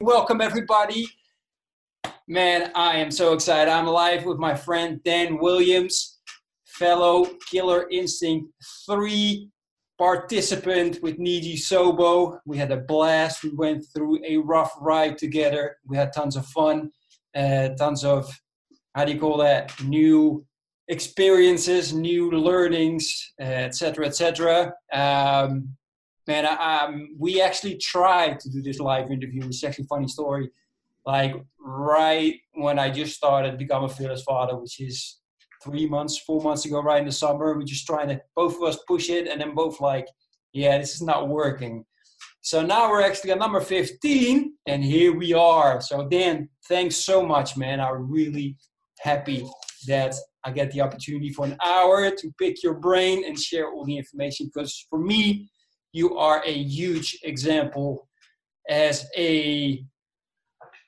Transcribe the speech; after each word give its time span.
Welcome, 0.00 0.40
everybody. 0.40 1.08
Man, 2.28 2.70
I 2.76 2.98
am 2.98 3.10
so 3.10 3.32
excited. 3.32 3.68
I'm 3.68 3.84
live 3.84 4.24
with 4.24 4.38
my 4.38 4.54
friend 4.54 5.02
Dan 5.02 5.38
Williams, 5.38 6.20
fellow 6.66 7.26
Killer 7.50 7.88
Instinct 7.90 8.48
3 8.86 9.50
participant 9.98 11.02
with 11.02 11.18
Niyi 11.18 11.54
Sobo. 11.54 12.38
We 12.46 12.58
had 12.58 12.70
a 12.70 12.76
blast. 12.76 13.42
We 13.42 13.50
went 13.50 13.86
through 13.92 14.20
a 14.24 14.36
rough 14.36 14.72
ride 14.80 15.18
together. 15.18 15.78
We 15.84 15.96
had 15.96 16.12
tons 16.12 16.36
of 16.36 16.46
fun, 16.46 16.92
uh, 17.34 17.70
tons 17.70 18.04
of, 18.04 18.30
how 18.94 19.04
do 19.04 19.12
you 19.12 19.18
call 19.18 19.38
that, 19.38 19.72
new 19.82 20.46
experiences, 20.86 21.92
new 21.92 22.30
learnings, 22.30 23.32
etc., 23.40 24.04
uh, 24.04 24.08
etc. 24.08 24.72
Et 24.92 24.96
um, 24.96 25.76
man, 26.28 26.44
I, 26.44 26.84
um, 26.84 27.16
we 27.18 27.40
actually 27.40 27.78
tried 27.78 28.38
to 28.40 28.50
do 28.50 28.62
this 28.62 28.78
live 28.78 29.10
interview. 29.10 29.46
It's 29.46 29.64
actually 29.64 29.86
a 29.86 29.94
funny 29.94 30.06
story. 30.06 30.50
Like 31.06 31.34
right 31.58 32.34
when 32.52 32.78
I 32.78 32.90
just 32.90 33.16
started 33.16 33.58
become 33.58 33.84
a 33.84 33.88
fearless 33.88 34.22
father, 34.22 34.56
which 34.56 34.78
is 34.78 35.20
three 35.64 35.88
months, 35.88 36.18
four 36.18 36.42
months 36.42 36.66
ago, 36.66 36.82
right 36.82 37.00
in 37.00 37.06
the 37.06 37.12
summer, 37.12 37.56
we're 37.56 37.64
just 37.64 37.86
trying 37.86 38.08
to 38.08 38.20
both 38.36 38.56
of 38.56 38.62
us 38.62 38.78
push 38.86 39.08
it, 39.08 39.26
and 39.26 39.40
then 39.40 39.54
both 39.54 39.80
like, 39.80 40.06
yeah, 40.52 40.76
this 40.76 40.94
is 40.94 41.02
not 41.02 41.28
working. 41.28 41.84
So 42.42 42.64
now 42.64 42.90
we're 42.90 43.02
actually 43.02 43.30
at 43.30 43.38
number 43.38 43.60
15, 43.60 44.52
and 44.66 44.84
here 44.84 45.16
we 45.16 45.32
are. 45.32 45.80
So 45.80 46.06
Dan, 46.06 46.50
thanks 46.68 46.96
so 46.96 47.24
much, 47.24 47.56
man. 47.56 47.80
I'm 47.80 48.10
really 48.10 48.56
happy 49.00 49.48
that 49.86 50.14
I 50.44 50.50
get 50.50 50.70
the 50.72 50.82
opportunity 50.82 51.30
for 51.30 51.46
an 51.46 51.56
hour 51.64 52.10
to 52.10 52.34
pick 52.38 52.62
your 52.62 52.74
brain 52.74 53.24
and 53.24 53.38
share 53.38 53.72
all 53.72 53.86
the 53.86 53.96
information 53.96 54.50
because 54.52 54.86
for 54.90 54.98
me, 54.98 55.48
you 55.92 56.16
are 56.16 56.42
a 56.44 56.52
huge 56.52 57.18
example 57.22 58.08
as 58.68 59.06
a 59.16 59.84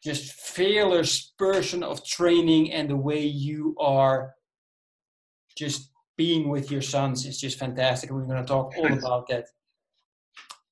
just 0.02 0.32
fearless 0.32 1.32
person 1.38 1.82
of 1.82 2.04
training 2.04 2.72
and 2.72 2.88
the 2.88 2.96
way 2.96 3.20
you 3.20 3.74
are 3.78 4.34
just 5.56 5.90
being 6.16 6.48
with 6.48 6.70
your 6.70 6.82
sons 6.82 7.26
is 7.26 7.40
just 7.40 7.58
fantastic. 7.58 8.10
We're 8.10 8.24
going 8.24 8.42
to 8.42 8.48
talk 8.48 8.72
all 8.76 8.92
about 8.92 9.28
that. 9.28 9.46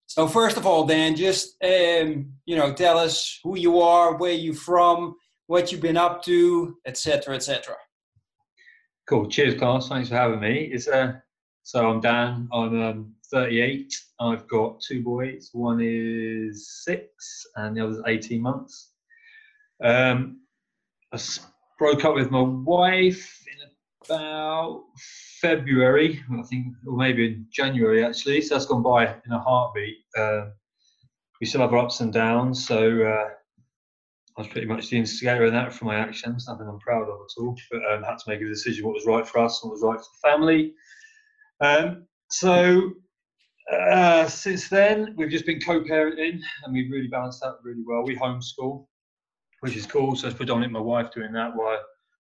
So 0.06 0.27
first 0.27 0.56
of 0.56 0.66
all, 0.66 0.86
Dan, 0.86 1.14
just 1.16 1.56
um, 1.62 2.33
you 2.47 2.56
know, 2.56 2.72
tell 2.72 2.98
us 2.98 3.38
who 3.44 3.58
you 3.58 3.81
are, 3.81 4.16
where 4.16 4.33
you're 4.33 4.55
from, 4.55 5.14
what 5.47 5.70
you've 5.70 5.83
been 5.83 5.97
up 5.97 6.22
to, 6.25 6.77
etc., 6.86 7.34
etc. 7.34 7.77
Cool. 9.06 9.28
Cheers, 9.28 9.58
Carlos. 9.58 9.88
Thanks 9.88 10.08
for 10.08 10.16
having 10.16 10.41
me. 10.41 10.70
It's 10.72 10.88
uh, 10.88 11.12
so 11.62 11.88
I'm 11.88 12.00
Dan. 12.00 12.48
I'm 12.53 12.83
um, 12.83 13.14
38. 13.31 13.95
I've 14.21 14.48
got 14.48 14.81
two 14.81 15.03
boys. 15.03 15.51
One 15.53 15.81
is 15.83 16.83
six, 16.84 17.47
and 17.57 17.77
the 17.77 17.84
other's 17.84 18.03
18 18.07 18.41
months. 18.41 18.93
Um, 19.83 20.41
I 21.12 21.19
broke 21.79 22.05
up 22.05 22.15
with 22.15 22.31
my 22.31 22.43
wife 22.43 23.45
in 23.53 23.69
about 24.06 24.84
February, 25.41 26.23
I 26.33 26.43
think, 26.43 26.75
or 26.87 26.97
maybe 26.97 27.27
in 27.27 27.47
January 27.51 28.05
actually. 28.05 28.41
So 28.41 28.55
that's 28.55 28.67
gone 28.67 28.83
by 28.83 29.06
in 29.06 29.33
a 29.33 29.39
heartbeat. 29.39 29.99
Uh, 30.17 30.47
we 31.41 31.47
still 31.47 31.61
have 31.61 31.73
our 31.73 31.79
ups 31.79 32.01
and 32.01 32.12
downs. 32.12 32.67
So 32.67 33.03
uh, 33.03 33.29
I 34.37 34.41
was 34.41 34.49
pretty 34.49 34.67
much 34.67 34.91
the 34.91 34.99
instigator 34.99 35.47
in 35.47 35.55
that 35.55 35.73
for 35.73 35.84
my 35.84 35.97
actions, 35.97 36.47
nothing 36.49 36.69
I'm 36.69 36.79
proud 36.79 37.03
of 37.03 37.09
at 37.09 37.41
all. 37.41 37.56
But 37.71 37.81
um, 37.91 38.03
had 38.03 38.19
to 38.19 38.29
make 38.29 38.41
a 38.41 38.47
decision 38.47 38.84
what 38.84 38.95
was 38.95 39.06
right 39.06 39.27
for 39.27 39.39
us, 39.39 39.62
and 39.62 39.71
what 39.71 39.75
was 39.75 39.83
right 39.83 39.99
for 39.99 40.11
the 40.15 40.29
family. 40.31 40.75
Um, 41.61 42.06
so 42.31 42.93
uh, 43.72 44.27
since 44.28 44.69
then, 44.69 45.14
we've 45.16 45.30
just 45.30 45.47
been 45.47 45.61
co-parenting, 45.61 46.41
and 46.64 46.72
we've 46.72 46.91
really 46.91 47.08
balanced 47.08 47.41
that 47.42 47.56
really 47.62 47.83
well. 47.86 48.05
We 48.05 48.16
homeschool, 48.16 48.86
which 49.60 49.77
is 49.77 49.86
cool. 49.86 50.16
So 50.16 50.28
it's 50.28 50.36
predominantly 50.36 50.72
my 50.72 50.84
wife 50.84 51.10
doing 51.14 51.33
that 51.33 51.55
while 51.55 51.78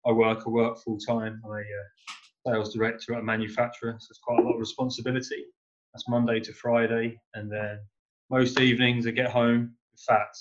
I 0.06 0.12
work. 0.12 0.42
I 0.46 0.50
work 0.50 0.78
full 0.78 0.98
time. 0.98 1.40
I'm 1.44 1.50
a 1.50 1.54
uh, 1.56 2.54
sales 2.54 2.74
director 2.74 3.14
at 3.14 3.20
a 3.20 3.24
manufacturer, 3.24 3.96
so 3.98 4.06
it's 4.10 4.20
quite 4.22 4.38
a 4.40 4.42
lot 4.42 4.54
of 4.54 4.60
responsibility. 4.60 5.44
That's 5.92 6.08
Monday 6.08 6.40
to 6.40 6.52
Friday, 6.52 7.20
and 7.34 7.50
then 7.50 7.80
most 8.30 8.58
evenings 8.60 9.06
I 9.06 9.10
get 9.10 9.30
home. 9.30 9.74
In 9.92 9.98
fact, 10.06 10.38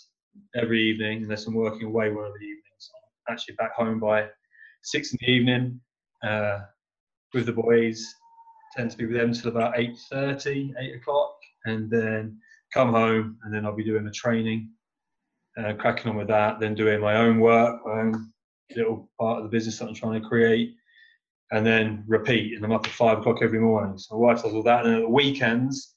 every 0.55 0.81
evening 0.81 1.23
unless 1.23 1.47
I'm 1.47 1.53
working 1.53 1.87
away 1.87 2.09
one 2.09 2.25
of 2.25 2.33
the 2.33 2.45
evenings. 2.45 2.91
I'm 3.27 3.33
actually 3.33 3.55
back 3.55 3.73
home 3.73 3.99
by 3.99 4.27
six 4.83 5.11
in 5.11 5.17
the 5.21 5.31
evening 5.31 5.79
uh, 6.23 6.59
with 7.33 7.45
the 7.45 7.53
boys. 7.53 8.13
Tend 8.75 8.89
to 8.91 8.97
be 8.97 9.05
with 9.05 9.17
them 9.17 9.33
till 9.33 9.49
about 9.49 9.75
8.30, 9.75 10.73
8 10.79 10.95
o'clock, 10.95 11.35
and 11.65 11.89
then 11.89 12.37
come 12.73 12.93
home, 12.93 13.37
and 13.43 13.53
then 13.53 13.65
I'll 13.65 13.75
be 13.75 13.83
doing 13.83 14.05
the 14.05 14.11
training, 14.11 14.69
uh, 15.57 15.73
cracking 15.73 16.09
on 16.09 16.17
with 16.17 16.27
that, 16.27 16.59
then 16.59 16.73
doing 16.73 17.01
my 17.01 17.17
own 17.17 17.39
work, 17.39 17.81
my 17.85 18.01
own 18.01 18.31
little 18.75 19.09
part 19.19 19.37
of 19.37 19.43
the 19.43 19.49
business 19.49 19.77
that 19.79 19.87
I'm 19.87 19.93
trying 19.93 20.21
to 20.21 20.27
create, 20.27 20.75
and 21.51 21.65
then 21.65 22.03
repeat. 22.07 22.55
And 22.55 22.63
I'm 22.63 22.71
up 22.71 22.85
at 22.85 22.91
five 22.91 23.19
o'clock 23.19 23.39
every 23.41 23.59
morning. 23.59 23.97
So 23.97 24.15
my 24.15 24.21
wife 24.27 24.43
does 24.43 24.53
all 24.53 24.63
that. 24.63 24.85
And 24.85 24.95
at 24.95 25.01
the 25.01 25.09
weekends, 25.09 25.95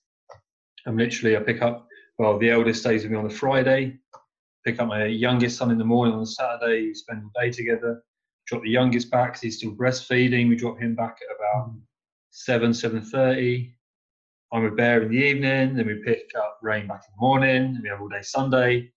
I'm 0.86 0.96
literally 0.96 1.36
I 1.36 1.40
pick 1.40 1.62
up. 1.62 1.86
Well, 2.18 2.38
the 2.38 2.50
eldest 2.50 2.80
stays 2.80 3.02
with 3.02 3.12
me 3.12 3.18
on 3.18 3.28
the 3.28 3.34
Friday, 3.34 3.98
pick 4.64 4.80
up 4.80 4.88
my 4.88 5.04
youngest 5.04 5.56
son 5.56 5.70
in 5.70 5.78
the 5.78 5.84
morning 5.84 6.14
on 6.14 6.26
Saturday. 6.26 6.86
We 6.86 6.94
spend 6.94 7.22
the 7.22 7.40
day 7.40 7.50
together. 7.50 8.02
Drop 8.46 8.62
the 8.62 8.70
youngest 8.70 9.10
back 9.10 9.32
because 9.32 9.42
he's 9.42 9.56
still 9.58 9.74
breastfeeding. 9.74 10.48
We 10.48 10.56
drop 10.56 10.78
him 10.78 10.94
back 10.94 11.18
at 11.22 11.36
about 11.36 11.74
seven, 12.34 12.74
seven 12.74 13.00
thirty. 13.00 13.74
I'm 14.52 14.64
with 14.64 14.76
Bear 14.76 15.02
in 15.02 15.10
the 15.10 15.16
evening. 15.16 15.76
Then 15.76 15.86
we 15.86 16.02
pick 16.04 16.30
up 16.36 16.58
Rain 16.62 16.86
back 16.86 17.02
in 17.08 17.14
the 17.16 17.20
morning. 17.20 17.78
we 17.82 17.88
have 17.88 18.00
all 18.00 18.08
day 18.08 18.22
Sunday. 18.22 18.90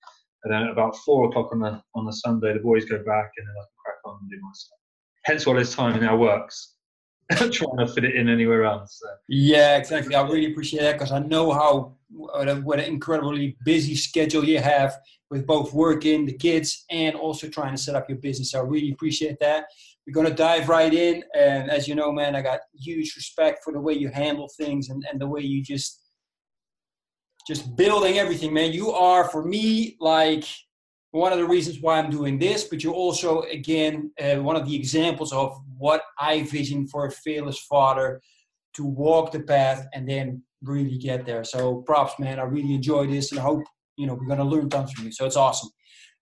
And 0.43 0.53
then 0.53 0.63
at 0.63 0.71
about 0.71 0.95
four 0.97 1.29
o'clock 1.29 1.49
on 1.51 1.59
the 1.59 1.81
on 1.95 2.05
the 2.05 2.13
Sunday, 2.13 2.53
the 2.53 2.59
boys 2.59 2.85
go 2.85 2.97
back, 2.97 3.31
and 3.37 3.47
then 3.47 3.55
I 3.55 3.61
can 3.61 3.77
crack 3.83 3.97
on 4.05 4.19
and 4.21 4.29
do 4.29 4.37
my 4.41 4.49
stuff. 4.53 4.79
Hence 5.25 5.45
why 5.45 5.53
this 5.53 5.73
time 5.73 5.99
now 6.01 6.17
works. 6.17 6.73
trying 7.31 7.77
to 7.77 7.87
fit 7.87 8.05
it 8.05 8.15
in 8.15 8.29
anywhere 8.29 8.63
else. 8.63 8.99
So. 9.01 9.09
Yeah, 9.27 9.77
exactly. 9.77 10.15
I 10.15 10.23
really 10.23 10.51
appreciate 10.51 10.81
that 10.81 10.93
because 10.93 11.11
I 11.11 11.19
know 11.19 11.51
how 11.51 11.95
what, 12.09 12.63
what 12.63 12.79
an 12.79 12.85
incredibly 12.85 13.57
busy 13.65 13.95
schedule 13.95 14.45
you 14.45 14.59
have 14.59 14.97
with 15.29 15.45
both 15.45 15.73
working, 15.73 16.25
the 16.25 16.33
kids, 16.33 16.85
and 16.89 17.15
also 17.15 17.49
trying 17.49 17.75
to 17.75 17.81
set 17.81 17.95
up 17.95 18.07
your 18.07 18.17
business. 18.19 18.55
I 18.55 18.59
really 18.59 18.91
appreciate 18.91 19.39
that. 19.41 19.65
We're 20.07 20.13
going 20.13 20.27
to 20.27 20.33
dive 20.33 20.69
right 20.69 20.93
in. 20.93 21.23
And 21.35 21.69
as 21.69 21.87
you 21.87 21.93
know, 21.93 22.13
man, 22.13 22.35
I 22.35 22.41
got 22.41 22.61
huge 22.73 23.13
respect 23.17 23.59
for 23.63 23.73
the 23.73 23.81
way 23.81 23.93
you 23.93 24.09
handle 24.09 24.49
things 24.57 24.87
and, 24.89 25.05
and 25.11 25.19
the 25.19 25.27
way 25.27 25.41
you 25.41 25.61
just 25.61 26.01
just 27.47 27.77
building 27.77 28.17
everything, 28.17 28.53
man. 28.53 28.73
You 28.73 28.91
are, 28.91 29.29
for 29.29 29.45
me, 29.45 29.95
like 30.01 30.43
one 31.11 31.31
of 31.31 31.37
the 31.37 31.45
reasons 31.45 31.79
why 31.79 31.97
I'm 31.97 32.09
doing 32.09 32.37
this, 32.37 32.65
but 32.65 32.83
you're 32.83 32.93
also, 32.93 33.41
again, 33.43 34.11
uh, 34.21 34.35
one 34.35 34.57
of 34.57 34.65
the 34.67 34.75
examples 34.75 35.31
of 35.31 35.57
what 35.77 36.01
I 36.19 36.43
vision 36.43 36.87
for 36.87 37.05
a 37.05 37.11
fearless 37.11 37.59
father 37.59 38.21
to 38.75 38.85
walk 38.85 39.31
the 39.31 39.39
path 39.39 39.87
and 39.93 40.07
then 40.07 40.43
really 40.61 40.97
get 40.97 41.25
there. 41.25 41.45
So 41.45 41.83
props, 41.87 42.19
man. 42.19 42.39
I 42.39 42.43
really 42.43 42.75
enjoy 42.75 43.07
this 43.07 43.31
and 43.31 43.39
I 43.39 43.43
hope, 43.43 43.63
you 43.95 44.07
know, 44.07 44.13
we're 44.13 44.27
going 44.27 44.39
to 44.39 44.43
learn 44.43 44.69
tons 44.69 44.91
from 44.91 45.05
you. 45.05 45.11
So 45.11 45.25
it's 45.25 45.37
awesome. 45.37 45.69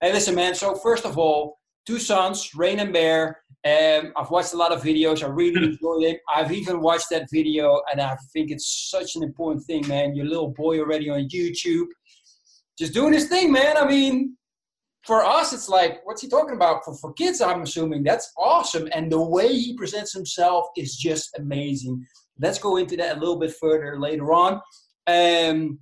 Hey, 0.01 0.13
listen, 0.13 0.35
man. 0.35 0.53
So 0.53 0.75
first 0.75 1.05
of 1.05 1.17
all, 1.17 1.57
two 1.85 1.99
sons, 1.99 2.51
Rain 2.55 2.79
and 2.79 2.93
Bear. 2.93 3.41
Um, 3.65 4.13
I've 4.15 4.29
watched 4.29 4.53
a 4.53 4.57
lot 4.57 4.71
of 4.71 4.83
videos. 4.83 5.23
I 5.23 5.27
really 5.27 5.63
enjoyed 5.71 6.03
it. 6.03 6.21
I've 6.29 6.51
even 6.51 6.81
watched 6.81 7.09
that 7.09 7.27
video, 7.31 7.81
and 7.91 7.99
I 7.99 8.15
think 8.31 8.51
it's 8.51 8.89
such 8.91 9.15
an 9.15 9.23
important 9.23 9.65
thing, 9.65 9.87
man. 9.87 10.15
Your 10.15 10.27
little 10.27 10.49
boy 10.49 10.79
already 10.79 11.09
on 11.09 11.27
YouTube, 11.29 11.87
just 12.77 12.93
doing 12.93 13.13
his 13.13 13.27
thing, 13.27 13.51
man. 13.51 13.75
I 13.75 13.85
mean, 13.85 14.37
for 15.05 15.25
us, 15.25 15.51
it's 15.51 15.67
like, 15.67 16.01
what's 16.03 16.21
he 16.21 16.27
talking 16.27 16.55
about? 16.55 16.85
For, 16.85 16.95
for 16.95 17.13
kids, 17.13 17.41
I'm 17.41 17.61
assuming 17.63 18.03
that's 18.03 18.31
awesome. 18.37 18.87
And 18.91 19.11
the 19.11 19.21
way 19.21 19.53
he 19.53 19.75
presents 19.75 20.13
himself 20.13 20.67
is 20.77 20.95
just 20.95 21.37
amazing. 21.37 22.05
Let's 22.39 22.59
go 22.59 22.77
into 22.77 22.97
that 22.97 23.17
a 23.17 23.19
little 23.19 23.37
bit 23.37 23.53
further 23.59 23.99
later 23.99 24.33
on. 24.33 24.61
Um, 25.07 25.79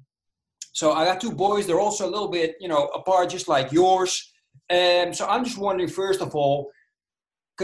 so 0.74 0.92
I 0.92 1.06
got 1.06 1.22
two 1.22 1.32
boys. 1.32 1.68
They're 1.68 1.80
also 1.80 2.08
a 2.08 2.12
little 2.12 2.30
bit, 2.30 2.56
you 2.60 2.68
know, 2.68 2.88
apart, 2.88 3.30
just 3.30 3.48
like 3.48 3.72
yours. 3.72 4.34
Um, 4.70 5.14
so 5.14 5.26
I'm 5.28 5.44
just 5.44 5.58
wondering, 5.58 5.90
first 5.90 6.22
of 6.22 6.36
all, 6.36 6.72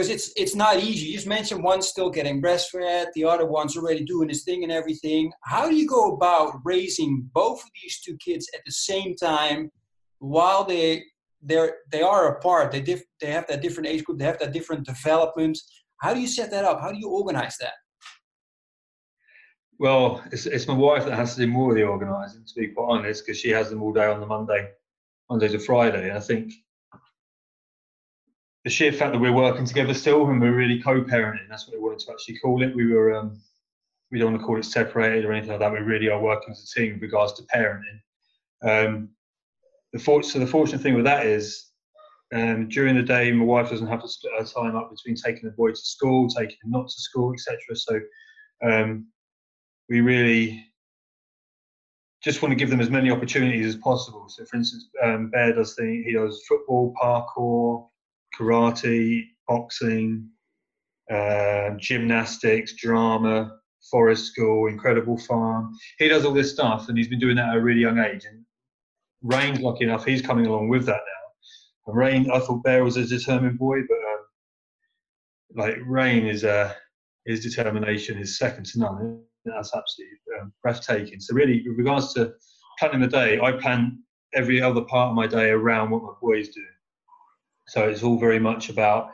because 0.00 0.14
it's 0.14 0.32
it's 0.34 0.54
not 0.54 0.78
easy. 0.78 1.08
You 1.08 1.14
just 1.14 1.26
mentioned 1.26 1.62
one's 1.62 1.86
still 1.86 2.08
getting 2.08 2.40
breastfed, 2.40 3.08
the 3.14 3.24
other 3.24 3.44
one's 3.44 3.76
already 3.76 4.02
doing 4.02 4.30
his 4.30 4.44
thing 4.44 4.62
and 4.62 4.72
everything. 4.72 5.30
How 5.44 5.68
do 5.68 5.76
you 5.76 5.86
go 5.86 6.14
about 6.14 6.60
raising 6.64 7.28
both 7.34 7.62
of 7.62 7.70
these 7.82 8.00
two 8.00 8.16
kids 8.16 8.48
at 8.54 8.62
the 8.64 8.72
same 8.72 9.14
time 9.14 9.70
while 10.20 10.64
they 10.64 11.04
they're 11.42 11.76
they 11.92 12.00
are 12.00 12.34
apart? 12.34 12.72
They 12.72 12.80
diff, 12.80 13.02
they 13.20 13.30
have 13.30 13.46
that 13.48 13.60
different 13.60 13.90
age 13.90 14.04
group, 14.04 14.18
they 14.18 14.24
have 14.24 14.38
that 14.38 14.54
different 14.54 14.86
development. 14.86 15.58
How 16.00 16.14
do 16.14 16.20
you 16.20 16.28
set 16.28 16.50
that 16.50 16.64
up? 16.64 16.80
How 16.80 16.92
do 16.92 16.98
you 16.98 17.10
organize 17.10 17.58
that? 17.60 17.74
Well, 19.78 20.24
it's, 20.32 20.46
it's 20.46 20.66
my 20.66 20.74
wife 20.74 21.04
that 21.04 21.14
has 21.14 21.34
to 21.34 21.42
do 21.42 21.46
more 21.46 21.72
of 21.72 21.76
the 21.76 21.84
organising, 21.84 22.44
to 22.46 22.54
be 22.54 22.68
quite 22.68 22.86
honest, 22.88 23.26
because 23.26 23.38
she 23.38 23.50
has 23.50 23.68
them 23.68 23.82
all 23.82 23.92
day 23.92 24.06
on 24.06 24.20
the 24.20 24.26
Monday, 24.26 24.70
Monday 25.28 25.48
to 25.48 25.58
Friday. 25.58 26.08
And 26.08 26.16
I 26.16 26.20
think 26.20 26.52
the 28.64 28.70
sheer 28.70 28.92
fact 28.92 29.12
that 29.12 29.18
we're 29.18 29.32
working 29.32 29.64
together 29.64 29.94
still 29.94 30.26
and 30.28 30.40
we're 30.40 30.54
really 30.54 30.82
co-parenting, 30.82 31.48
that's 31.48 31.66
what 31.66 31.76
we 31.76 31.82
wanted 31.82 32.00
to 32.00 32.12
actually 32.12 32.38
call 32.38 32.62
it. 32.62 32.74
We 32.74 32.92
were, 32.92 33.14
um, 33.14 33.40
we 34.10 34.18
don't 34.18 34.32
want 34.32 34.42
to 34.42 34.46
call 34.46 34.58
it 34.58 34.64
separated 34.64 35.24
or 35.24 35.32
anything 35.32 35.50
like 35.50 35.60
that. 35.60 35.72
We 35.72 35.78
really 35.78 36.10
are 36.10 36.20
working 36.20 36.52
as 36.52 36.62
a 36.62 36.78
team 36.78 36.94
with 36.94 37.02
regards 37.02 37.32
to 37.34 37.42
parenting. 37.44 38.00
Um, 38.62 39.10
the 39.92 39.98
for, 39.98 40.22
so 40.22 40.38
the 40.38 40.46
fortunate 40.46 40.82
thing 40.82 40.94
with 40.94 41.06
that 41.06 41.26
is 41.26 41.70
um, 42.34 42.68
during 42.68 42.96
the 42.96 43.02
day, 43.02 43.32
my 43.32 43.44
wife 43.44 43.70
doesn't 43.70 43.86
have 43.86 44.02
to 44.02 44.08
split 44.08 44.32
her 44.38 44.44
time 44.44 44.76
up 44.76 44.90
between 44.90 45.16
taking 45.16 45.48
the 45.48 45.56
boy 45.56 45.70
to 45.70 45.76
school, 45.76 46.28
taking 46.28 46.56
him 46.62 46.70
not 46.70 46.88
to 46.88 47.00
school, 47.00 47.32
etc. 47.32 47.58
So 47.74 48.00
um, 48.62 49.06
we 49.88 50.00
really 50.00 50.64
just 52.22 52.42
want 52.42 52.52
to 52.52 52.56
give 52.56 52.70
them 52.70 52.80
as 52.80 52.90
many 52.90 53.10
opportunities 53.10 53.66
as 53.66 53.76
possible. 53.76 54.28
So, 54.28 54.44
for 54.44 54.58
instance, 54.58 54.88
um, 55.02 55.30
Bear 55.30 55.54
does 55.54 55.74
thing, 55.74 56.04
he 56.06 56.12
does 56.12 56.44
football, 56.46 56.94
parkour, 57.02 57.89
karate, 58.38 59.24
boxing, 59.48 60.28
uh, 61.10 61.70
gymnastics, 61.78 62.74
drama, 62.76 63.56
forest 63.90 64.26
school, 64.26 64.68
incredible 64.68 65.18
farm. 65.18 65.74
He 65.98 66.08
does 66.08 66.24
all 66.24 66.32
this 66.32 66.52
stuff, 66.52 66.88
and 66.88 66.96
he's 66.96 67.08
been 67.08 67.18
doing 67.18 67.36
that 67.36 67.50
at 67.50 67.56
a 67.56 67.60
really 67.60 67.80
young 67.80 67.98
age. 67.98 68.24
And 68.24 68.44
Rain's 69.22 69.60
lucky 69.60 69.84
enough; 69.84 70.04
he's 70.04 70.22
coming 70.22 70.46
along 70.46 70.68
with 70.68 70.86
that 70.86 70.92
now. 70.92 71.86
And 71.86 71.96
Rain, 71.96 72.30
I 72.30 72.38
thought 72.40 72.62
Bear 72.62 72.84
was 72.84 72.96
a 72.96 73.06
determined 73.06 73.58
boy, 73.58 73.80
but 73.88 73.96
um, 73.96 74.24
like 75.56 75.76
Rain 75.86 76.26
is 76.26 76.44
uh, 76.44 76.72
his 77.26 77.42
determination 77.42 78.18
is 78.18 78.38
second 78.38 78.66
to 78.66 78.78
none. 78.78 79.22
That's 79.44 79.74
absolutely 79.74 80.18
um, 80.40 80.52
breathtaking. 80.62 81.20
So 81.20 81.34
really, 81.34 81.64
with 81.66 81.78
regards 81.78 82.12
to 82.14 82.34
planning 82.78 83.00
the 83.00 83.08
day, 83.08 83.40
I 83.40 83.52
plan 83.52 83.98
every 84.34 84.62
other 84.62 84.82
part 84.82 85.10
of 85.10 85.16
my 85.16 85.26
day 85.26 85.50
around 85.50 85.90
what 85.90 86.02
my 86.02 86.12
boys 86.20 86.48
do. 86.48 86.64
So 87.70 87.88
it's 87.88 88.02
all 88.02 88.18
very 88.18 88.40
much 88.40 88.68
about, 88.68 89.10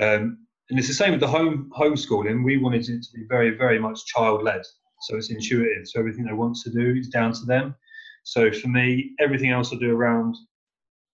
um, 0.00 0.46
and 0.68 0.78
it's 0.78 0.88
the 0.88 0.92
same 0.92 1.12
with 1.12 1.20
the 1.20 1.26
home 1.26 1.70
homeschooling. 1.74 2.44
We 2.44 2.58
wanted 2.58 2.86
it 2.86 3.02
to 3.02 3.12
be 3.14 3.24
very, 3.26 3.56
very 3.56 3.78
much 3.78 4.04
child 4.04 4.42
led. 4.42 4.60
So 5.00 5.16
it's 5.16 5.30
intuitive. 5.30 5.86
So 5.86 5.98
everything 5.98 6.26
they 6.26 6.34
want 6.34 6.56
to 6.56 6.70
do 6.70 6.94
is 6.98 7.08
down 7.08 7.32
to 7.32 7.44
them. 7.46 7.74
So 8.24 8.52
for 8.52 8.68
me, 8.68 9.12
everything 9.18 9.50
else 9.50 9.72
I 9.72 9.76
do 9.76 9.96
around 9.96 10.36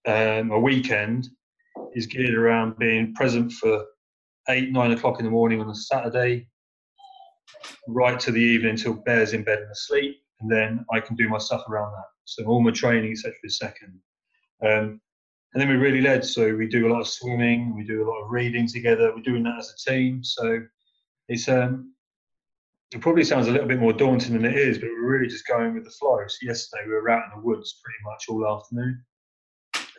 um, 0.08 0.50
a 0.50 0.58
weekend 0.58 1.28
is 1.94 2.06
geared 2.06 2.34
around 2.34 2.78
being 2.78 3.14
present 3.14 3.52
for 3.52 3.84
eight, 4.48 4.72
nine 4.72 4.90
o'clock 4.90 5.20
in 5.20 5.24
the 5.24 5.30
morning 5.30 5.60
on 5.60 5.70
a 5.70 5.74
Saturday, 5.74 6.48
right 7.86 8.18
to 8.18 8.32
the 8.32 8.40
evening 8.40 8.70
until 8.70 8.94
Bear's 8.94 9.34
in 9.34 9.44
bed 9.44 9.60
and 9.60 9.70
asleep, 9.70 10.16
and 10.40 10.50
then 10.50 10.84
I 10.92 10.98
can 10.98 11.14
do 11.14 11.28
my 11.28 11.38
stuff 11.38 11.62
around 11.68 11.92
that. 11.92 12.08
So 12.24 12.44
all 12.44 12.60
my 12.60 12.72
training, 12.72 13.12
etc., 13.12 13.34
is 13.44 13.56
second. 13.56 14.00
Um, 14.66 15.00
and 15.56 15.62
then 15.62 15.70
we 15.70 15.82
really 15.82 16.02
led. 16.02 16.22
So 16.22 16.54
we 16.54 16.66
do 16.66 16.86
a 16.86 16.92
lot 16.92 17.00
of 17.00 17.08
swimming, 17.08 17.74
we 17.74 17.82
do 17.82 18.06
a 18.06 18.06
lot 18.06 18.22
of 18.22 18.30
reading 18.30 18.68
together. 18.68 19.10
We're 19.16 19.22
doing 19.22 19.42
that 19.44 19.58
as 19.58 19.72
a 19.72 19.90
team. 19.90 20.22
So 20.22 20.60
it's 21.30 21.48
um, 21.48 21.94
it 22.92 23.00
probably 23.00 23.24
sounds 23.24 23.48
a 23.48 23.52
little 23.52 23.66
bit 23.66 23.80
more 23.80 23.94
daunting 23.94 24.34
than 24.34 24.44
it 24.44 24.54
is, 24.54 24.76
but 24.76 24.90
we're 24.90 25.10
really 25.10 25.30
just 25.30 25.46
going 25.46 25.72
with 25.72 25.84
the 25.84 25.90
flow. 25.92 26.18
So 26.28 26.36
yesterday 26.42 26.82
we 26.86 26.92
were 26.92 27.08
out 27.08 27.24
in 27.24 27.40
the 27.40 27.46
woods 27.46 27.80
pretty 27.82 27.98
much 28.04 28.24
all 28.28 28.54
afternoon, 28.54 29.02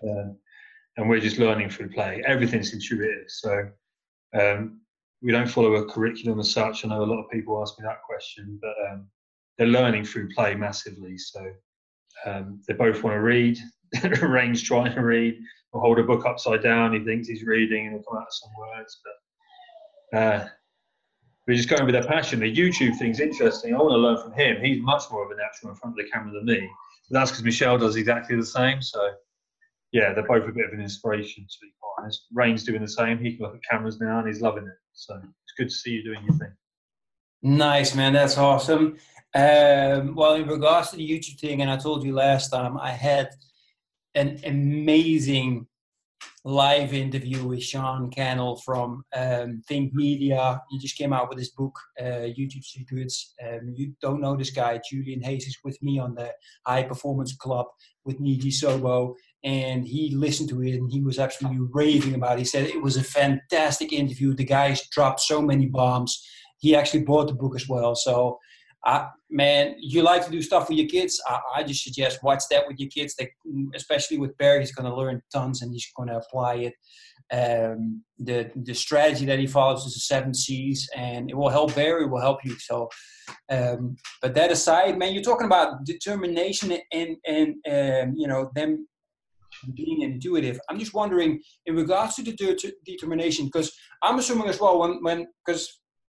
um, 0.04 0.38
and 0.98 1.10
we're 1.10 1.20
just 1.20 1.40
learning 1.40 1.72
through 1.72 1.90
play. 1.90 2.22
Everything's 2.28 2.74
intuitive. 2.74 3.26
So 3.28 3.68
um, 4.40 4.82
we 5.24 5.32
don't 5.32 5.50
follow 5.50 5.74
a 5.74 5.92
curriculum 5.92 6.40
as 6.40 6.52
such. 6.52 6.86
I 6.86 6.90
know 6.90 7.04
a 7.04 7.12
lot 7.12 7.24
of 7.24 7.32
people 7.32 7.60
ask 7.64 7.80
me 7.80 7.86
that 7.88 8.04
question, 8.04 8.60
but 8.62 8.76
um, 8.92 9.08
they're 9.58 9.66
learning 9.66 10.06
through 10.06 10.30
play 10.36 10.54
massively. 10.54 11.18
So 11.18 11.52
um, 12.26 12.62
they 12.68 12.74
both 12.74 13.04
want 13.04 13.16
to 13.16 13.22
read. 13.22 13.58
Rain's 14.22 14.62
trying 14.62 14.94
to 14.94 15.02
read. 15.02 15.38
Or 15.74 15.82
hold 15.82 16.00
a 16.00 16.04
book 16.04 16.26
upside 16.26 16.64
down. 16.64 16.94
He 16.94 17.00
thinks 17.04 17.28
he's 17.28 17.44
reading, 17.44 17.88
and 17.88 17.96
he'll 17.96 18.04
come 18.04 18.20
out 18.20 18.28
some 18.30 18.52
words. 18.58 19.02
But 20.14 20.18
uh, 20.18 20.48
we're 21.48 21.56
just 21.56 21.70
going 21.70 21.86
with 21.86 21.94
their 21.94 22.06
passion. 22.06 22.40
The 22.40 22.54
YouTube 22.54 22.98
thing's 22.98 23.20
interesting. 23.20 23.74
I 23.74 23.78
want 23.78 23.92
to 23.92 23.98
learn 23.98 24.22
from 24.22 24.34
him. 24.34 24.64
He's 24.64 24.82
much 24.82 25.04
more 25.12 25.26
of 25.26 25.32
a 25.32 25.36
natural 25.36 25.72
in 25.72 25.76
front 25.78 26.00
of 26.00 26.06
the 26.06 26.12
camera 26.12 26.34
than 26.34 26.46
me. 26.46 26.70
But 27.10 27.20
that's 27.20 27.32
because 27.32 27.44
Michelle 27.44 27.78
does 27.78 27.96
exactly 27.96 28.36
the 28.36 28.46
same. 28.46 28.82
So 28.82 29.12
yeah, 29.92 30.14
they're 30.14 30.28
both 30.28 30.48
a 30.48 30.52
bit 30.52 30.66
of 30.66 30.74
an 30.74 30.82
inspiration 30.82 31.46
to 31.50 31.58
be 31.62 31.72
honest. 31.98 32.26
Rain's 32.34 32.64
doing 32.64 32.82
the 32.82 32.88
same. 32.88 33.18
He 33.18 33.36
can 33.36 33.46
look 33.46 33.56
at 33.56 33.64
cameras 33.70 34.00
now 34.00 34.20
and 34.20 34.28
he's 34.28 34.42
loving 34.42 34.66
it. 34.66 34.78
So 34.94 35.16
it's 35.16 35.54
good 35.58 35.70
to 35.70 35.76
see 35.76 35.92
you 35.92 36.04
doing 36.04 36.24
your 36.26 36.38
thing. 36.38 36.52
Nice, 37.44 37.96
man. 37.96 38.14
That's 38.14 38.38
awesome. 38.38 38.98
Um, 39.36 40.16
well, 40.16 40.36
in 40.36 40.48
regards 40.48 40.92
to 40.92 40.98
the 40.98 41.10
YouTube 41.10 41.40
thing, 41.40 41.62
and 41.62 41.70
I 41.70 41.78
told 41.78 42.04
you 42.04 42.14
last 42.14 42.50
time, 42.50 42.78
I 42.78 42.92
had 42.92 43.30
an 44.16 44.40
amazing 44.46 45.68
live 46.44 46.94
interview 46.94 47.46
with 47.46 47.62
Sean 47.62 48.10
Cannell 48.10 48.56
from 48.58 49.04
um, 49.16 49.62
Think 49.68 49.94
Media. 49.94 50.62
He 50.70 50.80
just 50.80 50.98
came 50.98 51.12
out 51.12 51.30
with 51.30 51.38
his 51.38 51.50
book, 51.50 51.78
uh, 52.00 52.30
YouTube 52.38 52.64
Secrets. 52.64 53.34
Um, 53.46 53.74
you 53.76 53.94
don't 54.02 54.22
know 54.22 54.36
this 54.36 54.50
guy, 54.50 54.80
Julian 54.90 55.22
Hayes 55.22 55.46
is 55.46 55.58
with 55.64 55.82
me 55.84 56.00
on 56.00 56.16
the 56.16 56.32
High 56.66 56.84
Performance 56.84 57.36
Club 57.36 57.68
with 58.06 58.20
Niyi 58.22 58.46
Sobo 58.46 59.14
and 59.44 59.86
he 59.86 60.16
listened 60.16 60.50
to 60.50 60.64
it 60.64 60.76
and 60.76 60.92
he 60.92 61.02
was 61.02 61.20
absolutely 61.20 61.66
raving 61.72 62.16
about 62.16 62.34
it. 62.34 62.40
He 62.40 62.46
said 62.46 62.66
it 62.66 62.82
was 62.82 62.98
a 62.98 63.04
fantastic 63.04 63.94
interview. 63.94 64.34
The 64.34 64.44
guys 64.44 64.88
dropped 64.90 65.22
so 65.22 65.42
many 65.42 65.68
bombs. 65.68 66.26
He 66.60 66.76
actually 66.76 67.04
bought 67.04 67.28
the 67.28 67.34
book 67.34 67.56
as 67.56 67.68
well. 67.70 67.96
So, 67.96 68.40
uh, 68.88 69.10
man, 69.30 69.76
you 69.80 70.02
like 70.02 70.24
to 70.26 70.32
do 70.32 70.42
stuff 70.42 70.70
with 70.70 70.78
your 70.78 70.88
kids. 70.88 71.22
I, 71.28 71.40
I 71.58 71.64
just 71.64 71.84
suggest 71.84 72.24
watch 72.24 72.44
that 72.50 72.66
with 72.68 72.80
your 72.80 72.90
kids. 72.90 73.16
They, 73.16 73.30
especially 73.76 74.18
with 74.18 74.38
Barry, 74.38 74.62
he's 74.62 74.74
going 74.74 74.90
to 74.90 74.96
learn 74.96 75.22
tons 75.32 75.62
and 75.62 75.74
he's 75.74 75.86
going 75.96 76.08
to 76.08 76.18
apply 76.18 76.56
it. 76.56 76.74
Um, 77.30 78.04
the 78.18 78.50
the 78.56 78.74
strategy 78.74 79.26
that 79.26 79.40
he 79.40 79.48
follows 79.48 79.86
is 79.86 79.96
the 79.96 80.00
seven 80.00 80.34
C's, 80.34 80.90
and 80.96 81.30
it 81.30 81.36
will 81.36 81.50
help 81.50 81.76
Barry. 81.76 82.06
It 82.06 82.10
will 82.10 82.22
help 82.22 82.40
you. 82.46 82.58
So, 82.60 82.88
um, 83.52 83.98
but 84.22 84.34
that 84.36 84.54
aside, 84.54 84.98
man, 84.98 85.14
you're 85.14 85.22
talking 85.22 85.48
about 85.48 85.84
determination 85.84 86.78
and 86.94 87.18
and 87.28 87.56
um, 87.70 88.14
you 88.16 88.28
know 88.30 88.50
them 88.56 88.88
being 89.74 90.04
intuitive. 90.04 90.58
I'm 90.70 90.80
just 90.80 90.94
wondering, 90.94 91.42
in 91.66 91.76
regards 91.76 92.16
to 92.16 92.24
the 92.24 92.32
de- 92.34 92.74
determination, 92.86 93.48
because 93.48 93.74
I'm 94.02 94.20
assuming 94.20 94.48
as 94.48 94.62
well 94.62 94.80
when 94.80 95.04
when 95.04 95.28
because 95.46 95.68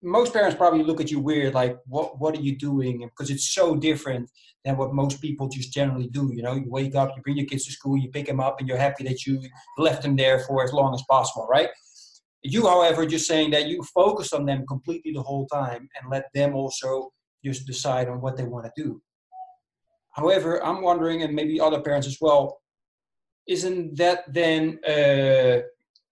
most 0.03 0.33
parents 0.33 0.55
probably 0.55 0.83
look 0.83 0.99
at 0.99 1.11
you 1.11 1.19
weird, 1.19 1.53
like 1.53 1.77
what 1.85 2.19
what 2.19 2.35
are 2.35 2.41
you 2.41 2.57
doing? 2.57 2.99
Because 2.99 3.29
it's 3.29 3.53
so 3.53 3.75
different 3.75 4.29
than 4.65 4.77
what 4.77 4.93
most 4.93 5.21
people 5.21 5.47
just 5.47 5.73
generally 5.73 6.07
do. 6.07 6.31
You 6.33 6.43
know, 6.43 6.53
you 6.53 6.69
wake 6.69 6.95
up, 6.95 7.11
you 7.15 7.21
bring 7.21 7.37
your 7.37 7.45
kids 7.45 7.65
to 7.65 7.71
school, 7.71 7.97
you 7.97 8.09
pick 8.09 8.27
them 8.27 8.39
up, 8.39 8.59
and 8.59 8.67
you're 8.67 8.77
happy 8.77 9.03
that 9.05 9.25
you 9.25 9.41
left 9.77 10.01
them 10.01 10.15
there 10.15 10.39
for 10.39 10.63
as 10.63 10.73
long 10.73 10.93
as 10.93 11.03
possible, 11.09 11.47
right? 11.49 11.69
You, 12.43 12.67
however, 12.67 13.05
just 13.05 13.27
saying 13.27 13.51
that 13.51 13.67
you 13.67 13.83
focus 13.93 14.33
on 14.33 14.45
them 14.45 14.65
completely 14.67 15.11
the 15.13 15.21
whole 15.21 15.45
time 15.47 15.87
and 15.95 16.11
let 16.11 16.25
them 16.33 16.55
also 16.55 17.11
just 17.45 17.67
decide 17.67 18.07
on 18.09 18.21
what 18.21 18.35
they 18.37 18.43
want 18.43 18.65
to 18.65 18.83
do. 18.83 19.01
However, 20.11 20.63
I'm 20.63 20.81
wondering, 20.81 21.21
and 21.21 21.35
maybe 21.35 21.59
other 21.59 21.81
parents 21.81 22.07
as 22.07 22.17
well, 22.19 22.59
isn't 23.47 23.95
that 23.97 24.31
then 24.33 24.79
uh, 24.87 25.61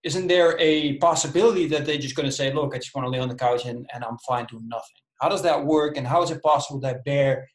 isn't 0.02 0.28
there 0.28 0.56
a 0.58 0.96
possibility 0.98 1.66
that 1.66 1.84
they're 1.84 1.98
just 1.98 2.14
going 2.14 2.28
to 2.28 2.34
say, 2.34 2.52
look, 2.52 2.74
I 2.74 2.78
just 2.78 2.94
want 2.94 3.06
to 3.06 3.10
lay 3.10 3.18
on 3.18 3.28
the 3.28 3.34
couch 3.34 3.66
and, 3.66 3.86
and 3.92 4.02
I'm 4.04 4.16
fine 4.26 4.46
doing 4.46 4.68
nothing? 4.68 4.96
How 5.20 5.28
does 5.28 5.42
that 5.42 5.64
work? 5.64 5.96
And 5.96 6.06
how 6.06 6.22
is 6.22 6.30
it 6.30 6.42
possible 6.42 6.80
that 6.80 7.04
Bear, 7.04 7.46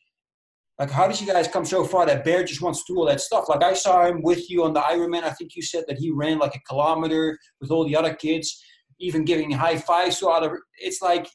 like, 0.77 0.91
how 0.91 1.07
did 1.07 1.19
you 1.19 1.25
guys 1.25 1.47
come 1.47 1.65
so 1.65 1.83
far 1.83 2.05
that 2.05 2.23
Bear 2.23 2.43
just 2.43 2.61
wants 2.61 2.83
to 2.83 2.93
do 2.93 2.99
all 2.99 3.07
that 3.07 3.21
stuff? 3.21 3.49
Like, 3.49 3.63
I 3.63 3.73
saw 3.73 4.05
him 4.05 4.21
with 4.21 4.49
you 4.49 4.63
on 4.63 4.73
the 4.73 4.81
Ironman. 4.81 5.23
I 5.23 5.31
think 5.31 5.55
you 5.55 5.63
said 5.63 5.85
that 5.87 5.97
he 5.97 6.11
ran 6.11 6.37
like 6.37 6.55
a 6.55 6.59
kilometer 6.69 7.37
with 7.59 7.71
all 7.71 7.85
the 7.87 7.95
other 7.95 8.13
kids, 8.13 8.63
even 8.99 9.25
giving 9.25 9.49
high 9.49 9.77
fives 9.77 10.19
to 10.19 10.27
other. 10.27 10.61
It's 10.77 11.01
like, 11.01 11.27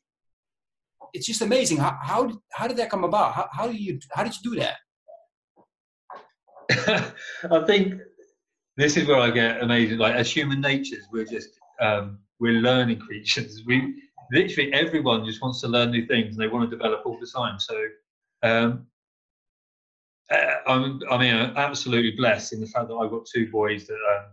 it's 1.12 1.26
just 1.26 1.42
amazing. 1.42 1.78
How, 1.78 1.98
how, 2.00 2.26
did, 2.26 2.36
how 2.52 2.68
did 2.68 2.76
that 2.76 2.90
come 2.90 3.02
about? 3.02 3.32
How, 3.32 3.48
how, 3.52 3.66
do 3.66 3.74
you, 3.74 3.98
how 4.12 4.22
did 4.22 4.34
you 4.36 4.52
do 4.52 4.60
that? 4.60 4.76
I 7.50 7.64
think 7.66 7.94
this 8.76 8.96
is 8.96 9.06
where 9.06 9.18
I 9.18 9.30
get 9.30 9.62
amazing. 9.62 9.98
Like 9.98 10.14
as 10.14 10.30
human 10.30 10.60
natures, 10.60 11.04
we're 11.12 11.24
just 11.24 11.50
um, 11.80 12.18
we're 12.38 12.60
learning 12.60 12.98
creatures. 12.98 13.62
We 13.66 14.02
literally 14.32 14.72
everyone 14.72 15.24
just 15.24 15.42
wants 15.42 15.60
to 15.62 15.68
learn 15.68 15.90
new 15.90 16.06
things 16.06 16.34
and 16.34 16.42
they 16.42 16.48
want 16.48 16.70
to 16.70 16.76
develop 16.76 17.02
all 17.04 17.18
the 17.18 17.26
time. 17.26 17.58
So 17.58 17.84
um, 18.42 18.86
uh, 20.30 20.54
I'm, 20.66 21.00
I 21.10 21.18
mean, 21.18 21.34
I'm 21.34 21.56
absolutely 21.56 22.12
blessed 22.12 22.52
in 22.52 22.60
the 22.60 22.66
fact 22.66 22.88
that 22.88 22.94
I've 22.94 23.10
got 23.10 23.26
two 23.26 23.50
boys 23.50 23.86
that 23.86 23.94
um, 23.94 24.26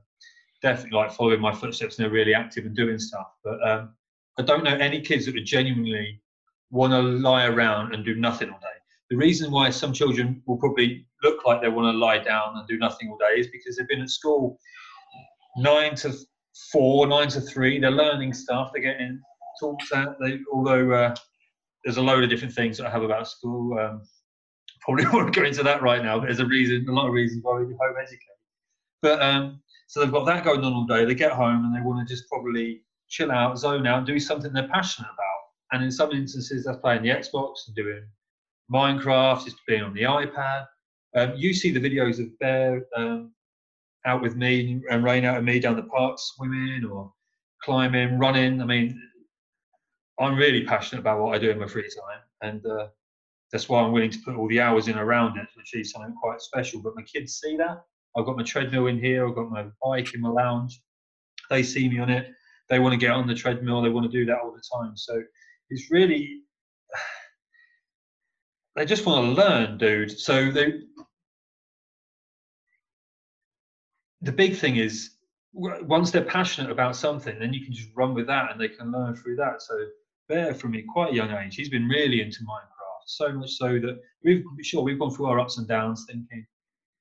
definitely 0.62 0.98
like 0.98 1.12
following 1.12 1.42
my 1.42 1.54
footsteps 1.54 1.98
and 1.98 2.06
they're 2.06 2.14
really 2.14 2.36
active 2.36 2.66
and 2.66 2.76
doing 2.76 3.00
stuff. 3.00 3.28
But 3.44 3.68
um, 3.68 3.94
I 4.38 4.44
don't 4.44 4.64
know 4.64 4.76
any 4.76 5.02
kids 5.02 5.26
that 5.26 5.34
would 5.34 5.46
genuinely 5.46 6.22
want 6.70 6.94
to 6.94 7.02
lie 7.02 7.46
around 7.46 7.96
and 7.96 8.06
do 8.06 8.16
nothing 8.16 8.50
all 8.52 8.60
day. 8.60 8.68
The 9.10 9.18
reason 9.18 9.52
why 9.52 9.70
some 9.70 9.94
children 9.94 10.42
will 10.46 10.58
probably 10.58 11.06
look 11.24 11.46
like 11.46 11.62
they 11.62 11.70
want 11.70 11.94
to 11.94 11.98
lie 11.98 12.20
down 12.20 12.58
and 12.58 12.68
do 12.68 12.78
nothing 12.78 13.10
all 13.10 13.18
day 13.18 13.40
is 13.40 13.48
because 13.48 13.78
they've 13.78 13.88
been 13.88 14.02
at 14.02 14.10
school 14.10 14.60
nine 15.58 15.96
to 15.96 16.14
four, 16.72 17.08
nine 17.08 17.30
to 17.30 17.42
three. 17.42 17.80
They're 17.80 17.92
learning 17.92 18.34
stuff. 18.34 18.72
They're 18.74 18.82
getting 18.82 19.22
talked 19.60 19.92
at. 19.94 20.20
They, 20.20 20.40
although 20.54 20.92
uh, 20.92 21.16
there's 21.84 21.98
a 21.98 22.02
load 22.02 22.24
of 22.24 22.30
different 22.30 22.54
things 22.54 22.78
that 22.78 22.86
I 22.86 22.90
have 22.90 23.04
about 23.04 23.28
school. 23.28 23.78
Um, 23.80 24.02
probably 24.82 25.06
won't 25.08 25.36
go 25.36 25.44
into 25.44 25.64
that 25.64 25.82
right 25.82 26.04
now, 26.04 26.20
but 26.20 26.26
there's 26.26 26.40
a 26.40 26.46
reason, 26.46 26.86
a 26.88 26.92
lot 26.92 27.08
of 27.08 27.14
reasons 27.14 27.44
why 27.44 27.60
we 27.60 27.66
do 27.66 27.78
home 27.82 27.96
educate. 28.00 28.22
But 29.02 29.22
um, 29.22 29.62
so 29.88 30.00
they've 30.00 30.12
got 30.12 30.26
that 30.26 30.44
going 30.44 30.64
on 30.64 30.74
all 30.74 30.86
day. 30.86 31.06
They 31.06 31.16
get 31.16 31.32
home 31.32 31.66
and 31.66 31.76
they 31.76 31.82
want 31.82 32.06
to 32.06 32.14
just 32.14 32.28
probably 32.30 32.84
chill 33.10 33.32
out, 33.32 33.58
zone 33.58 33.88
out, 33.88 34.06
do 34.06 34.20
something 34.20 34.54
they're 34.54 34.68
passionate 34.68 35.08
about. 35.08 35.38
And 35.72 35.84
in 35.84 35.92
some 35.92 36.12
instances, 36.12 36.66
that's 36.66 36.78
playing 36.80 37.04
the 37.04 37.10
Xbox 37.10 37.68
and 37.68 37.76
doing 37.76 38.04
Minecraft, 38.72 39.46
just 39.46 39.58
being 39.68 39.84
on 39.84 39.94
the 39.94 40.04
iPad. 40.04 40.66
Um, 41.16 41.34
you 41.36 41.54
see 41.54 41.72
the 41.72 41.80
videos 41.80 42.20
of 42.20 42.38
Bear 42.40 42.86
um, 42.96 43.32
out 44.06 44.22
with 44.22 44.36
me 44.36 44.82
and 44.90 45.04
rain 45.04 45.26
out 45.26 45.38
with 45.38 45.46
me 45.46 45.60
down 45.60 45.76
the 45.76 45.84
park, 45.84 46.18
swimming 46.18 46.86
or 46.86 47.12
climbing, 47.64 48.18
running. 48.20 48.62
I 48.62 48.66
mean, 48.66 49.02
I'm 50.20 50.36
really 50.36 50.64
passionate 50.64 51.02
about 51.02 51.22
what 51.22 51.36
I 51.36 51.40
do 51.40 51.50
in 51.50 51.60
my 51.60 51.68
free 51.68 51.84
time, 51.84 52.22
and 52.42 52.66
uh, 52.66 52.88
that's 53.52 53.70
why 53.70 53.82
I'm 53.82 53.92
willing 53.92 54.12
to 54.12 54.20
put 54.20 54.36
all 54.36 54.48
the 54.48 54.60
hours 54.60 54.88
in 54.88 54.98
around 54.98 55.38
it 55.38 55.48
to 55.54 55.62
achieve 55.62 55.88
something 55.88 56.16
quite 56.22 56.42
special. 56.42 56.82
But 56.82 56.96
my 56.96 57.04
kids 57.04 57.40
see 57.40 57.56
that. 57.58 57.82
I've 58.16 58.26
got 58.26 58.36
my 58.36 58.44
treadmill 58.44 58.88
in 58.88 59.00
here. 59.00 59.28
I've 59.28 59.36
got 59.36 59.50
my 59.50 59.68
bike 59.82 60.14
in 60.14 60.22
my 60.22 60.30
lounge. 60.30 60.82
They 61.50 61.64
see 61.64 61.88
me 61.88 62.00
on 62.00 62.10
it. 62.10 62.28
They 62.70 62.80
want 62.80 62.94
to 62.94 62.98
get 62.98 63.12
on 63.12 63.28
the 63.28 63.36
treadmill. 63.36 63.82
They 63.82 63.90
want 63.90 64.12
to 64.12 64.18
do 64.18 64.26
that 64.26 64.40
all 64.40 64.52
the 64.52 64.64
time. 64.76 64.98
So 64.98 65.22
it's 65.70 65.90
really 65.92 66.42
they 68.78 68.86
just 68.86 69.06
want 69.06 69.26
to 69.26 69.42
learn, 69.42 69.78
dude. 69.78 70.18
So 70.18 70.52
the 74.22 74.32
big 74.32 74.56
thing 74.56 74.78
is 74.78 75.12
once 75.54 76.12
they're 76.12 76.24
passionate 76.24 76.72
about 76.72 76.96
something, 76.96 77.38
then 77.40 77.54
you 77.54 77.66
can 77.66 77.74
just 77.74 77.90
run 77.96 78.14
with 78.14 78.28
that 78.28 78.52
and 78.52 78.62
they 78.62 78.70
can 78.70 78.92
learn 78.92 79.16
through 79.16 79.36
that. 79.38 79.62
So 79.62 79.76
Bear, 80.30 80.54
from 80.54 80.76
a 80.76 80.84
quite 80.84 81.14
a 81.14 81.16
young 81.16 81.32
age, 81.32 81.56
he's 81.56 81.70
been 81.70 81.88
really 81.88 82.22
into 82.22 82.40
Minecraft, 82.42 83.06
so 83.06 83.32
much 83.32 83.52
so 83.52 83.80
that 83.80 84.00
we've 84.24 84.44
sure 84.62 84.84
we've 84.84 85.00
gone 85.00 85.12
through 85.12 85.28
our 85.28 85.40
ups 85.40 85.58
and 85.58 85.68
downs, 85.68 86.06
thinking, 86.08 86.46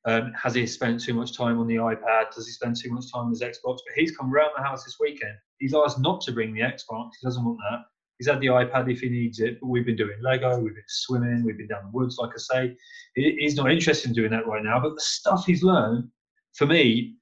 um, 0.07 0.33
has 0.41 0.55
he 0.55 0.65
spent 0.67 1.03
too 1.03 1.13
much 1.13 1.37
time 1.37 1.59
on 1.59 1.67
the 1.67 1.75
iPad? 1.75 2.33
Does 2.33 2.47
he 2.47 2.53
spend 2.53 2.77
too 2.77 2.93
much 2.93 3.13
time 3.13 3.25
on 3.25 3.31
his 3.31 3.43
Xbox? 3.43 3.79
But 3.85 3.97
he's 3.97 4.17
come 4.17 4.33
around 4.33 4.51
the 4.57 4.63
house 4.63 4.85
this 4.85 4.99
weekend. 5.01 5.35
He's 5.59 5.75
asked 5.75 5.99
not 5.99 6.21
to 6.23 6.33
bring 6.33 6.55
the 6.55 6.61
Xbox. 6.61 7.11
He 7.21 7.27
doesn't 7.27 7.45
want 7.45 7.59
that. 7.69 7.81
He's 8.19 8.29
had 8.29 8.41
the 8.41 8.47
iPad 8.47 8.91
if 8.91 9.01
he 9.01 9.09
needs 9.09 9.41
it, 9.41 9.59
but 9.61 9.69
we've 9.69 9.85
been 9.85 9.97
doing 9.97 10.17
Lego, 10.23 10.59
we've 10.59 10.75
been 10.75 10.85
swimming, 10.89 11.45
we've 11.45 11.59
been 11.59 11.69
down 11.69 11.85
the 11.85 11.91
woods, 11.97 12.17
like 12.19 12.31
I 12.35 12.39
say. 12.39 12.77
He's 13.15 13.57
not 13.57 13.71
interested 13.71 14.09
in 14.09 14.15
doing 14.15 14.31
that 14.31 14.47
right 14.47 14.63
now, 14.63 14.81
but 14.81 14.95
the 14.95 15.01
stuff 15.01 15.45
he's 15.45 15.63
learned, 15.63 16.09
for 16.55 16.67
me, 16.67 17.17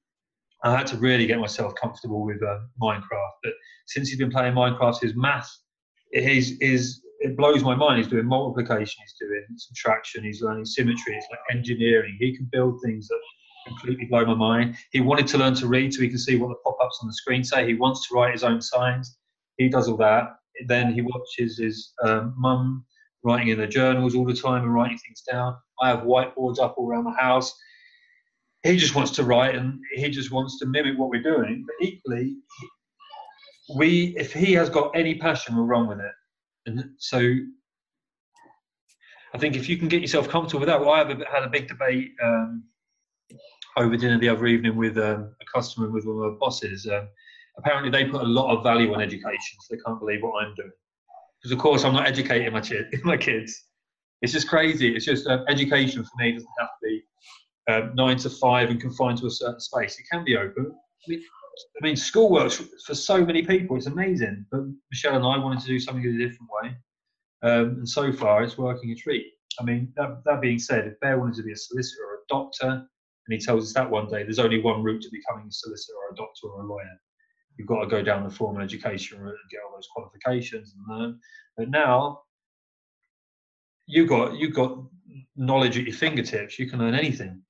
I 0.63 0.75
had 0.75 0.87
to 0.87 0.97
really 0.97 1.27
get 1.27 1.39
myself 1.39 1.73
comfortable 1.75 2.25
with 2.25 2.41
uh, 2.41 2.59
Minecraft. 2.81 3.35
But 3.43 3.53
since 3.87 4.09
he's 4.09 4.17
been 4.17 4.31
playing 4.31 4.53
Minecraft, 4.53 5.01
his 5.01 5.15
math 5.15 5.49
is 6.13 6.57
is 6.59 7.01
it 7.19 7.37
blows 7.37 7.63
my 7.63 7.75
mind. 7.75 7.97
He's 7.97 8.07
doing 8.07 8.25
multiplication, 8.25 8.95
he's 9.03 9.15
doing 9.19 9.45
subtraction, 9.57 10.23
he's 10.23 10.41
learning 10.41 10.65
symmetry, 10.65 11.15
it's 11.15 11.27
like 11.29 11.39
engineering. 11.51 12.17
He 12.19 12.35
can 12.35 12.47
build 12.51 12.79
things 12.83 13.07
that 13.07 13.19
completely 13.67 14.05
blow 14.05 14.25
my 14.25 14.35
mind. 14.35 14.75
He 14.91 15.01
wanted 15.01 15.27
to 15.27 15.37
learn 15.37 15.55
to 15.55 15.67
read 15.67 15.93
so 15.93 16.01
he 16.01 16.09
can 16.09 16.17
see 16.17 16.35
what 16.35 16.49
the 16.49 16.55
pop-ups 16.63 16.99
on 17.01 17.07
the 17.07 17.13
screen 17.13 17.43
say. 17.43 17.67
He 17.67 17.73
wants 17.73 18.07
to 18.07 18.15
write 18.15 18.33
his 18.33 18.43
own 18.43 18.61
signs. 18.61 19.17
He 19.57 19.69
does 19.69 19.87
all 19.87 19.97
that. 19.97 20.35
Then 20.67 20.93
he 20.93 21.01
watches 21.01 21.57
his 21.57 21.93
um, 22.03 22.33
mum 22.37 22.85
writing 23.23 23.49
in 23.49 23.59
the 23.59 23.67
journals 23.67 24.15
all 24.15 24.25
the 24.25 24.33
time 24.33 24.63
and 24.63 24.73
writing 24.73 24.97
things 24.99 25.21
down. 25.29 25.55
I 25.81 25.89
have 25.89 26.01
whiteboards 26.01 26.59
up 26.59 26.75
all 26.77 26.89
around 26.89 27.05
the 27.05 27.19
house. 27.19 27.53
He 28.63 28.77
just 28.77 28.95
wants 28.95 29.11
to 29.11 29.23
write 29.23 29.55
and 29.55 29.79
he 29.93 30.09
just 30.09 30.31
wants 30.31 30.59
to 30.59 30.65
mimic 30.65 30.97
what 30.97 31.09
we're 31.09 31.21
doing. 31.21 31.65
But 31.65 31.87
equally, 31.87 32.35
we 33.75 34.15
if 34.17 34.31
he 34.31 34.53
has 34.53 34.69
got 34.69 34.95
any 34.95 35.15
passion, 35.15 35.55
we're 35.55 35.63
wrong 35.63 35.87
with 35.87 35.99
it. 35.99 36.11
And 36.67 36.91
so 36.97 37.19
I 39.33 39.37
think 39.37 39.55
if 39.55 39.67
you 39.67 39.77
can 39.77 39.87
get 39.87 40.01
yourself 40.01 40.29
comfortable 40.29 40.61
with 40.61 40.67
that, 40.67 40.79
well, 40.79 40.91
I 40.91 40.99
have 40.99 41.09
a, 41.09 41.25
had 41.31 41.43
a 41.43 41.49
big 41.49 41.67
debate 41.67 42.11
um, 42.23 42.63
over 43.77 43.97
dinner 43.97 44.17
the 44.17 44.29
other 44.29 44.45
evening 44.45 44.75
with 44.77 44.97
um, 44.97 45.35
a 45.41 45.45
customer 45.53 45.89
with 45.89 46.05
one 46.05 46.25
of 46.25 46.31
my 46.33 46.37
bosses. 46.39 46.87
Um, 46.87 47.07
apparently, 47.57 47.89
they 47.89 48.09
put 48.09 48.21
a 48.21 48.27
lot 48.27 48.55
of 48.55 48.63
value 48.63 48.93
on 48.93 49.01
education, 49.01 49.57
so 49.61 49.75
they 49.75 49.81
can't 49.85 49.99
believe 49.99 50.21
what 50.21 50.43
I'm 50.43 50.53
doing. 50.55 50.71
Because 51.41 51.51
of 51.51 51.59
course, 51.59 51.83
I'm 51.83 51.93
not 51.93 52.07
educating 52.07 52.51
my, 52.51 52.63
my 53.03 53.17
kids. 53.17 53.63
It's 54.21 54.33
just 54.33 54.47
crazy. 54.47 54.95
It's 54.95 55.05
just 55.05 55.27
uh, 55.27 55.43
education 55.47 56.03
for 56.03 56.11
me 56.17 56.31
doesn't 56.31 56.49
have 56.59 56.69
to 56.69 56.87
be 56.87 57.03
um, 57.69 57.91
nine 57.95 58.17
to 58.17 58.29
five 58.29 58.69
and 58.69 58.79
confined 58.79 59.19
to 59.19 59.27
a 59.27 59.31
certain 59.31 59.59
space. 59.59 59.99
It 59.99 60.05
can 60.11 60.23
be 60.23 60.37
open. 60.37 60.71
I 60.71 61.09
mean, 61.09 61.21
I 61.81 61.85
mean, 61.85 61.95
school 61.95 62.29
works 62.29 62.61
for 62.85 62.95
so 62.95 63.25
many 63.25 63.43
people. 63.43 63.77
It's 63.77 63.85
amazing. 63.87 64.45
But 64.51 64.61
Michelle 64.91 65.15
and 65.15 65.25
I 65.25 65.37
wanted 65.37 65.61
to 65.61 65.67
do 65.67 65.79
something 65.79 66.03
in 66.03 66.15
a 66.15 66.27
different 66.27 66.49
way. 66.61 66.75
Um, 67.43 67.65
and 67.77 67.89
so 67.89 68.11
far, 68.11 68.43
it's 68.43 68.57
working 68.57 68.91
a 68.91 68.95
treat. 68.95 69.25
I 69.59 69.63
mean, 69.63 69.93
that, 69.95 70.21
that 70.25 70.41
being 70.41 70.59
said, 70.59 70.87
if 70.87 70.99
Bear 70.99 71.19
wanted 71.19 71.35
to 71.35 71.43
be 71.43 71.53
a 71.53 71.55
solicitor 71.55 72.03
or 72.03 72.15
a 72.15 72.27
doctor, 72.27 72.67
and 72.67 73.39
he 73.39 73.39
tells 73.39 73.65
us 73.65 73.73
that 73.73 73.89
one 73.89 74.07
day, 74.07 74.23
there's 74.23 74.39
only 74.39 74.61
one 74.61 74.83
route 74.83 75.01
to 75.01 75.09
becoming 75.11 75.47
a 75.47 75.51
solicitor 75.51 75.93
or 75.93 76.13
a 76.13 76.15
doctor 76.15 76.47
or 76.47 76.63
a 76.63 76.67
lawyer. 76.67 76.99
You've 77.57 77.67
got 77.67 77.81
to 77.81 77.87
go 77.87 78.01
down 78.01 78.23
the 78.23 78.29
formal 78.29 78.61
education 78.61 79.19
route 79.19 79.29
and 79.29 79.49
get 79.49 79.61
all 79.65 79.75
those 79.75 79.87
qualifications 79.93 80.73
and 80.75 80.99
learn. 80.99 81.19
But 81.57 81.69
now, 81.69 82.21
you've 83.87 84.09
got 84.09 84.35
you've 84.35 84.55
got 84.55 84.77
knowledge 85.35 85.77
at 85.77 85.85
your 85.85 85.95
fingertips. 85.95 86.59
You 86.59 86.69
can 86.69 86.79
learn 86.79 86.95
anything. 86.95 87.41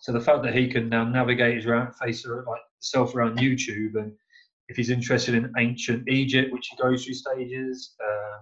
So 0.00 0.12
the 0.12 0.20
fact 0.20 0.42
that 0.44 0.54
he 0.54 0.68
can 0.68 0.88
now 0.88 1.04
navigate 1.04 1.56
his 1.56 1.66
around, 1.66 1.92
face 1.94 2.26
like 2.26 2.62
self 2.78 3.14
around 3.14 3.38
YouTube, 3.38 3.96
and 3.96 4.12
if 4.68 4.76
he's 4.76 4.90
interested 4.90 5.34
in 5.34 5.52
ancient 5.58 6.08
Egypt, 6.08 6.52
which 6.52 6.68
he 6.70 6.76
goes 6.82 7.04
through 7.04 7.14
stages, 7.14 7.94
uh, 8.02 8.38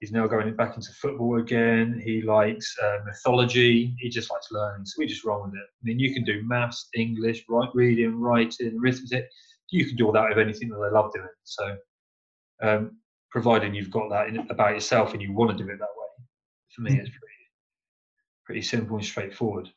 he's 0.00 0.12
now 0.12 0.26
going 0.26 0.54
back 0.56 0.76
into 0.76 0.90
football 0.92 1.40
again. 1.40 2.00
He 2.02 2.22
likes 2.22 2.74
uh, 2.82 2.98
mythology. 3.04 3.94
He 3.98 4.08
just 4.08 4.30
likes 4.30 4.48
learning. 4.50 4.86
So 4.86 4.94
we 4.98 5.06
just 5.06 5.24
roll 5.24 5.42
with 5.42 5.54
it. 5.54 5.60
I 5.60 5.82
mean, 5.82 5.98
you 5.98 6.14
can 6.14 6.24
do 6.24 6.42
maths, 6.44 6.88
English, 6.94 7.44
write, 7.48 7.68
reading, 7.74 8.18
writing, 8.18 8.78
arithmetic. 8.80 9.28
You 9.72 9.86
can 9.86 9.96
do 9.96 10.06
all 10.06 10.12
that 10.12 10.28
with 10.28 10.38
anything 10.38 10.68
that 10.68 10.76
they 10.76 10.94
love 10.94 11.12
doing. 11.12 11.26
So, 11.44 11.76
um, 12.62 12.98
providing 13.30 13.74
you've 13.74 13.90
got 13.90 14.10
that 14.10 14.28
in, 14.28 14.38
about 14.50 14.74
yourself 14.74 15.12
and 15.12 15.22
you 15.22 15.32
want 15.32 15.50
to 15.50 15.56
do 15.56 15.68
it 15.70 15.78
that 15.78 15.96
way, 15.96 16.24
for 16.74 16.82
me, 16.82 16.92
it's 16.92 17.08
pretty 17.08 17.32
pretty 18.44 18.62
simple 18.62 18.96
and 18.96 19.04
straightforward. 19.04 19.68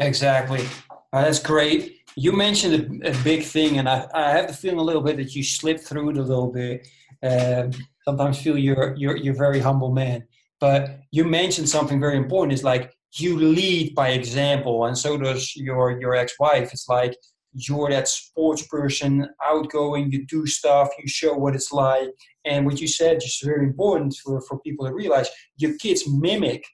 Exactly. 0.00 0.66
Uh, 1.12 1.22
that's 1.22 1.38
great. 1.38 2.00
You 2.16 2.32
mentioned 2.32 3.02
a, 3.02 3.10
a, 3.10 3.22
big 3.22 3.42
thing, 3.42 3.78
and 3.78 3.88
I, 3.88 4.06
I 4.14 4.30
have 4.30 4.48
the 4.48 4.54
feeling 4.54 4.78
a 4.78 4.82
little 4.82 5.02
bit 5.02 5.16
that 5.16 5.34
you 5.34 5.42
slipped 5.42 5.80
through 5.80 6.10
it 6.10 6.16
a 6.16 6.22
little 6.22 6.52
bit. 6.52 6.86
Um, 7.22 7.70
sometimes 8.04 8.40
feel 8.40 8.58
you're 8.58 8.94
you're 8.96 9.16
you're 9.16 9.34
a 9.34 9.36
very 9.36 9.60
humble 9.60 9.92
man, 9.92 10.24
but 10.60 11.00
you 11.10 11.24
mentioned 11.24 11.68
something 11.68 12.00
very 12.00 12.16
important. 12.16 12.52
Is 12.52 12.64
like 12.64 12.92
you 13.14 13.38
lead 13.38 13.94
by 13.94 14.10
example, 14.10 14.86
and 14.86 14.96
so 14.96 15.16
does 15.16 15.54
your 15.56 15.98
your 16.00 16.14
ex-wife. 16.14 16.72
It's 16.72 16.88
like 16.88 17.16
you're 17.56 17.90
that 17.90 18.08
sports 18.08 18.66
person, 18.66 19.28
outgoing. 19.44 20.10
You 20.12 20.26
do 20.26 20.46
stuff. 20.46 20.90
You 20.98 21.08
show 21.08 21.34
what 21.34 21.54
it's 21.54 21.72
like, 21.72 22.10
and 22.44 22.66
what 22.66 22.80
you 22.80 22.86
said 22.86 23.16
is 23.18 23.40
very 23.42 23.64
important 23.64 24.14
for 24.22 24.40
for 24.42 24.60
people 24.60 24.86
to 24.86 24.94
realize. 24.94 25.28
Your 25.56 25.74
kids 25.78 26.04
mimic, 26.08 26.64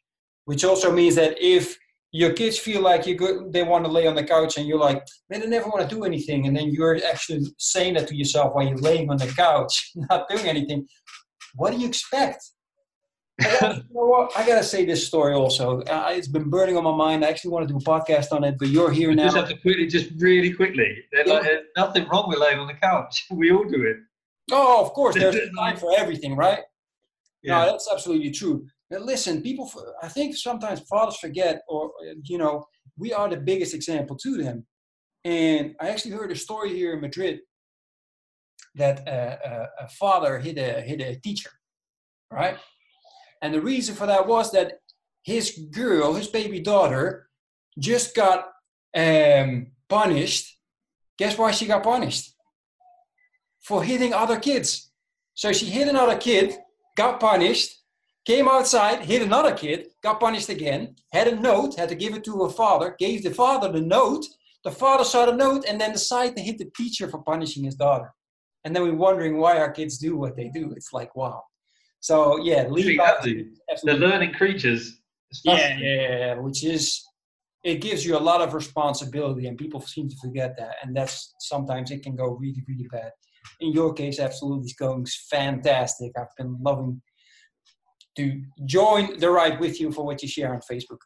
which 0.45 0.65
also 0.65 0.93
means 0.93 1.15
that 1.15 1.41
if 1.41 1.79
your 2.11 2.33
kids 2.35 2.59
feel 2.59 2.83
like 2.83 3.07
you 3.07 3.15
go, 3.15 3.49
they 3.51 3.63
want 3.63 3.85
to 3.85 3.91
lay 3.91 4.07
on 4.07 4.15
the 4.15 4.25
couch 4.25 4.59
and 4.59 4.67
you're 4.67 4.79
like, 4.79 5.03
man, 5.31 5.41
they 5.41 5.47
never 5.47 5.69
want 5.69 5.89
to 5.89 5.95
do 5.95 6.05
anything. 6.05 6.47
And 6.47 6.55
then 6.55 6.71
you're 6.71 6.97
actually 6.97 7.41
saying 7.59 7.95
that 7.95 8.07
to 8.09 8.15
yourself 8.15 8.55
while 8.55 8.67
you're 8.67 8.77
laying 8.77 9.09
on 9.09 9.17
the 9.17 9.29
couch, 9.29 9.93
not 10.11 10.29
doing 10.29 10.47
anything. 10.47 10.87
What 11.55 11.73
do 11.73 11.79
you 11.79 11.87
expect? 11.87 12.45
I 13.45 13.59
gotta, 13.61 13.77
you 13.77 13.95
know 13.95 14.07
what? 14.07 14.33
I 14.37 14.47
gotta 14.47 14.63
say 14.63 14.85
this 14.85 15.07
story 15.07 15.35
also. 15.35 15.81
Uh, 15.83 16.11
it's 16.13 16.29
been 16.29 16.49
burning 16.51 16.77
on 16.77 16.85
my 16.85 16.95
mind. 16.95 17.25
I 17.25 17.29
actually 17.29 17.51
want 17.51 17.67
to 17.69 17.73
do 17.73 17.79
a 17.79 17.83
podcast 17.83 18.33
on 18.33 18.45
it, 18.45 18.57
but 18.59 18.69
you're 18.69 18.91
here 18.91 19.15
now. 19.15 19.25
Just 19.25 19.37
have 19.37 19.49
to 19.49 19.57
quickly, 19.57 19.87
just 19.87 20.11
really 20.19 20.53
quickly. 20.53 20.97
There's 21.13 21.29
like, 21.29 21.47
nothing 21.77 22.07
wrong 22.09 22.29
with 22.29 22.39
laying 22.39 22.59
on 22.59 22.67
the 22.67 22.75
couch. 22.75 23.27
We 23.33 23.51
all 23.51 23.65
do 23.65 23.83
it. 23.85 23.97
Oh, 24.51 24.85
of 24.85 24.93
course. 24.93 25.15
There's 25.15 25.37
time 25.59 25.77
for 25.77 25.93
everything, 25.97 26.37
right? 26.37 26.61
Yeah. 27.43 27.65
No, 27.65 27.73
that's 27.73 27.89
absolutely 27.93 28.31
true. 28.31 28.67
Now 28.91 28.99
listen, 28.99 29.43
people, 29.43 29.71
I 30.03 30.09
think 30.09 30.37
sometimes 30.37 30.81
fathers 30.81 31.17
forget, 31.17 31.63
or, 31.69 31.91
you 32.25 32.39
know, 32.39 32.67
we 32.99 33.13
are 33.13 33.29
the 33.29 33.39
biggest 33.39 33.75
example 33.75 34.17
to 34.19 34.37
them. 34.37 34.67
And 35.25 35.75
I 35.81 35.89
actually 35.89 36.13
heard 36.13 36.31
a 36.31 36.37
story 36.37 36.75
here 36.75 36.93
in 36.95 37.01
Madrid 37.01 37.41
that 38.75 39.07
a, 39.09 39.69
a 39.81 39.89
father 39.89 40.39
hit 40.39 40.59
a, 40.59 40.81
hit 40.83 41.01
a 41.01 41.19
teacher, 41.21 41.51
right? 42.31 42.59
And 43.43 43.53
the 43.53 43.61
reason 43.61 43.95
for 43.95 44.07
that 44.07 44.27
was 44.27 44.53
that 44.53 44.79
his 45.25 45.59
girl, 45.73 46.15
his 46.15 46.29
baby 46.29 46.61
daughter, 46.61 47.29
just 47.79 48.15
got 48.15 48.47
um, 48.97 49.67
punished. 49.89 50.59
Guess 51.19 51.37
why 51.37 51.51
she 51.51 51.67
got 51.67 51.83
punished? 51.83 52.35
For 53.61 53.83
hitting 53.83 54.15
other 54.15 54.39
kids. 54.39 54.91
So 55.35 55.53
she 55.53 55.67
hit 55.67 55.89
another 55.89 56.17
kid, 56.17 56.55
got 56.97 57.21
punished, 57.21 57.83
came 58.25 58.49
outside, 58.49 59.01
hit 59.05 59.23
another 59.23 59.55
kid, 59.55 59.89
got 60.03 60.21
punished 60.21 60.49
again, 60.49 60.95
had 61.13 61.29
a 61.29 61.37
note, 61.37 61.77
had 61.77 61.89
to 61.89 61.95
give 61.95 62.15
it 62.15 62.25
to 62.25 62.45
her 62.45 62.51
father, 62.51 62.95
gave 62.99 63.23
the 63.23 63.31
father 63.31 63.71
the 63.73 63.81
note. 63.81 64.25
The 64.65 64.71
father 64.71 65.05
saw 65.05 65.27
the 65.27 65.33
note 65.33 65.65
and 65.67 65.81
then 65.81 65.93
decided 65.93 66.37
to 66.37 66.43
hit 66.43 66.59
the 66.59 66.71
teacher 66.77 67.09
for 67.09 67.23
punishing 67.23 67.65
his 67.65 67.75
daughter. 67.75 68.13
And 68.65 68.75
then 68.75 68.83
we're 68.85 68.95
wondering 68.95 69.39
why 69.39 69.59
our 69.59 69.73
kids 69.73 69.99
do 69.99 70.17
what 70.17 70.37
they 70.37 70.49
do. 70.49 70.73
It's 70.77 70.93
like, 70.93 71.17
wow. 71.17 71.43
So, 72.03 72.39
yeah, 72.43 72.67
lead 72.69 72.85
They're 73.85 73.95
learning 73.95 74.33
creatures. 74.35 75.01
Yeah, 75.45 75.79
yeah, 75.79 76.35
which 76.35 76.65
is, 76.65 77.03
it 77.65 77.81
gives 77.81 78.05
you 78.05 78.17
a 78.17 78.25
lot 78.31 78.41
of 78.41 78.55
responsibility, 78.55 79.47
and 79.47 79.57
people 79.57 79.81
seem 79.81 80.09
to 80.09 80.17
forget 80.21 80.57
that. 80.59 80.75
And 80.83 80.97
that's 80.97 81.33
sometimes 81.39 81.93
it 81.93 82.03
can 82.03 82.17
go 82.17 82.37
really, 82.43 82.63
really 82.67 82.89
bad. 82.91 83.13
In 83.61 83.73
your 83.73 83.95
case, 83.95 84.19
absolutely, 84.19 84.65
it's 84.65 84.75
going 84.75 85.07
fantastic. 85.31 86.11
I've 86.19 86.27
been 86.37 86.59
loving 86.61 87.01
to 88.17 88.43
join 88.67 89.19
the 89.21 89.31
ride 89.31 89.61
with 89.61 89.81
you 89.81 89.93
for 89.93 90.05
what 90.05 90.23
you 90.23 90.29
share 90.29 90.53
on 90.53 90.61
Facebook. 90.61 90.99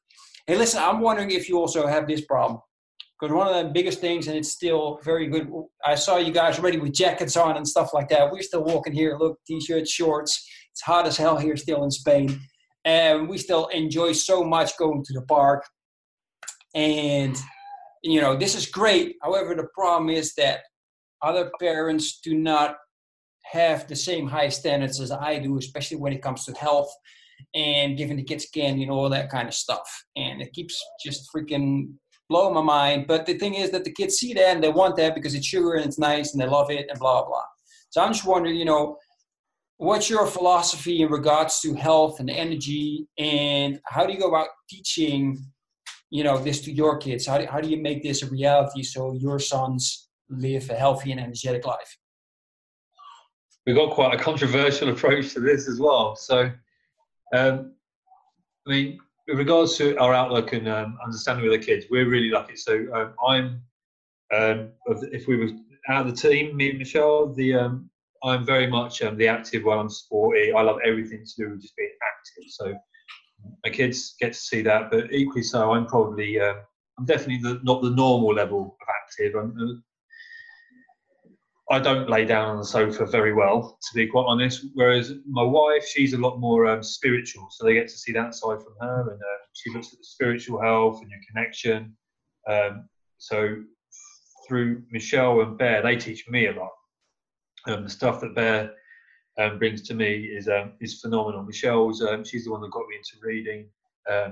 Hey, 0.46 0.56
listen, 0.56 0.82
I'm 0.82 1.00
wondering 1.00 1.30
if 1.30 1.48
you 1.48 1.58
also 1.58 1.86
have 1.86 2.08
this 2.08 2.22
problem. 2.24 2.60
because 3.18 3.34
one 3.34 3.48
of 3.48 3.64
the 3.64 3.70
biggest 3.72 4.00
things, 4.00 4.26
and 4.28 4.36
it's 4.36 4.50
still 4.50 5.00
very 5.02 5.26
good. 5.26 5.50
I 5.84 5.94
saw 5.94 6.18
you 6.18 6.32
guys 6.32 6.58
already 6.58 6.78
with 6.78 6.92
jackets 6.92 7.36
on 7.36 7.56
and 7.56 7.66
stuff 7.66 7.94
like 7.94 8.08
that. 8.08 8.30
We're 8.30 8.42
still 8.42 8.64
walking 8.64 8.92
here. 8.92 9.16
Look, 9.18 9.38
t-shirts, 9.46 9.90
shorts. 9.90 10.46
It's 10.76 10.82
hot 10.82 11.06
as 11.06 11.16
hell 11.16 11.38
here 11.38 11.56
still 11.56 11.84
in 11.84 11.90
Spain, 11.90 12.38
and 12.84 13.30
we 13.30 13.38
still 13.38 13.68
enjoy 13.68 14.12
so 14.12 14.44
much 14.44 14.76
going 14.76 15.02
to 15.06 15.12
the 15.14 15.22
park. 15.22 15.64
And 16.74 17.34
you 18.02 18.20
know, 18.20 18.36
this 18.36 18.54
is 18.54 18.66
great. 18.66 19.16
However, 19.22 19.54
the 19.54 19.68
problem 19.74 20.10
is 20.10 20.34
that 20.34 20.60
other 21.22 21.50
parents 21.58 22.20
do 22.22 22.34
not 22.34 22.76
have 23.44 23.88
the 23.88 23.96
same 23.96 24.26
high 24.26 24.50
standards 24.50 25.00
as 25.00 25.10
I 25.10 25.38
do, 25.38 25.56
especially 25.56 25.96
when 25.96 26.12
it 26.12 26.20
comes 26.20 26.44
to 26.44 26.52
health 26.52 26.92
and 27.54 27.96
giving 27.96 28.18
the 28.18 28.22
kids 28.22 28.44
candy 28.44 28.82
and 28.82 28.92
all 28.92 29.08
that 29.08 29.30
kind 29.30 29.48
of 29.48 29.54
stuff. 29.54 29.88
And 30.14 30.42
it 30.42 30.52
keeps 30.52 30.78
just 31.02 31.30
freaking 31.34 31.94
blowing 32.28 32.52
my 32.52 32.60
mind. 32.60 33.06
But 33.06 33.24
the 33.24 33.38
thing 33.38 33.54
is 33.54 33.70
that 33.70 33.84
the 33.84 33.92
kids 33.92 34.16
see 34.16 34.34
that 34.34 34.56
and 34.56 34.62
they 34.62 34.68
want 34.68 34.96
that 34.96 35.14
because 35.14 35.34
it's 35.34 35.46
sugar 35.46 35.72
and 35.72 35.86
it's 35.86 35.98
nice 35.98 36.34
and 36.34 36.42
they 36.42 36.46
love 36.46 36.70
it 36.70 36.84
and 36.90 36.98
blah 36.98 37.24
blah. 37.24 37.44
So 37.88 38.02
I'm 38.02 38.12
just 38.12 38.26
wondering, 38.26 38.56
you 38.56 38.66
know, 38.66 38.98
what's 39.78 40.08
your 40.08 40.26
philosophy 40.26 41.02
in 41.02 41.10
regards 41.10 41.60
to 41.60 41.74
health 41.74 42.20
and 42.20 42.30
energy, 42.30 43.06
and 43.18 43.80
how 43.86 44.06
do 44.06 44.12
you 44.12 44.18
go 44.18 44.28
about 44.28 44.48
teaching, 44.68 45.38
you 46.10 46.24
know, 46.24 46.38
this 46.38 46.60
to 46.62 46.72
your 46.72 46.98
kids? 46.98 47.26
How 47.26 47.38
do, 47.38 47.46
how 47.46 47.60
do 47.60 47.68
you 47.68 47.76
make 47.76 48.02
this 48.02 48.22
a 48.22 48.26
reality 48.26 48.82
so 48.82 49.14
your 49.14 49.38
sons 49.38 50.08
live 50.28 50.68
a 50.70 50.74
healthy 50.74 51.12
and 51.12 51.20
energetic 51.20 51.66
life? 51.66 51.98
We've 53.66 53.76
got 53.76 53.94
quite 53.94 54.14
a 54.14 54.22
controversial 54.22 54.88
approach 54.92 55.34
to 55.34 55.40
this 55.40 55.68
as 55.68 55.78
well. 55.78 56.16
So, 56.16 56.50
um, 57.34 57.72
I 58.66 58.70
mean, 58.70 58.98
with 59.28 59.38
regards 59.38 59.76
to 59.78 59.96
our 59.98 60.14
outlook 60.14 60.52
and 60.52 60.68
um, 60.68 60.98
understanding 61.04 61.48
with 61.48 61.60
the 61.60 61.66
kids, 61.66 61.86
we're 61.90 62.08
really 62.08 62.30
lucky. 62.30 62.56
So 62.56 62.86
um, 62.94 63.14
I'm, 63.26 63.62
um, 64.32 64.70
if 65.12 65.26
we 65.26 65.36
were 65.36 65.48
out 65.88 66.06
of 66.06 66.14
the 66.14 66.28
team, 66.28 66.56
me 66.56 66.70
and 66.70 66.78
Michelle, 66.78 67.32
the 67.32 67.54
um, 67.54 67.90
I'm 68.26 68.44
very 68.44 68.66
much 68.66 69.02
um, 69.02 69.16
the 69.16 69.28
active 69.28 69.64
one. 69.64 69.78
I'm 69.78 69.88
sporty. 69.88 70.52
I 70.52 70.62
love 70.62 70.78
everything 70.84 71.24
to 71.24 71.32
do 71.36 71.50
with 71.50 71.62
just 71.62 71.76
being 71.76 71.90
active. 72.02 72.50
So 72.50 72.74
my 73.64 73.70
kids 73.70 74.16
get 74.20 74.32
to 74.32 74.38
see 74.38 74.62
that, 74.62 74.90
but 74.90 75.12
equally 75.12 75.42
so, 75.42 75.72
I'm 75.72 75.86
probably 75.86 76.40
uh, 76.40 76.54
I'm 76.98 77.04
definitely 77.04 77.38
the, 77.38 77.60
not 77.62 77.82
the 77.82 77.90
normal 77.90 78.34
level 78.34 78.76
of 78.80 78.88
active. 79.02 79.34
I'm, 79.34 79.54
uh, 79.60 79.74
I 81.68 81.80
don't 81.80 82.08
lay 82.08 82.24
down 82.24 82.48
on 82.48 82.58
the 82.58 82.64
sofa 82.64 83.06
very 83.06 83.34
well, 83.34 83.76
to 83.80 83.94
be 83.94 84.06
quite 84.06 84.26
honest. 84.26 84.66
Whereas 84.74 85.12
my 85.28 85.42
wife, 85.42 85.84
she's 85.86 86.12
a 86.12 86.18
lot 86.18 86.38
more 86.38 86.66
um, 86.68 86.82
spiritual, 86.82 87.48
so 87.50 87.64
they 87.64 87.74
get 87.74 87.88
to 87.88 87.98
see 87.98 88.12
that 88.12 88.34
side 88.34 88.62
from 88.62 88.74
her, 88.80 89.00
and 89.10 89.20
uh, 89.20 89.44
she 89.52 89.70
looks 89.72 89.92
at 89.92 89.98
the 89.98 90.04
spiritual 90.04 90.60
health 90.60 91.00
and 91.02 91.10
your 91.10 91.20
connection. 91.28 91.96
Um, 92.48 92.88
so 93.18 93.56
through 94.46 94.82
Michelle 94.90 95.40
and 95.40 95.58
Bear, 95.58 95.82
they 95.82 95.96
teach 95.96 96.28
me 96.28 96.46
a 96.46 96.52
lot. 96.52 96.70
Um, 97.66 97.84
the 97.84 97.90
stuff 97.90 98.20
that 98.20 98.34
Bear 98.34 98.72
um, 99.38 99.58
brings 99.58 99.82
to 99.82 99.94
me 99.94 100.24
is 100.24 100.48
um, 100.48 100.72
is 100.80 101.00
phenomenal. 101.00 101.42
Michelle's 101.42 102.02
um, 102.02 102.24
she's 102.24 102.44
the 102.44 102.50
one 102.50 102.60
that 102.62 102.70
got 102.70 102.88
me 102.88 102.96
into 102.96 103.16
reading, 103.22 103.68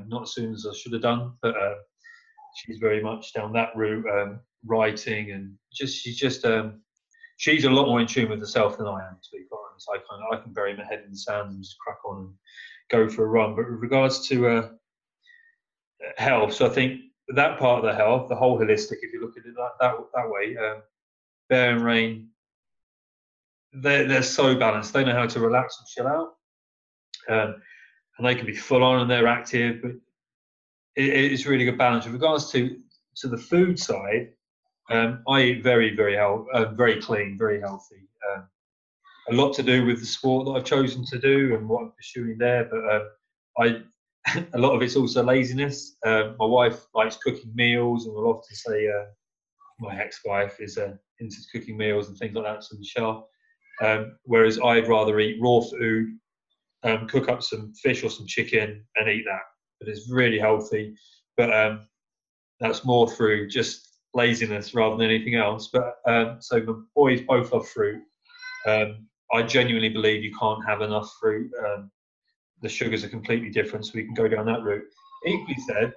not 0.07 0.23
as 0.23 0.35
soon 0.35 0.53
as 0.55 0.67
I 0.67 0.75
should 0.75 0.93
have 0.93 1.03
done, 1.03 1.33
but 1.43 1.57
uh, 1.57 1.75
she's 2.57 2.79
very 2.79 3.03
much 3.03 3.33
down 3.33 3.53
that 3.55 3.75
route, 3.75 4.07
writing 4.67 5.33
and 5.33 5.53
just 5.73 6.01
she's 6.01 6.17
just 6.17 6.47
she's 7.37 7.65
a 7.65 7.71
lot 7.71 7.87
more 7.87 8.01
in 8.01 8.07
tune 8.07 8.31
with 8.31 8.41
herself 8.41 8.79
than 8.79 8.87
I 8.87 9.07
am, 9.09 9.19
to 9.23 9.29
be 9.33 9.45
quite 9.51 9.61
honest. 9.71 9.89
I 9.93 9.97
kind 9.99 10.23
of 10.23 10.39
I 10.39 10.43
can 10.43 10.53
bury 10.53 10.77
my 10.77 10.85
head 10.85 11.03
in 11.05 11.11
the 11.11 11.17
sand 11.17 11.51
and 11.51 11.63
just 11.63 11.79
crack 11.79 11.99
on 12.05 12.19
and 12.19 12.35
go 12.91 13.09
for 13.09 13.25
a 13.25 13.29
run. 13.29 13.57
But 13.57 13.71
with 13.71 13.81
regards 13.81 14.27
to 14.29 14.49
uh, 14.49 14.69
health, 16.17 16.55
so 16.55 16.67
I 16.67 16.71
think 16.71 17.01
that 17.29 17.59
part 17.59 17.85
of 17.85 17.91
the 17.91 17.97
health, 17.97 18.29
the 18.29 18.37
whole 18.37 18.59
holistic, 18.59 18.99
if 19.03 19.13
you 19.13 19.21
look 19.21 19.37
at 19.37 19.47
it 19.47 19.55
that 19.57 19.71
that, 19.81 19.95
that 20.15 20.31
way, 20.31 20.57
um, 20.57 20.83
Bear 21.49 21.73
and 21.73 21.85
Rain, 21.85 22.29
they're 23.75 24.07
they're 24.07 24.23
so 24.23 24.55
balanced. 24.55 24.93
They 24.93 25.05
know 25.05 25.15
how 25.15 25.27
to 25.27 25.41
relax 25.41 25.79
and 25.79 25.89
chill 25.89 26.07
out, 26.07 26.35
um, 27.29 27.63
and 28.19 28.27
they 28.27 28.35
can 28.35 28.47
be 28.47 28.55
full 28.55 28.83
on 28.83 29.01
and 29.01 29.11
they're 29.11 29.27
active, 29.27 29.83
but 29.83 29.93
it, 30.97 31.33
it's 31.33 31.47
really 31.47 31.65
good 31.65 31.79
balance. 31.79 32.05
With 32.05 32.15
regards 32.15 32.51
to 32.53 32.79
to 33.17 33.29
the 33.29 33.39
food 33.39 33.79
side, 33.79 34.31
um, 34.91 35.23
I 35.29 35.43
eat 35.43 35.63
very, 35.63 35.95
very 35.95 36.17
healthy, 36.17 36.51
uh, 36.53 36.67
very 36.73 37.01
clean, 37.01 37.37
very 37.39 37.61
healthy. 37.61 38.09
Um, 38.33 38.45
a 39.31 39.35
lot 39.35 39.55
to 39.55 39.63
do 39.63 39.87
with 39.87 40.01
the 40.01 40.07
sport 40.07 40.47
that 40.47 40.53
I've 40.53 40.65
chosen 40.65 41.05
to 41.07 41.19
do 41.19 41.55
and 41.55 41.69
what 41.69 41.83
I'm 41.83 41.93
pursuing 41.93 42.37
there, 42.39 42.65
but 42.65 42.95
um, 42.95 43.11
I 43.59 43.83
a 44.55 44.59
lot 44.59 44.75
of 44.75 44.83
it's 44.83 44.97
also 44.97 45.23
laziness. 45.23 45.97
Um, 46.05 46.37
my 46.39 46.47
wife 46.47 46.87
likes 46.95 47.17
cooking 47.17 47.53
meals, 47.55 48.07
and 48.07 48.15
we'll 48.15 48.29
often 48.29 48.55
say 48.55 48.89
uh, 48.89 49.05
my 49.81 49.99
ex-wife 50.01 50.61
is 50.61 50.79
uh, 50.79 50.95
into 51.21 51.37
cooking 51.53 51.77
meals 51.77 52.09
and 52.09 52.17
things 52.17 52.35
like 52.35 52.45
that. 52.45 52.65
So 52.65 52.77
Michelle, 52.79 53.29
um, 53.83 54.17
whereas 54.25 54.59
I'd 54.61 54.89
rather 54.89 55.19
eat 55.21 55.41
raw 55.41 55.61
food, 55.61 56.19
um, 56.83 57.09
cook 57.09 57.29
up 57.29 57.43
some 57.43 57.73
fish 57.75 58.05
or 58.05 58.11
some 58.11 58.27
chicken, 58.27 58.85
and 58.97 59.09
eat 59.09 59.25
that. 59.27 59.43
But 59.81 59.89
it's 59.89 60.11
really 60.11 60.39
healthy. 60.39 60.95
But 61.37 61.51
that's 62.61 62.85
more 62.85 63.11
through 63.11 63.49
just 63.49 63.99
laziness 64.15 64.75
rather 64.75 64.97
than 64.97 65.07
anything 65.07 65.35
else. 65.35 65.69
But 65.73 65.97
um, 66.07 66.39
so 66.41 66.61
the 66.61 66.85
boys 66.95 67.21
both 67.23 67.53
love 67.53 67.69
fruit. 67.69 68.03
Um, 68.67 69.07
I 69.33 69.43
genuinely 69.43 69.89
believe 69.89 70.23
you 70.23 70.35
can't 70.39 70.65
have 70.65 70.81
enough 70.81 71.13
fruit. 71.21 71.51
Um, 71.67 71.91
the 72.63 72.69
sugars 72.69 73.05
are 73.05 73.09
completely 73.09 73.51
different, 73.51 73.85
so 73.85 73.93
we 73.95 74.05
can 74.05 74.15
go 74.15 74.29
down 74.29 74.47
that 74.47 74.63
route. 74.63 74.85
Equally 75.27 75.57
said, 75.67 75.93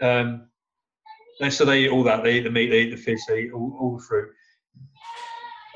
um, 0.00 0.48
so 1.50 1.64
they 1.64 1.84
eat 1.84 1.90
all 1.90 2.02
that. 2.04 2.22
They 2.22 2.38
eat 2.38 2.44
the 2.44 2.50
meat, 2.50 2.68
they 2.70 2.82
eat 2.82 2.90
the 2.90 2.96
fish, 2.96 3.20
they 3.26 3.42
eat 3.42 3.52
all, 3.52 3.76
all 3.80 3.96
the 3.96 4.02
fruit. 4.02 4.30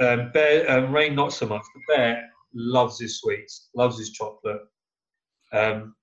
Um, 0.02 0.30
Bear, 0.32 0.70
um, 0.70 0.92
Rain 0.92 1.14
not 1.14 1.32
so 1.32 1.46
much, 1.46 1.62
but 1.74 1.96
Bear 1.96 2.28
loves 2.54 2.98
his 2.98 3.20
sweets, 3.20 3.68
loves 3.74 3.98
his 3.98 4.10
chocolate. 4.10 4.62
Um, 5.52 5.94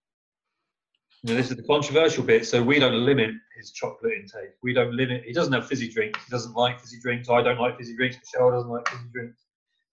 know, 1.24 1.36
this 1.36 1.52
is 1.52 1.58
the 1.58 1.64
controversial 1.64 2.24
bit. 2.24 2.46
So 2.46 2.64
we 2.64 2.80
don't 2.80 3.06
limit 3.06 3.32
his 3.58 3.72
chocolate 3.72 4.14
intake. 4.14 4.52
We 4.64 4.74
don't 4.74 4.94
limit. 4.94 5.24
He 5.26 5.34
doesn't 5.34 5.54
have 5.54 5.68
fizzy 5.68 5.90
drinks. 5.90 6.20
He 6.26 6.32
doesn't 6.32 6.56
like 6.56 6.80
fizzy 6.80 7.00
drinks. 7.02 7.30
I 7.30 7.42
don't 7.42 7.60
like 7.60 7.78
fizzy 7.78 7.96
drinks. 7.96 8.18
Michelle 8.18 8.52
doesn't 8.52 8.70
like 8.70 8.88
fizzy 8.88 9.10
drinks. 9.14 9.46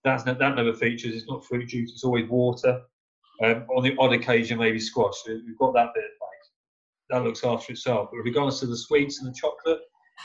That's 0.03 0.23
that 0.23 0.39
never 0.39 0.73
features. 0.73 1.15
It's 1.15 1.27
not 1.27 1.45
fruit 1.45 1.67
juice. 1.67 1.91
It's 1.91 2.03
always 2.03 2.29
water. 2.29 2.81
Um, 3.43 3.65
on 3.75 3.83
the 3.83 3.95
odd 3.99 4.13
occasion, 4.13 4.57
maybe 4.57 4.79
squash. 4.79 5.15
We've 5.27 5.57
got 5.59 5.73
that 5.73 5.93
bit 5.93 6.05
like 6.21 6.37
that 7.09 7.23
looks 7.23 7.43
after 7.43 7.73
itself. 7.73 8.09
But 8.11 8.19
regards 8.19 8.59
to 8.59 8.65
the 8.65 8.77
sweets 8.77 9.21
and 9.21 9.29
the 9.29 9.37
chocolate, 9.37 9.79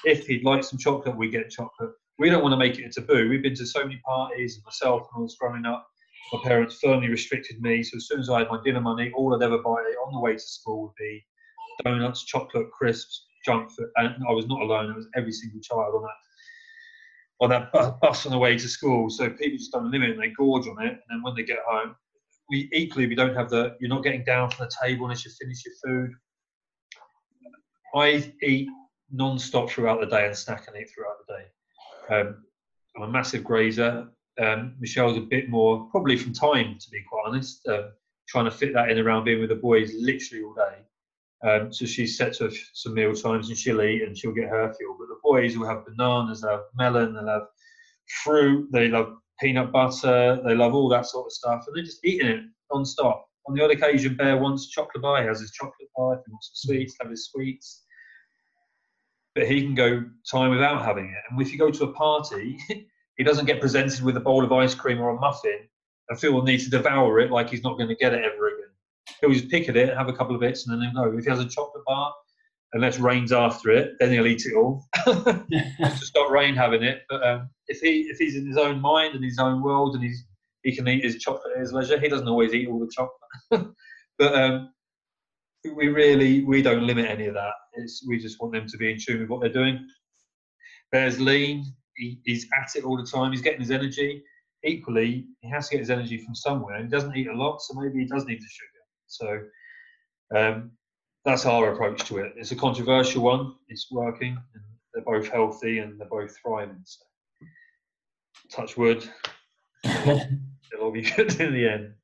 if 0.04 0.26
he'd 0.26 0.44
like 0.44 0.64
some 0.64 0.78
chocolate, 0.78 1.16
we 1.16 1.30
get 1.30 1.50
chocolate. 1.50 1.92
We 2.18 2.30
don't 2.30 2.42
want 2.42 2.52
to 2.52 2.56
make 2.56 2.78
it 2.78 2.84
a 2.84 2.88
taboo. 2.90 3.28
We've 3.28 3.42
been 3.42 3.54
to 3.54 3.66
so 3.66 3.82
many 3.82 4.00
parties, 4.06 4.56
and 4.56 4.64
myself 4.64 5.08
when 5.10 5.20
I 5.20 5.22
was 5.22 5.36
growing 5.38 5.64
up, 5.64 5.86
my 6.32 6.40
parents 6.42 6.78
firmly 6.80 7.08
restricted 7.08 7.60
me. 7.60 7.82
So 7.82 7.96
as 7.96 8.06
soon 8.06 8.20
as 8.20 8.30
I 8.30 8.40
had 8.40 8.48
my 8.48 8.60
dinner 8.64 8.80
money, 8.80 9.12
all 9.14 9.34
I'd 9.34 9.44
ever 9.44 9.58
buy 9.58 9.70
on 9.70 10.12
the 10.12 10.20
way 10.20 10.34
to 10.34 10.38
school 10.38 10.82
would 10.82 10.94
be 10.98 11.24
donuts, 11.84 12.24
chocolate, 12.24 12.70
crisps, 12.70 13.26
junk 13.44 13.70
food. 13.70 13.88
And 13.96 14.14
I 14.28 14.32
was 14.32 14.46
not 14.46 14.62
alone. 14.62 14.90
It 14.90 14.96
was 14.96 15.08
every 15.16 15.32
single 15.32 15.60
child 15.60 15.94
on 15.94 16.02
that 16.02 16.14
on 17.42 17.50
that 17.50 18.00
bus 18.00 18.24
on 18.24 18.32
the 18.32 18.38
way 18.38 18.56
to 18.56 18.68
school. 18.68 19.10
So 19.10 19.28
people 19.28 19.58
just 19.58 19.72
don't 19.72 19.90
limit 19.90 20.10
and 20.10 20.20
they 20.20 20.30
gorge 20.30 20.68
on 20.68 20.80
it. 20.80 20.92
And 20.92 21.00
then 21.10 21.22
when 21.22 21.34
they 21.34 21.42
get 21.42 21.58
home, 21.66 21.96
we 22.48 22.68
equally 22.72 23.06
we 23.06 23.14
don't 23.14 23.34
have 23.34 23.50
the 23.50 23.76
you're 23.80 23.88
not 23.88 24.04
getting 24.04 24.24
down 24.24 24.50
from 24.50 24.66
the 24.66 24.72
table 24.82 25.06
unless 25.06 25.24
you 25.24 25.32
finish 25.40 25.64
your 25.64 25.74
food. 25.84 26.10
I 27.94 28.32
eat 28.42 28.68
non-stop 29.10 29.70
throughout 29.70 30.00
the 30.00 30.06
day 30.06 30.26
and 30.26 30.36
snack 30.36 30.68
and 30.68 30.76
eat 30.76 30.88
throughout. 30.94 31.16
Um, 32.10 32.44
I'm 32.96 33.02
a 33.02 33.08
massive 33.08 33.44
grazer. 33.44 34.08
Um, 34.40 34.74
Michelle's 34.80 35.16
a 35.16 35.20
bit 35.20 35.48
more, 35.48 35.88
probably 35.90 36.16
from 36.16 36.32
time, 36.32 36.78
to 36.78 36.90
be 36.90 37.02
quite 37.08 37.24
honest, 37.26 37.66
um, 37.68 37.92
trying 38.28 38.46
to 38.46 38.50
fit 38.50 38.72
that 38.74 38.90
in 38.90 38.98
around 38.98 39.24
being 39.24 39.40
with 39.40 39.50
the 39.50 39.56
boys 39.56 39.92
literally 39.94 40.44
all 40.44 40.54
day. 40.54 40.78
Um, 41.44 41.72
so 41.72 41.86
she 41.86 42.06
sets 42.06 42.38
her 42.38 42.50
some 42.72 42.94
meal 42.94 43.14
times 43.14 43.48
and 43.48 43.58
she'll 43.58 43.82
eat 43.82 44.02
and 44.02 44.16
she'll 44.16 44.32
get 44.32 44.48
her 44.48 44.72
fuel. 44.74 44.96
But 44.98 45.08
the 45.08 45.18
boys 45.22 45.56
will 45.56 45.66
have 45.66 45.84
bananas, 45.84 46.40
they'll 46.40 46.50
have 46.50 46.60
melon, 46.76 47.14
they'll 47.14 47.26
have 47.26 47.48
fruit, 48.22 48.70
they 48.72 48.88
love 48.88 49.14
peanut 49.40 49.72
butter, 49.72 50.40
they 50.44 50.54
love 50.54 50.74
all 50.74 50.88
that 50.90 51.06
sort 51.06 51.26
of 51.26 51.32
stuff, 51.32 51.64
and 51.66 51.76
they're 51.76 51.84
just 51.84 52.04
eating 52.04 52.28
it 52.28 52.44
non-stop. 52.72 53.26
On 53.48 53.54
the 53.54 53.64
odd 53.64 53.72
occasion, 53.72 54.14
Bear 54.14 54.36
wants 54.36 54.68
chocolate 54.68 55.02
bar, 55.02 55.20
he 55.20 55.26
has 55.26 55.40
his 55.40 55.50
chocolate 55.50 55.88
bar, 55.96 56.14
if 56.14 56.20
he 56.24 56.30
wants 56.30 56.50
some 56.52 56.70
sweets, 56.70 56.94
have 57.00 57.10
his 57.10 57.26
sweets. 57.26 57.84
But 59.34 59.46
he 59.46 59.62
can 59.62 59.74
go 59.74 60.04
time 60.30 60.50
without 60.50 60.84
having 60.84 61.06
it. 61.06 61.22
And 61.30 61.40
if 61.40 61.52
you 61.52 61.58
go 61.58 61.70
to 61.70 61.84
a 61.84 61.92
party, 61.92 62.58
he 63.16 63.24
doesn't 63.24 63.46
get 63.46 63.60
presented 63.60 64.02
with 64.02 64.16
a 64.16 64.20
bowl 64.20 64.44
of 64.44 64.52
ice 64.52 64.74
cream 64.74 65.00
or 65.00 65.10
a 65.10 65.20
muffin 65.20 65.68
and 66.08 66.18
feel 66.18 66.38
the 66.40 66.50
need 66.50 66.60
to 66.60 66.70
devour 66.70 67.20
it 67.20 67.30
like 67.30 67.48
he's 67.48 67.62
not 67.62 67.78
going 67.78 67.88
to 67.88 67.96
get 67.96 68.12
it 68.12 68.24
ever 68.24 68.48
again. 68.48 68.68
He'll 69.20 69.32
just 69.32 69.48
pick 69.48 69.68
at 69.68 69.76
it, 69.76 69.96
have 69.96 70.08
a 70.08 70.12
couple 70.12 70.34
of 70.34 70.40
bits, 70.40 70.66
and 70.66 70.74
then 70.74 70.90
he'll 70.90 71.04
go. 71.04 71.16
If 71.16 71.24
he 71.24 71.30
has 71.30 71.40
a 71.40 71.48
chocolate 71.48 71.84
bar, 71.86 72.12
unless 72.72 72.98
Rain's 72.98 73.32
after 73.32 73.70
it, 73.70 73.94
then 73.98 74.10
he'll 74.10 74.26
eat 74.26 74.44
it 74.46 74.54
all. 74.54 74.84
to 75.04 75.96
stop 76.00 76.30
Rain 76.30 76.54
having 76.54 76.82
it. 76.82 77.02
But 77.08 77.26
um, 77.26 77.50
if 77.68 77.80
he 77.80 78.02
if 78.02 78.18
he's 78.18 78.36
in 78.36 78.46
his 78.46 78.56
own 78.56 78.80
mind 78.80 79.14
and 79.14 79.24
his 79.24 79.38
own 79.38 79.62
world 79.62 79.94
and 79.94 80.04
he's 80.04 80.24
he 80.62 80.74
can 80.74 80.88
eat 80.88 81.04
his 81.04 81.18
chocolate 81.18 81.52
at 81.54 81.60
his 81.60 81.72
leisure, 81.72 81.98
he 81.98 82.08
doesn't 82.08 82.28
always 82.28 82.54
eat 82.54 82.68
all 82.68 82.78
the 82.78 82.90
chocolate. 82.92 83.74
but 84.18 84.34
um, 84.34 84.70
we 85.64 85.88
really 85.88 86.44
we 86.44 86.62
don't 86.62 86.86
limit 86.86 87.06
any 87.06 87.26
of 87.26 87.34
that. 87.34 87.52
It's, 87.74 88.04
we 88.06 88.18
just 88.18 88.40
want 88.40 88.52
them 88.52 88.66
to 88.66 88.76
be 88.76 88.90
in 88.90 88.98
tune 88.98 89.20
with 89.20 89.28
what 89.28 89.40
they're 89.40 89.52
doing. 89.52 89.86
Bear's 90.90 91.20
lean. 91.20 91.64
He, 91.96 92.20
he's 92.24 92.46
at 92.58 92.74
it 92.76 92.84
all 92.84 92.96
the 92.96 93.06
time. 93.06 93.32
He's 93.32 93.42
getting 93.42 93.60
his 93.60 93.70
energy. 93.70 94.22
Equally, 94.64 95.26
he 95.40 95.50
has 95.50 95.68
to 95.68 95.74
get 95.74 95.80
his 95.80 95.90
energy 95.90 96.18
from 96.18 96.34
somewhere. 96.34 96.82
He 96.82 96.88
doesn't 96.88 97.16
eat 97.16 97.28
a 97.28 97.34
lot, 97.34 97.60
so 97.60 97.74
maybe 97.74 98.00
he 98.00 98.06
does 98.06 98.24
need 98.24 98.40
the 98.40 98.48
sugar. 98.48 98.68
So 99.06 100.38
um, 100.38 100.70
that's 101.24 101.46
our 101.46 101.72
approach 101.72 102.04
to 102.04 102.18
it. 102.18 102.32
It's 102.36 102.52
a 102.52 102.56
controversial 102.56 103.22
one. 103.22 103.54
It's 103.68 103.90
working, 103.90 104.36
and 104.54 104.62
they're 104.94 105.04
both 105.04 105.28
healthy 105.28 105.78
and 105.78 106.00
they're 106.00 106.08
both 106.08 106.34
thriving. 106.44 106.82
So, 106.84 107.04
touch 108.50 108.76
wood. 108.76 109.08
It'll 109.84 110.38
all 110.80 110.92
be 110.92 111.02
good 111.16 111.40
in 111.40 111.52
the 111.52 111.68
end. 111.68 111.94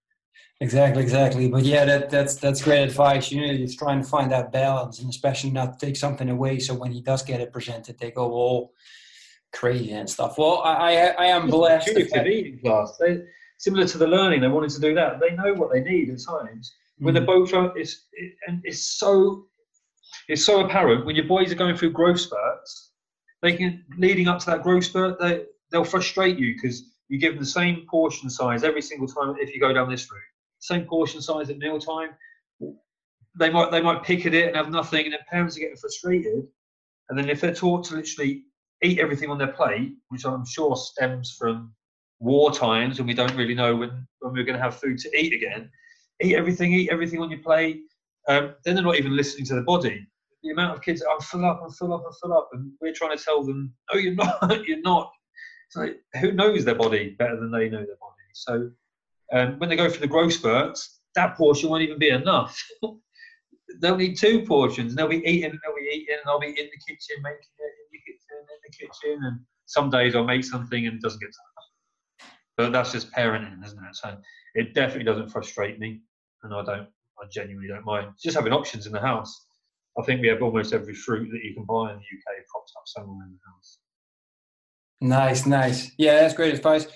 Exactly, 0.60 1.02
exactly. 1.02 1.48
But 1.48 1.64
yeah, 1.64 1.84
that 1.84 2.10
that's 2.10 2.34
that's 2.34 2.62
great 2.62 2.82
advice. 2.82 3.30
You 3.30 3.46
know, 3.46 3.56
just 3.56 3.78
trying 3.78 4.02
to 4.02 4.08
find 4.08 4.30
that 4.32 4.50
balance, 4.50 4.98
and 4.98 5.08
especially 5.08 5.50
not 5.50 5.78
take 5.78 5.96
something 5.96 6.28
away. 6.28 6.58
So 6.58 6.74
when 6.74 6.90
he 6.90 7.00
does 7.00 7.22
get 7.22 7.40
it 7.40 7.52
presented, 7.52 7.98
they 7.98 8.10
go 8.10 8.32
all 8.32 8.72
crazy 9.52 9.92
and 9.92 10.10
stuff. 10.10 10.36
Well, 10.36 10.60
I 10.64 10.96
I, 10.96 11.06
I 11.10 11.26
am 11.26 11.48
blessed. 11.48 11.90
Eating 11.90 12.58
class. 12.60 12.96
They 12.98 13.20
similar 13.58 13.86
to 13.86 13.98
the 13.98 14.06
learning. 14.08 14.40
They 14.40 14.48
wanted 14.48 14.70
to 14.70 14.80
do 14.80 14.94
that. 14.94 15.20
They 15.20 15.30
know 15.36 15.54
what 15.54 15.72
they 15.72 15.80
need 15.80 16.10
at 16.10 16.18
times. 16.26 16.74
When 16.98 17.14
mm. 17.14 17.20
the 17.20 17.26
both 17.26 17.54
are, 17.54 17.76
it's 17.78 18.06
it, 18.12 18.32
and 18.48 18.60
it's 18.64 18.98
so 18.98 19.46
it's 20.28 20.44
so 20.44 20.64
apparent 20.64 21.06
when 21.06 21.14
your 21.14 21.26
boys 21.26 21.52
are 21.52 21.56
going 21.56 21.76
through 21.76 21.92
growth 21.92 22.20
spurts. 22.20 22.92
They 23.42 23.52
can 23.52 23.84
leading 23.96 24.26
up 24.26 24.40
to 24.40 24.46
that 24.46 24.64
growth 24.64 24.84
spurt. 24.84 25.20
They 25.20 25.44
they'll 25.70 25.84
frustrate 25.84 26.36
you 26.36 26.54
because 26.54 26.82
you 27.08 27.18
give 27.18 27.34
them 27.34 27.40
the 27.42 27.48
same 27.48 27.86
portion 27.90 28.28
size 28.30 28.64
every 28.64 28.82
single 28.82 29.08
time 29.08 29.36
if 29.38 29.54
you 29.54 29.60
go 29.60 29.72
down 29.72 29.90
this 29.90 30.10
route 30.10 30.20
same 30.58 30.84
portion 30.84 31.20
size 31.20 31.50
at 31.50 31.58
meal 31.58 31.78
time. 31.78 32.10
They 33.38 33.50
might 33.50 33.70
they 33.70 33.80
might 33.80 34.02
pick 34.02 34.26
at 34.26 34.34
it 34.34 34.48
and 34.48 34.56
have 34.56 34.70
nothing, 34.70 35.04
and 35.04 35.12
then 35.12 35.20
parents 35.30 35.56
are 35.56 35.60
getting 35.60 35.76
frustrated. 35.76 36.46
And 37.08 37.18
then 37.18 37.28
if 37.28 37.40
they're 37.40 37.54
taught 37.54 37.84
to 37.84 37.94
literally 37.94 38.44
eat 38.82 38.98
everything 38.98 39.30
on 39.30 39.38
their 39.38 39.52
plate, 39.52 39.92
which 40.08 40.24
I'm 40.24 40.44
sure 40.44 40.76
stems 40.76 41.36
from 41.38 41.72
war 42.20 42.50
times, 42.52 42.98
and 42.98 43.06
we 43.06 43.14
don't 43.14 43.34
really 43.36 43.54
know 43.54 43.76
when 43.76 44.06
when 44.20 44.32
we're 44.32 44.44
going 44.44 44.58
to 44.58 44.62
have 44.62 44.76
food 44.76 44.98
to 44.98 45.16
eat 45.18 45.32
again. 45.32 45.70
Eat 46.20 46.34
everything, 46.34 46.72
eat 46.72 46.90
everything 46.90 47.20
on 47.20 47.30
your 47.30 47.40
plate. 47.40 47.82
Um, 48.28 48.54
then 48.64 48.74
they're 48.74 48.84
not 48.84 48.96
even 48.96 49.16
listening 49.16 49.46
to 49.46 49.54
the 49.54 49.62
body. 49.62 50.06
The 50.42 50.50
amount 50.50 50.76
of 50.76 50.82
kids, 50.82 51.02
I'm 51.08 51.20
full 51.20 51.44
up, 51.44 51.60
I'm 51.64 51.70
full 51.70 51.94
up, 51.94 52.02
I'm 52.04 52.12
full 52.20 52.36
up, 52.36 52.50
and 52.52 52.72
we're 52.80 52.92
trying 52.92 53.16
to 53.16 53.24
tell 53.24 53.44
them, 53.44 53.72
no, 53.92 53.98
you're 53.98 54.14
not, 54.14 54.40
you're 54.66 54.80
not. 54.80 55.12
So 55.68 55.88
who 56.20 56.32
knows 56.32 56.64
their 56.64 56.74
body 56.74 57.14
better 57.18 57.38
than 57.38 57.50
they 57.50 57.68
know 57.68 57.78
their 57.78 57.96
body? 58.00 58.14
So 58.32 58.70
um, 59.32 59.58
when 59.58 59.68
they 59.68 59.76
go 59.76 59.90
for 59.90 60.00
the 60.00 60.06
growth 60.06 60.32
spurts, 60.32 61.00
that 61.14 61.36
portion 61.36 61.68
won't 61.68 61.82
even 61.82 61.98
be 61.98 62.10
enough. 62.10 62.60
they'll 63.80 63.96
need 63.96 64.16
two 64.16 64.44
portions. 64.46 64.94
They'll 64.94 65.08
be 65.08 65.22
eating, 65.26 65.50
and 65.50 65.60
they'll 65.62 65.74
be 65.74 65.90
eating, 65.92 66.16
and 66.20 66.28
I'll 66.28 66.40
be 66.40 66.48
in 66.48 66.54
the 66.54 66.92
kitchen 66.92 67.22
making 67.22 67.48
it 67.58 67.72
in 67.80 67.88
the 67.92 67.98
kitchen, 67.98 68.38
in 68.40 68.60
the 68.64 68.76
kitchen. 68.76 69.24
And 69.24 69.40
some 69.66 69.90
days 69.90 70.14
I'll 70.14 70.24
make 70.24 70.44
something 70.44 70.86
and 70.86 70.96
it 70.96 71.02
doesn't 71.02 71.20
get 71.20 71.26
done. 71.26 72.28
But 72.56 72.72
that's 72.72 72.92
just 72.92 73.12
parenting, 73.12 73.64
isn't 73.64 73.78
it? 73.78 73.96
So 73.96 74.16
it 74.54 74.74
definitely 74.74 75.04
doesn't 75.04 75.28
frustrate 75.28 75.78
me, 75.78 76.00
and 76.42 76.54
I 76.54 76.64
don't, 76.64 76.88
I 77.20 77.26
genuinely 77.30 77.68
don't 77.68 77.84
mind. 77.84 78.12
Just 78.20 78.36
having 78.36 78.52
options 78.52 78.86
in 78.86 78.92
the 78.92 79.00
house. 79.00 79.46
I 79.98 80.02
think 80.04 80.20
we 80.20 80.28
have 80.28 80.42
almost 80.42 80.72
every 80.72 80.94
fruit 80.94 81.28
that 81.30 81.44
you 81.44 81.54
can 81.54 81.64
buy 81.64 81.92
in 81.92 81.98
the 81.98 82.02
UK 82.02 82.46
propped 82.50 82.72
up 82.76 82.84
somewhere 82.86 83.26
in 83.26 83.32
the 83.32 83.50
house. 83.52 83.78
Nice, 85.00 85.46
nice. 85.46 85.92
Yeah, 85.96 86.20
that's 86.20 86.34
great 86.34 86.54
advice. 86.54 86.86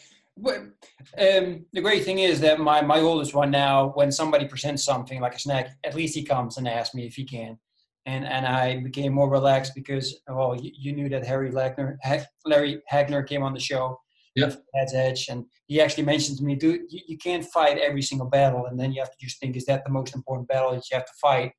Um, 1.19 1.67
the 1.73 1.81
great 1.81 2.05
thing 2.05 2.21
is 2.21 2.41
that 2.41 2.59
my, 2.59 2.81
my 2.81 3.01
oldest 3.01 3.35
one 3.35 3.51
now, 3.51 3.91
when 3.91 4.11
somebody 4.11 4.47
presents 4.47 4.83
something 4.83 5.21
like 5.21 5.35
a 5.35 5.39
snack, 5.39 5.77
at 5.85 5.95
least 5.95 6.15
he 6.15 6.25
comes 6.25 6.57
and 6.57 6.67
asks 6.67 6.95
me 6.95 7.07
if 7.07 7.15
he 7.15 7.25
can. 7.25 7.59
And, 8.07 8.27
and 8.27 8.47
I 8.47 8.81
became 8.81 9.13
more 9.13 9.31
relaxed 9.31 9.73
because, 9.75 10.21
well, 10.27 10.57
you, 10.61 10.73
you 10.75 10.93
knew 10.93 11.09
that 11.11 11.25
Harry 11.25 11.51
Lagner, 11.51 11.97
Larry 12.45 12.83
Hagner 12.89 13.23
came 13.23 13.43
on 13.43 13.55
the 13.55 13.61
show. 13.61 13.99
Yeah. 14.35 14.55
Dad 14.75 14.89
Edge. 14.95 15.29
And 15.29 15.45
he 15.67 15.81
actually 15.81 16.05
mentioned 16.05 16.39
to 16.39 16.45
me, 16.45 16.57
dude, 16.57 16.81
you, 16.89 17.01
you 17.07 17.19
can't 17.19 17.45
fight 17.45 17.79
every 17.79 18.03
single 18.03 18.29
battle. 18.29 18.67
And 18.67 18.81
then 18.81 18.93
you 18.93 19.01
have 19.01 19.11
to 19.11 19.17
just 19.21 19.39
think, 19.39 19.57
is 19.57 19.67
that 19.67 19.85
the 19.85 19.93
most 19.93 20.15
important 20.17 20.49
battle 20.49 20.73
that 20.73 20.91
you 20.91 20.97
have 20.97 21.05
to 21.05 21.13
fight? 21.21 21.53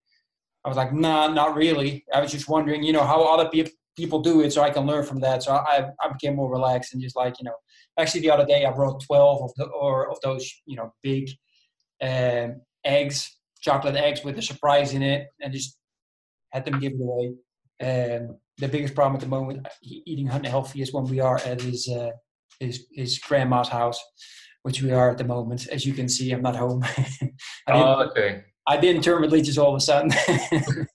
I 0.65 0.69
was 0.69 0.77
like, 0.77 0.91
nah, 0.91 1.27
not 1.27 1.55
really. 1.55 2.03
I 2.13 2.19
was 2.19 2.31
just 2.31 2.49
wondering, 2.49 2.83
you 2.83 2.91
know, 2.91 3.05
how 3.05 3.23
other 3.23 3.49
people 3.49 3.73
people 3.95 4.21
do 4.21 4.41
it 4.41 4.51
so 4.51 4.61
I 4.61 4.69
can 4.69 4.85
learn 4.85 5.05
from 5.05 5.19
that. 5.21 5.43
So 5.43 5.53
I, 5.53 5.89
I 6.01 6.11
became 6.11 6.35
more 6.35 6.51
relaxed 6.51 6.93
and 6.93 7.01
just 7.01 7.15
like, 7.15 7.35
you 7.39 7.45
know, 7.45 7.55
actually 7.97 8.21
the 8.21 8.31
other 8.31 8.45
day 8.45 8.65
I 8.65 8.71
brought 8.71 9.03
12 9.03 9.43
of 9.43 9.51
the, 9.55 9.65
or 9.65 10.09
of 10.09 10.19
those, 10.21 10.51
you 10.65 10.75
know, 10.75 10.93
big 11.03 11.29
um, 12.01 12.61
eggs, 12.83 13.37
chocolate 13.61 13.95
eggs 13.95 14.23
with 14.23 14.37
a 14.37 14.41
surprise 14.41 14.93
in 14.93 15.03
it 15.03 15.27
and 15.41 15.53
just 15.53 15.77
had 16.51 16.65
them 16.65 16.79
give 16.79 16.93
it 16.93 17.01
away. 17.01 17.33
Um, 17.81 18.37
the 18.57 18.67
biggest 18.67 18.95
problem 18.95 19.15
at 19.15 19.21
the 19.21 19.27
moment 19.27 19.67
eating 19.81 20.29
unhealthy 20.29 20.81
is 20.81 20.93
when 20.93 21.05
we 21.05 21.19
are 21.19 21.37
at 21.45 21.61
his, 21.61 21.87
uh, 21.87 22.11
his, 22.59 22.85
his 22.91 23.19
grandma's 23.19 23.69
house, 23.69 24.01
which 24.63 24.81
we 24.81 24.91
are 24.91 25.11
at 25.11 25.17
the 25.17 25.23
moment. 25.23 25.67
As 25.67 25.85
you 25.85 25.93
can 25.93 26.07
see, 26.07 26.31
I'm 26.31 26.41
not 26.41 26.55
home. 26.55 26.83
oh, 27.67 28.09
okay. 28.09 28.43
I 28.67 28.77
didn't 28.77 29.03
turn 29.03 29.21
religious 29.21 29.57
all 29.57 29.75
of 29.75 29.77
a 29.77 29.79
sudden. 29.81 30.11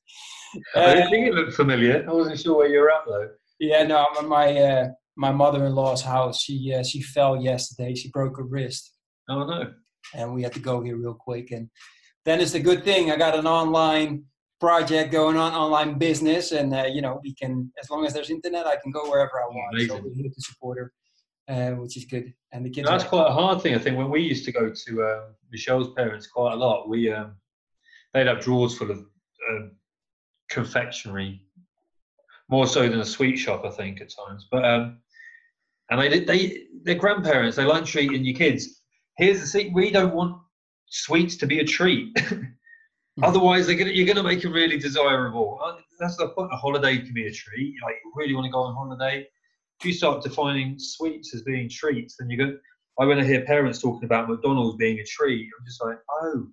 I 0.75 0.95
didn't 0.95 1.11
think 1.11 1.27
it 1.27 1.35
looked 1.35 1.55
familiar. 1.55 2.05
I 2.09 2.13
wasn't 2.13 2.41
sure 2.41 2.57
where 2.57 2.69
you're 2.69 2.91
at 2.91 3.03
though. 3.07 3.29
Yeah, 3.59 3.83
no, 3.85 4.07
my 4.23 4.57
uh, 4.57 4.89
my 5.17 5.33
mother-in-law's 5.33 6.03
house. 6.03 6.43
She 6.43 6.75
uh, 6.75 6.83
she 6.83 7.03
fell 7.03 7.43
yesterday. 7.43 7.95
She 7.95 8.11
broke 8.11 8.37
her 8.37 8.45
wrist. 8.45 8.95
Oh 9.29 9.45
no! 9.45 9.73
And 10.15 10.35
we 10.35 10.43
had 10.43 10.53
to 10.55 10.61
go 10.61 10.81
here 10.81 10.97
real 10.97 11.15
quick. 11.15 11.51
And 11.51 11.69
then 12.25 12.41
it's 12.41 12.53
the 12.53 12.61
good 12.61 12.85
thing. 12.85 13.11
I 13.11 13.17
got 13.17 13.39
an 13.39 13.47
online 13.47 14.25
project 14.61 15.13
going 15.13 15.37
on, 15.37 15.53
online 15.55 15.99
business, 15.99 16.53
and 16.53 16.75
uh, 16.75 16.85
you 16.85 17.03
know 17.03 17.21
we 17.23 17.35
can 17.35 17.73
as 17.83 17.91
long 17.91 18.07
as 18.07 18.15
there's 18.15 18.31
internet, 18.31 18.67
I 18.67 18.77
can 18.77 18.93
go 18.93 19.11
wherever 19.11 19.41
I 19.43 19.47
want. 19.47 19.75
Amazing. 19.75 19.89
So 19.97 20.03
we're 20.05 20.15
here 20.15 20.31
to 20.33 20.41
support 20.43 20.79
her. 20.79 20.93
Uh, 21.49 21.71
which 21.77 21.97
is 21.97 22.05
good. 22.05 22.31
And 22.53 22.63
the 22.63 22.69
kids. 22.69 22.87
That's 22.87 23.05
quite 23.05 23.27
a 23.27 23.33
hard 23.33 23.63
thing. 23.63 23.75
I 23.75 23.79
think 23.79 23.97
when 23.97 24.11
we 24.11 24.21
used 24.21 24.45
to 24.45 24.53
go 24.53 24.71
to 24.71 25.03
uh, 25.03 25.21
Michelle's 25.51 25.95
parents 25.95 26.27
quite 26.27 26.53
a 26.53 26.57
lot, 26.57 26.91
we 26.91 27.11
um, 27.11 27.37
they'd 28.13 28.27
have 28.27 28.41
drawers 28.41 28.77
full 28.77 28.91
of 28.91 28.99
um, 29.51 29.71
confectionery, 30.51 31.43
more 32.49 32.67
so 32.67 32.89
than 32.89 33.01
a 33.01 33.05
sweet 33.05 33.37
shop, 33.37 33.65
I 33.65 33.71
think 33.71 34.01
at 34.01 34.13
times. 34.15 34.47
But 34.51 34.65
um, 34.65 34.99
and 35.91 36.01
they 36.01 36.21
they 36.21 36.67
their 36.83 36.95
grandparents 36.95 37.57
they 37.57 37.65
like 37.65 37.85
treating 37.85 38.25
your 38.25 38.37
kids. 38.37 38.83
Here's 39.17 39.41
the 39.41 39.47
thing: 39.47 39.73
we 39.73 39.91
don't 39.91 40.15
want 40.15 40.41
sweets 40.87 41.37
to 41.37 41.47
be 41.47 41.61
a 41.61 41.65
treat. 41.65 42.17
Hmm. 43.19 43.25
Otherwise, 43.25 43.67
they're 43.67 43.77
gonna, 43.77 43.91
you're 43.91 44.07
going 44.07 44.17
to 44.17 44.23
make 44.23 44.43
them 44.43 44.53
really 44.53 44.79
desirable. 44.79 45.59
Uh, 45.63 45.77
that's 45.99 46.17
the 46.17 46.29
point. 46.29 46.53
A 46.53 46.57
holiday 46.57 46.99
can 46.99 47.13
be 47.13 47.27
a 47.27 47.33
treat. 47.33 47.75
Like 47.83 47.97
you 48.05 48.13
really 48.15 48.35
want 48.35 48.45
to 48.45 48.53
go 48.53 48.61
on 48.61 48.75
holiday. 48.75 49.27
If 49.81 49.87
you 49.87 49.93
start 49.93 50.23
defining 50.23 50.79
sweets 50.79 51.35
as 51.35 51.43
being 51.43 51.69
treats, 51.69 52.17
then 52.17 52.31
you 52.31 52.37
go. 52.37 52.57
I 53.01 53.05
when 53.07 53.19
I 53.19 53.25
hear 53.25 53.45
parents 53.45 53.81
talking 53.81 54.05
about 54.05 54.29
McDonald's 54.29 54.77
being 54.77 54.99
a 55.01 55.05
treat, 55.05 55.49
I'm 55.59 55.67
just 55.67 55.83
like, 55.83 55.99
oh, 56.23 56.47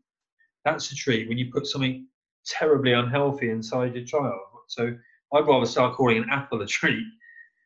that's 0.64 0.92
a 0.92 0.96
treat 0.96 1.28
when 1.28 1.38
you 1.38 1.52
put 1.52 1.68
something 1.68 2.08
terribly 2.46 2.94
unhealthy 2.94 3.50
inside 3.50 3.96
your 3.96 4.06
child. 4.06 4.40
So 4.68 4.96
I'd 5.34 5.48
rather 5.48 5.66
start 5.66 5.96
calling 5.96 6.18
an 6.18 6.30
apple 6.30 6.62
a 6.62 6.66
treat 6.66 7.06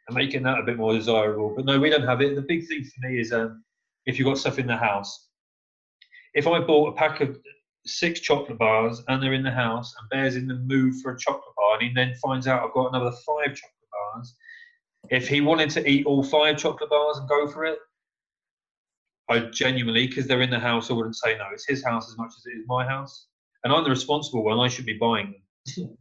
and 0.08 0.16
making 0.16 0.44
that 0.44 0.60
a 0.60 0.64
bit 0.64 0.78
more 0.78 0.94
desirable. 0.94 1.54
But 1.56 1.66
no, 1.66 1.80
we 1.80 1.90
don't 1.90 2.08
have 2.08 2.22
it. 2.22 2.36
The 2.36 2.42
big 2.42 2.68
thing 2.68 2.84
for 2.84 3.08
me 3.08 3.20
is 3.20 3.32
um, 3.32 3.64
if 4.06 4.18
you've 4.18 4.28
got 4.28 4.38
stuff 4.38 4.60
in 4.60 4.68
the 4.68 4.78
house. 4.78 5.28
If 6.34 6.48
I 6.48 6.60
bought 6.60 6.94
a 6.94 6.96
pack 6.96 7.22
of 7.22 7.40
six 7.86 8.20
chocolate 8.20 8.58
bars 8.58 9.02
and 9.08 9.22
they're 9.22 9.34
in 9.34 9.44
the 9.44 9.52
house 9.52 9.94
and 10.00 10.10
Bear's 10.10 10.36
in 10.36 10.48
the 10.48 10.56
mood 10.56 10.96
for 11.02 11.14
a 11.14 11.18
chocolate 11.18 11.56
bar 11.56 11.76
and 11.76 11.88
he 11.88 11.94
then 11.94 12.14
finds 12.16 12.48
out 12.48 12.64
I've 12.64 12.74
got 12.74 12.90
another 12.90 13.12
five 13.12 13.56
chocolate 13.56 13.90
bars, 14.14 14.36
if 15.10 15.28
he 15.28 15.42
wanted 15.42 15.70
to 15.72 15.90
eat 15.90 16.06
all 16.06 16.24
five 16.24 16.58
chocolate 16.58 16.90
bars 16.90 17.18
and 17.18 17.28
go 17.28 17.48
for 17.48 17.66
it, 17.66 17.80
I 19.30 19.40
genuinely, 19.40 20.08
because 20.08 20.28
they're 20.28 20.42
in 20.42 20.50
the 20.50 20.60
house, 20.60 20.90
I 20.90 20.94
wouldn't 20.94 21.16
say 21.16 21.38
no. 21.38 21.46
It's 21.54 21.68
his 21.68 21.84
house 21.84 22.10
as 22.10 22.18
much 22.18 22.32
as 22.38 22.46
it 22.48 22.58
is 22.58 22.66
my 22.68 22.86
house 22.86 23.28
and 23.64 23.74
I'm 23.74 23.84
the 23.84 23.90
responsible 23.90 24.44
one. 24.44 24.60
I 24.60 24.68
should 24.68 24.86
be 24.86 24.98
buying 24.98 25.42
them, 25.76 25.98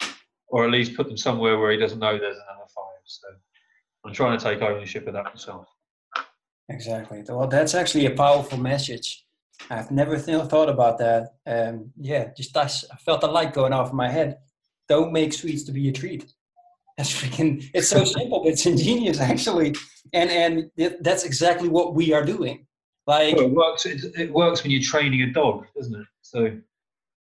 or 0.48 0.64
at 0.64 0.70
least 0.70 0.96
put 0.96 1.08
them 1.08 1.16
somewhere 1.16 1.58
where 1.58 1.72
he 1.72 1.78
doesn't 1.78 1.98
know 1.98 2.18
there's 2.18 2.36
another 2.36 2.68
five. 2.74 3.00
So 3.04 3.28
I'm 4.04 4.12
trying 4.12 4.38
to 4.38 4.44
take 4.44 4.62
ownership 4.62 5.06
of 5.06 5.14
that 5.14 5.24
myself. 5.24 5.66
Exactly. 6.68 7.22
Well, 7.28 7.48
that's 7.48 7.74
actually 7.74 8.06
a 8.06 8.10
powerful 8.10 8.58
message. 8.58 9.24
I've 9.70 9.90
never 9.90 10.18
th- 10.18 10.48
thought 10.48 10.68
about 10.68 10.98
that. 10.98 11.34
Um, 11.46 11.92
yeah, 11.98 12.30
just 12.36 12.56
I, 12.56 12.66
felt 13.04 13.22
a 13.22 13.26
light 13.26 13.52
going 13.52 13.72
off 13.72 13.90
in 13.90 13.96
my 13.96 14.08
head. 14.08 14.38
Don't 14.88 15.12
make 15.12 15.32
sweets 15.32 15.64
to 15.64 15.72
be 15.72 15.88
a 15.88 15.92
treat. 15.92 16.32
That's 16.96 17.12
freaking. 17.12 17.64
It's 17.72 17.88
so 17.88 18.04
simple, 18.04 18.42
but 18.42 18.52
it's 18.52 18.66
ingenious 18.66 19.18
actually, 19.18 19.74
and 20.12 20.30
and 20.30 20.70
that's 21.00 21.24
exactly 21.24 21.70
what 21.70 21.94
we 21.94 22.12
are 22.12 22.22
doing. 22.22 22.66
Like 23.12 23.36
well, 23.36 23.44
it 23.44 23.52
works. 23.52 23.84
It, 23.84 24.04
it, 24.18 24.32
works 24.32 24.62
when 24.62 24.70
you're 24.70 24.80
training 24.80 25.20
a 25.22 25.32
dog, 25.32 25.66
doesn't 25.76 25.94
it? 25.94 26.06
So 26.22 26.38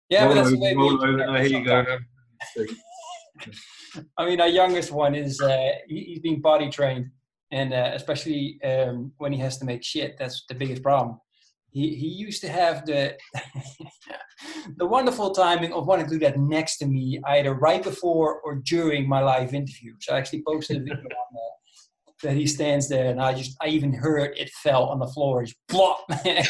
yeah, 0.09 0.29
but 0.29 0.35
that's 0.35 0.47
over, 0.47 0.57
the 0.57 0.63
way 0.63 0.75
roll 0.75 1.05
over. 1.05 1.17
No, 1.17 1.35
here 1.35 1.59
you 1.59 1.65
go. 1.65 1.85
I 4.17 4.25
mean, 4.25 4.41
our 4.41 4.47
youngest 4.47 4.93
one 4.93 5.17
is 5.17 5.41
uh, 5.41 5.73
he, 5.89 6.05
he's 6.05 6.21
being 6.21 6.41
body 6.41 6.71
trained, 6.71 7.11
and 7.51 7.75
uh, 7.75 7.91
especially 7.95 8.61
um, 8.63 9.11
when 9.19 9.33
he 9.33 9.41
has 9.41 9.59
to 9.59 9.65
make 9.65 9.83
shit, 9.83 10.17
that's 10.17 10.45
the 10.49 10.55
biggest 10.55 10.81
problem. 10.81 11.19
he, 11.73 11.97
he 11.97 12.07
used 12.07 12.41
to 12.43 12.49
have 12.49 12.87
the 12.87 13.17
the 14.77 14.87
wonderful 14.87 15.33
timing 15.33 15.73
of 15.73 15.89
wanting 15.89 16.07
to 16.07 16.13
do 16.13 16.21
that 16.21 16.39
next 16.39 16.77
to 16.79 16.87
me 16.87 17.21
either 17.35 17.53
right 17.55 17.83
before 17.83 18.41
or 18.45 18.63
during 18.75 19.09
my 19.09 19.21
live 19.21 19.55
interview. 19.55 19.93
So 19.99 20.15
I 20.15 20.19
actually 20.19 20.45
posted 20.47 20.77
a 20.77 20.81
video 20.81 20.99
on 21.25 21.33
that 21.39 21.60
that 22.23 22.35
he 22.35 22.47
stands 22.47 22.89
there 22.89 23.11
and 23.11 23.21
I 23.21 23.35
just 23.35 23.57
I 23.61 23.69
even 23.69 23.93
heard 23.93 24.37
it 24.37 24.51
fell 24.51 24.85
on 24.85 24.99
the 24.99 25.07
floor. 25.07 25.43
He's 25.43 25.55
plop 25.69 26.05
man. 26.25 26.45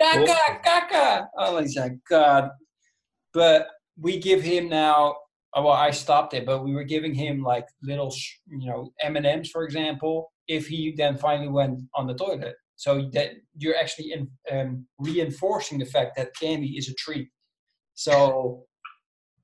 Kaka 0.00 0.60
Kaka. 0.64 1.28
Oh 1.38 1.60
my 1.60 1.90
God. 2.08 2.50
But 3.32 3.68
we 3.98 4.18
give 4.18 4.42
him 4.42 4.68
now 4.68 5.16
well 5.54 5.68
I 5.68 5.90
stopped 5.90 6.34
it, 6.34 6.46
but 6.46 6.64
we 6.64 6.74
were 6.74 6.84
giving 6.84 7.14
him 7.14 7.42
like 7.42 7.66
little 7.82 8.14
you 8.48 8.68
know 8.68 8.92
M 9.00 9.16
and 9.16 9.26
M's 9.26 9.50
for 9.50 9.64
example 9.64 10.32
if 10.48 10.66
he 10.66 10.92
then 10.96 11.16
finally 11.16 11.48
went 11.48 11.80
on 11.94 12.06
the 12.06 12.14
toilet 12.14 12.56
so 12.76 13.08
that 13.12 13.30
you're 13.56 13.76
actually 13.76 14.12
in, 14.12 14.28
um, 14.50 14.84
reinforcing 14.98 15.78
the 15.78 15.84
fact 15.84 16.16
that 16.16 16.34
candy 16.34 16.76
is 16.76 16.88
a 16.88 16.94
treat. 16.94 17.28
So 17.94 18.64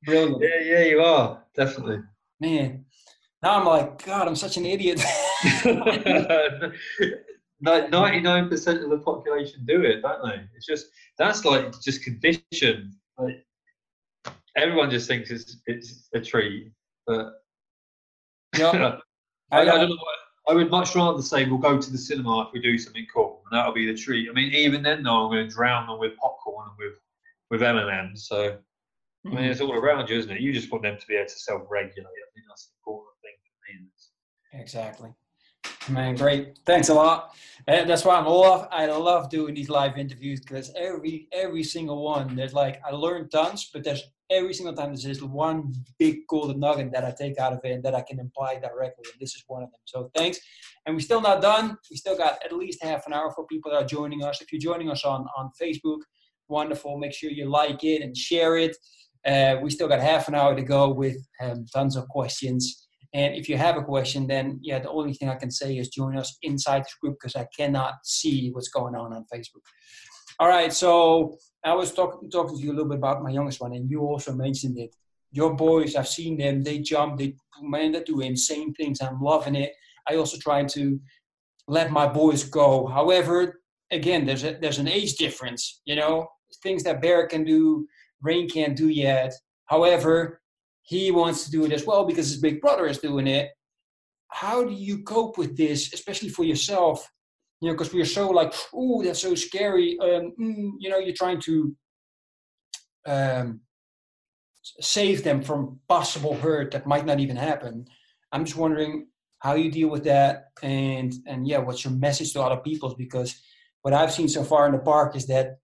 brilliant. 0.05 0.43
Yeah, 0.43 0.61
yeah, 0.61 0.85
you 0.85 1.01
are 1.01 1.45
definitely. 1.55 1.99
Man, 2.41 2.85
now 3.43 3.59
I'm 3.59 3.67
like, 3.67 4.05
God, 4.05 4.29
I'm 4.29 4.37
such 4.37 4.57
an 4.57 4.67
idiot. 4.67 5.01
Ninety-nine 7.61 8.49
percent 8.49 8.85
of 8.85 8.91
the 8.91 8.99
population 8.99 9.65
do 9.67 9.83
it, 9.83 10.03
don't 10.03 10.23
they? 10.25 10.43
It's 10.57 10.67
just 10.67 10.87
that's 11.19 11.45
like 11.45 11.81
just 11.81 12.05
condition. 12.05 12.93
Like 13.19 13.45
everyone 14.57 14.91
just 14.91 15.09
thinks 15.09 15.31
it's 15.31 15.59
it's 15.67 16.09
a 16.15 16.21
treat, 16.21 16.73
but 17.07 17.33
yeah, 18.57 18.71
I, 19.53 19.61
I, 19.61 19.65
don't 19.65 19.89
know. 19.89 19.97
What, 19.97 20.19
I 20.49 20.55
would 20.55 20.71
much 20.71 20.95
rather 20.95 21.23
say 21.23 21.45
we'll 21.45 21.59
go 21.59 21.81
to 21.81 21.91
the 21.91 21.99
cinema 21.99 22.43
if 22.43 22.53
we 22.53 22.61
do 22.61 22.79
something 22.79 23.07
cool, 23.15 23.43
and 23.45 23.59
that'll 23.59 23.73
be 23.73 23.87
the 23.87 23.99
treat. 23.99 24.29
I 24.31 24.33
mean, 24.33 24.53
even 24.53 24.83
then, 24.83 25.03
though, 25.03 25.25
I'm 25.25 25.31
going 25.31 25.49
to 25.49 25.55
drown 25.55 25.87
them 25.87 25.99
with 25.99 26.17
popcorn 26.17 26.69
and 26.69 26.79
with 26.79 26.99
with 27.51 27.63
M 27.63 27.77
and 27.77 27.91
M's. 27.91 28.29
So, 28.29 28.59
I 29.27 29.29
mean, 29.29 29.39
mm. 29.39 29.51
it's 29.51 29.61
all 29.61 29.73
around 29.73 30.09
you, 30.09 30.19
isn't 30.19 30.31
it? 30.31 30.41
You 30.41 30.53
just 30.53 30.71
want 30.71 30.85
them 30.85 30.97
to 30.99 31.07
be 31.07 31.17
able 31.17 31.29
to 31.29 31.39
self-regulate. 31.39 32.07
I 32.07 32.29
think 32.35 32.47
that's 32.49 32.67
the 32.67 32.73
important 32.81 33.17
thing 33.23 33.33
for 33.45 33.73
me. 33.73 33.89
Exactly. 34.53 35.11
Man, 35.91 36.17
great. 36.17 36.59
Thanks 36.67 36.89
a 36.89 36.95
lot. 36.95 37.35
And 37.67 37.89
that's 37.89 38.05
why 38.05 38.17
I'm 38.17 38.27
love. 38.27 38.69
I 38.71 38.87
love 38.87 39.31
doing 39.31 39.55
these 39.55 39.69
live 39.69 39.99
interviews 39.99 40.41
because 40.41 40.73
every 40.77 41.29
every 41.33 41.63
single 41.63 42.03
one, 42.03 42.37
there's 42.37 42.55
like 42.55 42.81
I 42.87 42.91
learned 42.91 43.31
tons, 43.31 43.71
but 43.73 43.85
there's 43.85 44.03
every 44.31 44.55
single 44.55 44.75
time 44.75 44.89
there's 44.89 45.03
just 45.03 45.23
one 45.23 45.73
big 45.99 46.27
golden 46.29 46.61
nugget 46.61 46.93
that 46.93 47.05
I 47.05 47.13
take 47.19 47.39
out 47.39 47.53
of 47.53 47.61
it 47.65 47.73
and 47.73 47.83
that 47.83 47.95
I 47.95 48.03
can 48.03 48.21
imply 48.21 48.55
directly. 48.55 49.05
And 49.11 49.21
this 49.21 49.35
is 49.35 49.45
one 49.47 49.63
of 49.63 49.71
them. 49.71 49.81
So 49.85 50.11
thanks. 50.15 50.39
And 50.87 50.95
we're 50.95 51.01
still 51.01 51.21
not 51.21 51.41
done. 51.41 51.77
We 51.91 51.97
still 51.97 52.17
got 52.17 52.39
at 52.45 52.53
least 52.53 52.83
half 52.83 53.07
an 53.07 53.13
hour 53.13 53.31
for 53.35 53.47
people 53.47 53.71
that 53.71 53.83
are 53.83 53.87
joining 53.87 54.23
us. 54.23 54.41
If 54.41 54.53
you're 54.53 54.61
joining 54.61 54.91
us 54.91 55.05
on, 55.05 55.27
on 55.37 55.51
Facebook, 55.61 56.01
wonderful. 56.49 56.99
Make 56.99 57.13
sure 57.13 57.31
you 57.31 57.47
like 57.47 57.85
it 57.85 58.03
and 58.03 58.17
share 58.17 58.57
it. 58.57 58.77
Uh, 59.27 59.57
we 59.63 59.71
still 59.71 59.89
got 59.89 60.01
half 60.01 60.29
an 60.29 60.35
hour 60.35 60.55
to 60.55 60.63
go 60.63 60.93
with 60.93 61.17
um, 61.43 61.67
tons 61.75 61.97
of 61.97 62.09
questions. 62.09 62.88
And 63.15 63.35
if 63.35 63.49
you 63.49 63.57
have 63.57 63.77
a 63.77 63.83
question, 63.83 64.27
then 64.27 64.59
yeah, 64.63 64.79
the 64.79 64.91
only 64.91 65.15
thing 65.15 65.29
I 65.29 65.37
can 65.37 65.51
say 65.51 65.79
is 65.79 65.89
join 65.89 66.17
us 66.17 66.37
inside 66.43 66.85
this 66.85 66.95
group 67.01 67.17
because 67.21 67.37
I 67.37 67.47
cannot 67.57 67.95
see 68.05 68.51
what's 68.53 68.69
going 68.69 68.95
on 68.95 69.13
on 69.13 69.25
Facebook. 69.33 69.63
All 70.39 70.49
right, 70.49 70.73
so 70.73 71.37
I 71.65 71.75
was 71.75 71.93
talking 71.93 72.31
talking 72.31 72.57
to 72.57 72.63
you 72.63 72.71
a 72.71 72.75
little 72.75 72.89
bit 72.89 72.99
about 72.99 73.23
my 73.23 73.31
youngest 73.31 73.61
one, 73.61 73.73
and 73.73 73.91
you 73.91 74.01
also 74.01 74.33
mentioned 74.35 74.79
it. 74.79 74.95
Your 75.33 75.55
boys, 75.55 75.97
I've 75.97 76.09
seen 76.09 76.39
them. 76.39 76.63
They 76.63 76.79
jump. 76.79 77.19
They 77.19 77.35
man, 77.63 77.93
they 77.93 78.03
do 78.03 78.21
insane 78.21 78.73
things. 78.75 79.01
I'm 79.01 79.21
loving 79.21 79.57
it. 79.57 79.73
I 80.09 80.17
also 80.17 80.37
try 80.39 80.65
to 80.65 81.01
let 81.67 81.91
my 81.91 82.07
boys 82.07 82.45
go. 82.45 82.87
However, 82.87 83.61
again, 83.91 84.25
there's 84.25 84.45
a 84.45 84.59
there's 84.61 84.79
an 84.79 84.89
age 84.89 85.17
difference. 85.17 85.81
You 85.85 85.97
know, 85.97 86.29
things 86.63 86.83
that 86.85 87.03
Bear 87.03 87.27
can 87.27 87.45
do, 87.45 87.87
Rain 88.23 88.49
can't 88.49 88.77
do 88.77 88.89
yet. 88.89 89.33
However, 89.67 90.41
he 90.89 91.11
wants 91.11 91.45
to 91.45 91.51
do 91.51 91.65
it 91.67 91.73
as 91.73 91.85
well 91.85 92.05
because 92.05 92.29
his 92.29 92.41
big 92.41 92.61
brother 92.61 92.87
is 92.87 92.99
doing 92.99 93.27
it. 93.27 93.51
How 94.29 94.65
do 94.65 94.73
you 94.73 95.03
cope 95.03 95.37
with 95.37 95.57
this, 95.57 95.93
especially 95.93 96.31
for 96.31 96.45
yourself? 96.45 97.09
you 97.61 97.69
know, 97.69 97.75
because 97.75 97.93
we 97.93 98.01
are 98.01 98.07
so 98.07 98.31
like, 98.31 98.55
oh, 98.73 99.03
that's 99.03 99.21
so 99.21 99.35
scary. 99.35 99.99
Um, 100.01 100.33
mm, 100.41 100.71
you 100.79 100.89
know, 100.89 100.99
you're 100.99 101.15
trying 101.15 101.41
to 101.43 101.77
um, 103.07 103.61
save 104.81 105.25
them 105.25 105.43
from 105.43 105.81
possible 105.89 106.35
hurt 106.35 106.71
that 106.73 106.87
might 106.87 107.07
not 107.07 107.21
even 107.21 107.37
happen. 107.37 107.87
I'm 108.31 108.45
just 108.45 108.57
wondering 108.57 109.09
how 109.41 109.55
you 109.55 109.71
deal 109.71 109.89
with 109.89 110.05
that, 110.05 110.47
and 110.63 111.15
and 111.27 111.47
yeah, 111.47 111.59
what's 111.59 111.85
your 111.85 111.95
message 111.95 112.33
to 112.33 112.43
other 112.43 112.61
people? 112.61 112.95
Because 112.97 113.41
what 113.83 113.95
I've 113.95 114.13
seen 114.13 114.29
so 114.29 114.45
far 114.45 114.67
in 114.67 114.73
the 114.73 114.79
park 114.79 115.17
is 115.17 115.27
that, 115.27 115.59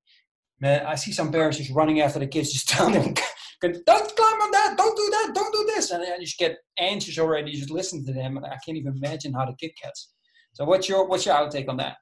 man, 0.61 0.87
I 0.87 0.95
see 0.97 1.13
some 1.13 1.31
parents 1.31 1.59
just 1.59 1.71
running 1.71 2.01
after 2.01 2.19
the 2.19 2.27
kids, 2.27 2.53
just 2.53 2.69
telling 2.75 2.95
them, 2.95 3.15
"Don't 3.63 4.17
climb 4.17 4.41
on 4.43 4.51
that! 4.51 4.75
Don't 4.77 4.97
do 4.97 5.09
that! 5.11 5.33
Don't 5.35 5.53
do 5.53 5.65
this!" 5.75 5.91
And 5.91 6.03
I 6.03 6.19
just 6.19 6.39
get 6.39 6.59
anxious 6.79 7.19
already 7.19 7.51
you 7.51 7.59
just 7.59 7.71
listen 7.71 8.05
to 8.07 8.13
them, 8.13 8.37
and 8.37 8.47
I 8.47 8.59
can't 8.65 8.77
even 8.79 8.97
imagine 8.97 9.33
how 9.33 9.47
the 9.47 9.55
kid 9.55 9.73
gets. 9.83 10.13
So 10.53 10.65
what's 10.65 10.89
your 10.89 11.07
what's 11.07 11.27
your 11.27 11.35
outtake 11.35 11.69
on 11.69 11.77
that? 11.79 11.97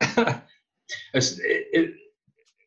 it's, 1.14 1.38
it, 1.38 1.94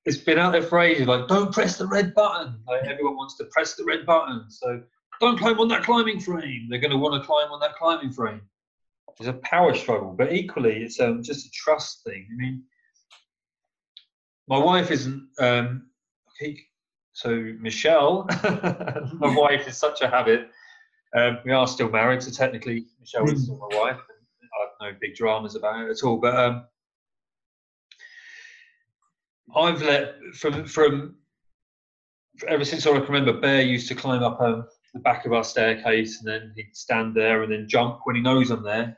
has 0.06 0.17
been 0.17 0.38
out 0.38 0.52
there 0.52 0.62
for 0.62 0.80
ages. 0.80 1.08
Like, 1.08 1.28
don't 1.28 1.54
press 1.54 1.78
the 1.78 1.88
red 1.88 2.13
button. 2.13 2.60
Like, 2.67 2.84
everyone 2.84 3.15
wants 3.15 3.38
to 3.38 3.45
press 3.45 3.76
the 3.76 3.86
red 3.86 4.06
button. 4.06 4.45
So 4.49 4.82
don't 5.21 5.38
climb 5.38 5.60
on 5.60 5.69
that 5.69 5.84
climbing 5.84 6.19
frame. 6.19 6.67
They're 6.69 6.80
going 6.80 6.91
to 6.91 6.97
want 6.97 7.21
to 7.21 7.26
climb 7.26 7.52
on 7.52 7.60
that 7.62 7.76
climbing 7.76 8.12
frame. 8.12 8.41
It's 9.19 9.30
a 9.30 9.34
power 9.34 9.73
struggle, 9.76 10.13
but 10.17 10.34
equally, 10.34 10.84
it's 10.84 10.99
um, 10.99 11.21
just 11.21 11.45
a 11.45 11.52
trust 11.52 12.04
thing. 12.04 12.28
I 12.32 12.36
mean, 12.36 12.63
my 14.47 14.58
wife 14.58 14.91
isn't. 14.91 15.30
Um, 15.39 15.89
so 17.13 17.54
Michelle, 17.60 18.28
my 19.13 19.36
wife 19.36 19.67
is 19.67 19.78
such 19.78 20.02
a 20.02 20.10
habit. 20.10 20.49
Um, 21.15 21.38
we 21.45 21.52
are 21.52 21.67
still 21.67 21.89
married, 21.89 22.23
so 22.23 22.32
technically 22.32 22.88
Michelle 22.99 23.30
is 23.30 23.43
still 23.43 23.58
my 23.69 23.78
wife 23.78 23.99
I've 24.62 24.93
no 24.93 24.97
big 24.99 25.15
dramas 25.15 25.56
about 25.56 25.86
it 25.86 25.91
at 25.91 26.04
all. 26.04 26.17
But 26.17 26.36
um, 26.36 26.65
I've 29.56 29.82
let 29.82 30.15
from 30.36 30.65
from 30.65 31.15
ever 32.47 32.65
since 32.65 32.86
I 32.86 32.91
can 32.91 33.02
remember, 33.02 33.39
Bear 33.39 33.62
used 33.62 33.88
to 33.89 33.95
climb 33.95 34.23
up 34.23 34.41
um, 34.41 34.65
the 34.93 34.99
back 34.99 35.26
of 35.26 35.34
our 35.34 35.43
staircase 35.43 36.19
and 36.19 36.28
then 36.28 36.54
he'd 36.56 36.76
stand 36.76 37.15
there 37.15 37.43
and 37.43 37.52
then 37.52 37.67
jump 37.67 37.99
when 38.04 38.15
he 38.15 38.21
knows 38.21 38.49
I'm 38.49 38.63
there. 38.63 38.97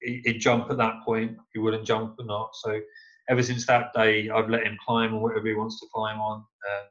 He'd 0.00 0.40
jump 0.40 0.70
at 0.70 0.78
that 0.78 1.02
point. 1.04 1.36
He 1.52 1.60
wouldn't 1.60 1.86
jump 1.86 2.16
or 2.18 2.24
not. 2.24 2.50
So 2.54 2.80
ever 3.28 3.42
since 3.42 3.66
that 3.66 3.92
day, 3.94 4.28
I've 4.30 4.50
let 4.50 4.66
him 4.66 4.76
climb 4.84 5.14
on 5.14 5.22
whatever 5.22 5.46
he 5.46 5.54
wants 5.54 5.78
to 5.80 5.86
climb 5.94 6.18
on. 6.18 6.40
Uh, 6.40 6.84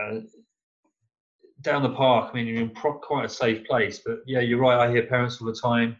uh, 0.00 0.20
down 1.62 1.82
the 1.82 1.90
park, 1.90 2.30
I 2.30 2.36
mean, 2.36 2.46
you're 2.46 2.62
in 2.62 2.70
pro- 2.70 2.98
quite 2.98 3.24
a 3.24 3.28
safe 3.28 3.66
place. 3.66 4.00
But 4.04 4.18
yeah, 4.26 4.40
you're 4.40 4.60
right. 4.60 4.86
I 4.86 4.90
hear 4.90 5.06
parents 5.06 5.40
all 5.40 5.46
the 5.46 5.58
time 5.60 5.96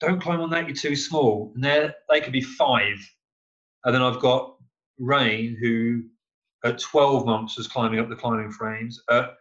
don't 0.00 0.20
climb 0.20 0.40
on 0.40 0.50
that, 0.50 0.66
you're 0.66 0.74
too 0.74 0.96
small. 0.96 1.52
And 1.54 1.62
they 1.62 1.90
they 2.08 2.20
could 2.20 2.32
be 2.32 2.40
five. 2.40 2.96
And 3.84 3.94
then 3.94 4.02
I've 4.02 4.20
got 4.20 4.56
Rain, 4.98 5.56
who 5.60 6.02
at 6.64 6.78
12 6.78 7.24
months 7.24 7.56
was 7.56 7.68
climbing 7.68 8.00
up 8.00 8.08
the 8.08 8.16
climbing 8.16 8.50
frames. 8.50 9.00
At 9.10 9.34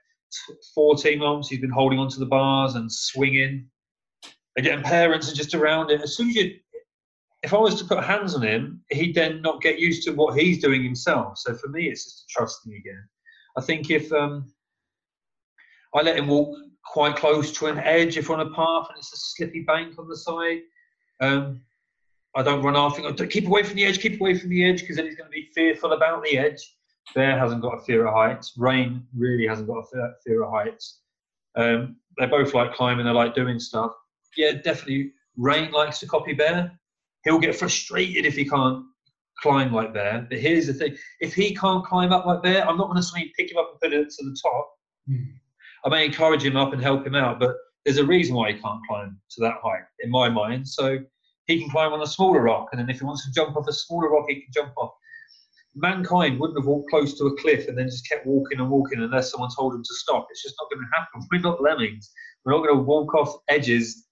14 0.76 1.20
months, 1.20 1.50
he's 1.50 1.60
been 1.60 1.70
holding 1.70 2.00
onto 2.00 2.20
the 2.20 2.26
bars 2.26 2.76
and 2.76 2.92
swinging. 2.92 3.68
Again, 4.58 4.84
parents 4.84 5.32
are 5.32 5.36
just 5.36 5.54
around 5.54 5.92
it. 5.92 6.02
As 6.02 6.16
soon 6.16 6.30
as 6.30 6.36
you, 6.36 6.56
if 7.44 7.54
I 7.54 7.58
was 7.58 7.76
to 7.76 7.86
put 7.86 8.04
hands 8.04 8.36
on 8.36 8.42
him, 8.42 8.82
he'd 8.90 9.16
then 9.16 9.42
not 9.42 9.62
get 9.62 9.80
used 9.80 10.04
to 10.04 10.12
what 10.12 10.38
he's 10.38 10.62
doing 10.62 10.84
himself. 10.84 11.38
So 11.38 11.56
for 11.56 11.68
me, 11.68 11.90
it's 11.90 12.04
just 12.04 12.30
trusting 12.30 12.74
again. 12.74 13.04
I 13.60 13.62
think 13.62 13.92
if 13.92 14.10
um, 14.14 14.54
I 15.94 16.02
let 16.02 16.18
him 16.18 16.28
walk 16.28 16.58
quite 16.86 17.18
close 17.18 17.52
to 17.52 17.66
an 17.66 17.78
edge 17.80 18.18
if 18.18 18.30
on 18.30 18.40
a 18.40 18.50
path 18.52 18.88
and 18.88 18.98
it's 18.98 19.12
a 19.12 19.18
slippy 19.18 19.64
bank 19.64 20.00
on 20.00 20.08
the 20.08 20.16
side. 20.16 20.60
Um, 21.20 21.62
I 22.38 22.42
don't 22.42 22.64
run 22.64 22.78
off. 22.78 22.98
I 22.98 23.12
keep 23.26 23.48
away 23.48 23.64
from 23.64 23.76
the 23.76 23.84
edge, 23.84 24.00
keep 24.00 24.22
away 24.22 24.38
from 24.40 24.50
the 24.50 24.64
edge, 24.64 24.80
because 24.80 24.96
then 24.96 25.06
he's 25.06 25.16
going 25.16 25.30
to 25.30 25.36
be 25.36 25.50
fearful 25.54 25.92
about 25.92 26.24
the 26.24 26.38
edge. 26.38 26.74
Bear 27.14 27.38
hasn't 27.38 27.62
got 27.62 27.80
a 27.80 27.82
fear 27.82 28.08
of 28.08 28.14
heights. 28.14 28.54
Rain 28.58 29.06
really 29.14 29.46
hasn't 29.46 29.68
got 29.68 29.80
a 29.80 30.14
fear 30.24 30.44
of 30.44 30.52
heights. 30.52 31.02
Um, 31.58 31.98
they 32.18 32.28
both 32.28 32.54
like 32.54 32.74
climbing, 32.74 33.08
they 33.08 33.12
like 33.12 33.36
doing 33.36 33.60
stuff. 33.60 33.92
Yeah, 34.38 34.54
definitely. 34.54 35.12
Rain 35.36 35.72
likes 35.72 36.00
to 36.00 36.08
copy 36.08 36.32
Bear. 36.32 36.72
He'll 37.26 37.40
get 37.40 37.56
frustrated 37.58 38.26
if 38.26 38.36
he 38.36 38.46
can't 38.46 38.86
climb 39.42 39.74
like 39.74 39.94
Bear. 39.94 40.26
But 40.30 40.40
here's 40.40 40.68
the 40.68 40.74
thing 40.74 40.96
if 41.20 41.34
he 41.34 41.56
can't 41.56 41.86
climb 41.86 42.12
up 42.12 42.26
like 42.26 42.44
Bear, 42.44 42.68
I'm 42.68 42.78
not 42.78 42.88
going 42.88 42.98
to 42.98 43.04
suddenly 43.04 43.34
pick 43.38 43.52
him 43.52 43.58
up 43.58 43.72
and 43.72 43.80
put 43.80 43.94
it 43.94 44.10
to 44.10 44.26
the 44.26 44.38
top. 44.42 44.72
Mm. 45.10 45.34
I 45.86 45.90
may 45.90 46.06
encourage 46.06 46.44
him 46.44 46.58
up 46.58 46.74
and 46.74 46.82
help 46.82 47.06
him 47.06 47.16
out, 47.16 47.40
but 47.40 47.56
there's 47.86 47.98
a 47.98 48.06
reason 48.06 48.36
why 48.36 48.52
he 48.52 48.60
can't 48.60 48.82
climb 48.88 49.18
to 49.32 49.42
that 49.42 49.56
height 49.64 49.84
in 50.02 50.12
my 50.12 50.30
mind. 50.30 50.68
So 50.68 51.00
he 51.46 51.60
can 51.60 51.70
climb 51.70 51.94
on 51.94 52.02
a 52.02 52.08
smaller 52.08 52.42
rock, 52.42 52.70
and 52.72 52.80
then 52.80 52.90
if 52.90 53.00
he 53.00 53.06
wants 53.06 53.26
to 53.26 53.32
jump 53.32 53.56
off 53.56 53.68
a 53.68 53.74
smaller 53.74 54.10
rock, 54.10 54.26
he 54.28 54.36
can 54.36 54.52
jump 54.54 54.74
off. 54.78 54.92
Mankind 55.76 56.40
wouldn't 56.40 56.60
have 56.60 56.68
walked 56.68 56.90
close 56.90 57.18
to 57.18 57.26
a 57.26 57.38
cliff 57.38 57.68
and 57.68 57.78
then 57.78 57.88
just 57.88 58.08
kept 58.08 58.26
walking 58.26 58.60
and 58.60 58.70
walking 58.70 59.02
unless 59.02 59.32
someone 59.32 59.50
told 59.56 59.74
him 59.74 59.84
to 59.84 59.96
stop. 59.96 60.28
It's 60.30 60.44
just 60.44 60.56
not 60.60 60.70
going 60.70 60.84
to 60.84 61.00
happen. 61.00 61.28
We're 61.32 61.42
not 61.42 61.62
lemmings. 61.62 62.12
We're 62.44 62.54
not 62.54 62.64
going 62.64 62.76
to 62.76 62.84
walk 62.84 63.14
off 63.14 63.38
edges 63.48 64.08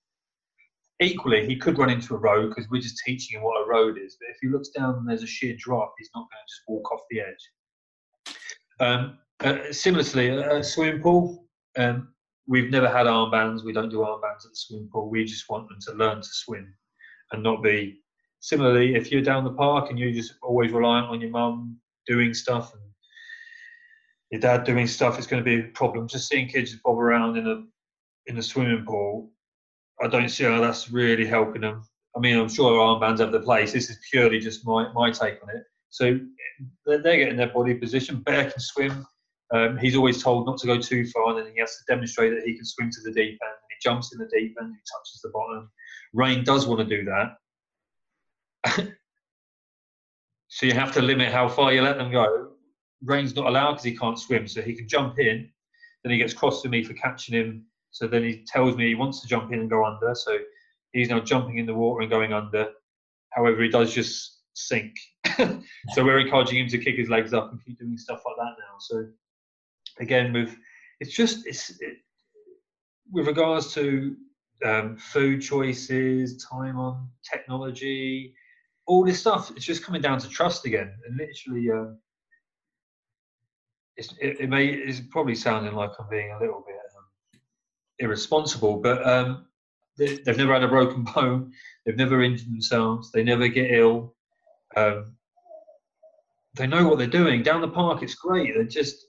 equally, 1.01 1.45
he 1.45 1.55
could 1.55 1.77
run 1.77 1.89
into 1.89 2.15
a 2.15 2.17
road 2.17 2.49
because 2.49 2.69
we're 2.69 2.81
just 2.81 3.01
teaching 3.05 3.37
him 3.37 3.43
what 3.43 3.61
a 3.61 3.67
road 3.67 3.97
is. 3.97 4.17
But 4.19 4.29
if 4.29 4.37
he 4.41 4.47
looks 4.47 4.69
down 4.69 4.95
and 4.95 5.07
there's 5.07 5.23
a 5.23 5.27
sheer 5.27 5.55
drop, 5.57 5.93
he's 5.97 6.09
not 6.15 6.21
going 6.21 6.29
to 6.29 6.49
just 6.49 6.61
walk 6.67 6.91
off 6.91 7.01
the 7.09 7.21
edge. 7.21 8.35
Um, 8.79 9.17
uh, 9.43 9.71
similarly, 9.71 10.29
a, 10.29 10.57
a 10.57 10.63
swimming 10.63 11.01
pool. 11.01 11.45
Um, 11.77 12.13
we've 12.47 12.71
never 12.71 12.87
had 12.87 13.05
armbands. 13.05 13.63
We 13.63 13.73
don't 13.73 13.89
do 13.89 13.99
armbands 13.99 14.45
at 14.45 14.51
the 14.51 14.55
swimming 14.55 14.89
pool. 14.91 15.09
We 15.09 15.25
just 15.25 15.49
want 15.49 15.69
them 15.69 15.77
to 15.81 15.93
learn 15.93 16.17
to 16.17 16.27
swim 16.29 16.73
and 17.31 17.43
not 17.43 17.61
be. 17.61 17.99
Similarly, 18.39 18.95
if 18.95 19.11
you're 19.11 19.21
down 19.21 19.43
the 19.43 19.53
park 19.53 19.89
and 19.89 19.97
you're 19.97 20.11
just 20.11 20.35
always 20.41 20.71
reliant 20.71 21.07
on 21.07 21.21
your 21.21 21.31
mum 21.31 21.77
doing 22.05 22.33
stuff 22.33 22.71
and 22.73 22.81
your 24.31 24.41
dad 24.41 24.63
doing 24.63 24.87
stuff, 24.87 25.17
it's 25.17 25.27
going 25.27 25.43
to 25.43 25.57
be 25.57 25.67
a 25.67 25.71
problem. 25.71 26.07
Just 26.07 26.29
seeing 26.29 26.47
kids 26.47 26.75
bob 26.83 26.99
around 26.99 27.37
in 27.37 27.47
a 27.47 27.63
in 28.27 28.37
a 28.37 28.43
swimming 28.43 28.85
pool 28.85 29.31
I 30.01 30.07
don't 30.07 30.29
see 30.29 30.43
how 30.43 30.61
that's 30.61 30.91
really 30.91 31.25
helping 31.25 31.61
them. 31.61 31.83
I 32.15 32.19
mean, 32.19 32.37
I'm 32.37 32.49
sure 32.49 32.79
armbands 32.79 33.19
have 33.19 33.31
their 33.31 33.41
place. 33.41 33.73
This 33.73 33.89
is 33.89 33.99
purely 34.11 34.39
just 34.39 34.65
my, 34.65 34.91
my 34.93 35.11
take 35.11 35.41
on 35.43 35.49
it. 35.55 35.63
So 35.89 36.19
they're, 36.85 37.01
they're 37.01 37.17
getting 37.17 37.37
their 37.37 37.53
body 37.53 37.73
position. 37.75 38.21
Bear 38.21 38.49
can 38.49 38.59
swim. 38.59 39.05
Um, 39.53 39.77
he's 39.77 39.95
always 39.95 40.21
told 40.21 40.45
not 40.45 40.57
to 40.59 40.67
go 40.67 40.79
too 40.79 41.05
far, 41.07 41.29
and 41.29 41.39
then 41.39 41.53
he 41.53 41.59
has 41.59 41.77
to 41.77 41.83
demonstrate 41.87 42.33
that 42.33 42.43
he 42.45 42.55
can 42.55 42.65
swim 42.65 42.89
to 42.91 43.01
the 43.03 43.11
deep 43.11 43.39
end. 43.41 43.53
And 43.53 43.69
he 43.69 43.77
jumps 43.81 44.11
in 44.13 44.19
the 44.19 44.27
deep 44.27 44.55
end, 44.59 44.73
he 44.73 44.81
touches 44.91 45.21
the 45.23 45.29
bottom. 45.29 45.69
Rain 46.13 46.43
does 46.43 46.67
want 46.67 46.87
to 46.87 46.97
do 46.97 47.05
that. 47.05 47.37
so 50.47 50.65
you 50.65 50.73
have 50.73 50.91
to 50.93 51.01
limit 51.01 51.31
how 51.31 51.47
far 51.47 51.71
you 51.71 51.81
let 51.81 51.97
them 51.97 52.11
go. 52.11 52.49
Rain's 53.03 53.35
not 53.35 53.47
allowed 53.47 53.73
because 53.73 53.85
he 53.85 53.97
can't 53.97 54.19
swim, 54.19 54.47
so 54.47 54.61
he 54.61 54.75
can 54.75 54.87
jump 54.87 55.17
in. 55.19 55.49
Then 56.03 56.11
he 56.11 56.17
gets 56.17 56.33
cross 56.33 56.61
to 56.63 56.69
me 56.69 56.83
for 56.83 56.93
catching 56.93 57.35
him 57.35 57.65
so 57.91 58.07
then 58.07 58.23
he 58.23 58.43
tells 58.45 58.75
me 58.75 58.87
he 58.87 58.95
wants 58.95 59.21
to 59.21 59.27
jump 59.27 59.51
in 59.51 59.59
and 59.59 59.69
go 59.69 59.85
under. 59.85 60.13
So 60.13 60.37
he's 60.91 61.09
now 61.09 61.19
jumping 61.19 61.57
in 61.57 61.65
the 61.65 61.73
water 61.73 62.01
and 62.01 62.09
going 62.09 62.33
under. 62.33 62.69
However, 63.31 63.61
he 63.63 63.69
does 63.69 63.93
just 63.93 64.39
sink. 64.53 64.93
so 65.37 66.03
we're 66.03 66.19
encouraging 66.19 66.59
him 66.59 66.67
to 66.69 66.77
kick 66.77 66.95
his 66.95 67.09
legs 67.09 67.33
up 67.33 67.51
and 67.51 67.63
keep 67.63 67.79
doing 67.79 67.97
stuff 67.97 68.21
like 68.25 68.35
that 68.37 68.55
now. 68.59 68.75
So 68.79 69.05
again, 69.99 70.33
with 70.33 70.55
it's 70.99 71.15
just 71.15 71.45
it's 71.45 71.69
it, 71.81 71.97
with 73.11 73.27
regards 73.27 73.73
to 73.75 74.15
um, 74.65 74.97
food 74.97 75.41
choices, 75.41 76.43
time 76.45 76.77
on 76.77 77.07
technology, 77.29 78.33
all 78.85 79.05
this 79.05 79.19
stuff. 79.19 79.51
It's 79.55 79.65
just 79.65 79.83
coming 79.83 80.01
down 80.01 80.19
to 80.19 80.29
trust 80.29 80.65
again, 80.65 80.93
and 81.07 81.17
literally. 81.17 81.69
Uh, 81.71 81.93
it, 83.97 84.41
it 84.41 84.47
may 84.49 84.67
it's 84.67 85.01
probably 85.09 85.33
sounding 85.33 85.73
like 85.73 85.89
I'm 85.99 86.07
being 86.07 86.31
a 86.31 86.39
little 86.39 86.63
bit 86.67 86.76
irresponsible, 87.99 88.77
but 88.77 89.05
um, 89.07 89.45
they, 89.97 90.19
have 90.25 90.37
never 90.37 90.53
had 90.53 90.63
a 90.63 90.67
broken 90.67 91.03
bone. 91.15 91.51
They've 91.85 91.97
never 91.97 92.21
injured 92.21 92.47
themselves. 92.47 93.11
They 93.11 93.23
never 93.23 93.47
get 93.47 93.71
ill. 93.71 94.15
Um, 94.75 95.13
they 96.55 96.67
know 96.67 96.87
what 96.87 96.97
they're 96.97 97.07
doing. 97.07 97.43
Down 97.43 97.61
the 97.61 97.67
park, 97.67 98.03
it's 98.03 98.15
great. 98.15 98.53
They're 98.55 98.63
just. 98.63 99.05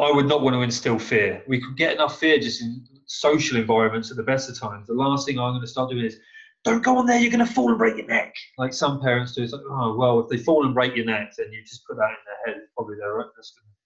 I 0.00 0.10
would 0.10 0.26
not 0.26 0.42
want 0.42 0.54
to 0.54 0.62
instill 0.62 0.98
fear. 0.98 1.42
We 1.46 1.60
could 1.60 1.76
get 1.76 1.94
enough 1.94 2.18
fear 2.18 2.38
just 2.38 2.60
in 2.62 2.84
social 3.06 3.58
environments 3.58 4.10
at 4.10 4.16
the 4.16 4.22
best 4.22 4.48
of 4.48 4.58
times. 4.58 4.86
The 4.88 4.94
last 4.94 5.26
thing 5.26 5.38
I'm 5.38 5.52
going 5.52 5.60
to 5.60 5.66
start 5.66 5.90
doing 5.90 6.04
is, 6.04 6.18
don't 6.64 6.82
go 6.82 6.96
on 6.96 7.06
there, 7.06 7.20
you're 7.20 7.30
going 7.30 7.46
to 7.46 7.52
fall 7.52 7.68
and 7.68 7.78
break 7.78 7.96
your 7.96 8.06
neck. 8.06 8.34
Like 8.58 8.72
some 8.72 9.00
parents 9.00 9.32
do. 9.32 9.42
It's 9.42 9.52
like, 9.52 9.62
oh, 9.68 9.94
well, 9.96 10.20
if 10.20 10.28
they 10.28 10.38
fall 10.38 10.64
and 10.64 10.74
break 10.74 10.96
your 10.96 11.04
neck, 11.04 11.32
then 11.36 11.52
you 11.52 11.62
just 11.62 11.86
put 11.86 11.96
that 11.98 12.08
in 12.08 12.16
their 12.26 12.54
head. 12.54 12.62
Probably 12.74 12.96
they're, 12.96 13.16
that's 13.36 13.52
going 13.52 13.66
to 13.66 13.81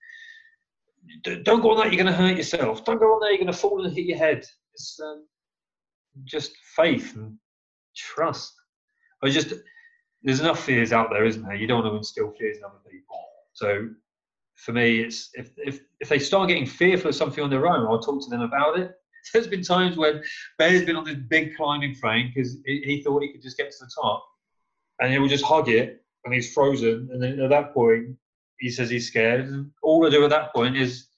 don't 1.23 1.61
go 1.61 1.71
on 1.71 1.79
that, 1.79 1.93
you're 1.93 2.03
going 2.03 2.13
to 2.13 2.19
hurt 2.19 2.37
yourself. 2.37 2.85
Don't 2.85 2.99
go 2.99 3.15
on 3.15 3.21
there, 3.21 3.31
you're 3.31 3.39
going 3.39 3.53
to 3.53 3.53
fall 3.53 3.85
and 3.85 3.95
hit 3.95 4.07
your 4.07 4.19
head. 4.19 4.45
It's 4.75 4.99
um, 5.01 5.27
just 6.25 6.53
faith 6.75 7.15
and 7.17 7.37
trust. 7.97 8.55
I 9.23 9.31
just, 9.31 9.53
there's 10.23 10.41
enough 10.41 10.63
fears 10.63 10.93
out 10.93 11.11
there, 11.11 11.25
isn't 11.25 11.43
there? 11.43 11.55
You 11.55 11.67
don't 11.67 11.83
want 11.83 11.93
to 11.93 11.97
instill 11.97 12.33
fears 12.39 12.59
in 12.59 12.65
other 12.65 12.81
people. 12.91 13.17
So 13.53 13.89
for 14.57 14.73
me, 14.73 15.01
it's 15.01 15.31
if, 15.35 15.51
if, 15.57 15.81
if 16.01 16.09
they 16.09 16.19
start 16.19 16.49
getting 16.49 16.67
fearful 16.67 17.11
of 17.11 17.15
something 17.15 17.43
on 17.43 17.51
their 17.51 17.67
own, 17.67 17.87
I'll 17.87 18.01
talk 18.01 18.23
to 18.23 18.31
them 18.31 18.43
about 18.43 18.79
it. 18.79 18.93
There's 19.33 19.47
been 19.47 19.63
times 19.63 19.97
when 19.97 20.23
Bear's 20.59 20.85
been 20.85 20.97
on 20.97 21.05
this 21.05 21.17
big 21.29 21.57
climbing 21.57 21.95
frame 21.95 22.33
because 22.35 22.59
he, 22.65 22.83
he 22.85 23.03
thought 23.03 23.23
he 23.23 23.33
could 23.33 23.43
just 23.43 23.57
get 23.57 23.71
to 23.71 23.85
the 23.85 23.91
top 24.01 24.25
and 25.01 25.13
he 25.13 25.19
will 25.19 25.29
just 25.29 25.45
hug 25.45 25.69
it 25.69 26.03
and 26.25 26.35
he's 26.35 26.53
frozen. 26.53 27.09
And 27.13 27.23
then 27.23 27.41
at 27.41 27.51
that 27.51 27.75
point, 27.75 28.17
he 28.59 28.71
says 28.71 28.91
he's 28.91 29.09
scared. 29.09 29.47
And 29.47 29.71
all 29.83 30.07
I 30.07 30.11
do 30.11 30.25
at 30.25 30.31
that 30.31 30.55
point 30.55 30.77
is 30.77 31.09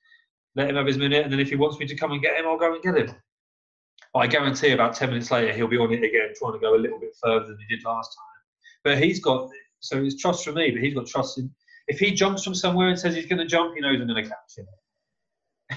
let 0.54 0.68
him 0.70 0.76
have 0.76 0.86
his 0.86 0.98
minute, 0.98 1.22
and 1.22 1.32
then 1.32 1.40
if 1.40 1.50
he 1.50 1.56
wants 1.56 1.78
me 1.78 1.86
to 1.86 1.96
come 1.96 2.12
and 2.12 2.22
get 2.22 2.36
him, 2.36 2.46
I'll 2.46 2.58
go 2.58 2.74
and 2.74 2.82
get 2.82 2.96
him. 2.96 3.14
I 4.14 4.26
guarantee 4.26 4.72
about 4.72 4.94
10 4.94 5.10
minutes 5.10 5.30
later, 5.30 5.52
he'll 5.52 5.68
be 5.68 5.76
on 5.76 5.92
it 5.92 6.02
again, 6.02 6.32
trying 6.36 6.54
to 6.54 6.58
go 6.58 6.74
a 6.74 6.80
little 6.80 6.98
bit 6.98 7.14
further 7.22 7.46
than 7.46 7.58
he 7.58 7.76
did 7.76 7.84
last 7.84 8.08
time. 8.08 8.38
But 8.84 9.02
he's 9.02 9.20
got, 9.20 9.50
so 9.80 10.02
it's 10.02 10.20
trust 10.20 10.44
from 10.44 10.54
me, 10.54 10.70
but 10.70 10.82
he's 10.82 10.94
got 10.94 11.06
trust 11.06 11.38
in, 11.38 11.50
if 11.86 11.98
he 11.98 12.12
jumps 12.12 12.44
from 12.44 12.54
somewhere 12.54 12.88
and 12.88 12.98
says 12.98 13.14
he's 13.14 13.26
going 13.26 13.38
to 13.38 13.46
jump, 13.46 13.74
he 13.74 13.80
knows 13.80 14.00
I'm 14.00 14.06
going 14.06 14.24
to 14.24 14.28
catch 14.28 14.58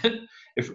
him. 0.03 0.27
if 0.55 0.71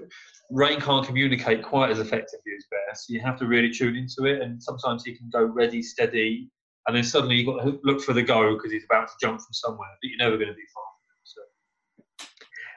Rain 0.51 0.81
can't 0.81 1.07
communicate 1.07 1.63
quite 1.63 1.91
as 1.91 1.99
effectively 1.99 2.53
as 2.57 2.65
Bear, 2.71 2.95
so 2.95 3.13
you 3.13 3.21
have 3.21 3.39
to 3.39 3.47
really 3.47 3.71
tune 3.71 3.97
into 3.97 4.25
it, 4.25 4.41
and 4.43 4.63
sometimes 4.63 5.05
he 5.05 5.17
can 5.17 5.29
go 5.31 5.45
ready, 5.45 5.83
steady, 5.83 6.51
and 6.87 6.97
then 6.97 7.05
suddenly 7.05 7.37
you've 7.37 7.47
got 7.47 7.65
to 7.65 7.81
look 7.85 8.01
for 8.01 8.13
the 8.13 8.23
go 8.23 8.55
because 8.55 8.73
he's 8.73 8.85
about 8.85 9.09
to 9.09 9.15
jump 9.21 9.41
from 9.41 9.53
somewhere, 9.53 9.89
but 10.01 10.09
you're 10.09 10.19
never 10.19 10.37
going 10.37 10.49
to 10.49 10.55
be 10.55 10.63
far 10.73 10.85
So 11.25 11.41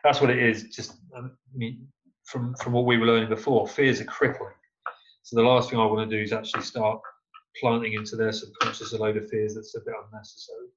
that's 0.03 0.21
what 0.21 0.29
it 0.29 0.39
is. 0.39 0.63
Just 0.63 0.93
um, 1.15 1.37
I 1.53 1.57
mean, 1.57 1.87
from 2.25 2.55
from 2.55 2.73
what 2.73 2.85
we 2.85 2.97
were 2.97 3.05
learning 3.05 3.29
before, 3.29 3.67
fears 3.67 4.01
are 4.01 4.05
crippling. 4.05 4.53
So 5.23 5.35
the 5.35 5.43
last 5.43 5.69
thing 5.69 5.79
I 5.79 5.85
want 5.85 6.09
to 6.09 6.15
do 6.17 6.21
is 6.21 6.33
actually 6.33 6.63
start 6.63 6.99
planting 7.59 7.93
into 7.93 8.15
their 8.15 8.31
subconscious 8.31 8.93
a 8.93 8.97
load 8.97 9.17
of 9.17 9.29
fears 9.29 9.55
that's 9.55 9.75
a 9.75 9.79
bit 9.79 9.93
unnecessary. 10.05 10.67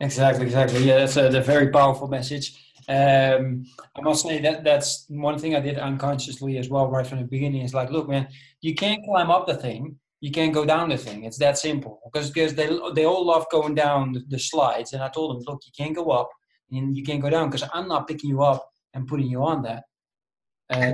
Exactly, 0.00 0.44
exactly. 0.44 0.84
Yeah, 0.84 0.98
that's 0.98 1.16
a, 1.16 1.22
that's 1.22 1.36
a 1.36 1.40
very 1.40 1.70
powerful 1.70 2.08
message. 2.08 2.62
Um, 2.88 3.64
I 3.96 4.00
must 4.02 4.22
say 4.22 4.40
that 4.42 4.62
that's 4.62 5.06
one 5.08 5.38
thing 5.38 5.56
I 5.56 5.60
did 5.60 5.78
unconsciously 5.78 6.58
as 6.58 6.68
well, 6.68 6.88
right 6.88 7.06
from 7.06 7.18
the 7.18 7.24
beginning. 7.24 7.62
Is 7.62 7.74
like, 7.74 7.90
look, 7.90 8.08
man, 8.08 8.28
you 8.60 8.74
can't 8.74 9.02
climb 9.04 9.30
up 9.30 9.46
the 9.46 9.56
thing, 9.56 9.98
you 10.20 10.30
can't 10.30 10.54
go 10.54 10.64
down 10.64 10.88
the 10.88 10.96
thing. 10.96 11.24
It's 11.24 11.38
that 11.38 11.58
simple. 11.58 12.00
Because 12.04 12.30
because 12.30 12.54
they 12.54 12.68
they 12.94 13.04
all 13.04 13.24
love 13.24 13.46
going 13.50 13.74
down 13.74 14.12
the, 14.12 14.24
the 14.28 14.38
slides, 14.38 14.92
and 14.92 15.02
I 15.02 15.08
told 15.08 15.36
them, 15.36 15.44
look, 15.46 15.62
you 15.66 15.72
can't 15.76 15.94
go 15.94 16.10
up 16.10 16.30
and 16.70 16.96
you 16.96 17.04
can't 17.04 17.22
go 17.22 17.30
down 17.30 17.48
because 17.48 17.68
I'm 17.72 17.88
not 17.88 18.08
picking 18.08 18.30
you 18.30 18.42
up 18.42 18.68
and 18.94 19.06
putting 19.06 19.28
you 19.28 19.42
on 19.42 19.62
that. 19.62 19.84
Uh, 20.70 20.92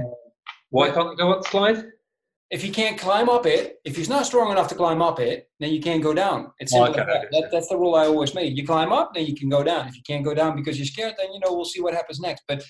Why 0.71 0.91
can't 0.91 1.11
you 1.11 1.17
go 1.17 1.33
up 1.33 1.43
the 1.43 1.49
slide? 1.49 1.85
If 2.51 2.63
you 2.63 2.71
can't 2.71 2.99
climb 2.99 3.31
up 3.31 3.47
it, 3.47 3.81
if 3.83 3.97
he's 3.97 4.11
not 4.11 4.27
strong 4.27 4.53
enough 4.53 4.69
to 4.69 4.75
climb 4.75 5.01
up 5.01 5.19
it, 5.21 5.49
then 5.59 5.73
you 5.73 5.81
can't 5.81 6.03
go 6.03 6.13
down. 6.13 6.53
It's 6.59 6.73
simple 6.73 6.91
okay. 6.91 7.11
that. 7.11 7.29
that. 7.33 7.49
That's 7.51 7.69
the 7.69 7.79
rule 7.79 7.95
I 7.95 8.05
always 8.05 8.35
made. 8.35 8.59
You 8.59 8.67
climb 8.67 8.93
up, 8.93 9.15
then 9.15 9.25
you 9.25 9.35
can 9.35 9.49
go 9.49 9.63
down. 9.63 9.89
If 9.89 9.97
you 9.97 10.03
can't 10.07 10.23
go 10.23 10.35
down 10.35 10.55
because 10.55 10.77
you're 10.77 10.85
scared, 10.85 11.15
then 11.17 11.33
you 11.33 11.41
know 11.41 11.55
we'll 11.55 11.65
see 11.65 11.81
what 11.81 11.95
happens 11.95 12.21
next. 12.21 12.43
But 12.47 12.63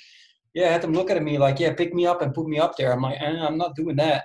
yeah, 0.54 0.68
I 0.68 0.72
had 0.72 0.82
them 0.82 0.92
look 0.92 1.10
at 1.10 1.22
me 1.22 1.38
like, 1.38 1.58
yeah, 1.60 1.72
pick 1.72 1.94
me 1.94 2.06
up 2.06 2.20
and 2.20 2.34
put 2.34 2.46
me 2.46 2.58
up 2.58 2.76
there. 2.76 2.92
I'm 2.92 3.00
like, 3.00 3.20
eh, 3.20 3.40
I'm 3.40 3.56
not 3.56 3.74
doing 3.74 3.96
that. 3.96 4.24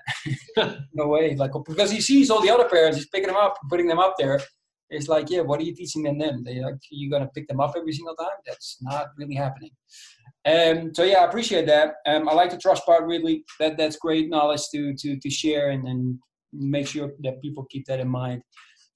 no 0.94 1.08
way. 1.08 1.36
Like, 1.36 1.52
because 1.66 1.90
he 1.90 2.02
sees 2.02 2.30
all 2.30 2.42
the 2.42 2.50
other 2.50 2.68
parents, 2.68 2.98
he's 2.98 3.08
picking 3.08 3.28
them 3.28 3.38
up 3.38 3.58
and 3.62 3.70
putting 3.70 3.88
them 3.88 4.00
up 4.00 4.16
there. 4.20 4.42
It's 4.90 5.08
like, 5.08 5.30
yeah, 5.30 5.42
what 5.42 5.60
are 5.60 5.64
you 5.64 5.76
teaching 5.76 6.04
them 6.04 6.18
then? 6.18 6.44
They 6.44 6.60
like, 6.60 6.76
you 6.92 7.10
gonna 7.10 7.30
pick 7.34 7.48
them 7.48 7.60
up 7.60 7.74
every 7.78 7.94
single 7.94 8.16
time? 8.16 8.38
That's 8.46 8.78
not 8.82 9.08
really 9.18 9.36
happening. 9.36 9.72
Um, 10.46 10.94
so 10.94 11.04
yeah, 11.04 11.20
I 11.20 11.26
appreciate 11.26 11.66
that. 11.68 11.96
Um, 12.06 12.30
I 12.30 12.34
like 12.34 12.52
the 12.52 12.58
trust 12.58 12.86
part 12.86 13.06
really. 13.06 13.44
That 13.60 13.78
that's 13.78 13.98
great 13.98 14.30
knowledge 14.30 14.62
to 14.74 14.94
to 14.96 15.20
to 15.20 15.30
share 15.30 15.72
and 15.72 15.86
then 15.86 16.20
make 16.54 16.88
sure 16.88 17.12
that 17.24 17.42
people 17.42 17.66
keep 17.70 17.86
that 17.88 18.00
in 18.00 18.08
mind. 18.08 18.42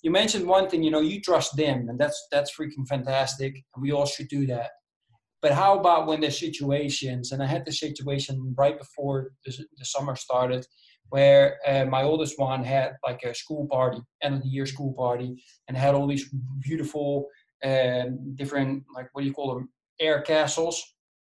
You 0.01 0.11
mentioned 0.11 0.47
one 0.47 0.69
thing, 0.69 0.81
you 0.81 0.91
know, 0.91 1.01
you 1.01 1.21
trust 1.21 1.57
them, 1.57 1.89
and 1.89 1.99
that's 1.99 2.27
that's 2.31 2.55
freaking 2.55 2.87
fantastic. 2.87 3.61
We 3.77 3.91
all 3.91 4.05
should 4.05 4.29
do 4.29 4.47
that. 4.47 4.71
But 5.41 5.53
how 5.53 5.79
about 5.79 6.07
when 6.07 6.21
there's 6.21 6.39
situations, 6.39 7.31
and 7.31 7.41
I 7.41 7.47
had 7.47 7.65
the 7.65 7.71
situation 7.71 8.53
right 8.57 8.77
before 8.77 9.31
the, 9.45 9.51
the 9.77 9.85
summer 9.85 10.15
started, 10.15 10.65
where 11.09 11.57
uh, 11.67 11.85
my 11.85 12.03
oldest 12.03 12.39
one 12.39 12.63
had 12.63 12.93
like 13.03 13.23
a 13.23 13.33
school 13.33 13.67
party, 13.67 13.99
end 14.21 14.35
of 14.35 14.43
the 14.43 14.47
year 14.47 14.65
school 14.65 14.93
party, 14.93 15.43
and 15.67 15.75
had 15.75 15.95
all 15.95 16.07
these 16.07 16.29
beautiful 16.59 17.27
um, 17.63 18.33
different, 18.35 18.83
like 18.95 19.09
what 19.13 19.21
do 19.21 19.27
you 19.27 19.33
call 19.33 19.53
them, 19.53 19.69
air 19.99 20.21
castles. 20.21 20.81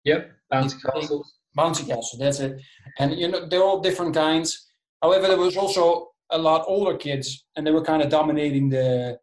Yep, 0.06 0.32
bouncy 0.52 0.82
castles. 0.82 1.34
Bouncy 1.58 1.88
castles, 1.88 2.18
that's 2.20 2.40
it. 2.40 2.60
And 3.00 3.14
you 3.14 3.28
know 3.28 3.48
they're 3.48 3.64
all 3.64 3.80
different 3.80 4.14
kinds. 4.14 4.68
However, 5.02 5.28
there 5.28 5.38
was 5.38 5.56
also 5.58 6.10
a 6.32 6.38
lot 6.38 6.66
older 6.68 6.98
kids, 6.98 7.46
and 7.56 7.66
they 7.66 7.72
were 7.72 7.84
kind 7.84 8.02
of 8.02 8.10
dominating 8.10 8.70
the 8.70 9.20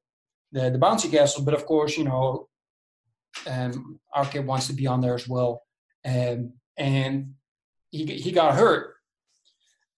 the, 0.53 0.71
the 0.71 0.79
bouncy 0.79 1.11
castle. 1.11 1.45
But 1.45 1.55
of 1.55 1.67
course, 1.67 1.97
you 1.97 2.05
know, 2.05 2.49
um, 3.47 3.99
our 4.15 4.25
kid 4.25 4.47
wants 4.47 4.67
to 4.69 4.73
be 4.73 4.87
on 4.87 5.01
there 5.01 5.15
as 5.15 5.29
well. 5.29 5.63
Um, 6.05 6.53
and 6.77 7.35
he, 7.91 8.05
he 8.07 8.33
got 8.33 8.55
hurt 8.55 8.95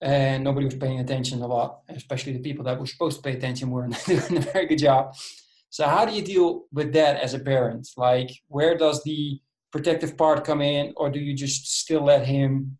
and 0.00 0.44
nobody 0.44 0.66
was 0.66 0.76
paying 0.76 1.00
attention 1.00 1.42
a 1.42 1.46
lot, 1.46 1.80
especially 1.88 2.32
the 2.32 2.38
people 2.40 2.64
that 2.64 2.78
were 2.78 2.86
supposed 2.86 3.16
to 3.16 3.22
pay 3.22 3.36
attention 3.36 3.70
weren't 3.70 4.02
doing 4.06 4.38
a 4.38 4.40
very 4.40 4.66
good 4.66 4.78
job. 4.78 5.14
So 5.70 5.86
how 5.86 6.04
do 6.04 6.12
you 6.12 6.22
deal 6.22 6.64
with 6.72 6.92
that 6.94 7.20
as 7.20 7.34
a 7.34 7.38
parent? 7.38 7.88
Like 7.96 8.30
where 8.48 8.76
does 8.76 9.02
the 9.02 9.40
protective 9.70 10.16
part 10.16 10.44
come 10.44 10.62
in 10.62 10.92
or 10.96 11.10
do 11.10 11.18
you 11.18 11.34
just 11.34 11.78
still 11.78 12.04
let 12.04 12.26
him 12.26 12.78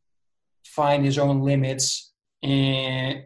find 0.64 1.04
his 1.04 1.18
own 1.18 1.40
limits 1.42 2.12
and 2.42 3.24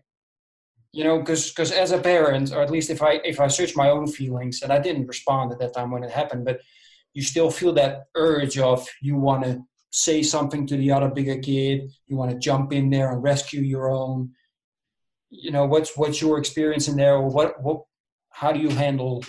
you 0.92 1.04
know, 1.04 1.18
because 1.18 1.48
because 1.48 1.72
as 1.72 1.90
a 1.90 1.98
parent, 1.98 2.52
or 2.52 2.60
at 2.60 2.70
least 2.70 2.90
if 2.90 3.02
I 3.02 3.12
if 3.24 3.40
I 3.40 3.48
search 3.48 3.74
my 3.74 3.88
own 3.88 4.06
feelings, 4.06 4.60
and 4.62 4.70
I 4.70 4.78
didn't 4.78 5.06
respond 5.06 5.50
at 5.50 5.58
that 5.58 5.72
time 5.74 5.90
when 5.90 6.04
it 6.04 6.10
happened, 6.10 6.44
but 6.44 6.60
you 7.14 7.22
still 7.22 7.50
feel 7.50 7.72
that 7.74 8.04
urge 8.14 8.58
of 8.58 8.86
you 9.00 9.16
want 9.16 9.44
to 9.44 9.62
say 9.90 10.22
something 10.22 10.66
to 10.66 10.76
the 10.76 10.90
other 10.90 11.08
bigger 11.08 11.38
kid, 11.38 11.90
you 12.06 12.16
want 12.16 12.30
to 12.30 12.38
jump 12.38 12.72
in 12.72 12.90
there 12.90 13.12
and 13.12 13.22
rescue 13.22 13.60
your 13.60 13.90
own. 13.90 14.30
You 15.30 15.50
know, 15.50 15.66
what's 15.66 15.96
what's 15.96 16.20
your 16.20 16.38
experience 16.38 16.88
in 16.88 16.96
there, 16.96 17.16
or 17.16 17.28
what 17.28 17.62
what 17.62 17.82
how 18.30 18.52
do 18.52 18.60
you 18.60 18.70
handle 18.70 19.24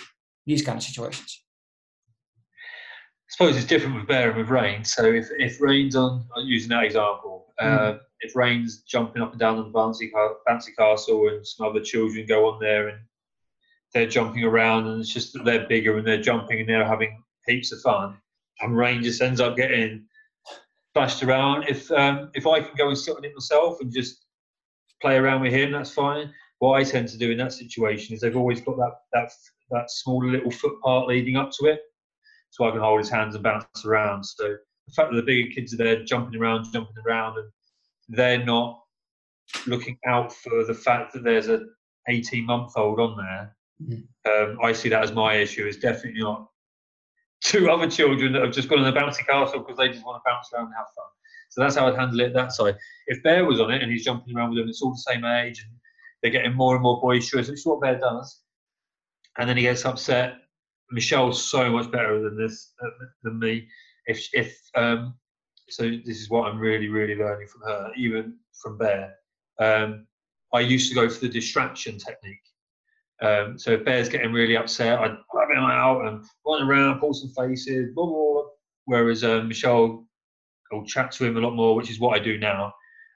these 0.46 0.64
kind 0.64 0.78
of 0.78 0.84
situations? 0.84 1.44
I 2.38 3.30
suppose 3.30 3.58
it's 3.58 3.66
different 3.66 3.96
with 3.96 4.08
Bear 4.08 4.30
and 4.30 4.38
with 4.38 4.50
Rain. 4.50 4.84
So 4.84 5.06
if 5.06 5.28
if 5.38 5.62
Rain's 5.62 5.96
on, 5.96 6.26
using 6.38 6.70
that 6.70 6.84
example. 6.84 7.54
Mm. 7.62 7.80
Uh, 7.80 7.98
if 8.22 8.36
Rain's 8.36 8.82
jumping 8.84 9.22
up 9.22 9.32
and 9.32 9.40
down 9.40 9.58
on 9.58 9.66
the 9.66 9.78
bouncy, 9.78 10.10
bouncy 10.48 10.76
castle 10.78 11.28
and 11.28 11.46
some 11.46 11.68
other 11.68 11.82
children 11.82 12.26
go 12.26 12.50
on 12.50 12.60
there 12.60 12.88
and 12.88 13.00
they're 13.94 14.08
jumping 14.08 14.44
around 14.44 14.88
and 14.88 15.02
it's 15.02 15.14
just 15.14 15.34
that 15.34 15.46
they're 15.46 15.68
bigger 15.68 15.98
and 15.98 16.08
they're 16.08 16.22
jumping 16.22 16.62
and 16.62 16.70
they're 16.70 16.86
having 16.86 17.22
heaps 17.46 17.72
of 17.72 17.82
fun 17.82 18.18
and 18.62 18.78
Rain 18.78 19.04
just 19.04 19.22
ends 19.22 19.40
up 19.40 19.56
getting 19.56 20.06
splashed 20.92 21.24
around. 21.24 21.66
If 21.68 21.92
um, 21.92 22.32
if 22.34 22.48
I 22.48 22.62
can 22.62 22.76
go 22.76 22.90
and 22.90 22.98
sit 22.98 23.16
on 23.16 23.26
it 23.26 23.34
myself 23.34 23.78
and 23.82 23.92
just 23.92 24.26
play 25.02 25.18
around 25.18 25.42
with 25.42 25.54
him, 25.54 25.72
that's 25.72 25.92
fine. 25.92 26.32
What 26.60 26.80
I 26.80 26.84
tend 26.84 27.10
to 27.10 27.18
do 27.18 27.32
in 27.32 27.38
that 27.40 27.54
situation 27.54 28.14
is 28.14 28.22
they've 28.22 28.38
always 28.38 28.62
got 28.62 28.78
that 28.78 28.94
that 29.14 29.32
that 29.72 29.92
small 29.92 30.26
little 30.26 30.52
foot 30.52 30.80
part 30.82 31.08
leading 31.08 31.36
up 31.36 31.52
to 31.60 31.66
it, 31.68 31.82
so 32.52 32.66
I 32.66 32.72
can 32.72 32.80
hold 32.80 33.00
his 33.00 33.10
hands 33.10 33.36
and 33.36 33.44
bounce 33.44 33.86
around. 33.86 34.24
So 34.24 34.56
the 34.88 34.94
fact 34.94 35.12
that 35.12 35.18
the 35.18 35.24
bigger 35.24 35.52
kids 35.54 35.74
are 35.74 35.78
there 35.78 36.04
jumping 36.04 36.40
around, 36.40 36.72
jumping 36.72 36.96
around, 37.06 37.38
and 37.38 37.50
they're 38.10 38.44
not 38.44 38.80
looking 39.68 39.98
out 40.06 40.34
for 40.34 40.64
the 40.66 40.74
fact 40.74 41.14
that 41.14 41.24
there's 41.24 41.50
a 41.50 41.62
18 42.08 42.46
month 42.46 42.74
old 42.78 43.00
on 43.00 43.18
there. 43.18 43.56
Mm-hmm. 43.82 44.52
Um, 44.52 44.58
I 44.64 44.72
see 44.72 44.90
that 44.90 45.04
as 45.04 45.12
my 45.12 45.36
issue. 45.36 45.66
It's 45.66 45.78
definitely 45.78 46.22
not 46.22 46.48
two 47.44 47.70
other 47.70 47.90
children 47.90 48.34
that 48.34 48.42
have 48.42 48.54
just 48.54 48.70
gone 48.70 48.80
on 48.80 48.86
the 48.86 49.00
bouncy 49.00 49.26
castle 49.26 49.60
because 49.60 49.78
they 49.78 49.90
just 49.90 50.06
want 50.06 50.22
to 50.22 50.30
bounce 50.30 50.50
around 50.54 50.66
and 50.66 50.76
have 50.76 50.88
fun. 50.96 51.06
So 51.50 51.62
that's 51.62 51.76
how 51.76 51.88
I'd 51.88 52.00
handle 52.00 52.20
it 52.22 52.34
that 52.34 52.52
side. 52.52 52.76
If 53.08 53.22
Bear 53.22 53.46
was 53.46 53.60
on 53.60 53.72
it 53.72 53.82
and 53.84 53.92
he's 53.92 54.04
jumping 54.04 54.36
around 54.36 54.50
with 54.50 54.60
them, 54.60 54.70
it's 54.70 54.82
all 54.82 54.92
the 54.92 55.14
same 55.14 55.24
age 55.24 55.64
and 55.64 55.72
they're 56.22 56.32
getting 56.32 56.54
more 56.54 56.74
and 56.74 56.82
more 56.82 57.00
boisterous, 57.02 57.50
which 57.50 57.60
is 57.60 57.66
what 57.66 57.82
Bear 57.82 58.00
does. 58.00 58.42
And 59.38 59.48
then 59.48 59.58
he 59.58 59.64
gets 59.64 59.86
upset. 59.86 60.36
Michelle's 60.92 61.44
so 61.44 61.70
much 61.72 61.92
better 61.92 62.22
than 62.22 62.38
this 62.38 62.74
than 63.24 63.40
me. 63.40 63.68
If 64.06 64.28
if 64.34 64.58
um, 64.76 65.16
so 65.70 65.84
this 65.84 66.22
is 66.22 66.30
what 66.30 66.48
I'm 66.48 66.60
really, 66.60 66.88
really 66.88 67.16
learning 67.16 67.48
from 67.48 67.62
her, 67.62 67.92
even 67.98 68.36
from 68.62 68.78
Bear. 68.78 69.16
Um, 69.60 70.08
I 70.54 70.60
used 70.60 70.90
to 70.90 70.96
go 70.96 71.10
for 71.10 71.20
the 71.20 71.30
distraction 71.30 71.98
technique. 71.98 72.44
Um, 73.22 73.58
so 73.58 73.72
if 73.72 73.86
Bear's 73.86 74.10
getting 74.10 74.34
really 74.34 74.58
upset, 74.58 75.00
I'd 75.00 75.18
grab 75.30 75.50
him 75.50 75.64
out 75.64 76.06
and 76.06 76.26
run 76.46 76.64
around, 76.64 77.00
pull 77.00 77.14
some 77.14 77.30
faces, 77.30 77.92
blah, 77.94 78.06
blah, 78.06 78.14
blah. 78.16 78.44
Whereas 78.86 79.24
uh, 79.24 79.44
Michelle 79.44 80.06
will 80.72 80.86
chat 80.86 81.12
to 81.14 81.26
him 81.26 81.38
a 81.38 81.40
lot 81.40 81.56
more, 81.56 81.76
which 81.76 81.90
is 81.90 82.00
what 82.00 82.20
I 82.20 82.24
do 82.24 82.38
now. 82.38 82.74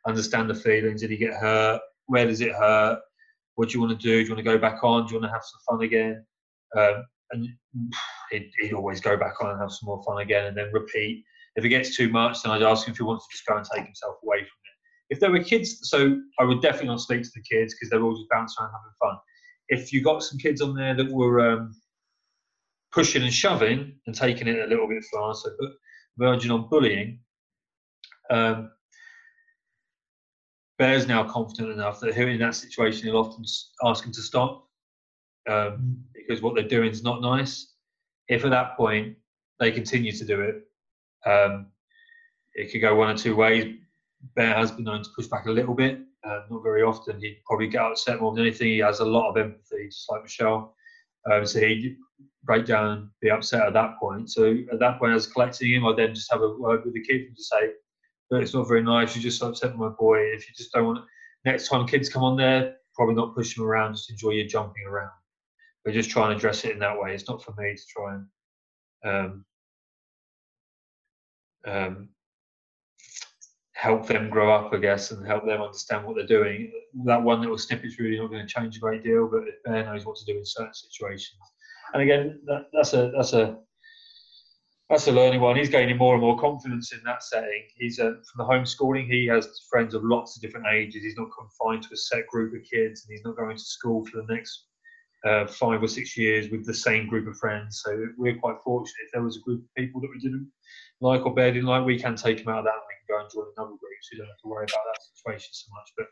Understand 0.08 0.50
the 0.50 0.56
feelings. 0.56 1.02
Did 1.02 1.12
he 1.12 1.18
get 1.18 1.34
hurt? 1.34 1.82
Where 2.06 2.26
does 2.26 2.42
it 2.42 2.54
hurt? 2.54 3.00
What 3.56 3.70
do 3.70 3.74
you 3.74 3.82
want 3.82 4.00
to 4.00 4.08
do? 4.08 4.22
Do 4.22 4.30
you 4.30 4.36
want 4.36 4.46
to 4.46 4.52
go 4.52 4.58
back 4.58 4.84
on? 4.84 5.06
Do 5.06 5.14
you 5.14 5.20
want 5.20 5.30
to 5.30 5.34
have 5.34 5.44
some 5.44 5.78
fun 5.78 5.86
again? 5.86 6.26
Um, 6.78 7.04
and 7.32 7.48
he'd, 8.32 8.52
he'd, 8.62 8.74
always 8.74 9.02
go 9.02 9.18
back 9.18 9.42
on 9.42 9.52
and 9.52 9.60
have 9.60 9.72
some 9.72 9.88
more 9.88 10.02
fun 10.04 10.20
again 10.20 10.46
and 10.46 10.56
then 10.56 10.72
repeat. 10.72 11.26
If 11.56 11.66
it 11.66 11.70
gets 11.70 11.98
too 11.98 12.10
much, 12.10 12.42
then 12.42 12.52
I'd 12.52 12.62
ask 12.62 12.88
him 12.88 12.92
if 12.92 12.98
he 12.98 13.04
wants 13.04 13.26
to 13.26 13.32
just 13.32 13.46
go 13.46 13.58
and 13.58 13.66
take 13.66 13.86
himself 13.86 14.18
away 14.24 14.38
from 14.38 14.46
it. 14.46 15.14
If 15.16 15.20
there 15.20 15.32
were 15.32 15.44
kids, 15.44 15.80
so 15.84 16.18
I 16.40 16.44
would 16.44 16.62
definitely 16.62 16.90
not 16.90 17.02
speak 17.02 17.24
to 17.24 17.30
the 17.34 17.42
kids 17.42 17.74
because 17.74 17.90
they're 17.90 18.04
all 18.04 18.16
just 18.16 18.30
bouncing 18.30 18.62
around 18.62 18.72
having 18.72 18.94
fun. 19.02 19.18
If 19.70 19.92
you 19.92 20.02
got 20.02 20.24
some 20.24 20.38
kids 20.38 20.62
on 20.62 20.76
there 20.76 20.96
that 20.96 21.12
were 21.12 21.52
um, 21.52 21.76
pushing 22.92 23.24
and 23.24 23.34
shoving 23.34 23.96
and 24.06 24.16
taking 24.16 24.48
it 24.48 24.60
a 24.60 24.68
little 24.68 24.88
bit 24.88 25.04
far, 25.12 25.34
so 25.34 25.50
verging 26.18 26.52
on 26.52 26.70
bullying, 26.70 27.20
um, 28.30 28.72
Bear's 30.78 31.08
now 31.08 31.24
confident 31.24 31.72
enough 31.72 32.00
that 32.02 32.16
in 32.16 32.40
that 32.40 32.56
situation 32.56 33.08
he'll 33.08 33.18
often 33.18 33.44
ask 33.84 34.06
him 34.06 34.12
to 34.12 34.22
stop 34.22 34.68
um, 35.48 35.56
mm. 35.56 35.96
because 36.14 36.42
what 36.42 36.56
they're 36.56 36.68
doing 36.68 36.92
is 36.92 37.04
not 37.04 37.22
nice. 37.22 37.74
If 38.28 38.46
at 38.46 38.52
that 38.52 38.78
point 38.78 39.16
they 39.60 39.72
continue 39.72 40.12
to 40.12 40.26
do 40.26 40.42
it, 40.42 40.64
um, 41.26 41.68
it 42.54 42.72
could 42.72 42.82
go 42.82 42.96
one 42.96 43.10
or 43.10 43.18
two 43.18 43.36
ways. 43.36 43.76
Bear 44.36 44.54
has 44.54 44.72
been 44.72 44.86
known 44.86 45.04
to 45.04 45.10
push 45.16 45.28
back 45.28 45.46
a 45.46 45.52
little 45.52 45.74
bit, 45.74 46.00
uh, 46.28 46.42
not 46.50 46.64
very 46.64 46.84
often. 46.84 47.20
He'd 47.20 47.42
probably 47.46 47.68
get 47.68 47.82
upset 47.82 48.20
more 48.22 48.34
than 48.34 48.46
anything. 48.46 48.68
He 48.68 48.80
has 48.80 49.00
a 49.00 49.06
lot 49.06 49.30
of 49.30 49.38
empathy, 49.38 49.88
just 49.88 50.10
like 50.12 50.24
Michelle. 50.24 50.76
Um, 51.32 51.46
so 51.46 51.60
he'd 51.60 51.98
break 52.44 52.66
down, 52.66 53.12
be 53.22 53.30
upset 53.30 53.66
at 53.66 53.74
that 53.74 53.98
point. 54.00 54.30
So 54.30 54.56
at 54.72 54.80
that 54.80 55.00
point, 55.00 55.12
I 55.12 55.16
was 55.16 55.28
collecting 55.28 55.74
him. 55.74 55.86
I'd 55.86 55.98
then 55.98 56.16
just 56.16 56.32
have 56.32 56.42
a 56.42 56.56
word 56.58 56.86
with 56.86 56.94
the 56.94 57.04
kid 57.04 57.28
and 57.28 57.36
just 57.36 57.50
say, 57.50 57.72
"But 58.30 58.42
it's 58.42 58.54
not 58.54 58.68
very 58.68 58.84
nice. 58.84 59.16
You 59.16 59.22
just 59.22 59.44
upset 59.44 59.78
my 59.78 59.90
boy. 59.90 60.20
If 60.20 60.48
you 60.48 60.56
just 60.56 60.72
don't 60.72 60.86
want, 60.86 61.00
it. 61.00 61.06
next 61.46 61.68
time 61.70 61.88
kids 61.88 62.10
come 62.10 62.24
on 62.24 62.38
there, 62.38 62.76
probably 62.96 63.16
not 63.16 63.36
push 63.36 63.56
them 63.56 63.66
around. 63.66 63.96
Just 63.96 64.10
enjoy 64.10 64.32
your 64.32 64.48
jumping 64.48 64.86
around. 64.86 65.12
But 65.84 65.94
just 65.94 66.10
try 66.10 66.28
and 66.28 66.36
address 66.36 66.66
it 66.66 66.72
in 66.74 66.80
that 66.80 67.00
way. 67.00 67.14
It's 67.14 67.30
not 67.30 67.44
for 67.44 67.54
me 67.58 67.76
to 67.76 67.84
try 67.88 68.16
and 68.16 68.26
um, 69.06 69.46
um, 71.66 72.10
help 73.78 74.08
them 74.08 74.28
grow 74.28 74.52
up, 74.52 74.74
I 74.74 74.78
guess, 74.78 75.12
and 75.12 75.26
help 75.26 75.46
them 75.46 75.62
understand 75.62 76.04
what 76.04 76.16
they're 76.16 76.26
doing. 76.26 76.72
That 77.06 77.22
one 77.22 77.42
little 77.42 77.60
snippet 77.60 77.86
is 77.86 78.00
really 78.00 78.18
not 78.18 78.32
going 78.32 78.46
to 78.46 78.52
change 78.52 78.76
a 78.76 78.80
great 78.80 79.04
deal, 79.04 79.30
but 79.32 79.48
if 79.48 79.64
Bear 79.64 79.86
knows 79.86 80.04
what 80.04 80.18
to 80.18 80.26
do 80.26 80.38
in 80.40 80.46
certain 80.46 80.74
situations, 80.74 81.40
and 81.94 82.02
again, 82.02 82.42
that, 82.48 82.66
that's 82.74 82.94
a 82.94 83.12
that's 83.16 83.34
a 83.34 83.60
that's 84.90 85.08
a 85.08 85.12
learning 85.12 85.42
one. 85.42 85.56
He's 85.56 85.70
gaining 85.70 85.98
more 85.98 86.16
and 86.16 86.22
more 86.22 86.40
confidence 86.40 86.92
in 86.92 87.02
that 87.06 87.24
setting. 87.24 87.64
He's 87.76 88.00
uh, 88.00 88.14
from 88.34 88.38
the 88.38 88.46
homeschooling. 88.46 89.12
He 89.12 89.28
has 89.28 89.48
friends 89.70 89.94
of 89.94 90.04
lots 90.04 90.36
of 90.36 90.42
different 90.42 90.66
ages. 90.74 91.04
He's 91.04 91.18
not 91.18 91.30
confined 91.38 91.84
to 91.84 91.94
a 91.94 91.98
set 91.98 92.26
group 92.28 92.56
of 92.56 92.68
kids, 92.68 93.06
and 93.06 93.12
he's 93.12 93.26
not 93.26 93.38
going 93.38 93.56
to 93.56 93.64
school 93.64 94.06
for 94.06 94.22
the 94.22 94.34
next 94.34 94.67
uh, 95.28 95.46
five 95.48 95.84
or 95.84 95.88
six 95.88 96.16
years 96.16 96.50
with 96.50 96.66
the 96.66 96.74
same 96.74 97.08
group 97.08 97.28
of 97.28 97.38
friends. 97.38 97.82
So 97.84 98.08
we're 98.18 98.38
quite 98.38 98.58
fortunate. 98.64 99.06
If 99.06 99.12
there 99.12 99.24
was 99.24 99.38
a 99.38 99.42
group 99.42 99.62
of 99.64 99.76
people 99.76 100.00
that 100.02 100.10
we 100.14 100.20
didn't 100.20 100.50
like 101.02 101.26
or 101.26 101.34
bear 101.34 101.52
didn't 101.52 101.68
like, 101.68 101.86
we 101.86 102.00
can 102.00 102.16
take 102.16 102.38
them 102.38 102.54
out 102.54 102.60
of 102.60 102.66
that 102.66 102.74
and 102.74 102.82
we 102.88 102.96
can 102.96 103.16
go 103.16 103.22
and 103.22 103.32
join 103.34 103.54
another 103.58 103.76
group. 103.78 103.98
So 104.02 104.10
you 104.14 104.20
don't 104.20 104.28
have 104.28 104.38
to 104.38 104.48
worry 104.48 104.66
about 104.66 104.86
that 104.94 105.02
situation 105.16 105.50
so 105.52 105.68
much. 105.74 105.92
But 105.98 106.08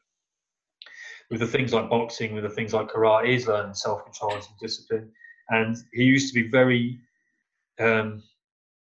with 1.31 1.39
the 1.39 1.47
things 1.47 1.73
like 1.73 1.89
boxing, 1.89 2.33
with 2.33 2.43
the 2.43 2.49
things 2.49 2.73
like 2.73 2.87
karate, 2.87 3.31
he's 3.31 3.47
learning 3.47 3.73
self-control 3.73 4.33
and 4.33 4.43
discipline. 4.59 5.11
And 5.49 5.77
he 5.93 6.03
used 6.03 6.33
to 6.33 6.41
be 6.41 6.49
very. 6.49 6.99
Um, 7.79 8.23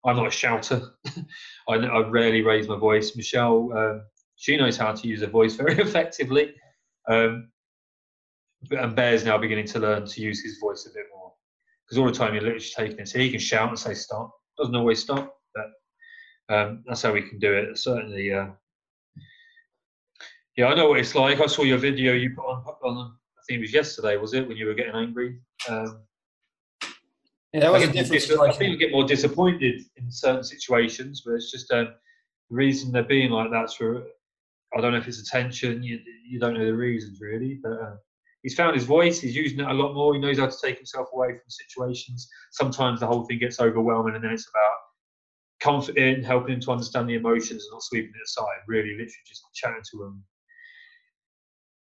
I'm 0.05 0.17
not 0.17 0.29
a 0.29 0.31
shouter. 0.31 0.81
I, 1.69 1.75
I, 1.75 2.09
rarely 2.09 2.41
raise 2.41 2.67
my 2.67 2.77
voice. 2.77 3.15
Michelle, 3.17 3.71
um, 3.77 4.03
she 4.37 4.57
knows 4.57 4.79
how 4.79 4.93
to 4.93 5.07
use 5.07 5.21
her 5.21 5.27
voice 5.27 5.57
very 5.57 5.75
effectively. 5.79 6.55
Um, 7.09 7.50
and 8.71 8.95
Bear's 8.95 9.25
now 9.25 9.39
beginning 9.39 9.67
to 9.67 9.79
learn 9.79 10.07
to 10.07 10.21
use 10.21 10.43
his 10.43 10.59
voice 10.59 10.87
a 10.87 10.95
bit 10.95 11.07
more 11.15 11.33
because 11.85 11.99
all 11.99 12.07
the 12.07 12.13
time 12.13 12.35
you're 12.35 12.43
literally 12.43 12.65
taking 12.77 13.01
it. 13.01 13.09
So 13.09 13.19
he 13.19 13.31
can 13.31 13.41
shout 13.41 13.69
and 13.69 13.79
say 13.79 13.95
stop. 13.95 14.33
Doesn't 14.59 14.77
always 14.77 15.01
stop, 15.01 15.35
but 15.55 16.55
um, 16.55 16.85
that's 16.87 17.03
how 17.03 17.13
we 17.13 17.23
can 17.23 17.39
do 17.39 17.53
it. 17.53 17.79
Certainly, 17.79 18.33
uh, 18.33 18.49
yeah, 20.57 20.67
I 20.67 20.75
know 20.75 20.91
what 20.91 21.01
it's 21.01 21.15
like. 21.15 21.41
I 21.41 21.47
saw 21.47 21.63
your 21.63 21.79
video 21.79 22.13
you 22.13 22.35
put 22.35 22.45
on, 22.45 22.65
on 22.85 23.13
I 23.39 23.43
think 23.47 23.59
it 23.59 23.63
was 23.63 23.73
yesterday, 23.73 24.17
was 24.17 24.35
it, 24.35 24.47
when 24.47 24.57
you 24.57 24.67
were 24.67 24.75
getting 24.75 24.95
angry? 24.95 25.39
Um, 25.69 26.03
yeah, 27.53 27.61
that 27.61 27.73
was 27.73 27.83
I 27.83 27.87
a 27.87 27.93
different 27.93 28.23
situation. 28.23 28.51
I 28.51 28.53
think 28.53 28.71
you 28.73 28.77
get 28.77 28.93
more 28.93 29.07
disappointed 29.07 29.83
in 29.97 30.11
certain 30.11 30.45
situations, 30.45 31.23
but 31.25 31.33
it's 31.33 31.51
just 31.51 31.73
um, 31.73 31.87
the 32.51 32.57
reason 32.57 32.93
they're 32.93 33.03
being 33.05 33.31
like 33.31 33.51
that's 33.51 33.75
for. 33.75 34.05
I 34.77 34.81
don't 34.81 34.93
know 34.93 34.99
if 34.99 35.09
it's 35.09 35.21
attention. 35.21 35.83
You 35.83 35.99
you 36.29 36.39
don't 36.39 36.55
know 36.55 36.67
the 36.67 36.75
reasons 36.75 37.21
really, 37.21 37.59
but. 37.63 37.73
Uh, 37.73 37.97
he's 38.43 38.55
found 38.55 38.75
his 38.75 38.85
voice. 38.85 39.21
He's 39.21 39.37
using 39.37 39.61
it 39.61 39.69
a 39.69 39.73
lot 39.73 39.95
more. 39.95 40.15
He 40.15 40.21
knows 40.21 40.39
how 40.39 40.47
to 40.47 40.57
take 40.63 40.77
himself 40.77 41.09
away 41.13 41.29
from 41.29 41.49
situations. 41.49 42.29
Sometimes 42.53 43.01
the 43.01 43.07
whole 43.07 43.25
thing 43.25 43.39
gets 43.39 43.61
overwhelming, 43.61 44.15
and 44.15 44.25
then 44.25 44.33
it's 44.33 44.49
about 44.49 44.75
comforting, 45.61 46.23
helping 46.23 46.55
him 46.55 46.61
to 46.61 46.73
understand 46.73 47.09
the 47.09 47.15
emotions, 47.15 47.65
and 47.65 47.73
not 47.73 47.83
sweeping 47.83 48.13
it 48.15 48.25
aside. 48.25 48.61
Really, 48.67 48.91
literally 48.91 49.11
just 49.27 49.45
chatting 49.55 49.83
to 49.93 50.05
him, 50.05 50.25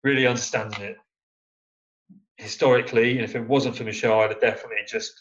really 0.03 0.28
understanding 0.28 0.82
it. 0.82 0.97
Historically, 2.38 3.18
and 3.18 3.26
if 3.26 3.36
it 3.36 3.47
wasn't 3.47 3.76
for 3.76 3.84
Michelle, 3.84 4.22
I'd 4.22 4.32
have 4.32 4.41
definitely 4.41 4.84
just. 4.88 5.14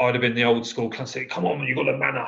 I'd 0.00 0.14
have 0.14 0.20
been 0.20 0.34
the 0.34 0.44
old 0.44 0.66
school 0.66 0.90
classic. 0.90 1.30
Come 1.30 1.46
on, 1.46 1.66
you've 1.66 1.76
got 1.76 1.88
a 1.88 1.96
manner. 1.96 2.26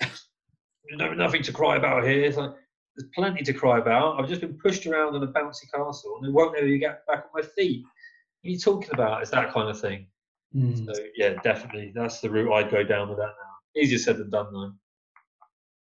Nothing 1.16 1.42
to 1.42 1.52
cry 1.52 1.76
about 1.76 2.04
here. 2.04 2.24
It's 2.24 2.36
like, 2.36 2.52
there's 2.98 3.10
plenty 3.14 3.42
to 3.42 3.52
cry 3.52 3.78
about. 3.78 4.20
I've 4.20 4.28
just 4.28 4.40
been 4.40 4.58
pushed 4.58 4.86
around 4.86 5.14
on 5.14 5.22
a 5.22 5.28
bouncy 5.28 5.70
castle 5.72 6.16
and 6.16 6.26
they 6.26 6.32
won't 6.32 6.60
me 6.60 6.78
get 6.78 7.06
back 7.06 7.24
on 7.24 7.42
my 7.42 7.42
feet. 7.42 7.84
What 7.84 8.48
are 8.48 8.52
you 8.52 8.58
talking 8.58 8.90
about? 8.92 9.22
It's 9.22 9.30
that 9.30 9.52
kind 9.52 9.68
of 9.68 9.80
thing. 9.80 10.06
Mm. 10.54 10.84
So, 10.84 10.92
yeah, 11.16 11.34
definitely. 11.42 11.92
That's 11.94 12.20
the 12.20 12.30
route 12.30 12.52
I'd 12.52 12.70
go 12.70 12.82
down 12.82 13.08
with 13.08 13.18
that 13.18 13.26
now. 13.26 13.80
Easier 13.80 13.98
said 13.98 14.18
than 14.18 14.30
done, 14.30 14.52
though. 14.52 14.72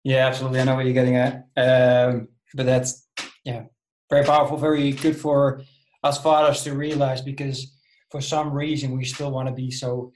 Yeah, 0.03 0.27
absolutely. 0.27 0.59
I 0.59 0.65
know 0.65 0.75
what 0.75 0.85
you're 0.85 0.93
getting 0.93 1.15
at. 1.15 1.47
Um, 1.55 2.27
but 2.53 2.65
that's 2.65 3.07
Yeah, 3.43 3.63
very 4.09 4.25
powerful, 4.25 4.57
very 4.57 4.91
good 4.91 5.15
for 5.15 5.61
us 6.03 6.21
fathers 6.21 6.63
to 6.63 6.73
realize 6.73 7.21
because 7.21 7.75
for 8.11 8.21
some 8.21 8.51
reason 8.51 8.97
we 8.97 9.05
still 9.05 9.31
want 9.31 9.47
to 9.47 9.53
be 9.53 9.71
so 9.71 10.11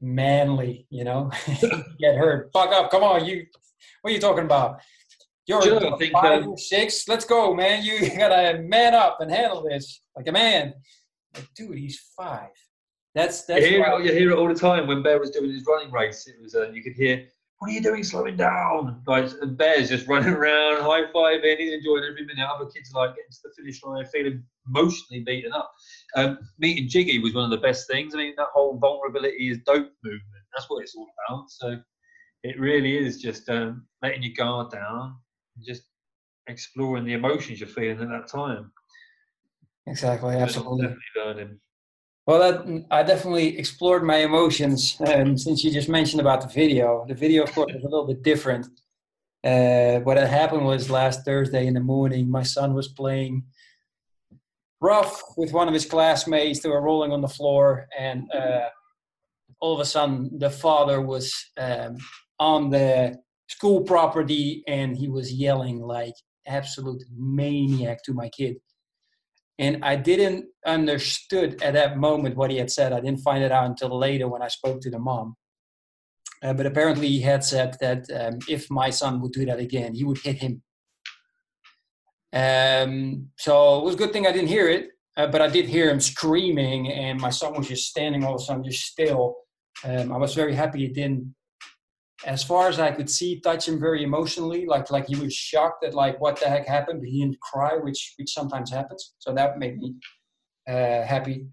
manly, 0.00 0.86
you 0.90 1.04
know, 1.04 1.30
get 1.98 2.16
hurt. 2.16 2.50
Fuck 2.52 2.72
up, 2.72 2.90
come 2.90 3.02
on, 3.02 3.24
you. 3.24 3.46
What 4.02 4.10
are 4.10 4.14
you 4.14 4.20
talking 4.20 4.44
about? 4.44 4.80
You're 5.46 5.60
Do 5.60 5.74
you 5.74 5.80
know, 5.80 5.94
I 5.94 5.98
think, 5.98 6.12
five 6.12 6.42
um, 6.42 6.48
or 6.50 6.58
six. 6.58 7.06
Let's 7.08 7.24
go, 7.24 7.54
man. 7.54 7.84
You 7.84 8.10
gotta 8.18 8.58
man 8.62 8.94
up 8.94 9.20
and 9.20 9.30
handle 9.30 9.62
this 9.62 10.02
like 10.16 10.26
a 10.26 10.32
man. 10.32 10.74
Like, 11.34 11.48
dude, 11.54 11.78
he's 11.78 12.00
five. 12.16 12.50
That's 13.14 13.44
that's 13.44 13.64
you, 13.64 13.70
hear 13.70 13.80
why- 13.80 14.00
it, 14.00 14.06
you 14.06 14.12
hear 14.12 14.30
it 14.32 14.38
all 14.38 14.48
the 14.48 14.54
time 14.54 14.86
when 14.86 15.02
Bear 15.02 15.18
was 15.18 15.30
doing 15.30 15.50
his 15.50 15.64
running 15.66 15.92
race. 15.92 16.26
It 16.26 16.36
was 16.42 16.54
uh, 16.54 16.70
you 16.70 16.82
could 16.82 16.94
hear, 16.94 17.26
"What 17.58 17.70
are 17.70 17.72
you 17.72 17.80
doing, 17.80 18.02
slowing 18.02 18.36
down?" 18.36 19.02
Like 19.06 19.30
and 19.40 19.56
Bear's 19.56 19.88
just 19.88 20.08
running 20.08 20.34
around, 20.34 20.82
high 20.82 21.10
fiving, 21.14 21.58
he's 21.58 21.72
enjoying 21.74 22.04
every 22.04 22.26
minute. 22.26 22.44
Other 22.44 22.66
kids 22.66 22.92
are 22.94 23.06
like 23.06 23.16
getting 23.16 23.30
to 23.30 23.38
the 23.44 23.50
finish 23.56 23.82
line, 23.84 24.04
feeling 24.06 24.42
emotionally 24.68 25.22
beaten 25.22 25.52
up. 25.52 25.72
Um, 26.16 26.38
meeting 26.58 26.88
Jiggy 26.88 27.20
was 27.20 27.34
one 27.34 27.44
of 27.44 27.50
the 27.50 27.64
best 27.64 27.86
things. 27.86 28.14
I 28.14 28.18
mean, 28.18 28.34
that 28.36 28.48
whole 28.52 28.78
vulnerability 28.78 29.50
is 29.50 29.58
dope 29.64 29.92
movement. 30.02 30.44
That's 30.54 30.68
what 30.68 30.82
it's 30.82 30.96
all 30.96 31.06
about. 31.28 31.50
So 31.50 31.78
it 32.42 32.58
really 32.60 32.96
is 32.96 33.20
just 33.20 33.48
um, 33.48 33.86
letting 34.02 34.22
your 34.22 34.34
guard 34.34 34.70
down, 34.70 35.16
just 35.64 35.82
exploring 36.46 37.04
the 37.04 37.14
emotions 37.14 37.60
you're 37.60 37.68
feeling 37.68 38.00
at 38.00 38.08
that 38.08 38.28
time. 38.28 38.72
exactly, 39.86 40.36
absolutely. 40.36 40.94
Learning. 41.16 41.58
Well, 42.26 42.40
that, 42.40 42.84
I 42.90 43.04
definitely 43.04 43.56
explored 43.56 44.02
my 44.02 44.18
emotions. 44.18 45.00
Um, 45.06 45.38
since 45.38 45.62
you 45.62 45.70
just 45.70 45.88
mentioned 45.88 46.20
about 46.20 46.40
the 46.40 46.48
video, 46.48 47.04
the 47.06 47.14
video, 47.14 47.44
of 47.44 47.52
course, 47.52 47.72
was 47.72 47.84
a 47.84 47.88
little 47.88 48.06
bit 48.06 48.22
different. 48.22 48.66
Uh, 49.44 50.00
what 50.00 50.16
had 50.16 50.26
happened 50.26 50.66
was 50.66 50.90
last 50.90 51.24
Thursday 51.24 51.68
in 51.68 51.74
the 51.74 51.80
morning, 51.80 52.28
my 52.28 52.42
son 52.42 52.74
was 52.74 52.88
playing 52.88 53.44
rough 54.80 55.22
with 55.36 55.52
one 55.52 55.68
of 55.68 55.74
his 55.74 55.86
classmates. 55.86 56.60
They 56.60 56.68
were 56.68 56.82
rolling 56.82 57.12
on 57.12 57.20
the 57.20 57.28
floor, 57.28 57.86
and 57.96 58.28
uh, 58.34 58.70
all 59.60 59.74
of 59.74 59.80
a 59.80 59.84
sudden, 59.84 60.36
the 60.36 60.50
father 60.50 61.00
was 61.00 61.32
um, 61.56 61.96
on 62.40 62.70
the 62.70 63.18
school 63.48 63.82
property 63.82 64.62
and 64.66 64.96
he 64.96 65.08
was 65.08 65.32
yelling 65.32 65.80
like 65.80 66.14
absolute 66.46 67.02
maniac 67.16 68.02
to 68.04 68.12
my 68.12 68.28
kid 68.28 68.56
and 69.58 69.82
I 69.82 69.96
didn't 69.96 70.46
understood 70.66 71.62
at 71.62 71.74
that 71.74 71.96
moment 71.96 72.36
what 72.36 72.50
he 72.50 72.58
had 72.58 72.70
said. 72.70 72.92
I 72.92 73.00
didn't 73.00 73.20
find 73.20 73.42
it 73.42 73.52
out 73.52 73.66
until 73.66 73.96
later 73.96 74.28
when 74.28 74.42
I 74.42 74.48
spoke 74.48 74.80
to 74.82 74.90
the 74.90 74.98
mom. 74.98 75.36
Uh, 76.42 76.52
but 76.52 76.66
apparently, 76.66 77.08
he 77.08 77.20
had 77.22 77.42
said 77.42 77.76
that 77.80 78.04
um, 78.14 78.38
if 78.48 78.70
my 78.70 78.90
son 78.90 79.20
would 79.22 79.32
do 79.32 79.46
that 79.46 79.58
again, 79.58 79.94
he 79.94 80.04
would 80.04 80.18
hit 80.18 80.36
him. 80.36 80.62
Um, 82.32 83.28
so 83.38 83.78
it 83.78 83.84
was 83.84 83.94
a 83.94 83.98
good 83.98 84.12
thing 84.12 84.26
I 84.26 84.32
didn't 84.32 84.48
hear 84.48 84.68
it, 84.68 84.90
uh, 85.16 85.28
but 85.28 85.40
I 85.40 85.48
did 85.48 85.66
hear 85.66 85.88
him 85.88 86.00
screaming, 86.00 86.92
and 86.92 87.18
my 87.18 87.30
son 87.30 87.54
was 87.56 87.68
just 87.68 87.88
standing 87.88 88.22
all 88.22 88.34
of 88.34 88.42
a 88.42 88.44
sudden, 88.44 88.64
just 88.64 88.84
still. 88.84 89.36
Um, 89.84 90.12
I 90.12 90.18
was 90.18 90.34
very 90.34 90.54
happy 90.54 90.84
it 90.84 90.94
didn't 90.94 91.34
as 92.24 92.42
far 92.42 92.68
as 92.68 92.78
I 92.78 92.92
could 92.92 93.10
see, 93.10 93.40
touch 93.40 93.68
him 93.68 93.78
very 93.78 94.02
emotionally, 94.02 94.64
like 94.66 94.90
like 94.90 95.06
he 95.06 95.16
was 95.16 95.34
shocked 95.34 95.84
at 95.84 95.94
like 95.94 96.20
what 96.20 96.40
the 96.40 96.48
heck 96.48 96.66
happened, 96.66 97.00
but 97.00 97.08
he 97.08 97.20
didn't 97.20 97.40
cry, 97.40 97.76
which 97.76 98.14
which 98.16 98.32
sometimes 98.32 98.70
happens. 98.70 99.14
So 99.18 99.34
that 99.34 99.58
made 99.58 99.76
me 99.76 99.94
uh, 100.68 101.02
happy. 101.02 101.46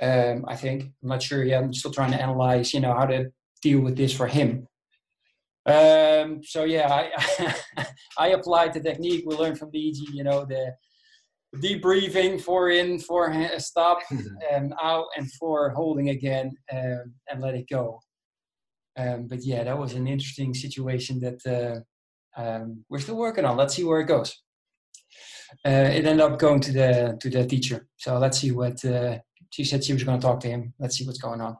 Um, 0.00 0.44
I 0.46 0.56
think 0.56 0.84
I'm 1.02 1.08
not 1.08 1.22
sure 1.22 1.44
yet. 1.44 1.62
I'm 1.62 1.74
still 1.74 1.92
trying 1.92 2.12
to 2.12 2.20
analyze, 2.20 2.72
you 2.72 2.80
know, 2.80 2.94
how 2.94 3.06
to 3.06 3.30
deal 3.62 3.80
with 3.80 3.96
this 3.96 4.14
for 4.14 4.26
him. 4.26 4.68
Um, 5.66 6.42
so 6.44 6.64
yeah, 6.64 6.92
I 6.92 7.86
I 8.18 8.28
applied 8.28 8.72
the 8.74 8.80
technique 8.80 9.24
we 9.26 9.34
learned 9.34 9.58
from 9.58 9.72
DG, 9.72 9.96
you 10.12 10.22
know, 10.22 10.44
the 10.44 10.74
deep 11.60 11.82
breathing, 11.82 12.38
four 12.38 12.70
in, 12.70 12.98
four 12.98 13.48
stop, 13.58 13.98
and 14.52 14.74
out, 14.82 15.06
and 15.16 15.30
four 15.32 15.70
holding 15.70 16.10
again, 16.10 16.52
um, 16.72 17.14
and 17.28 17.40
let 17.40 17.54
it 17.54 17.68
go. 17.68 17.98
Um, 18.96 19.26
but 19.26 19.44
yeah, 19.44 19.64
that 19.64 19.78
was 19.78 19.94
an 19.94 20.06
interesting 20.06 20.54
situation 20.54 21.20
that 21.20 21.40
uh, 21.46 22.40
um, 22.40 22.84
we're 22.88 23.00
still 23.00 23.16
working 23.16 23.44
on. 23.44 23.56
Let's 23.56 23.74
see 23.74 23.84
where 23.84 24.00
it 24.00 24.06
goes. 24.06 24.42
Uh, 25.64 25.90
it 25.92 26.04
ended 26.04 26.20
up 26.20 26.38
going 26.38 26.60
to 26.60 26.72
the 26.72 27.16
to 27.20 27.30
the 27.30 27.46
teacher, 27.46 27.86
so 27.96 28.18
let's 28.18 28.38
see 28.38 28.50
what 28.50 28.84
uh, 28.84 29.18
she 29.50 29.64
said. 29.64 29.84
She 29.84 29.92
was 29.92 30.02
going 30.04 30.18
to 30.18 30.26
talk 30.26 30.40
to 30.40 30.48
him. 30.48 30.74
Let's 30.78 30.96
see 30.96 31.06
what's 31.06 31.18
going 31.18 31.40
on. 31.40 31.56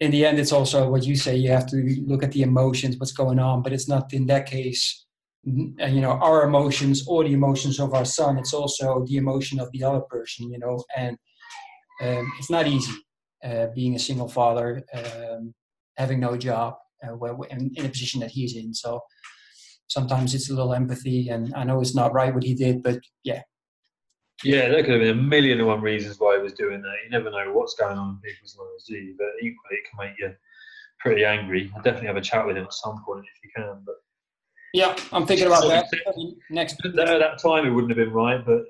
In 0.00 0.10
the 0.10 0.24
end, 0.24 0.38
it's 0.38 0.52
also 0.52 0.88
what 0.88 1.04
you 1.04 1.16
say. 1.16 1.36
You 1.36 1.50
have 1.50 1.66
to 1.66 1.76
look 2.06 2.22
at 2.22 2.32
the 2.32 2.42
emotions, 2.42 2.96
what's 2.96 3.12
going 3.12 3.38
on, 3.38 3.62
but 3.62 3.74
it's 3.74 3.88
not 3.88 4.12
in 4.14 4.26
that 4.26 4.46
case, 4.46 5.04
uh, 5.46 5.86
you 5.86 6.00
know, 6.00 6.12
our 6.12 6.44
emotions 6.44 7.06
or 7.06 7.24
the 7.24 7.34
emotions 7.34 7.78
of 7.78 7.92
our 7.92 8.06
son. 8.06 8.38
It's 8.38 8.54
also 8.54 9.04
the 9.06 9.18
emotion 9.18 9.60
of 9.60 9.70
the 9.72 9.84
other 9.84 10.00
person, 10.00 10.50
you 10.50 10.58
know, 10.58 10.82
and 10.96 11.18
um, 12.00 12.32
it's 12.38 12.50
not 12.50 12.66
easy 12.66 12.94
uh, 13.44 13.66
being 13.74 13.94
a 13.94 13.98
single 13.98 14.28
father. 14.28 14.82
Um, 14.94 15.54
having 16.00 16.18
no 16.20 16.36
job 16.36 16.74
uh, 17.04 17.14
where, 17.14 17.34
in, 17.50 17.70
in 17.76 17.86
a 17.86 17.88
position 17.88 18.20
that 18.20 18.30
he's 18.30 18.56
in. 18.56 18.74
So 18.74 19.00
sometimes 19.86 20.34
it's 20.34 20.50
a 20.50 20.54
little 20.54 20.74
empathy, 20.74 21.28
and 21.28 21.52
I 21.54 21.64
know 21.64 21.80
it's 21.80 21.94
not 21.94 22.12
right 22.12 22.34
what 22.34 22.44
he 22.44 22.54
did, 22.54 22.82
but 22.82 22.98
yeah, 23.22 23.42
Yeah, 24.42 24.68
there 24.68 24.82
could 24.82 24.94
have 24.94 25.02
been 25.02 25.18
a 25.18 25.22
million 25.22 25.58
and 25.58 25.68
one 25.68 25.82
reasons 25.82 26.18
why 26.18 26.36
he 26.36 26.42
was 26.42 26.54
doing 26.54 26.80
that. 26.82 26.94
You 27.04 27.10
never 27.10 27.30
know 27.30 27.52
what's 27.52 27.74
going 27.74 27.98
on 27.98 28.08
in 28.10 28.30
people's 28.30 28.56
lives, 28.58 28.84
do 28.88 28.96
you? 28.96 29.14
But 29.18 29.28
equally, 29.42 29.76
it 29.78 29.84
can 29.88 30.06
make 30.06 30.18
you 30.18 30.34
pretty 31.00 31.24
angry. 31.24 31.70
I'll 31.74 31.82
definitely 31.82 32.08
have 32.08 32.16
a 32.16 32.22
chat 32.22 32.46
with 32.46 32.56
him 32.56 32.64
at 32.64 32.72
some 32.72 33.02
point 33.04 33.24
if 33.24 33.44
you 33.44 33.50
can. 33.54 33.82
But 33.84 33.96
yeah, 34.72 34.96
I'm 35.12 35.26
thinking 35.26 35.46
about 35.46 35.64
that 35.68 35.86
next. 36.50 36.76
at 36.84 36.94
that 36.94 37.38
time, 37.42 37.66
it 37.66 37.70
wouldn't 37.70 37.90
have 37.90 38.04
been 38.04 38.14
right. 38.14 38.44
But 38.44 38.62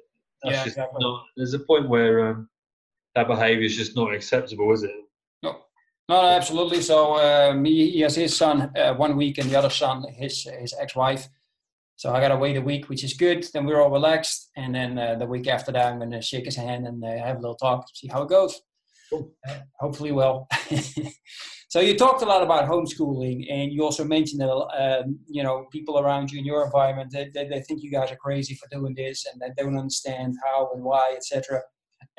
that's 0.42 0.56
Yeah, 0.56 0.64
just 0.64 0.76
exactly. 0.78 0.98
not. 1.00 1.24
There's 1.36 1.54
a 1.54 1.60
point 1.60 1.88
where 1.88 2.28
um, 2.28 2.48
that 3.14 3.28
behaviour 3.28 3.64
is 3.64 3.76
just 3.76 3.94
not 3.96 4.14
acceptable, 4.14 4.72
is 4.72 4.82
it? 4.84 4.92
No, 6.10 6.22
no, 6.22 6.28
absolutely. 6.28 6.82
So 6.82 7.20
um, 7.20 7.64
he, 7.64 7.88
he 7.92 8.00
has 8.00 8.16
his 8.16 8.36
son 8.36 8.72
uh, 8.76 8.94
one 8.94 9.16
week, 9.16 9.38
and 9.38 9.48
the 9.48 9.56
other 9.56 9.70
son 9.70 10.04
his 10.12 10.42
his 10.58 10.74
ex-wife. 10.76 11.28
So 11.94 12.12
I 12.12 12.20
gotta 12.20 12.36
wait 12.36 12.56
a 12.56 12.60
week, 12.60 12.88
which 12.88 13.04
is 13.04 13.14
good. 13.14 13.46
Then 13.54 13.64
we're 13.64 13.80
all 13.80 13.92
relaxed, 13.92 14.50
and 14.56 14.74
then 14.74 14.98
uh, 14.98 15.14
the 15.14 15.26
week 15.26 15.46
after 15.46 15.70
that, 15.70 15.86
I'm 15.86 16.00
gonna 16.00 16.20
shake 16.20 16.46
his 16.46 16.56
hand 16.56 16.84
and 16.88 17.04
uh, 17.04 17.24
have 17.24 17.36
a 17.36 17.40
little 17.40 17.54
talk, 17.54 17.86
see 17.94 18.08
how 18.08 18.22
it 18.22 18.28
goes. 18.28 18.60
Cool. 19.08 19.32
Uh, 19.48 19.58
hopefully, 19.78 20.10
well. 20.10 20.48
so 21.68 21.78
you 21.78 21.96
talked 21.96 22.22
a 22.22 22.26
lot 22.26 22.42
about 22.42 22.68
homeschooling, 22.68 23.46
and 23.48 23.72
you 23.72 23.84
also 23.84 24.02
mentioned 24.02 24.40
that 24.40 24.50
um, 24.50 25.16
you 25.28 25.44
know 25.44 25.66
people 25.70 26.00
around 26.00 26.32
you 26.32 26.40
in 26.40 26.44
your 26.44 26.64
environment 26.64 27.12
they, 27.12 27.30
they, 27.32 27.46
they 27.46 27.60
think 27.60 27.84
you 27.84 27.90
guys 27.92 28.10
are 28.10 28.16
crazy 28.16 28.56
for 28.56 28.66
doing 28.68 28.96
this, 28.96 29.26
and 29.30 29.40
they 29.40 29.62
don't 29.62 29.78
understand 29.78 30.34
how 30.44 30.70
and 30.74 30.82
why, 30.82 31.14
etc. 31.14 31.62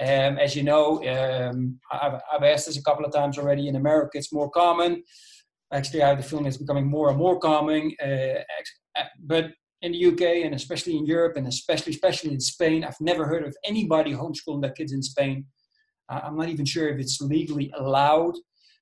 Um, 0.02 0.40
as 0.40 0.56
you 0.56 0.64
know, 0.64 0.98
um, 1.08 1.80
I've, 1.92 2.20
I've 2.34 2.44
asked 2.44 2.66
this 2.66 2.78
a 2.78 2.84
couple 2.84 3.06
of 3.06 3.14
times 3.14 3.38
already. 3.38 3.68
In 3.68 3.76
America, 3.76 4.18
it's 4.18 4.34
more 4.34 4.50
common. 4.50 5.04
Actually, 5.72 6.02
I 6.02 6.10
have 6.10 6.18
the 6.18 6.24
feeling 6.24 6.48
it's 6.48 6.58
becoming 6.58 6.88
more 6.88 7.10
and 7.10 7.18
more 7.18 7.40
common. 7.40 7.94
Uh, 8.04 8.42
uh, 8.98 9.04
but 9.24 9.52
in 9.84 9.92
the 9.92 10.06
UK 10.08 10.46
and 10.46 10.56
especially 10.56 10.98
in 10.98 11.06
Europe 11.06 11.38
and 11.38 11.48
especially 11.48 11.94
especially 11.94 12.34
in 12.34 12.40
Spain, 12.40 12.84
I've 12.84 13.00
never 13.00 13.28
heard 13.28 13.46
of 13.46 13.56
anybody 13.64 14.12
homeschooling 14.14 14.62
their 14.62 14.72
kids 14.72 14.92
in 14.92 15.04
Spain. 15.04 15.46
I'm 16.10 16.36
not 16.36 16.50
even 16.50 16.66
sure 16.66 16.90
if 16.90 17.00
it's 17.00 17.22
legally 17.22 17.72
allowed. 17.78 18.34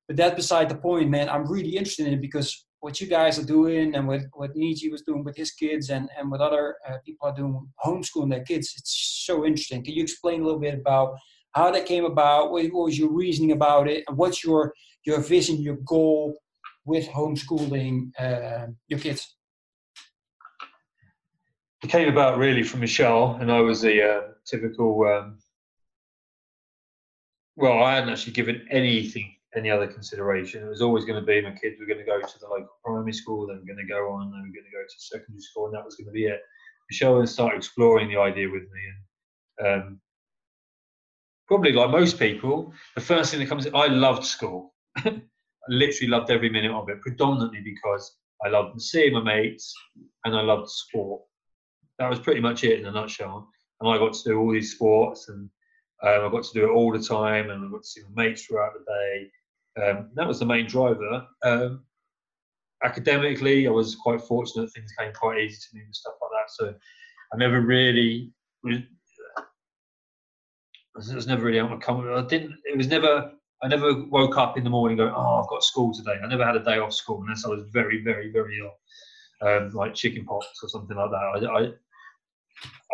But 0.08 0.18
that 0.18 0.36
beside 0.36 0.70
the 0.70 0.76
point, 0.76 1.10
man. 1.10 1.30
I'm 1.30 1.50
really 1.50 1.78
interested 1.78 2.08
in 2.08 2.14
it 2.14 2.22
because 2.22 2.66
what 2.82 3.02
you 3.02 3.08
guys 3.08 3.38
are 3.38 3.46
doing 3.46 3.96
and 3.96 4.08
what 4.08 4.22
what 4.34 4.56
Niyi 4.56 4.92
was 4.92 5.02
doing 5.02 5.24
with 5.24 5.36
his 5.36 5.52
kids 5.52 5.90
and 5.90 6.10
and 6.18 6.32
what 6.32 6.42
other 6.42 6.76
uh, 6.88 6.98
people 7.06 7.28
are 7.28 7.36
doing 7.36 7.68
homeschooling 7.86 8.30
their 8.30 8.44
kids, 8.44 8.74
it's 8.78 9.24
so 9.26 9.46
interesting. 9.46 9.84
Can 9.84 9.94
you 9.94 10.04
explain 10.04 10.42
a 10.42 10.46
little 10.46 10.60
bit 10.60 10.76
about 10.76 11.16
how 11.52 11.72
that 11.72 11.86
came 11.86 12.06
about? 12.06 12.52
What, 12.52 12.66
what 12.72 12.86
was 12.86 12.98
your 12.98 13.12
reasoning 13.12 13.52
about 13.52 13.88
it? 13.88 14.04
And 14.08 14.18
what's 14.18 14.44
your 14.44 14.74
your 15.06 15.20
vision, 15.22 15.62
your 15.62 15.78
goal 15.86 16.36
with 16.86 17.08
homeschooling 17.10 18.12
uh, 18.20 18.68
your 18.88 19.00
kids? 19.00 19.36
It 21.84 21.90
came 21.90 22.10
about 22.10 22.38
really 22.38 22.64
from 22.64 22.82
Michelle, 22.82 23.38
and 23.40 23.52
I 23.52 23.62
was 23.62 23.82
the 23.82 24.04
uh, 24.04 24.22
typical. 24.46 25.04
Um, 25.04 25.40
well, 27.56 27.84
I 27.84 27.96
hadn't 27.96 28.10
actually 28.10 28.34
given 28.34 28.66
anything 28.72 29.36
any 29.56 29.70
other 29.70 29.88
consideration. 29.88 30.64
It 30.64 30.70
was 30.70 30.82
always 30.82 31.06
going 31.06 31.20
to 31.20 31.26
be 31.26 31.42
my 31.42 31.52
kids 31.52 31.80
were 31.80 31.86
going 31.86 32.00
to 32.00 32.06
go 32.06 32.20
to 32.20 32.40
the 32.40 32.48
local 32.48 32.78
primary 32.84 33.14
school, 33.14 33.48
then 33.48 33.58
we're 33.58 33.74
going 33.74 33.86
to 33.86 33.92
go 33.92 34.12
on, 34.12 34.32
then 34.32 34.42
we're 34.42 34.62
going 34.62 34.70
to 34.70 34.78
go 34.78 34.84
to 34.84 34.96
secondary 34.98 35.42
school, 35.42 35.66
and 35.66 35.76
that 35.76 35.86
was 35.86 35.96
going 35.96 36.08
to 36.08 36.12
be 36.12 36.26
it. 36.26 36.42
Michelle 36.90 37.26
started 37.28 37.58
exploring 37.58 38.10
the 38.10 38.18
idea 38.18 38.50
with 38.50 38.64
me, 38.64 38.82
and 39.58 39.68
um, 39.68 40.02
probably 41.48 41.72
like 41.72 41.90
most 41.90 42.20
people, 42.20 42.74
the 42.96 43.02
first 43.02 43.32
thing 43.32 43.40
that 43.40 43.50
comes, 43.50 43.68
I 43.68 43.88
loved 43.88 44.26
school. 44.26 44.74
I 44.98 45.22
literally 45.68 46.10
loved 46.10 46.32
every 46.32 46.50
minute 46.50 46.72
of 46.72 46.90
it, 46.90 47.02
predominantly 47.02 47.62
because 47.62 48.16
I 48.46 48.50
loved 48.50 48.82
seeing 48.82 49.14
my 49.14 49.22
mates 49.22 49.74
and 50.26 50.36
I 50.36 50.42
loved 50.42 50.70
sport. 50.70 51.22
That 51.98 52.10
was 52.10 52.20
pretty 52.20 52.40
much 52.40 52.64
it 52.64 52.80
in 52.80 52.86
a 52.86 52.92
nutshell. 52.92 53.50
And 53.82 53.90
I 53.90 53.98
got 53.98 54.14
to 54.14 54.30
do 54.30 54.40
all 54.40 54.52
these 54.52 54.74
sports, 54.74 55.30
and 55.30 55.50
um, 56.04 56.28
I 56.28 56.30
got 56.32 56.44
to 56.44 56.54
do 56.54 56.66
it 56.66 56.74
all 56.74 56.92
the 56.92 57.04
time, 57.04 57.50
and 57.50 57.66
I 57.66 57.70
got 57.70 57.84
to 57.84 57.88
see 57.88 58.02
my 58.14 58.24
mates 58.24 58.46
throughout 58.46 58.74
the 58.74 58.86
day. 58.86 59.32
Um, 59.82 60.10
that 60.16 60.28
was 60.28 60.40
the 60.40 60.46
main 60.46 60.68
driver. 60.68 61.26
Um, 61.44 61.84
academically, 62.84 63.68
I 63.68 63.72
was 63.72 63.96
quite 63.96 64.22
fortunate; 64.22 64.72
things 64.72 64.92
came 64.98 65.14
quite 65.14 65.40
easy 65.40 65.58
to 65.58 65.78
me 65.78 65.84
and 65.84 65.96
stuff 65.96 66.16
like 66.22 66.32
that. 66.32 66.52
So 66.52 66.74
I 67.34 67.38
never 67.38 67.62
really 67.62 68.32
was, 68.64 68.82
it 71.10 71.16
was 71.16 71.28
never 71.28 71.44
really 71.44 71.60
on 71.60 71.70
my 71.70 71.78
comfort. 71.78 72.14
I 72.14 72.26
didn't. 72.28 72.56
It 72.66 72.78
was 72.78 72.88
never. 72.88 73.32
I 73.62 73.68
never 73.68 74.06
woke 74.06 74.38
up 74.38 74.58
in 74.58 74.64
the 74.64 74.70
morning 74.70 74.98
going, 74.98 75.14
"Oh, 75.14 75.42
I've 75.42 75.50
got 75.50 75.64
school 75.64 75.94
today." 75.94 76.16
I 76.24 76.28
never 76.28 76.46
had 76.46 76.56
a 76.56 76.64
day 76.64 76.80
off 76.80 76.94
school 76.94 77.22
unless 77.22 77.46
I 77.46 77.50
was 77.50 77.64
very, 77.72 78.02
very, 78.04 78.32
very 78.32 78.60
ill, 78.60 78.72
um, 79.48 79.72
like 79.72 79.94
chicken 79.94 80.26
pox 80.26 80.48
or 80.64 80.70
something 80.70 80.96
like 80.96 81.12
that. 81.12 81.48
I, 81.50 81.60
I, 81.60 81.72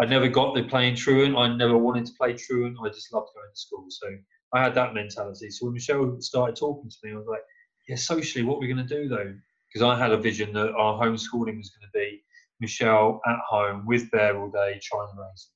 I 0.02 0.06
never 0.06 0.28
got 0.28 0.56
the 0.56 0.64
playing 0.64 0.96
truant. 0.96 1.38
I 1.38 1.56
never 1.56 1.78
wanted 1.78 2.06
to 2.08 2.14
play 2.20 2.34
truant. 2.34 2.78
I 2.84 2.90
just 2.90 3.14
loved 3.14 3.30
going 3.36 3.48
to 3.52 3.60
school. 3.60 3.86
So 3.90 4.08
I 4.54 4.64
had 4.64 4.76
that 4.76 4.94
mentality. 4.94 5.50
So 5.50 5.66
when 5.66 5.74
Michelle 5.74 6.20
started 6.22 6.56
talking 6.56 6.90
to 6.90 6.98
me, 7.04 7.14
I 7.14 7.18
was 7.18 7.28
like, 7.28 7.44
"Yeah, 7.88 7.96
socially, 7.96 8.44
what 8.46 8.56
are 8.56 8.60
we 8.60 8.68
going 8.68 8.86
to 8.88 8.96
do 8.96 9.08
though?" 9.08 9.34
Because 9.68 9.82
I 9.82 9.98
had 9.98 10.12
a 10.12 10.18
vision 10.18 10.54
that 10.54 10.74
our 10.74 11.02
homeschooling 11.02 11.58
was 11.58 11.72
going 11.72 11.90
to 11.92 11.94
be 11.94 12.24
Michelle 12.60 13.22
at 13.28 13.40
home 13.48 13.86
with 13.86 14.10
Bear 14.12 14.40
all 14.40 14.50
day 14.50 14.80
trying 14.82 15.08
to 15.08 15.22
raise 15.22 15.50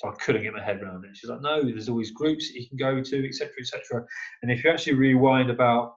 so 0.00 0.08
I 0.08 0.12
couldn't 0.12 0.42
get 0.42 0.54
my 0.54 0.64
head 0.64 0.80
around 0.82 1.04
it. 1.04 1.14
She's 1.14 1.28
like, 1.28 1.42
no, 1.42 1.62
there's 1.62 1.90
always 1.90 2.10
groups 2.10 2.48
that 2.48 2.58
you 2.58 2.66
can 2.66 2.78
go 2.78 3.02
to, 3.02 3.28
etc., 3.28 3.50
etc. 3.60 4.02
And 4.40 4.50
if 4.50 4.64
you 4.64 4.70
actually 4.70 4.94
rewind 4.94 5.50
about 5.50 5.96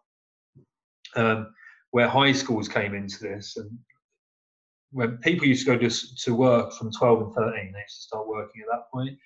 um, 1.15 1.53
where 1.91 2.09
high 2.09 2.33
schools 2.33 2.67
came 2.67 2.95
into 2.95 3.21
this, 3.21 3.55
and 3.55 3.71
when 4.93 5.17
people 5.17 5.47
used 5.47 5.65
to 5.65 5.75
go 5.75 5.77
to, 5.77 5.89
to 5.89 6.35
work 6.35 6.71
from 6.73 6.91
12 6.91 7.21
and 7.23 7.33
13, 7.33 7.53
they 7.53 7.79
used 7.79 7.95
to 7.95 8.01
start 8.03 8.27
working 8.27 8.61
at 8.61 8.67
that 8.71 8.91
point. 8.93 9.17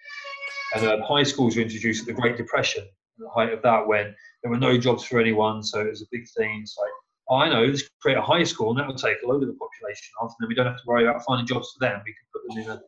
And 0.76 0.88
um, 0.88 1.02
high 1.02 1.24
schools 1.24 1.56
were 1.56 1.62
introduced 1.62 2.02
at 2.02 2.08
the 2.08 2.20
Great 2.20 2.38
Depression, 2.38 2.84
at 2.84 3.20
the 3.20 3.30
height 3.30 3.54
of 3.54 3.62
that, 3.64 3.86
when 3.86 4.16
there 4.42 4.52
were 4.52 4.58
no 4.58 4.78
jobs 4.78 5.04
for 5.04 5.20
anyone. 5.20 5.62
So 5.62 5.82
it 5.82 5.90
was 5.90 6.02
a 6.02 6.08
big 6.12 6.26
thing. 6.38 6.62
It's 6.62 6.78
like, 6.78 6.92
oh, 7.30 7.36
I 7.36 7.50
know, 7.50 7.66
let's 7.66 7.84
create 8.02 8.18
a 8.18 8.22
high 8.22 8.44
school, 8.44 8.70
and 8.70 8.80
that 8.80 8.88
will 8.88 8.96
take 8.96 9.18
a 9.24 9.28
load 9.28 9.44
of 9.44 9.50
the 9.50 9.56
population 9.56 10.14
off, 10.22 10.34
and 10.40 10.46
then 10.46 10.50
we 10.50 10.56
don't 10.56 10.66
have 10.66 10.78
to 10.78 10.88
worry 10.88 11.06
about 11.06 11.24
finding 11.26 11.48
jobs 11.48 11.74
for 11.74 11.86
them. 11.86 12.02
We 12.06 12.14
can 12.14 12.28
put 12.34 12.42
them 12.48 12.64
in 12.64 12.70
a 12.72 12.82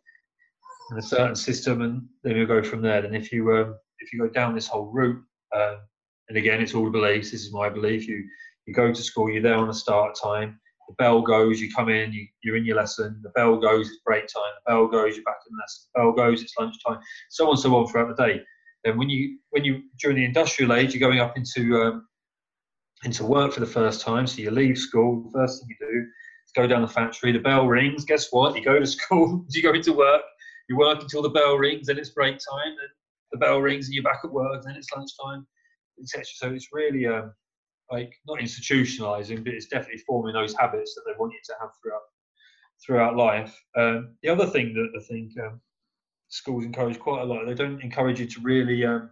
in 0.91 0.97
a 0.97 1.01
certain 1.01 1.35
system, 1.35 1.81
and 1.81 2.07
then 2.23 2.35
we'll 2.35 2.47
go 2.47 2.63
from 2.63 2.81
there. 2.81 3.03
And 3.03 3.15
if 3.15 3.31
you 3.31 3.51
um, 3.55 3.75
if 3.99 4.13
you 4.13 4.19
go 4.19 4.29
down 4.29 4.55
this 4.55 4.67
whole 4.67 4.87
route, 4.91 5.21
um, 5.55 5.77
and 6.29 6.37
again, 6.37 6.61
it's 6.61 6.73
all 6.73 6.85
the 6.85 6.91
beliefs. 6.91 7.31
This 7.31 7.43
is 7.43 7.53
my 7.53 7.69
belief. 7.69 8.07
You 8.07 8.23
you 8.65 8.73
go 8.73 8.93
to 8.93 9.03
school, 9.03 9.29
you're 9.29 9.41
there 9.41 9.55
on 9.55 9.69
a 9.69 9.73
start 9.73 10.15
time. 10.15 10.59
The 10.89 10.95
bell 10.95 11.21
goes, 11.21 11.61
you 11.61 11.71
come 11.71 11.89
in, 11.89 12.11
you, 12.11 12.27
you're 12.43 12.57
in 12.57 12.65
your 12.65 12.75
lesson. 12.75 13.19
The 13.23 13.29
bell 13.29 13.57
goes, 13.57 13.87
it's 13.87 13.99
break 14.05 14.27
time. 14.27 14.51
The 14.65 14.71
bell 14.71 14.87
goes, 14.87 15.15
you're 15.15 15.23
back 15.23 15.37
in 15.49 15.55
the 15.55 15.61
lesson. 15.61 15.89
The 15.93 15.99
bell 15.99 16.11
goes, 16.11 16.41
it's 16.41 16.53
lunchtime. 16.59 16.99
So 17.29 17.49
on, 17.49 17.57
so 17.57 17.75
on 17.75 17.87
throughout 17.87 18.15
the 18.15 18.27
day. 18.27 18.41
Then 18.83 18.97
when 18.97 19.09
you 19.09 19.37
when 19.51 19.63
you 19.63 19.83
during 19.99 20.17
the 20.17 20.25
industrial 20.25 20.73
age, 20.73 20.93
you're 20.93 21.07
going 21.07 21.19
up 21.19 21.37
into 21.37 21.81
um, 21.81 22.07
into 23.03 23.25
work 23.25 23.53
for 23.53 23.59
the 23.59 23.65
first 23.65 24.01
time. 24.01 24.27
So 24.27 24.41
you 24.41 24.51
leave 24.51 24.77
school. 24.77 25.23
The 25.23 25.39
first 25.39 25.61
thing 25.61 25.69
you 25.69 25.87
do 25.87 25.99
is 25.99 26.51
go 26.55 26.65
down 26.65 26.81
the 26.81 26.87
factory. 26.87 27.31
The 27.31 27.39
bell 27.39 27.67
rings. 27.67 28.05
Guess 28.05 28.29
what? 28.31 28.55
You 28.55 28.63
go 28.63 28.79
to 28.79 28.87
school. 28.97 29.45
you 29.49 29.61
go 29.61 29.73
into 29.73 29.93
work 29.93 30.23
you 30.69 30.77
work 30.77 31.01
until 31.01 31.21
the 31.21 31.29
bell 31.29 31.55
rings, 31.55 31.87
then 31.87 31.97
it's 31.97 32.11
break 32.11 32.37
time, 32.37 32.69
and 32.69 32.89
the 33.31 33.39
bell 33.39 33.59
rings 33.59 33.87
and 33.87 33.95
you're 33.95 34.03
back 34.03 34.19
at 34.23 34.31
work, 34.31 34.63
then 34.63 34.75
it's 34.75 34.87
lunchtime, 34.95 35.45
etc. 35.99 36.23
So 36.25 36.49
it's 36.51 36.69
really 36.71 37.07
um, 37.07 37.33
like 37.91 38.13
not 38.27 38.39
institutionalizing, 38.39 39.43
but 39.43 39.53
it's 39.53 39.67
definitely 39.67 40.01
forming 40.05 40.33
those 40.33 40.55
habits 40.57 40.95
that 40.95 41.03
they 41.05 41.17
want 41.17 41.33
you 41.33 41.39
to 41.45 41.53
have 41.59 41.69
throughout 41.81 42.01
throughout 42.85 43.15
life. 43.17 43.59
Um, 43.77 44.15
the 44.23 44.29
other 44.29 44.45
thing 44.47 44.73
that 44.73 44.99
I 44.99 45.03
think 45.03 45.31
um, 45.39 45.59
schools 46.29 46.63
encourage 46.63 46.99
quite 46.99 47.21
a 47.21 47.25
lot, 47.25 47.45
they 47.45 47.53
don't 47.53 47.81
encourage 47.81 48.19
you 48.19 48.27
to 48.27 48.41
really 48.41 48.85
um, 48.85 49.09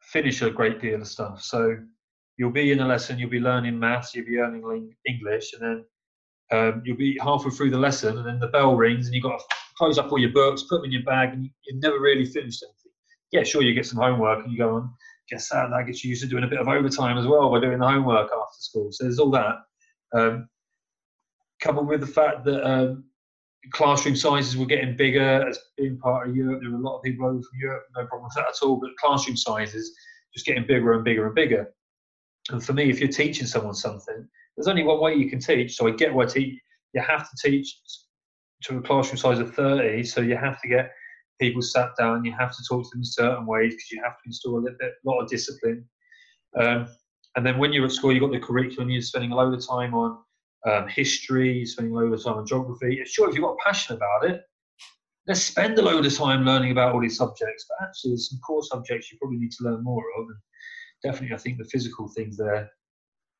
finish 0.00 0.42
a 0.42 0.50
great 0.50 0.80
deal 0.80 1.00
of 1.00 1.08
stuff. 1.08 1.42
So 1.42 1.76
you'll 2.36 2.50
be 2.50 2.72
in 2.72 2.80
a 2.80 2.86
lesson, 2.86 3.18
you'll 3.18 3.30
be 3.30 3.40
learning 3.40 3.78
maths, 3.78 4.14
you'll 4.14 4.26
be 4.26 4.38
learning 4.38 4.94
English, 5.06 5.54
and 5.54 5.62
then 5.62 5.84
um, 6.50 6.82
you'll 6.84 6.96
be 6.96 7.18
halfway 7.22 7.50
through 7.50 7.70
the 7.70 7.78
lesson, 7.78 8.18
and 8.18 8.26
then 8.26 8.38
the 8.38 8.48
bell 8.48 8.74
rings, 8.74 9.06
and 9.06 9.14
you've 9.14 9.24
got 9.24 9.38
to 9.38 9.56
close 9.76 9.98
up 9.98 10.10
all 10.10 10.18
your 10.18 10.32
books, 10.32 10.62
put 10.62 10.78
them 10.78 10.86
in 10.86 10.92
your 10.92 11.04
bag, 11.04 11.30
and 11.32 11.44
you, 11.44 11.50
have 11.72 11.82
never 11.82 12.00
really 12.00 12.24
finished 12.24 12.62
anything. 12.62 12.92
Yeah, 13.32 13.42
sure, 13.42 13.62
you 13.62 13.74
get 13.74 13.86
some 13.86 14.00
homework 14.00 14.44
and 14.44 14.52
you 14.52 14.58
go 14.58 14.74
on. 14.74 14.90
Guess 15.30 15.48
that 15.50 15.70
gets 15.86 16.04
used 16.04 16.22
to 16.22 16.28
doing 16.28 16.44
a 16.44 16.48
bit 16.48 16.60
of 16.60 16.68
overtime 16.68 17.18
as 17.18 17.26
well 17.26 17.50
by 17.50 17.60
doing 17.60 17.78
the 17.78 17.86
homework 17.86 18.30
after 18.30 18.60
school. 18.60 18.88
So 18.90 19.04
there's 19.04 19.18
all 19.18 19.30
that. 19.32 19.56
Um, 20.14 20.48
coupled 21.60 21.88
with 21.88 22.00
the 22.00 22.06
fact 22.06 22.44
that 22.44 22.66
um, 22.66 23.04
classroom 23.72 24.16
sizes 24.16 24.56
were 24.56 24.66
getting 24.66 24.96
bigger 24.96 25.46
as 25.46 25.58
being 25.76 25.98
part 25.98 26.28
of 26.28 26.36
Europe. 26.36 26.60
There 26.62 26.70
were 26.70 26.78
a 26.78 26.80
lot 26.80 26.96
of 26.96 27.02
people 27.02 27.26
over 27.26 27.42
from 27.42 27.58
Europe, 27.60 27.84
no 27.96 28.06
problem 28.06 28.24
with 28.24 28.34
that 28.36 28.48
at 28.48 28.66
all. 28.66 28.76
But 28.76 28.96
classroom 28.96 29.36
sizes 29.36 29.94
just 30.32 30.46
getting 30.46 30.66
bigger 30.66 30.94
and 30.94 31.04
bigger 31.04 31.26
and 31.26 31.34
bigger. 31.34 31.74
And 32.50 32.64
for 32.64 32.72
me, 32.72 32.88
if 32.88 33.00
you're 33.00 33.08
teaching 33.08 33.46
someone 33.46 33.74
something, 33.74 34.26
there's 34.56 34.68
only 34.68 34.82
one 34.82 35.00
way 35.00 35.14
you 35.14 35.28
can 35.28 35.40
teach. 35.40 35.76
So 35.76 35.86
I 35.86 35.90
get 35.90 36.12
why 36.12 36.26
te- 36.26 36.60
you 36.94 37.02
have 37.02 37.28
to 37.28 37.50
teach 37.50 37.78
to 38.64 38.78
a 38.78 38.82
classroom 38.82 39.18
size 39.18 39.38
of 39.38 39.54
30, 39.54 40.02
so 40.04 40.20
you 40.20 40.36
have 40.36 40.60
to 40.62 40.68
get 40.68 40.90
people 41.38 41.62
sat 41.62 41.90
down, 41.98 42.24
you 42.24 42.32
have 42.38 42.56
to 42.56 42.62
talk 42.68 42.84
to 42.84 42.90
them 42.90 43.00
in 43.00 43.04
certain 43.04 43.46
ways 43.46 43.74
because 43.74 43.90
you 43.90 44.02
have 44.02 44.16
to 44.16 44.22
install 44.26 44.58
a 44.58 44.60
little 44.60 44.78
bit, 44.78 44.92
lot 45.04 45.20
of 45.20 45.28
discipline. 45.28 45.84
Um, 46.58 46.88
and 47.36 47.46
then 47.46 47.58
when 47.58 47.72
you're 47.72 47.84
at 47.84 47.92
school, 47.92 48.12
you've 48.12 48.22
got 48.22 48.32
the 48.32 48.40
curriculum, 48.40 48.90
you're 48.90 49.02
spending 49.02 49.32
a 49.32 49.36
load 49.36 49.54
of 49.54 49.66
time 49.66 49.94
on 49.94 50.18
um, 50.66 50.88
history, 50.88 51.64
spending 51.64 51.94
a 51.94 51.96
load 51.96 52.12
of 52.12 52.22
time 52.22 52.38
on 52.38 52.46
geography. 52.46 53.02
Sure, 53.04 53.28
if 53.28 53.34
you've 53.34 53.44
got 53.44 53.58
passion 53.58 53.96
about 53.96 54.28
it, 54.28 54.42
let's 55.26 55.42
spend 55.42 55.78
a 55.78 55.82
load 55.82 56.04
of 56.04 56.14
time 56.14 56.44
learning 56.44 56.72
about 56.72 56.94
all 56.94 57.00
these 57.00 57.16
subjects. 57.16 57.66
But 57.68 57.86
actually, 57.86 58.12
there's 58.12 58.30
some 58.30 58.40
core 58.40 58.64
subjects 58.64 59.12
you 59.12 59.18
probably 59.18 59.38
need 59.38 59.52
to 59.52 59.64
learn 59.64 59.84
more 59.84 60.04
of. 60.18 60.26
And 60.26 60.38
definitely, 61.04 61.34
I 61.34 61.38
think 61.38 61.58
the 61.58 61.64
physical 61.64 62.08
things 62.08 62.36
there, 62.36 62.68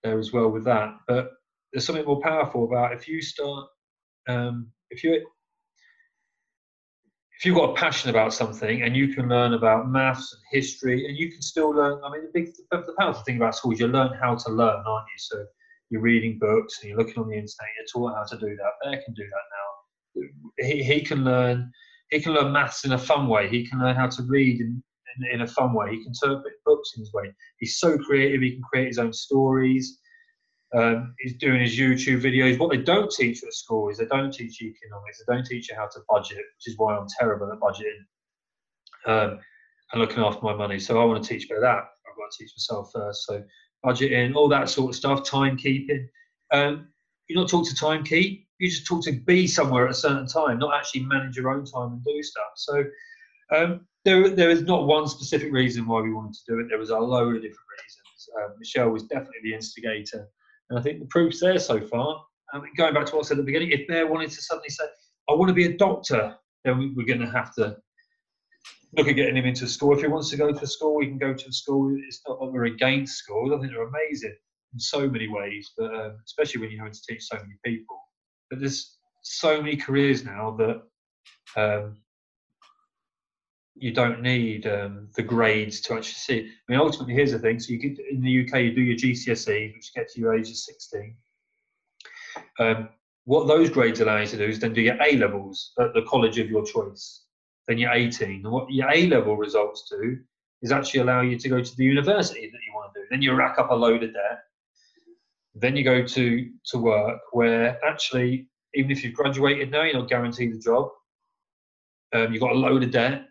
there 0.05 0.19
as 0.19 0.33
well 0.33 0.51
with 0.51 0.65
that. 0.65 0.95
But 1.09 1.31
there's 1.73 1.85
something 1.85 2.05
more 2.05 2.21
powerful 2.21 2.65
about 2.65 2.93
if 2.93 3.09
you 3.09 3.21
start 3.21 3.67
um, 4.29 4.71
if 4.91 5.03
you 5.03 5.27
if 7.39 7.45
you've 7.45 7.55
got 7.55 7.71
a 7.71 7.75
passion 7.75 8.11
about 8.11 8.35
something 8.35 8.83
and 8.83 8.97
you 8.97 9.15
can 9.15 9.29
learn 9.29 9.55
about 9.55 9.89
maths 9.89 10.33
and 10.33 10.43
history 10.51 11.07
and 11.07 11.17
you 11.17 11.31
can 11.31 11.41
still 11.41 11.71
learn 11.71 12.01
i 12.05 12.11
mean 12.11 12.23
the 12.23 12.31
big 12.35 12.53
the 12.73 12.95
powerful 12.99 13.23
thing 13.23 13.37
about 13.37 13.55
school 13.55 13.73
is 13.73 13.79
you 13.79 13.87
learn 13.87 14.13
how 14.21 14.35
to 14.35 14.51
learn 14.51 14.83
aren't 14.87 15.07
you? 15.07 15.19
So 15.19 15.45
you're 15.91 16.01
reading 16.01 16.39
books 16.41 16.81
and 16.81 16.89
you're 16.89 16.99
looking 16.99 17.19
on 17.23 17.29
the 17.29 17.37
internet 17.37 17.71
you're 17.79 17.87
taught 17.93 18.17
how 18.17 18.25
to 18.25 18.39
do 18.39 18.57
that. 18.57 18.73
Bear 18.83 19.03
can 19.05 19.15
do 19.15 19.23
that 19.23 19.47
now. 19.57 20.67
He, 20.67 20.83
he 20.83 21.01
can 21.01 21.25
learn 21.25 21.71
he 22.11 22.21
can 22.21 22.33
learn 22.33 22.53
maths 22.53 22.85
in 22.85 22.93
a 22.93 22.99
fun 22.99 23.29
way. 23.29 23.49
He 23.49 23.67
can 23.67 23.81
learn 23.81 23.95
how 23.95 24.09
to 24.09 24.23
read 24.23 24.61
in, 24.61 24.83
in, 25.17 25.35
in 25.35 25.41
a 25.43 25.47
fun 25.47 25.75
way. 25.75 25.91
He 25.91 26.03
can 26.03 26.13
interpret 26.23 26.55
books 26.65 26.93
in 26.97 27.03
his 27.03 27.13
way. 27.13 27.33
He's 27.59 27.79
so 27.79 27.99
creative 27.99 28.41
he 28.41 28.53
can 28.53 28.63
create 28.63 28.89
his 28.89 28.99
own 28.99 29.13
stories 29.13 29.99
um, 30.75 31.15
is 31.21 31.35
doing 31.35 31.61
his 31.61 31.79
YouTube 31.79 32.23
videos. 32.23 32.59
What 32.59 32.71
they 32.71 32.83
don't 32.83 33.11
teach 33.11 33.43
at 33.43 33.55
school 33.55 33.89
is 33.89 33.99
they 33.99 34.07
don't 34.07 34.33
teach 34.33 34.61
you 34.61 34.71
economics. 34.71 35.23
They 35.27 35.35
don't 35.35 35.47
teach 35.47 35.71
you 35.71 35.77
how 35.77 35.87
to 35.87 36.01
budget, 36.09 36.37
which 36.37 36.67
is 36.67 36.75
why 36.77 36.97
I'm 36.97 37.07
terrible 37.19 37.51
at 37.53 37.59
budgeting 37.59 38.05
um, 39.07 39.39
and 39.93 40.01
looking 40.01 40.23
after 40.23 40.41
my 40.43 40.55
money. 40.55 40.79
So 40.79 41.01
I 41.01 41.05
want 41.05 41.23
to 41.23 41.29
teach 41.29 41.51
about 41.51 41.61
that. 41.63 41.79
I've 41.79 42.17
got 42.17 42.31
to 42.31 42.39
teach 42.39 42.53
myself 42.55 42.91
first. 42.95 43.25
So 43.27 43.43
budgeting, 43.85 44.35
all 44.35 44.49
that 44.49 44.69
sort 44.69 44.91
of 44.91 44.97
stuff, 44.97 45.29
timekeeping. 45.29 46.07
Um, 46.53 46.89
you're 47.29 47.41
not 47.41 47.49
taught 47.49 47.67
to 47.67 47.75
time 47.75 48.05
keep. 48.05 48.47
You 48.59 48.69
just 48.69 48.87
taught 48.87 49.05
to 49.05 49.13
be 49.13 49.47
somewhere 49.47 49.85
at 49.85 49.93
a 49.93 49.95
certain 49.95 50.27
time, 50.27 50.59
not 50.59 50.75
actually 50.75 51.05
manage 51.05 51.37
your 51.37 51.51
own 51.51 51.65
time 51.65 51.93
and 51.93 52.05
do 52.05 52.23
stuff. 52.23 52.53
So 52.57 52.85
um, 53.55 53.87
there, 54.05 54.29
there 54.29 54.51
is 54.51 54.63
not 54.63 54.87
one 54.87 55.07
specific 55.07 55.53
reason 55.53 55.87
why 55.87 56.01
we 56.01 56.13
wanted 56.13 56.35
to 56.35 56.53
do 56.53 56.59
it. 56.59 56.67
There 56.69 56.79
was 56.79 56.91
a 56.91 56.99
load 56.99 57.37
of 57.37 57.43
different 57.43 57.69
reasons. 57.85 58.29
Um, 58.37 58.55
Michelle 58.59 58.91
was 58.91 59.05
definitely 59.05 59.41
the 59.45 59.55
instigator 59.55 60.29
and 60.71 60.79
I 60.79 60.83
think 60.83 61.01
the 61.01 61.07
proof's 61.07 61.41
there 61.41 61.59
so 61.59 61.81
far. 61.81 62.25
Going 62.77 62.95
back 62.95 63.07
to 63.07 63.17
what 63.17 63.25
I 63.25 63.29
said 63.29 63.39
at 63.39 63.45
the 63.45 63.53
beginning, 63.53 63.71
if 63.71 63.87
Bear 63.89 64.07
wanted 64.07 64.31
to 64.31 64.43
suddenly 64.43 64.71
say, 64.71 64.85
I 65.29 65.35
want 65.35 65.49
to 65.49 65.55
be 65.55 65.67
a 65.67 65.77
doctor, 65.77 66.35
then 66.65 66.79
we, 66.79 67.03
are 67.03 67.07
going 67.07 67.21
to 67.21 67.31
have 67.31 67.55
to 67.57 67.77
look 68.97 69.09
at 69.09 69.17
getting 69.17 69.37
him 69.37 69.45
into 69.45 69.67
school. 69.67 69.95
If 69.95 70.01
he 70.01 70.09
wants 70.09 70.31
to 70.31 70.37
go 70.37 70.53
to 70.53 70.67
school, 70.67 71.01
he 71.01 71.09
can 71.09 71.19
go 71.19 71.35
to 71.35 71.53
school. 71.53 71.95
It's 72.07 72.23
not 72.27 72.41
that 72.41 72.47
we're 72.47 72.65
against 72.65 73.19
schools. 73.19 73.53
I 73.53 73.59
think 73.59 73.73
they're 73.73 73.87
amazing 73.87 74.37
in 74.73 74.81
so 74.81 75.09
many 75.09 75.29
ways, 75.29 75.73
but 75.77 75.95
um, 75.95 76.19
especially 76.25 76.61
when 76.61 76.71
you're 76.71 76.81
having 76.81 76.95
to 76.95 77.03
teach 77.09 77.25
so 77.25 77.37
many 77.37 77.55
people. 77.65 77.99
But 78.51 78.61
there's 78.61 78.99
so 79.23 79.61
many 79.61 79.77
careers 79.77 80.25
now 80.25 80.57
that 80.59 80.83
um, 81.57 81.99
you 83.81 83.93
don't 83.93 84.23
need 84.23 84.67
um, 84.67 85.09
the 85.15 85.23
grades 85.23 85.81
to 85.83 85.95
actually 85.95 86.15
see. 86.15 86.49
I 86.69 86.73
mean, 86.73 86.81
ultimately, 86.81 87.15
here's 87.15 87.33
the 87.33 87.39
thing: 87.39 87.59
so 87.59 87.73
you 87.73 87.79
get 87.79 87.99
in 88.11 88.21
the 88.21 88.47
UK, 88.47 88.61
you 88.63 88.75
do 88.75 88.83
your 88.83 88.97
GCSE, 88.97 89.75
which 89.75 89.95
gets 89.95 90.17
you 90.17 90.33
age 90.33 90.51
of 90.51 90.57
16. 90.57 91.17
Um, 92.59 92.89
what 93.25 93.47
those 93.47 93.71
grades 93.71 94.01
allow 94.01 94.19
you 94.19 94.27
to 94.27 94.39
do 94.39 94.45
is 94.45 94.59
then 94.59 94.73
do 94.73 94.81
your 94.81 95.01
A 95.03 95.17
levels 95.17 95.73
at 95.79 95.93
the 95.95 96.03
college 96.03 96.39
of 96.39 96.49
your 96.49 96.65
choice. 96.65 97.25
Then 97.67 97.79
you're 97.79 97.93
18, 97.93 98.43
and 98.45 98.51
what 98.51 98.71
your 98.71 98.91
A 98.91 99.07
level 99.09 99.37
results 99.37 99.89
do 99.91 100.19
is 100.63 100.73
actually 100.73 101.01
allow 101.01 101.21
you 101.21 101.39
to 101.39 101.49
go 101.49 101.63
to 101.63 101.77
the 101.77 101.85
university 101.85 102.51
that 102.51 102.61
you 102.67 102.75
want 102.75 102.93
to 102.95 103.01
do. 103.01 103.07
Then 103.11 103.23
you 103.23 103.35
rack 103.35 103.59
up 103.59 103.71
a 103.71 103.75
load 103.75 104.03
of 104.03 104.13
debt. 104.13 104.41
Then 105.55 105.77
you 105.77 105.85
go 105.85 106.05
to 106.05 106.51
to 106.67 106.79
work, 106.79 107.21
where 107.33 107.79
actually, 107.85 108.49
even 108.75 108.91
if 108.91 109.03
you've 109.03 109.15
graduated 109.15 109.71
now, 109.71 109.83
you're 109.83 109.95
not 109.95 110.09
guaranteed 110.09 110.55
a 110.55 110.59
job. 110.59 110.89
Um, 112.13 112.33
you've 112.33 112.41
got 112.41 112.53
a 112.53 112.59
load 112.59 112.83
of 112.83 112.91
debt 112.91 113.29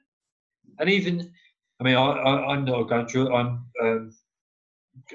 and 0.80 0.90
even 0.90 1.32
I 1.80 1.84
mean, 1.84 1.96
I, 1.96 2.54
am 2.54 2.66
not 2.66 2.82
a 2.82 2.86
graduate. 2.86 3.32
I'm 3.32 3.66
um, 3.82 4.12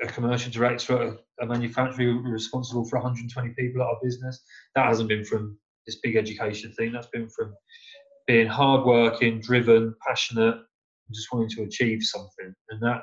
a 0.03 0.07
commercial 0.07 0.53
director 0.53 0.97
at 1.03 1.19
a, 1.41 1.47
manufacturer 1.47 2.15
responsible 2.23 2.85
for 2.85 2.97
120 3.01 3.51
people 3.59 3.83
at 3.83 3.89
our 3.89 3.99
business. 4.03 4.41
That 4.77 4.87
hasn't 4.87 5.09
been 5.09 5.25
from 5.25 5.59
this 5.87 5.99
big 6.03 6.17
education 6.17 6.73
thing. 6.75 6.93
That's 6.93 7.09
been 7.09 7.29
from 7.31 7.55
being 8.29 8.47
hardworking, 8.47 9.41
driven, 9.41 9.95
passionate, 10.07 10.57
just 11.13 11.33
wanting 11.33 11.49
to 11.51 11.65
achieve 11.65 12.03
something. 12.03 12.55
And 12.71 12.81
that 12.83 13.03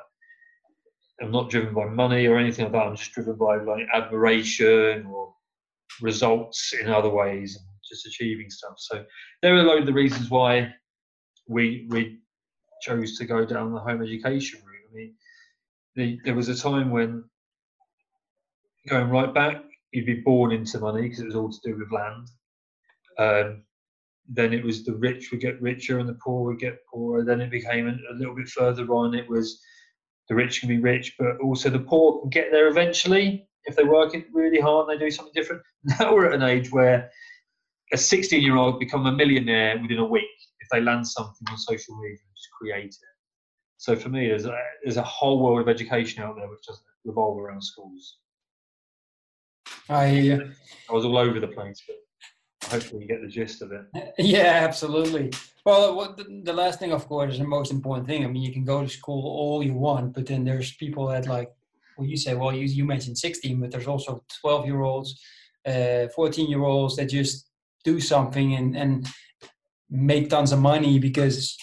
I'm 1.20 1.30
not 1.30 1.50
driven 1.50 1.74
by 1.74 1.84
money 1.84 2.26
or 2.26 2.38
anything 2.38 2.64
like 2.64 2.72
that. 2.72 2.86
I'm 2.86 2.96
just 2.96 3.12
driven 3.12 3.36
by 3.36 3.56
like 3.56 3.86
admiration 3.92 5.04
or 5.06 5.34
results 6.00 6.72
in 6.80 6.88
other 6.88 7.10
ways 7.10 7.56
and 7.56 7.66
just 7.86 8.06
achieving 8.06 8.48
stuff. 8.48 8.74
So 8.78 9.04
there 9.42 9.54
are 9.54 9.60
a 9.60 9.64
load 9.64 9.80
of 9.80 9.86
the 9.86 9.92
reasons 9.92 10.30
why 10.30 10.72
we 11.46 11.86
we 11.90 12.20
chose 12.80 13.16
to 13.18 13.24
go 13.24 13.44
down 13.44 13.72
the 13.72 13.80
home 13.80 14.02
education 14.02 14.60
route. 14.64 14.90
I 14.90 14.94
mean, 14.94 15.14
the, 15.96 16.18
there 16.24 16.34
was 16.34 16.48
a 16.48 16.56
time 16.56 16.90
when 16.90 17.24
going 18.88 19.10
right 19.10 19.32
back, 19.32 19.62
you'd 19.92 20.06
be 20.06 20.20
born 20.20 20.52
into 20.52 20.78
money 20.78 21.02
because 21.02 21.20
it 21.20 21.26
was 21.26 21.36
all 21.36 21.50
to 21.50 21.60
do 21.64 21.78
with 21.78 21.92
land. 21.92 22.28
Um, 23.18 23.62
then 24.28 24.52
it 24.52 24.64
was 24.64 24.84
the 24.84 24.94
rich 24.94 25.30
would 25.30 25.40
get 25.40 25.60
richer 25.60 25.98
and 25.98 26.08
the 26.08 26.18
poor 26.24 26.44
would 26.44 26.60
get 26.60 26.78
poorer. 26.86 27.24
Then 27.24 27.40
it 27.40 27.50
became 27.50 27.88
a, 27.88 28.14
little 28.14 28.34
bit 28.34 28.48
further 28.48 28.86
on. 28.86 29.14
It 29.14 29.28
was 29.28 29.60
the 30.28 30.34
rich 30.36 30.60
can 30.60 30.68
be 30.68 30.78
rich, 30.78 31.14
but 31.18 31.38
also 31.42 31.68
the 31.68 31.80
poor 31.80 32.20
can 32.20 32.30
get 32.30 32.52
there 32.52 32.68
eventually 32.68 33.48
if 33.64 33.76
they 33.76 33.84
work 33.84 34.14
really 34.32 34.60
hard 34.60 34.88
and 34.88 34.98
they 34.98 35.04
do 35.04 35.10
something 35.10 35.34
different. 35.34 35.62
Now 35.98 36.14
we're 36.14 36.26
at 36.26 36.34
an 36.34 36.42
age 36.42 36.70
where 36.70 37.10
a 37.92 37.96
16 37.96 38.40
year 38.40 38.56
old 38.56 38.78
become 38.78 39.06
a 39.06 39.12
millionaire 39.12 39.78
within 39.80 39.98
a 39.98 40.04
week 40.04 40.24
they 40.70 40.80
land 40.80 41.06
something 41.06 41.46
on 41.50 41.58
social 41.58 41.96
media 41.96 42.18
and 42.26 42.36
just 42.36 42.50
create 42.58 42.94
it. 42.94 43.16
So 43.76 43.96
for 43.96 44.10
me, 44.10 44.28
there's 44.28 44.44
a, 44.44 44.56
there's 44.84 44.98
a 44.98 45.02
whole 45.02 45.42
world 45.42 45.60
of 45.60 45.68
education 45.68 46.22
out 46.22 46.36
there 46.36 46.48
which 46.48 46.66
doesn't 46.66 46.84
revolve 47.04 47.38
around 47.38 47.62
schools. 47.62 48.18
I, 49.88 50.38
I 50.88 50.92
was 50.92 51.04
all 51.04 51.16
over 51.16 51.40
the 51.40 51.48
place, 51.48 51.82
but 51.86 52.70
hopefully 52.70 53.02
you 53.02 53.08
get 53.08 53.22
the 53.22 53.28
gist 53.28 53.62
of 53.62 53.72
it. 53.72 53.82
Yeah, 54.18 54.60
absolutely. 54.68 55.32
Well, 55.64 56.16
the 56.44 56.52
last 56.52 56.78
thing, 56.78 56.92
of 56.92 57.06
course, 57.06 57.32
is 57.32 57.38
the 57.38 57.46
most 57.46 57.70
important 57.70 58.06
thing. 58.06 58.24
I 58.24 58.28
mean, 58.28 58.42
you 58.42 58.52
can 58.52 58.64
go 58.64 58.82
to 58.82 58.88
school 58.88 59.26
all 59.26 59.62
you 59.62 59.74
want, 59.74 60.14
but 60.14 60.26
then 60.26 60.44
there's 60.44 60.74
people 60.76 61.06
that 61.08 61.26
like, 61.26 61.50
well, 61.96 62.06
you 62.06 62.16
say, 62.16 62.34
well, 62.34 62.52
you, 62.52 62.64
you 62.64 62.84
mentioned 62.84 63.18
16, 63.18 63.60
but 63.60 63.70
there's 63.70 63.86
also 63.86 64.24
12 64.40 64.66
year 64.66 64.82
olds, 64.82 65.20
uh, 65.66 66.08
14 66.14 66.48
year 66.48 66.64
olds 66.64 66.96
that 66.96 67.06
just 67.06 67.50
do 67.84 68.00
something 68.00 68.54
and, 68.54 68.76
and 68.76 69.08
make 69.90 70.30
tons 70.30 70.52
of 70.52 70.60
money 70.60 70.98
because 70.98 71.56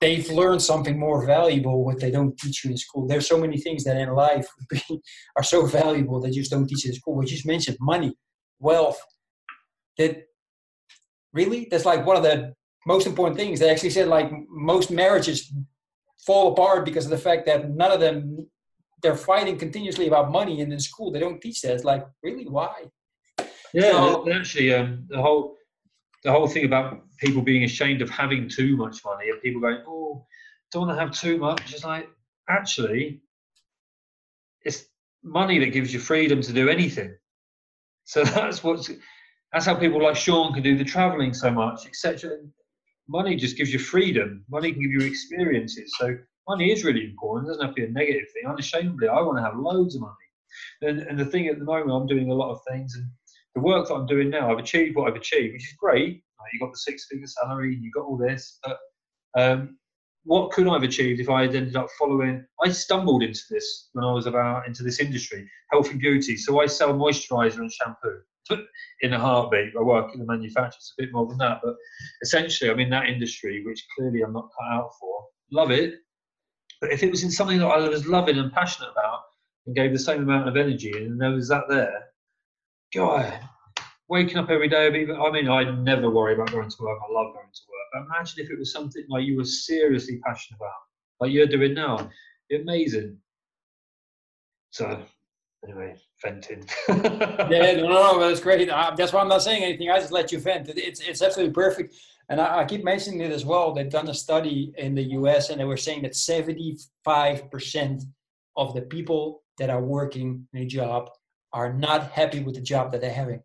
they've 0.00 0.30
learned 0.30 0.62
something 0.62 0.98
more 0.98 1.26
valuable 1.26 1.84
what 1.84 1.98
they 1.98 2.10
don't 2.10 2.38
teach 2.38 2.64
you 2.64 2.70
in 2.70 2.76
school. 2.76 3.06
There's 3.06 3.28
so 3.28 3.38
many 3.38 3.58
things 3.58 3.84
that 3.84 3.96
in 3.96 4.10
life 4.10 4.46
are 5.36 5.42
so 5.42 5.66
valuable 5.66 6.20
that 6.20 6.32
just 6.32 6.50
don't 6.50 6.66
teach 6.66 6.86
in 6.86 6.92
school. 6.92 7.16
We 7.16 7.26
just 7.26 7.46
mentioned 7.46 7.78
money, 7.80 8.14
wealth, 8.60 9.00
that 9.96 10.24
really 11.32 11.68
that's 11.70 11.84
like 11.84 12.06
one 12.06 12.16
of 12.16 12.22
the 12.22 12.54
most 12.86 13.06
important 13.06 13.36
things. 13.36 13.60
They 13.60 13.70
actually 13.70 13.90
said 13.90 14.08
like 14.08 14.30
most 14.48 14.90
marriages 14.90 15.52
fall 16.24 16.52
apart 16.52 16.84
because 16.84 17.04
of 17.04 17.10
the 17.10 17.18
fact 17.18 17.46
that 17.46 17.70
none 17.70 17.92
of 17.92 18.00
them 18.00 18.46
they're 19.02 19.16
fighting 19.16 19.56
continuously 19.56 20.08
about 20.08 20.32
money 20.32 20.60
and 20.60 20.72
in 20.72 20.80
school 20.80 21.10
they 21.10 21.20
don't 21.20 21.40
teach 21.40 21.60
that. 21.62 21.74
It's 21.74 21.84
like 21.84 22.06
really 22.22 22.46
why? 22.46 22.86
Yeah, 23.74 23.92
so, 23.92 24.32
actually, 24.32 24.72
um, 24.72 25.04
the 25.08 25.20
whole 25.20 25.56
the 26.24 26.32
whole 26.32 26.48
thing 26.48 26.64
about 26.64 27.02
people 27.18 27.42
being 27.42 27.64
ashamed 27.64 28.02
of 28.02 28.10
having 28.10 28.48
too 28.48 28.76
much 28.76 29.04
money 29.04 29.30
and 29.30 29.40
people 29.42 29.60
going, 29.60 29.82
oh, 29.86 30.26
don't 30.72 30.86
want 30.86 30.98
to 30.98 31.02
have 31.02 31.12
too 31.12 31.38
much. 31.38 31.72
It's 31.72 31.84
like 31.84 32.08
actually, 32.48 33.20
it's 34.62 34.84
money 35.22 35.58
that 35.58 35.72
gives 35.72 35.92
you 35.92 36.00
freedom 36.00 36.42
to 36.42 36.52
do 36.52 36.68
anything. 36.68 37.14
So 38.04 38.24
that's 38.24 38.62
what's 38.62 38.90
that's 39.52 39.66
how 39.66 39.74
people 39.74 40.02
like 40.02 40.16
Sean 40.16 40.52
can 40.52 40.62
do 40.62 40.76
the 40.76 40.84
traveling 40.84 41.32
so 41.32 41.50
much, 41.50 41.86
etc. 41.86 42.36
Money 43.08 43.36
just 43.36 43.56
gives 43.56 43.72
you 43.72 43.78
freedom. 43.78 44.44
Money 44.50 44.72
can 44.72 44.82
give 44.82 44.90
you 44.90 45.06
experiences. 45.06 45.94
So 45.98 46.16
money 46.46 46.70
is 46.70 46.84
really 46.84 47.04
important. 47.04 47.48
It 47.48 47.52
doesn't 47.52 47.66
have 47.66 47.74
to 47.74 47.82
be 47.82 47.88
a 47.88 47.90
negative 47.90 48.26
thing. 48.34 48.50
Unashamedly, 48.50 49.08
I 49.08 49.20
want 49.22 49.38
to 49.38 49.42
have 49.42 49.58
loads 49.58 49.94
of 49.94 50.02
money. 50.02 50.14
And, 50.82 51.00
and 51.00 51.18
the 51.18 51.24
thing 51.24 51.48
at 51.48 51.58
the 51.58 51.64
moment, 51.64 51.90
I'm 51.92 52.06
doing 52.06 52.30
a 52.30 52.34
lot 52.34 52.52
of 52.52 52.60
things, 52.68 52.94
and 52.94 53.06
the 53.54 53.60
work 53.60 53.88
that 53.88 53.94
I'm 53.94 54.06
doing 54.06 54.30
now, 54.30 54.50
I've 54.50 54.58
achieved 54.58 54.96
what 54.96 55.08
I've 55.08 55.16
achieved, 55.16 55.54
which 55.54 55.68
is 55.68 55.76
great. 55.78 56.22
You 56.52 56.60
got 56.60 56.72
the 56.72 56.78
six-figure 56.78 57.26
salary, 57.26 57.78
you 57.80 57.90
got 57.92 58.04
all 58.04 58.16
this, 58.16 58.58
but 58.64 58.78
um, 59.38 59.78
what 60.24 60.50
could 60.52 60.68
I 60.68 60.74
have 60.74 60.82
achieved 60.82 61.20
if 61.20 61.30
I 61.30 61.42
had 61.42 61.54
ended 61.54 61.76
up 61.76 61.88
following? 61.98 62.44
I 62.62 62.70
stumbled 62.70 63.22
into 63.22 63.42
this 63.50 63.88
when 63.92 64.04
I 64.04 64.12
was 64.12 64.26
about 64.26 64.66
into 64.66 64.82
this 64.82 65.00
industry, 65.00 65.48
health 65.72 65.90
and 65.90 66.00
beauty. 66.00 66.36
So 66.36 66.60
I 66.60 66.66
sell 66.66 66.92
moisturizer 66.92 67.58
and 67.58 67.72
shampoo 67.72 68.20
in 69.02 69.12
a 69.12 69.18
heartbeat. 69.18 69.74
I 69.78 69.82
work 69.82 70.12
in 70.14 70.20
the 70.20 70.26
manufacturer, 70.26 70.78
it's 70.78 70.94
a 70.98 71.02
bit 71.02 71.12
more 71.12 71.26
than 71.26 71.38
that, 71.38 71.60
but 71.62 71.74
essentially, 72.22 72.70
I'm 72.70 72.80
in 72.80 72.90
that 72.90 73.06
industry, 73.08 73.64
which 73.64 73.86
clearly 73.96 74.22
I'm 74.22 74.32
not 74.32 74.48
cut 74.58 74.72
out 74.72 74.90
for. 74.98 75.24
Love 75.50 75.70
it, 75.70 75.94
but 76.80 76.92
if 76.92 77.02
it 77.02 77.10
was 77.10 77.24
in 77.24 77.30
something 77.30 77.58
that 77.58 77.66
I 77.66 77.88
was 77.88 78.06
loving 78.06 78.38
and 78.38 78.52
passionate 78.52 78.90
about 78.90 79.20
and 79.66 79.76
gave 79.76 79.92
the 79.92 79.98
same 79.98 80.22
amount 80.22 80.48
of 80.48 80.56
energy, 80.56 80.92
and 80.92 81.20
there 81.20 81.30
was 81.30 81.48
that 81.48 81.64
there, 81.68 82.04
God, 82.94 83.38
waking 84.08 84.38
up 84.38 84.50
every 84.50 84.68
day. 84.68 84.86
I 84.86 85.30
mean, 85.30 85.48
I 85.48 85.70
never 85.82 86.10
worry 86.10 86.34
about 86.34 86.50
going 86.50 86.68
to 86.68 86.76
work. 86.80 86.98
I 86.98 87.12
love 87.12 87.34
going 87.34 87.46
to 87.52 87.62
work. 87.68 87.86
But 87.92 88.16
imagine 88.16 88.44
if 88.44 88.50
it 88.50 88.58
was 88.58 88.72
something 88.72 89.04
like 89.08 89.24
you 89.24 89.36
were 89.36 89.44
seriously 89.44 90.20
passionate 90.24 90.58
about, 90.58 90.72
like 91.20 91.32
you're 91.32 91.46
doing 91.46 91.74
now. 91.74 92.10
Amazing. 92.52 93.18
So 94.70 95.02
anyway, 95.64 95.96
venting. 96.22 96.64
yeah, 96.88 97.74
no, 97.76 97.88
no, 97.88 98.18
no, 98.18 98.28
that's 98.28 98.40
great. 98.40 98.66
That's 98.68 99.12
why 99.12 99.20
I'm 99.20 99.28
not 99.28 99.42
saying 99.42 99.62
anything. 99.62 99.90
I 99.90 99.98
just 99.98 100.12
let 100.12 100.32
you 100.32 100.38
vent. 100.38 100.68
It's 100.68 101.00
it's 101.00 101.22
absolutely 101.22 101.54
perfect. 101.54 101.94
And 102.30 102.40
I, 102.40 102.58
I, 102.58 102.64
keep 102.66 102.84
mentioning 102.84 103.20
it 103.20 103.32
as 103.32 103.46
well. 103.46 103.72
They've 103.72 103.88
done 103.88 104.08
a 104.08 104.14
study 104.14 104.74
in 104.76 104.94
the 104.94 105.02
U.S. 105.02 105.48
and 105.48 105.58
they 105.58 105.64
were 105.64 105.78
saying 105.78 106.02
that 106.02 106.14
75 106.14 107.50
percent 107.50 108.04
of 108.56 108.74
the 108.74 108.82
people 108.82 109.42
that 109.58 109.70
are 109.70 109.82
working 109.82 110.46
in 110.52 110.62
a 110.62 110.66
job 110.66 111.10
are 111.52 111.72
not 111.72 112.10
happy 112.12 112.40
with 112.40 112.54
the 112.54 112.60
job 112.60 112.92
that 112.92 113.00
they're 113.00 113.12
having, 113.12 113.40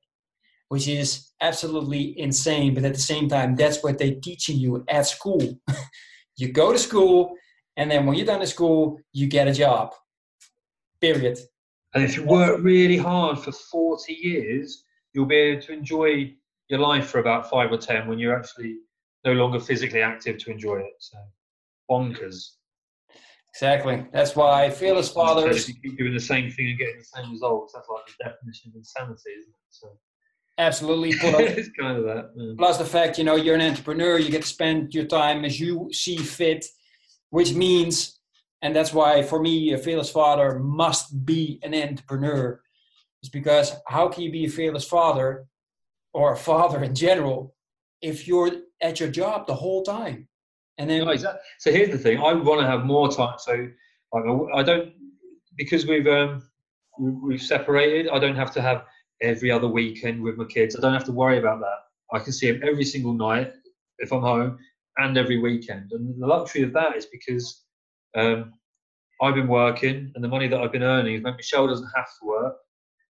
which 0.74 0.88
is 0.88 1.30
absolutely 1.40 2.20
insane. 2.20 2.74
But 2.74 2.84
at 2.84 2.96
the 2.96 3.00
same 3.00 3.30
time, 3.30 3.56
that's 3.56 3.84
what 3.84 4.00
they're 4.00 4.20
teaching 4.20 4.58
you 4.58 4.84
at 4.90 5.06
school. 5.06 5.60
you 6.38 6.52
go 6.52 6.74
to 6.74 6.80
school, 6.80 7.36
and 7.78 7.92
then 7.92 8.08
when 8.08 8.18
you're 8.18 8.26
done 8.26 8.42
at 8.42 8.48
school, 8.48 8.98
you 9.12 9.28
get 9.28 9.48
a 9.48 9.54
job. 9.54 9.94
Period. 11.00 11.38
And 11.94 12.04
if 12.04 12.18
you 12.18 12.24
work 12.24 12.58
really 12.64 12.98
hard 12.98 13.38
for 13.38 13.52
40 13.52 14.14
years, 14.14 14.84
you'll 15.14 15.28
be 15.28 15.36
able 15.36 15.62
to 15.62 15.74
enjoy 15.74 16.34
your 16.70 16.80
life 16.80 17.06
for 17.06 17.20
about 17.20 17.52
five 17.52 17.72
or 17.72 17.78
10 17.78 18.08
when 18.08 18.18
you're 18.18 18.36
actually 18.36 18.78
no 19.24 19.34
longer 19.34 19.60
physically 19.60 20.02
active 20.02 20.40
to 20.40 20.50
enjoy 20.50 20.78
it. 20.78 20.96
So, 20.98 21.20
bonkers. 21.88 22.54
Exactly. 23.54 24.08
That's 24.12 24.36
why 24.36 24.72
fearless 24.72 25.10
fathers. 25.12 25.56
If 25.56 25.68
you 25.68 25.76
keep 25.84 26.00
doing 26.00 26.16
the 26.16 26.20
same 26.20 26.50
thing 26.50 26.70
and 26.70 26.80
getting 26.80 26.98
the 26.98 27.06
same 27.06 27.30
results, 27.32 27.74
that's 27.74 27.88
like 27.90 28.08
the 28.08 28.24
definition 28.24 28.72
of 28.72 28.78
insanity, 28.78 29.30
isn't 29.38 29.54
it? 29.54 29.70
So. 29.70 30.00
Absolutely. 30.58 31.10
it's 31.22 31.70
kind 31.80 31.98
of 31.98 32.04
that. 32.04 32.32
Yeah. 32.36 32.54
Plus 32.58 32.78
the 32.78 32.86
fact, 32.86 33.18
you 33.18 33.24
know, 33.24 33.36
you're 33.36 33.56
an 33.56 33.62
entrepreneur, 33.62 34.20
you 34.20 34.30
get 34.30 34.44
to 34.44 34.48
spend 34.48 34.94
your 34.94 35.06
time 35.06 35.46
as 35.46 35.60
you 35.60 35.90
see 35.92 36.18
fit, 36.18 36.66
which 37.32 37.54
means 37.54 38.20
and 38.64 38.74
that's 38.74 38.94
why 38.94 39.22
for 39.22 39.40
me 39.40 39.74
a 39.74 39.78
fearless 39.78 40.10
father 40.10 40.58
must 40.58 41.26
be 41.26 41.60
an 41.62 41.76
entrepreneur 41.76 42.60
is 43.22 43.30
because 43.30 43.74
how 43.88 44.08
can 44.08 44.24
you 44.24 44.32
be 44.32 44.46
a 44.46 44.50
fearless 44.50 44.86
father 44.86 45.46
or 46.14 46.34
a 46.34 46.38
father 46.38 46.84
in 46.84 46.96
general 46.96 47.54
if 48.02 48.28
you're 48.28 48.52
at 48.82 49.00
your 49.00 49.10
job 49.10 49.46
the 49.46 49.54
whole 49.54 49.84
time 49.84 50.28
and 50.80 50.90
then 50.90 51.08
exactly. 51.08 51.40
so 51.60 51.72
here's 51.72 51.92
the 51.92 51.98
thing 51.98 52.18
i 52.18 52.34
want 52.34 52.60
to 52.60 52.66
have 52.66 52.86
more 52.86 53.12
time 53.12 53.38
so 53.38 53.68
i 54.56 54.64
don't 54.64 54.94
because 55.58 55.86
we've 55.86 56.08
um 56.08 56.42
we've 57.00 57.42
separated 57.42 58.10
i 58.10 58.18
don't 58.18 58.36
have 58.36 58.52
to 58.52 58.62
have 58.62 58.86
every 59.24 59.50
other 59.50 59.68
weekend 59.68 60.22
with 60.22 60.38
my 60.38 60.46
kids 60.46 60.76
i 60.76 60.82
don't 60.82 60.94
have 60.94 61.04
to 61.04 61.12
worry 61.12 61.40
about 61.40 61.60
that 61.60 61.80
i 62.14 62.20
can 62.20 62.34
see 62.34 62.52
them 62.52 62.62
every 62.64 62.86
single 62.86 63.14
night 63.14 63.54
if 64.00 64.12
i'm 64.12 64.22
home 64.22 64.58
and 64.98 65.18
every 65.18 65.40
weekend 65.40 65.92
and 65.92 66.22
the 66.22 66.28
luxury 66.28 66.62
of 66.62 66.74
that 66.74 66.96
is 66.96 67.08
because 67.08 67.64
um, 68.16 68.54
I've 69.22 69.36
been 69.36 69.48
working, 69.48 70.12
and 70.14 70.24
the 70.24 70.28
money 70.28 70.48
that 70.48 70.60
I've 70.60 70.72
been 70.72 70.84
earning 70.84 71.24
has 71.24 71.36
Michelle 71.36 71.68
doesn't 71.68 71.90
have 71.96 72.08
to 72.20 72.26
work. 72.26 72.56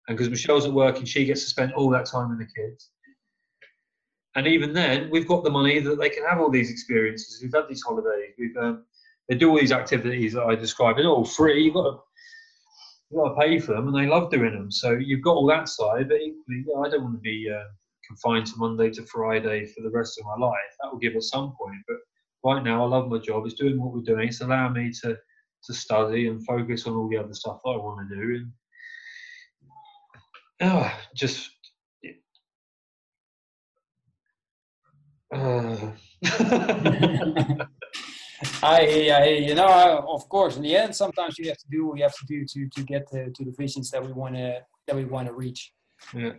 And 0.09 0.17
because 0.17 0.31
Michelle's 0.31 0.67
at 0.67 0.73
work 0.73 0.99
and 0.99 1.09
she 1.09 1.25
gets 1.25 1.43
to 1.43 1.49
spend 1.49 1.73
all 1.73 1.89
that 1.91 2.07
time 2.07 2.29
with 2.31 2.39
the 2.39 2.53
kids. 2.53 2.91
And 4.35 4.47
even 4.47 4.73
then, 4.73 5.11
we've 5.11 5.29
got 5.29 5.45
the 5.45 5.51
money 5.51 5.79
that 5.79 5.99
they 5.99 6.11
can 6.11 6.25
have 6.25 6.41
all 6.41 6.51
these 6.51 6.71
experiences. 6.71 7.41
We've 7.41 7.53
had 7.55 7.69
these 7.69 7.83
holidays. 7.83 8.35
We've 8.39 8.57
um, 8.57 8.85
they 9.29 9.37
do 9.37 9.51
all 9.51 9.59
these 9.59 9.73
activities 9.73 10.33
that 10.33 10.43
I 10.43 10.55
described. 10.55 10.99
They're 10.99 11.07
all 11.07 11.25
free. 11.25 11.65
You've 11.65 11.75
got 11.75 11.91
to 11.91 11.99
got 13.15 13.35
to 13.35 13.41
pay 13.41 13.59
for 13.59 13.73
them, 13.75 13.89
and 13.89 13.97
they 13.97 14.07
love 14.07 14.31
doing 14.31 14.53
them. 14.53 14.71
So 14.71 14.93
you've 14.93 15.23
got 15.23 15.37
all 15.37 15.47
that 15.49 15.69
side. 15.69 16.09
But 16.09 16.21
equally, 16.21 16.65
yeah, 16.67 16.81
I 16.81 16.89
don't 16.89 17.03
want 17.05 17.17
to 17.17 17.21
be 17.21 17.51
uh, 17.51 17.65
confined 18.07 18.47
to 18.47 18.57
Monday 18.57 18.91
to 18.91 19.07
Friday 19.07 19.67
for 19.67 19.83
the 19.83 19.91
rest 19.91 20.19
of 20.19 20.27
my 20.27 20.47
life. 20.47 20.77
That 20.83 20.93
will 20.93 20.99
give 20.99 21.17
at 21.17 21.23
some 21.23 21.55
point. 21.61 21.79
But 21.89 21.97
right 22.45 22.63
now, 22.65 22.85
I 22.85 22.89
love 22.89 23.09
my 23.09 23.19
job. 23.19 23.45
It's 23.47 23.55
doing 23.55 23.81
what 23.81 23.93
we're 23.93 24.03
doing. 24.03 24.29
It's 24.29 24.41
allowing 24.41 24.75
me 24.75 24.93
to 25.03 25.17
to 25.65 25.75
study 25.75 26.27
and 26.27 26.45
focus 26.45 26.87
on 26.87 26.95
all 26.95 27.09
the 27.09 27.17
other 27.19 27.35
stuff 27.35 27.61
that 27.65 27.71
I 27.71 27.77
want 27.77 28.09
to 28.09 28.17
do. 28.17 28.35
And 30.61 30.73
oh, 30.73 30.99
just 31.15 31.51
Uh. 35.33 35.93
I, 38.63 39.11
I, 39.11 39.25
you 39.29 39.55
know, 39.55 40.05
of 40.09 40.29
course, 40.29 40.57
in 40.57 40.63
the 40.63 40.77
end, 40.77 40.95
sometimes 40.95 41.39
you 41.39 41.49
have 41.49 41.59
to 41.59 41.69
do 41.71 41.87
what 41.87 41.99
you 41.99 42.03
have 42.05 42.17
to 42.17 42.27
do 42.27 42.45
to 42.45 42.69
to 42.69 42.83
get 42.83 43.09
to, 43.11 43.31
to 43.31 43.45
the 43.45 43.55
visions 43.57 43.91
that 43.91 44.05
we 44.05 44.13
want 44.13 44.35
to 44.35 44.61
that 44.87 44.97
we 44.97 45.05
want 45.05 45.29
to 45.29 45.35
reach. 45.35 45.73
Yeah. 46.15 46.33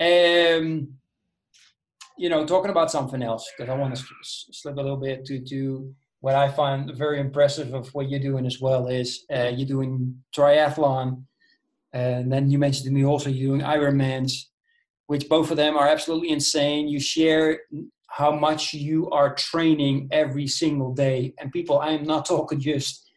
Um, 0.00 0.88
you 2.18 2.28
know, 2.28 2.46
talking 2.46 2.70
about 2.70 2.90
something 2.90 3.22
else 3.22 3.50
because 3.56 3.70
I 3.70 3.76
want 3.76 3.96
to 3.96 4.02
slip 4.22 4.76
a 4.76 4.80
little 4.80 4.96
bit 4.96 5.24
to 5.26 5.40
to 5.40 5.94
what 6.20 6.34
I 6.34 6.48
find 6.50 6.94
very 6.94 7.20
impressive 7.20 7.74
of 7.74 7.88
what 7.94 8.08
you're 8.08 8.20
doing 8.20 8.46
as 8.46 8.60
well 8.60 8.88
is 8.88 9.24
uh, 9.34 9.50
you're 9.54 9.66
doing 9.66 10.22
triathlon, 10.34 11.24
and 11.92 12.32
then 12.32 12.50
you 12.50 12.58
mentioned 12.58 12.86
to 12.86 12.92
me 12.92 13.04
also 13.04 13.30
you're 13.30 13.56
doing 13.56 13.66
Ironmans, 13.66 14.46
which 15.06 15.28
both 15.28 15.50
of 15.50 15.56
them 15.56 15.76
are 15.76 15.88
absolutely 15.88 16.30
insane. 16.30 16.88
You 16.88 17.00
share 17.00 17.60
how 18.08 18.30
much 18.30 18.72
you 18.72 19.10
are 19.10 19.34
training 19.34 20.08
every 20.12 20.46
single 20.46 20.94
day, 20.94 21.34
and 21.38 21.52
people, 21.52 21.78
I 21.78 21.90
am 21.90 22.04
not 22.04 22.26
talking 22.26 22.60
just 22.60 23.10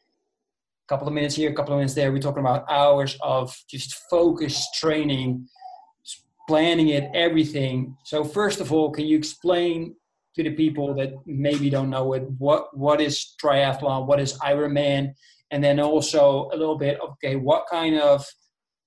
a 0.85 0.87
couple 0.87 1.07
of 1.07 1.13
minutes 1.13 1.35
here, 1.35 1.51
a 1.51 1.53
couple 1.53 1.73
of 1.73 1.77
minutes 1.77 1.93
there. 1.93 2.11
We're 2.11 2.19
talking 2.19 2.41
about 2.41 2.69
hours 2.69 3.17
of 3.21 3.55
just 3.69 3.93
focused 4.09 4.75
training 4.75 5.47
planning 6.49 6.89
it, 6.89 7.11
everything. 7.13 7.95
So 8.03 8.23
first 8.23 8.59
of 8.59 8.73
all, 8.73 8.89
can 8.89 9.05
you 9.05 9.15
explain 9.15 9.95
to 10.35 10.41
the 10.41 10.49
people 10.55 10.95
that 10.95 11.11
maybe 11.27 11.69
don't 11.69 11.91
know 11.91 12.13
it 12.13 12.23
what 12.39 12.75
what 12.75 12.99
is 12.99 13.35
triathlon, 13.41 14.07
what 14.07 14.19
is 14.19 14.33
Ironman, 14.39 15.13
and 15.51 15.63
then 15.63 15.79
also 15.79 16.49
a 16.51 16.57
little 16.57 16.75
bit 16.75 16.97
okay, 16.99 17.35
what 17.35 17.65
kind 17.69 17.99
of 17.99 18.25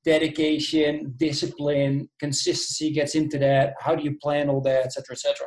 dedication, 0.05 1.15
discipline, 1.19 2.09
consistency 2.19 2.93
gets 2.93 3.15
into 3.15 3.39
that? 3.39 3.75
How 3.79 3.95
do 3.95 4.03
you 4.03 4.19
plan 4.21 4.49
all 4.49 4.61
that, 4.63 4.87
etc., 4.87 5.13
etc. 5.13 5.47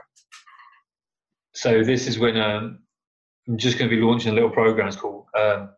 So 1.55 1.83
this 1.83 2.05
is 2.07 2.19
when 2.19 2.37
um, 2.37 2.79
I'm 3.47 3.57
just 3.57 3.79
going 3.79 3.89
to 3.89 3.95
be 3.95 4.01
launching 4.01 4.31
a 4.31 4.35
little 4.35 4.49
program. 4.49 4.87
It's 4.87 4.97
called 4.97 5.25
um, 5.37 5.69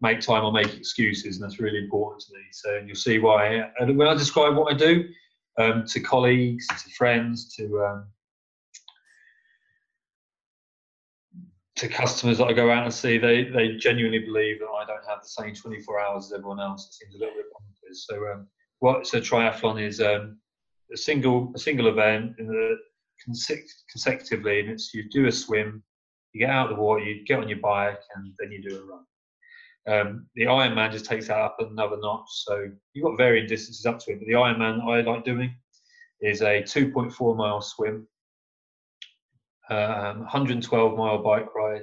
"Make 0.00 0.20
Time 0.20 0.44
or 0.44 0.52
Make 0.52 0.74
Excuses," 0.74 1.36
and 1.36 1.44
that's 1.44 1.60
really 1.60 1.78
important 1.78 2.22
to 2.22 2.34
me. 2.34 2.40
So 2.52 2.80
you'll 2.86 2.96
see 2.96 3.18
why. 3.18 3.70
And 3.78 3.98
when 3.98 4.08
I 4.08 4.14
describe 4.14 4.56
what 4.56 4.72
I 4.72 4.76
do, 4.76 5.04
um, 5.58 5.84
to 5.88 6.00
colleagues, 6.00 6.66
to 6.66 6.90
friends, 6.96 7.54
to 7.56 7.84
um, 7.84 8.06
to 11.76 11.88
customers 11.88 12.38
that 12.38 12.46
I 12.46 12.54
go 12.54 12.70
out 12.70 12.84
and 12.84 12.94
see, 12.94 13.18
they 13.18 13.44
they 13.44 13.76
genuinely 13.76 14.20
believe 14.20 14.60
that 14.60 14.68
I 14.68 14.86
don't 14.86 15.06
have 15.06 15.22
the 15.22 15.28
same 15.28 15.54
24 15.54 16.00
hours 16.00 16.26
as 16.26 16.32
everyone 16.32 16.60
else. 16.60 16.86
It 16.86 16.94
seems 16.94 17.14
a 17.14 17.18
little 17.18 17.34
bit 17.34 17.44
bonkers. 17.52 17.96
So 17.96 18.32
um, 18.32 18.46
what's 18.78 19.12
a 19.12 19.20
triathlon 19.20 19.86
is 19.86 20.00
um, 20.00 20.38
a 20.90 20.96
single 20.96 21.52
a 21.54 21.58
single 21.58 21.88
event 21.88 22.36
in 22.38 22.46
the 22.46 22.78
consecutively, 23.22 24.60
and 24.60 24.70
it's 24.70 24.92
you 24.94 25.08
do 25.10 25.26
a 25.26 25.32
swim, 25.32 25.82
you 26.32 26.40
get 26.40 26.50
out 26.50 26.70
of 26.70 26.76
the 26.76 26.82
water, 26.82 27.02
you 27.02 27.24
get 27.24 27.40
on 27.40 27.48
your 27.48 27.58
bike, 27.58 28.00
and 28.14 28.32
then 28.38 28.52
you 28.52 28.62
do 28.62 28.78
a 28.78 28.84
run. 28.84 29.04
Um, 29.88 30.26
the 30.34 30.44
Ironman 30.44 30.90
just 30.90 31.04
takes 31.04 31.28
that 31.28 31.38
up 31.38 31.56
another 31.60 31.96
notch. 32.00 32.28
So 32.28 32.68
you've 32.92 33.04
got 33.04 33.16
varying 33.16 33.46
distances 33.46 33.86
up 33.86 34.00
to 34.00 34.12
it, 34.12 34.18
but 34.18 34.26
the 34.26 34.34
Ironman 34.34 34.82
I 34.82 35.00
like 35.02 35.24
doing 35.24 35.54
is 36.20 36.42
a 36.42 36.62
2.4 36.62 37.36
mile 37.36 37.60
swim, 37.60 38.06
um, 39.70 40.20
112 40.20 40.96
mile 40.96 41.22
bike 41.22 41.54
ride, 41.54 41.82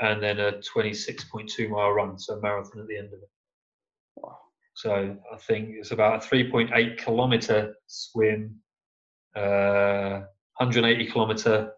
and 0.00 0.22
then 0.22 0.40
a 0.40 0.52
26.2 0.74 1.68
mile 1.68 1.90
run, 1.90 2.18
so 2.18 2.34
a 2.34 2.40
marathon 2.40 2.80
at 2.80 2.88
the 2.88 2.96
end 2.96 3.08
of 3.08 3.20
it. 3.20 3.28
So 4.76 5.16
I 5.32 5.36
think 5.36 5.70
it's 5.70 5.92
about 5.92 6.24
a 6.24 6.28
3.8 6.28 6.98
kilometer 6.98 7.74
swim, 7.86 8.60
uh, 9.36 10.20
180 10.58 11.06
kilometer 11.10 11.72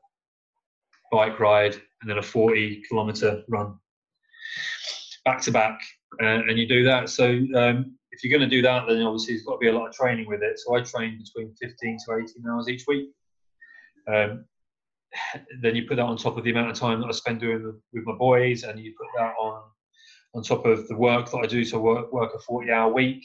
bike 1.11 1.39
ride, 1.41 1.75
and 2.01 2.11
then 2.11 2.19
a 2.19 2.23
40 2.23 2.83
kilometer 2.89 3.43
run 3.49 3.79
back 5.25 5.41
to 5.43 5.51
back, 5.51 5.81
uh, 6.23 6.27
and 6.27 6.59
you 6.59 6.69
do 6.69 6.85
that. 6.85 7.09
So 7.09 7.27
um, 7.55 7.97
if 8.13 8.23
you're 8.23 8.37
going 8.37 8.49
to 8.49 8.57
do 8.57 8.63
that, 8.63 8.87
then 8.89 9.03
obviously 9.03 9.35
there's 9.35 9.45
got 9.45 9.55
to 9.55 9.59
be 9.59 9.69
a 9.69 9.73
lot 9.73 9.89
of 9.89 9.95
training 9.95 10.27
with 10.29 10.43
it. 10.43 10.59
So 10.59 10.75
I 10.75 10.81
train 10.81 11.19
between 11.19 11.55
15 11.61 11.99
to 12.07 12.15
18 12.15 12.27
hours 12.49 12.69
each 12.69 12.85
week. 12.87 13.11
Um, 14.09 14.45
then 15.63 15.77
you 15.77 15.87
put 15.87 15.97
that 15.97 16.03
on 16.07 16.17
top 16.17 16.37
of 16.37 16.45
the 16.45 16.51
amount 16.51 16.71
of 16.71 16.77
time 16.77 17.01
that 17.01 17.09
I 17.09 17.13
spend 17.13 17.41
doing 17.41 17.81
with 17.93 18.05
my 18.05 18.15
boys, 18.15 18.63
and 18.63 18.79
you 18.79 18.95
put 18.99 19.09
that 19.17 19.35
on 19.39 19.63
on 20.35 20.43
top 20.43 20.67
of 20.67 20.87
the 20.89 20.97
work 20.97 21.31
that 21.31 21.39
I 21.39 21.47
do. 21.47 21.65
So 21.65 21.79
work 21.79 22.13
work 22.13 22.33
a 22.35 22.39
40 22.39 22.71
hour 22.71 22.93
week. 22.93 23.25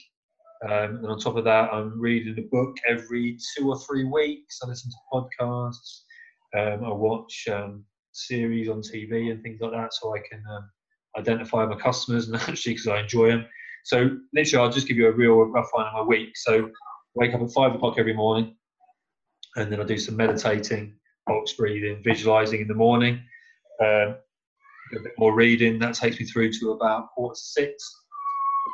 Um, 0.64 0.98
and 0.98 1.08
on 1.08 1.20
top 1.20 1.38
of 1.38 1.44
that, 1.46 1.74
I'm 1.74 2.00
reading 2.00 2.38
a 2.38 2.48
book 2.56 2.78
every 2.88 3.38
two 3.56 3.70
or 3.70 3.80
three 3.80 4.04
weeks. 4.04 4.60
I 4.64 4.68
listen 4.68 4.92
to 4.92 4.98
podcasts. 5.12 6.02
Um, 6.56 6.86
I 6.86 6.94
watch 6.94 7.48
um, 7.52 7.84
series 8.12 8.70
on 8.70 8.82
TV 8.82 9.32
and 9.32 9.42
things 9.42 9.60
like 9.60 9.72
that, 9.72 9.94
so 9.94 10.16
I 10.16 10.20
can 10.30 10.44
um, 10.52 10.70
identify 11.18 11.66
my 11.66 11.78
customers 11.78 12.28
and 12.28 12.36
actually 12.48 12.74
because 12.74 12.88
I 12.88 13.00
enjoy 13.00 13.30
them. 13.30 13.46
So 13.86 14.18
literally, 14.34 14.64
I'll 14.64 14.72
just 14.72 14.88
give 14.88 14.98
you 14.98 15.08
a 15.08 15.12
real 15.12 15.34
rough 15.34 15.70
line 15.76 15.88
of 15.88 15.94
my 15.94 16.04
week. 16.04 16.30
So 16.36 16.70
wake 17.16 17.34
up 17.34 17.42
at 17.42 17.52
five 17.52 17.74
o'clock 17.74 17.96
every 17.98 18.14
morning, 18.14 18.56
and 19.56 19.72
then 19.72 19.82
I 19.82 19.84
do 19.84 19.98
some 19.98 20.16
meditating, 20.16 20.96
box 21.26 21.54
breathing, 21.54 22.04
visualizing 22.04 22.62
in 22.62 22.68
the 22.68 22.76
morning. 22.76 23.16
Um, 23.82 24.16
a 24.94 25.00
bit 25.02 25.14
more 25.18 25.34
reading. 25.34 25.80
That 25.80 25.96
takes 25.96 26.20
me 26.20 26.26
through 26.26 26.52
to 26.54 26.72
about 26.72 27.10
quarter 27.12 27.36
six. 27.36 27.84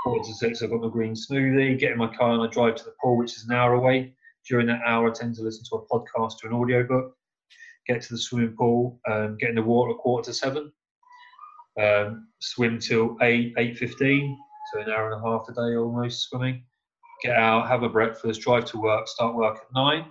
Quarter 0.03 0.27
to 0.27 0.33
six, 0.33 0.61
I've 0.61 0.69
got 0.69 0.81
my 0.81 0.89
green 0.89 1.13
smoothie. 1.13 1.79
Get 1.79 1.91
in 1.91 1.97
my 1.97 2.13
car 2.15 2.33
and 2.33 2.41
I 2.41 2.47
drive 2.47 2.75
to 2.75 2.83
the 2.83 2.93
pool, 3.01 3.17
which 3.17 3.35
is 3.35 3.45
an 3.45 3.55
hour 3.55 3.73
away. 3.73 4.13
During 4.47 4.67
that 4.67 4.81
hour, 4.85 5.09
I 5.09 5.13
tend 5.13 5.35
to 5.35 5.43
listen 5.43 5.65
to 5.69 5.77
a 5.77 5.87
podcast 5.87 6.43
or 6.43 6.47
an 6.47 6.53
audiobook. 6.53 7.15
Get 7.87 8.01
to 8.01 8.13
the 8.13 8.17
swimming 8.17 8.55
pool, 8.57 8.99
um, 9.09 9.37
get 9.37 9.49
in 9.49 9.55
the 9.55 9.63
water 9.63 9.91
at 9.91 9.97
quarter 9.97 10.31
to 10.31 10.33
seven 10.33 10.71
um, 11.81 12.27
swim 12.39 12.79
till 12.79 13.17
8, 13.21 13.55
8.15, 13.55 14.35
so 14.73 14.81
an 14.81 14.89
hour 14.89 15.11
and 15.11 15.21
a 15.21 15.29
half 15.29 15.47
a 15.49 15.53
day 15.53 15.75
almost 15.75 16.29
swimming. 16.29 16.63
Get 17.23 17.35
out, 17.35 17.67
have 17.67 17.83
a 17.83 17.89
breakfast, 17.89 18.41
drive 18.41 18.65
to 18.65 18.79
work, 18.79 19.07
start 19.07 19.35
work 19.35 19.57
at 19.57 19.73
9. 19.73 20.05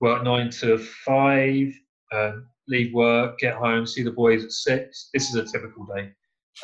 Work 0.00 0.22
9 0.24 0.50
to 0.50 0.78
5, 0.78 1.72
um, 2.12 2.46
leave 2.68 2.92
work, 2.94 3.38
get 3.38 3.54
home, 3.54 3.86
see 3.86 4.02
the 4.02 4.10
boys 4.10 4.44
at 4.44 4.52
6. 4.52 5.10
This 5.12 5.28
is 5.28 5.34
a 5.34 5.44
typical 5.44 5.84
day. 5.86 6.12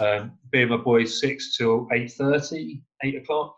Um, 0.01 0.33
be 0.51 0.65
with 0.65 0.79
my 0.79 0.85
boys 0.85 1.21
6 1.21 1.57
till 1.57 1.87
8.30, 1.87 2.83
8 3.03 3.17
o'clock. 3.17 3.57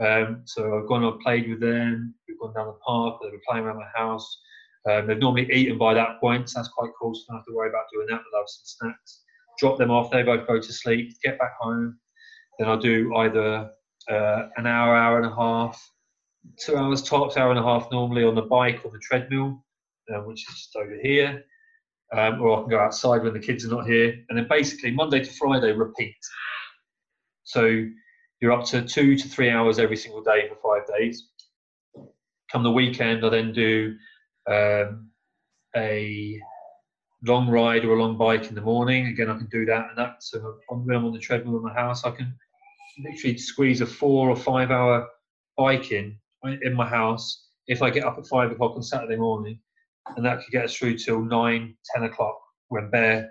Um, 0.00 0.42
so 0.44 0.78
I've 0.78 0.88
gone 0.88 1.04
and 1.04 1.20
played 1.20 1.48
with 1.48 1.60
them. 1.60 2.14
We've 2.28 2.38
gone 2.38 2.54
down 2.54 2.66
the 2.66 2.78
park. 2.84 3.18
They've 3.20 3.32
been 3.32 3.40
playing 3.48 3.64
around 3.64 3.78
my 3.78 3.88
house. 3.94 4.40
Um, 4.88 5.06
they've 5.06 5.18
normally 5.18 5.50
eaten 5.52 5.76
by 5.76 5.94
that 5.94 6.20
point, 6.20 6.48
so 6.48 6.58
that's 6.58 6.68
quite 6.68 6.90
cool. 7.00 7.14
So 7.14 7.22
I 7.28 7.32
don't 7.32 7.38
have 7.38 7.46
to 7.46 7.54
worry 7.54 7.68
about 7.68 7.84
doing 7.92 8.06
that. 8.08 8.20
They'll 8.32 8.40
have 8.40 8.48
some 8.48 8.64
snacks. 8.64 9.22
Drop 9.58 9.76
them 9.76 9.90
off. 9.90 10.10
They 10.10 10.22
both 10.22 10.46
go 10.46 10.60
to 10.60 10.72
sleep. 10.72 11.12
Get 11.22 11.38
back 11.38 11.52
home. 11.60 11.98
Then 12.58 12.68
I'll 12.68 12.78
do 12.78 13.14
either 13.16 13.70
uh, 14.08 14.48
an 14.56 14.66
hour, 14.66 14.96
hour 14.96 15.18
and 15.18 15.26
a 15.26 15.34
half, 15.34 15.80
two 16.58 16.76
hours 16.76 17.02
tops, 17.02 17.36
hour 17.36 17.50
and 17.50 17.58
a 17.58 17.62
half 17.62 17.90
normally 17.90 18.24
on 18.24 18.34
the 18.34 18.42
bike 18.42 18.80
or 18.84 18.90
the 18.90 18.98
treadmill, 19.00 19.64
uh, 20.14 20.20
which 20.20 20.48
is 20.48 20.54
just 20.54 20.76
over 20.76 20.96
here. 21.02 21.44
Um, 22.12 22.40
or 22.40 22.56
I 22.56 22.60
can 22.62 22.70
go 22.70 22.78
outside 22.78 23.22
when 23.22 23.34
the 23.34 23.40
kids 23.40 23.66
are 23.66 23.68
not 23.68 23.86
here. 23.86 24.14
And 24.28 24.38
then 24.38 24.46
basically 24.48 24.92
Monday 24.92 25.22
to 25.22 25.30
Friday, 25.30 25.72
repeat. 25.72 26.16
So 27.44 27.84
you're 28.40 28.52
up 28.52 28.64
to 28.66 28.82
two 28.82 29.16
to 29.16 29.28
three 29.28 29.50
hours 29.50 29.78
every 29.78 29.96
single 29.96 30.22
day 30.22 30.48
for 30.48 30.56
five 30.56 30.86
days. 30.96 31.28
Come 32.50 32.62
the 32.62 32.70
weekend, 32.70 33.24
I 33.26 33.28
then 33.28 33.52
do 33.52 33.94
um, 34.50 35.10
a 35.76 36.40
long 37.24 37.48
ride 37.48 37.84
or 37.84 37.94
a 37.94 38.00
long 38.00 38.16
bike 38.16 38.48
in 38.48 38.54
the 38.54 38.60
morning. 38.62 39.08
Again, 39.08 39.28
I 39.28 39.36
can 39.36 39.48
do 39.48 39.66
that, 39.66 39.88
and 39.88 39.98
that's 39.98 40.32
uh, 40.34 40.38
when 40.68 40.96
I'm 40.96 41.04
on 41.04 41.12
the 41.12 41.18
treadmill 41.18 41.56
in 41.56 41.62
my 41.62 41.74
house. 41.74 42.04
I 42.04 42.10
can 42.10 42.32
literally 43.04 43.36
squeeze 43.36 43.80
a 43.80 43.86
four 43.86 44.30
or 44.30 44.36
five 44.36 44.70
hour 44.70 45.06
bike 45.56 45.92
in 45.92 46.16
in 46.62 46.74
my 46.74 46.88
house 46.88 47.48
if 47.68 47.82
I 47.82 47.90
get 47.90 48.04
up 48.04 48.18
at 48.18 48.26
five 48.26 48.50
o'clock 48.50 48.76
on 48.76 48.82
Saturday 48.82 49.16
morning, 49.16 49.60
and 50.16 50.24
that 50.24 50.42
could 50.42 50.52
get 50.52 50.64
us 50.64 50.76
through 50.76 50.98
till 50.98 51.20
nine, 51.20 51.76
ten 51.94 52.04
o'clock 52.04 52.38
when 52.68 52.90
Bear. 52.90 53.30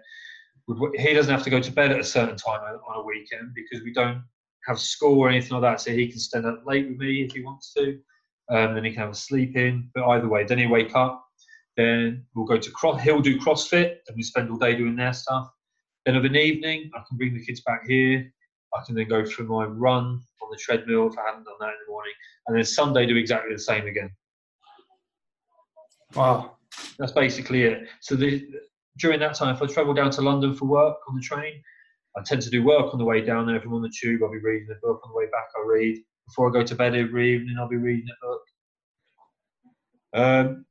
He 0.95 1.13
doesn't 1.13 1.33
have 1.33 1.43
to 1.43 1.49
go 1.49 1.61
to 1.61 1.71
bed 1.71 1.91
at 1.91 1.99
a 1.99 2.03
certain 2.03 2.35
time 2.35 2.59
on 2.61 2.99
a 2.99 3.03
weekend 3.03 3.53
because 3.55 3.83
we 3.83 3.93
don't 3.93 4.21
have 4.67 4.79
school 4.79 5.19
or 5.19 5.29
anything 5.29 5.53
like 5.53 5.61
that, 5.61 5.81
so 5.81 5.91
he 5.91 6.07
can 6.07 6.19
stand 6.19 6.45
up 6.45 6.63
late 6.65 6.89
with 6.89 6.97
me 6.97 7.21
if 7.21 7.31
he 7.31 7.41
wants 7.41 7.73
to 7.73 7.97
um, 8.49 8.75
then 8.75 8.83
he 8.83 8.91
can 8.91 9.01
have 9.01 9.11
a 9.11 9.15
sleep 9.15 9.55
in. 9.55 9.89
But 9.93 10.07
either 10.07 10.27
way, 10.27 10.43
then 10.43 10.57
he 10.57 10.67
wake 10.67 10.95
up. 10.95 11.23
Then 11.75 12.25
we'll 12.33 12.45
go 12.45 12.57
to 12.57 12.71
cross. 12.71 13.01
He'll 13.01 13.21
do 13.21 13.39
CrossFit, 13.39 13.97
and 14.07 14.15
we 14.15 14.23
spend 14.23 14.49
all 14.49 14.57
day 14.57 14.75
doing 14.75 14.95
their 14.95 15.13
stuff. 15.13 15.49
Then 16.05 16.15
of 16.15 16.25
an 16.25 16.35
evening, 16.35 16.89
I 16.95 17.03
can 17.07 17.17
bring 17.17 17.33
the 17.33 17.45
kids 17.45 17.61
back 17.61 17.81
here. 17.87 18.31
I 18.73 18.83
can 18.85 18.95
then 18.95 19.07
go 19.07 19.25
for 19.25 19.43
my 19.43 19.65
run 19.65 20.21
on 20.41 20.49
the 20.49 20.57
treadmill 20.57 21.07
if 21.07 21.17
I 21.17 21.25
haven't 21.27 21.43
done 21.43 21.55
that 21.59 21.69
in 21.69 21.75
the 21.85 21.91
morning, 21.91 22.13
and 22.47 22.57
then 22.57 22.63
Sunday 22.63 23.05
do 23.05 23.15
exactly 23.15 23.53
the 23.53 23.59
same 23.59 23.85
again. 23.85 24.09
Wow, 26.15 26.56
that's 26.97 27.11
basically 27.11 27.63
it. 27.63 27.87
So 28.01 28.15
the, 28.15 28.47
during 28.97 29.19
that 29.19 29.35
time, 29.35 29.55
if 29.55 29.61
I 29.61 29.67
travel 29.67 29.93
down 29.93 30.11
to 30.11 30.21
London 30.21 30.53
for 30.53 30.65
work 30.65 30.97
on 31.07 31.15
the 31.15 31.21
train, 31.21 31.61
I 32.17 32.23
tend 32.23 32.41
to 32.41 32.49
do 32.49 32.63
work 32.63 32.93
on 32.93 32.99
the 32.99 33.05
way 33.05 33.21
down 33.21 33.45
there. 33.45 33.57
If 33.57 33.65
I'm 33.65 33.73
on 33.73 33.81
the 33.81 33.93
tube, 34.01 34.21
I'll 34.23 34.31
be 34.31 34.39
reading 34.39 34.67
a 34.71 34.79
book. 34.85 35.01
On 35.03 35.11
the 35.11 35.17
way 35.17 35.25
back, 35.25 35.47
I'll 35.55 35.65
read 35.65 35.97
before 36.25 36.49
I 36.49 36.53
go 36.53 36.63
to 36.63 36.75
bed 36.75 36.95
every 36.95 37.35
evening, 37.35 37.55
I'll 37.59 37.69
be 37.69 37.77
reading 37.77 38.07
a 38.09 38.25
book. 38.25 38.41
Um, 40.13 40.65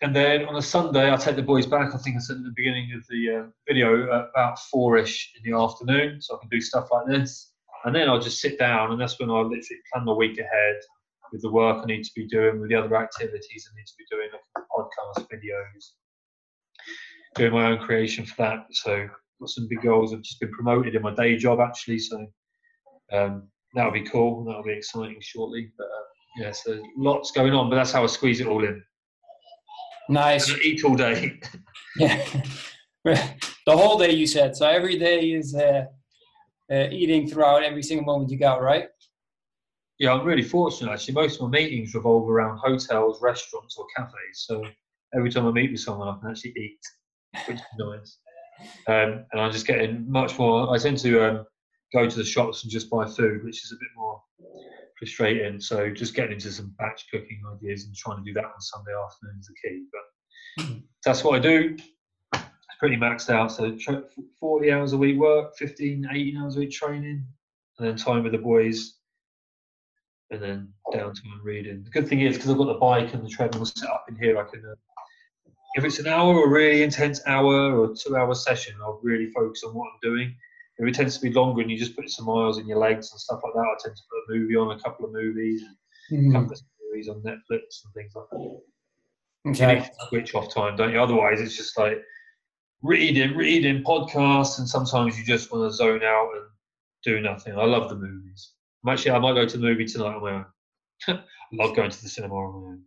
And 0.00 0.16
then 0.16 0.46
on 0.46 0.56
a 0.56 0.62
Sunday, 0.62 1.12
I 1.12 1.16
take 1.16 1.36
the 1.36 1.42
boys 1.42 1.66
back. 1.66 1.94
I 1.94 1.98
think 1.98 2.16
I 2.16 2.18
said 2.20 2.38
at 2.38 2.42
the 2.42 2.52
beginning 2.56 2.92
of 2.96 3.06
the 3.08 3.22
uh, 3.36 3.46
video 3.68 3.88
about 4.30 4.58
four-ish 4.70 5.32
in 5.36 5.42
the 5.48 5.56
afternoon, 5.56 6.20
so 6.20 6.34
I 6.34 6.40
can 6.40 6.48
do 6.48 6.60
stuff 6.60 6.88
like 6.90 7.06
this. 7.06 7.52
And 7.84 7.94
then 7.94 8.08
I'll 8.08 8.20
just 8.28 8.40
sit 8.40 8.58
down, 8.58 8.90
and 8.90 9.00
that's 9.00 9.18
when 9.20 9.30
I 9.30 9.38
literally 9.40 9.82
plan 9.92 10.04
my 10.04 10.12
week 10.12 10.38
ahead 10.38 10.76
with 11.30 11.42
the 11.42 11.52
work 11.52 11.82
I 11.82 11.86
need 11.86 12.02
to 12.02 12.10
be 12.16 12.26
doing, 12.26 12.60
with 12.60 12.70
the 12.70 12.76
other 12.76 12.96
activities 12.96 13.68
I 13.68 13.76
need 13.78 13.86
to 13.86 13.98
be 13.98 14.06
doing, 14.10 14.28
like 14.32 14.42
podcast 14.98 15.26
videos, 15.32 15.92
doing 17.34 17.52
my 17.52 17.66
own 17.66 17.78
creation 17.78 18.24
for 18.24 18.34
that. 18.38 18.66
So 18.70 19.08
got 19.40 19.48
some 19.48 19.68
big 19.68 19.82
goals. 19.82 20.12
I've 20.12 20.22
just 20.22 20.40
been 20.40 20.52
promoted 20.52 20.94
in 20.94 21.02
my 21.02 21.14
day 21.14 21.36
job 21.36 21.60
actually, 21.60 21.98
so 21.98 22.26
um, 23.12 23.48
that'll 23.74 23.92
be 23.92 24.04
cool. 24.04 24.44
That'll 24.44 24.62
be 24.62 24.72
exciting 24.72 25.18
shortly. 25.20 25.72
But 25.76 25.84
uh, 25.84 26.44
yeah, 26.44 26.52
so 26.52 26.82
lots 26.96 27.30
going 27.32 27.52
on, 27.52 27.68
but 27.68 27.76
that's 27.76 27.92
how 27.92 28.02
I 28.02 28.06
squeeze 28.06 28.40
it 28.40 28.46
all 28.46 28.64
in. 28.64 28.82
Nice. 30.08 30.50
And 30.50 30.60
eat 30.62 30.84
all 30.84 30.96
day. 30.96 31.40
yeah, 31.96 32.24
the 33.04 33.26
whole 33.68 33.98
day 33.98 34.12
you 34.12 34.26
said. 34.26 34.56
So 34.56 34.66
every 34.66 34.98
day 34.98 35.32
is 35.32 35.54
uh, 35.54 35.84
uh, 36.70 36.88
eating 36.90 37.28
throughout 37.28 37.62
every 37.62 37.82
single 37.82 38.06
moment 38.06 38.30
you 38.30 38.38
got, 38.38 38.62
right? 38.62 38.88
Yeah, 39.98 40.14
I'm 40.14 40.26
really 40.26 40.42
fortunate 40.42 40.90
actually. 40.90 41.14
Most 41.14 41.36
of 41.36 41.42
my 41.42 41.58
meetings 41.58 41.94
revolve 41.94 42.28
around 42.28 42.58
hotels, 42.58 43.22
restaurants, 43.22 43.76
or 43.78 43.86
cafes. 43.96 44.46
So 44.46 44.64
every 45.14 45.30
time 45.30 45.46
I 45.46 45.50
meet 45.50 45.70
with 45.70 45.80
someone, 45.80 46.08
I 46.08 46.18
can 46.20 46.30
actually 46.30 46.54
eat, 46.56 46.80
which 47.46 47.58
is 47.58 47.62
nice. 47.78 48.18
Um, 48.88 49.24
and 49.32 49.40
I'm 49.40 49.52
just 49.52 49.66
getting 49.66 50.10
much 50.10 50.38
more. 50.38 50.72
I 50.72 50.78
tend 50.78 50.98
to 50.98 51.24
um, 51.24 51.46
go 51.92 52.08
to 52.08 52.16
the 52.16 52.24
shops 52.24 52.62
and 52.62 52.72
just 52.72 52.90
buy 52.90 53.06
food, 53.06 53.44
which 53.44 53.64
is 53.64 53.72
a 53.72 53.76
bit 53.76 53.88
more 53.96 54.20
frustrating. 54.98 55.60
So 55.60 55.90
just 55.90 56.14
getting 56.14 56.32
into 56.32 56.50
some 56.52 56.74
batch 56.78 57.06
cooking 57.10 57.42
ideas 57.54 57.84
and 57.84 57.94
trying 57.94 58.18
to 58.18 58.24
do 58.24 58.32
that 58.34 58.44
on 58.44 58.60
Sunday 58.60 58.92
afternoon 58.92 59.38
is 59.40 59.48
the 59.48 59.68
key. 59.68 59.84
But 59.92 60.76
that's 61.04 61.24
what 61.24 61.36
I 61.36 61.38
do. 61.40 61.76
It's 62.34 62.78
pretty 62.78 62.96
maxed 62.96 63.30
out. 63.30 63.52
So 63.52 63.76
40 64.40 64.72
hours 64.72 64.92
a 64.92 64.98
week 64.98 65.18
work, 65.18 65.56
15, 65.56 66.08
18 66.10 66.36
hours 66.36 66.56
a 66.56 66.60
week 66.60 66.70
training, 66.70 67.26
and 67.78 67.88
then 67.88 67.96
time 67.96 68.22
with 68.22 68.32
the 68.32 68.38
boys, 68.38 68.98
and 70.30 70.42
then 70.42 70.68
downtime 70.92 71.42
reading. 71.42 71.82
The 71.84 71.90
good 71.90 72.08
thing 72.08 72.20
is 72.20 72.36
because 72.36 72.50
I've 72.50 72.58
got 72.58 72.66
the 72.66 72.74
bike 72.74 73.12
and 73.12 73.24
the 73.24 73.28
treadmill 73.28 73.66
set 73.66 73.90
up 73.90 74.06
in 74.08 74.16
here, 74.16 74.38
I 74.38 74.44
can. 74.44 74.64
Uh, 74.64 74.74
if 75.74 75.84
it's 75.84 75.98
an 75.98 76.06
hour 76.06 76.34
or 76.34 76.50
really 76.50 76.82
intense 76.82 77.20
hour 77.26 77.78
or 77.78 77.94
two 77.94 78.16
hour 78.16 78.34
session, 78.34 78.74
I'll 78.82 79.00
really 79.02 79.26
focus 79.26 79.62
on 79.64 79.74
what 79.74 79.86
I'm 79.86 80.10
doing. 80.10 80.34
If 80.78 80.88
it 80.88 80.94
tends 80.94 81.16
to 81.16 81.22
be 81.22 81.32
longer 81.32 81.62
and 81.62 81.70
you 81.70 81.78
just 81.78 81.96
put 81.96 82.08
some 82.10 82.26
miles 82.26 82.58
in 82.58 82.66
your 82.66 82.78
legs 82.78 83.10
and 83.12 83.20
stuff 83.20 83.40
like 83.44 83.52
that, 83.54 83.60
I 83.60 83.74
tend 83.82 83.96
to 83.96 84.02
put 84.10 84.34
a 84.34 84.38
movie 84.38 84.56
on, 84.56 84.76
a 84.76 84.80
couple 84.80 85.04
of 85.06 85.12
movies, 85.12 85.62
mm. 86.10 86.30
a 86.30 86.32
couple 86.32 86.52
of 86.52 86.60
movies 86.90 87.08
on 87.08 87.22
Netflix 87.22 87.84
and 87.84 87.94
things 87.94 88.12
like 88.14 88.24
that. 88.30 88.60
Okay. 89.48 89.74
You 89.74 89.80
need 89.80 89.84
to 89.84 90.06
switch 90.08 90.34
off 90.34 90.52
time, 90.52 90.76
don't 90.76 90.92
you? 90.92 91.00
Otherwise, 91.00 91.40
it's 91.40 91.56
just 91.56 91.78
like 91.78 92.02
reading, 92.82 93.36
reading 93.36 93.82
podcasts, 93.82 94.58
and 94.58 94.68
sometimes 94.68 95.18
you 95.18 95.24
just 95.24 95.52
want 95.52 95.70
to 95.70 95.76
zone 95.76 96.02
out 96.02 96.30
and 96.34 96.46
do 97.04 97.20
nothing. 97.20 97.58
I 97.58 97.64
love 97.64 97.88
the 97.88 97.96
movies. 97.96 98.52
I'm 98.84 98.92
actually, 98.92 99.12
I 99.12 99.18
might 99.18 99.34
go 99.34 99.46
to 99.46 99.56
the 99.56 99.62
movie 99.62 99.84
tonight 99.84 100.14
on 100.14 100.22
my 100.22 100.30
own. 100.32 100.46
I 101.08 101.20
love 101.52 101.76
going 101.76 101.90
to 101.90 102.02
the 102.02 102.08
cinema 102.08 102.34
on 102.34 102.62
my 102.62 102.68
own. 102.70 102.82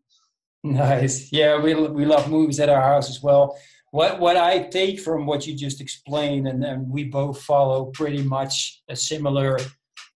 Nice. 0.66 1.32
Yeah, 1.32 1.62
we 1.62 1.76
we 1.76 2.06
love 2.06 2.30
movies 2.30 2.60
at 2.60 2.70
our 2.70 2.82
house 2.82 3.08
as 3.08 3.22
well. 3.22 3.56
What 3.92 4.20
what 4.20 4.36
I 4.36 4.64
take 4.64 5.00
from 5.00 5.28
what 5.28 5.46
you 5.46 5.56
just 5.56 5.80
explained, 5.80 6.48
and 6.48 6.62
then 6.62 6.90
we 6.90 7.04
both 7.04 7.44
follow 7.44 7.86
pretty 7.86 8.24
much 8.24 8.82
a 8.90 8.96
similar 8.96 9.60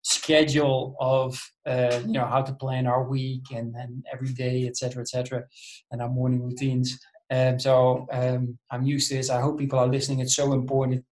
schedule 0.01 0.95
of 0.99 1.39
uh, 1.67 2.01
you 2.03 2.13
know 2.13 2.25
how 2.25 2.41
to 2.41 2.53
plan 2.53 2.87
our 2.87 3.07
week 3.07 3.51
and, 3.51 3.75
and 3.75 4.03
every 4.11 4.33
day, 4.33 4.65
etc., 4.65 5.01
etc., 5.03 5.43
and 5.91 6.01
our 6.01 6.09
morning 6.09 6.41
routines. 6.41 6.99
Um, 7.29 7.59
so 7.59 8.07
um, 8.11 8.57
I'm 8.71 8.83
used 8.83 9.09
to 9.09 9.17
this. 9.17 9.29
I 9.29 9.41
hope 9.41 9.59
people 9.59 9.77
are 9.77 9.87
listening. 9.87 10.19
It's 10.19 10.35
so 10.35 10.53
important. 10.53 11.05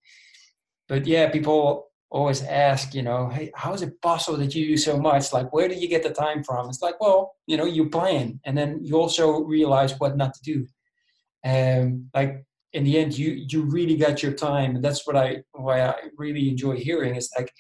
But 0.88 1.06
yeah, 1.06 1.30
people 1.30 1.92
always 2.10 2.44
ask, 2.44 2.94
you 2.94 3.02
know, 3.02 3.30
hey, 3.30 3.52
how 3.56 3.74
is 3.74 3.82
it 3.82 4.02
possible 4.02 4.38
that 4.38 4.56
you 4.56 4.66
do 4.68 4.78
so 4.78 4.98
much? 4.98 5.34
Like, 5.34 5.52
where 5.52 5.68
do 5.68 5.76
you 5.76 5.90
get 5.90 6.04
the 6.04 6.12
time 6.12 6.44
from? 6.44 6.70
It's 6.70 6.82
like, 6.82 7.00
well, 7.02 7.34
you 7.48 7.58
know, 7.58 7.66
you 7.66 7.90
plan, 7.90 8.40
and 8.46 8.58
then 8.58 8.80
you 8.82 8.96
also 8.96 9.44
realize 9.44 10.00
what 10.00 10.18
not 10.18 10.34
to 10.34 10.42
do. 10.42 10.68
And 11.44 12.10
like 12.14 12.46
in 12.74 12.84
the 12.84 12.98
end, 12.98 13.18
you 13.18 13.46
you 13.48 13.64
really 13.64 13.96
got 13.96 14.24
your 14.24 14.34
time, 14.34 14.76
and 14.76 14.84
that's 14.84 15.06
what 15.06 15.16
I 15.16 15.44
why 15.52 15.82
I 15.82 15.96
really 16.18 16.50
enjoy 16.50 16.76
hearing. 16.78 17.16
Is 17.16 17.30
like 17.38 17.52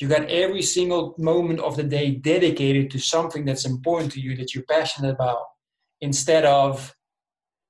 you 0.00 0.08
got 0.08 0.28
every 0.28 0.62
single 0.62 1.14
moment 1.18 1.60
of 1.60 1.76
the 1.76 1.82
day 1.82 2.10
dedicated 2.16 2.90
to 2.90 2.98
something 2.98 3.44
that's 3.44 3.64
important 3.64 4.12
to 4.12 4.20
you 4.20 4.36
that 4.36 4.54
you're 4.54 4.64
passionate 4.64 5.14
about, 5.14 5.42
instead 6.00 6.44
of 6.44 6.94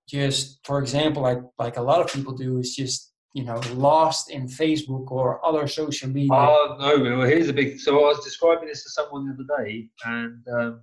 just, 0.09 0.61
for 0.65 0.79
example, 0.81 1.23
like 1.23 1.41
like 1.59 1.77
a 1.77 1.83
lot 1.83 2.01
of 2.01 2.13
people 2.13 2.35
do, 2.35 2.59
is 2.59 2.75
just 2.75 3.06
you 3.37 3.45
know 3.45 3.61
lost 3.75 4.31
in 4.31 4.47
Facebook 4.47 5.11
or 5.11 5.45
other 5.45 5.69
social 5.69 6.09
media? 6.09 6.33
Oh 6.33 6.77
no! 6.81 7.19
Well, 7.19 7.29
here's 7.29 7.51
a 7.51 7.53
big. 7.53 7.79
So 7.79 7.99
I 7.99 8.09
was 8.09 8.25
describing 8.25 8.67
this 8.67 8.83
to 8.85 8.91
someone 8.91 9.27
the 9.27 9.35
other 9.35 9.63
day, 9.63 9.89
and 10.07 10.43
um, 10.49 10.81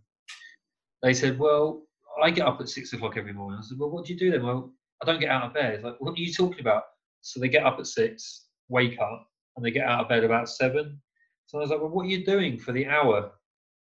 they 1.02 1.16
said, 1.16 1.40
"Well, 1.40 1.88
I 2.22 2.30
get 2.30 2.46
up 2.46 2.62
at 2.62 2.70
six 2.70 2.94
o'clock 2.94 3.18
every 3.18 3.34
morning." 3.34 3.60
I 3.60 3.66
said, 3.66 3.80
"Well, 3.80 3.90
what 3.90 4.06
do 4.06 4.14
you 4.14 4.20
do 4.20 4.30
then?" 4.30 4.46
Well, 4.46 4.72
I 5.02 5.08
don't 5.08 5.20
get 5.20 5.32
out 5.32 5.46
of 5.46 5.56
bed. 5.56 5.84
Like, 5.84 5.96
what 6.00 6.12
are 6.12 6.22
you 6.22 6.32
talking 6.32 6.60
about? 6.60 6.84
So 7.22 7.40
they 7.40 7.50
get 7.50 7.66
up 7.66 7.80
at 7.80 7.88
six, 7.88 8.46
wake 8.70 9.00
up, 9.00 9.28
and 9.56 9.66
they 9.66 9.72
get 9.72 9.88
out 9.88 10.02
of 10.02 10.10
bed 10.10 10.24
about 10.24 10.48
seven. 10.48 11.02
So 11.48 11.58
I 11.58 11.62
was 11.62 11.72
like, 11.72 11.80
"Well, 11.80 11.90
what 11.90 12.06
are 12.06 12.10
you 12.10 12.24
doing 12.24 12.60
for 12.60 12.72
the 12.72 12.86
hour?" 12.86 13.32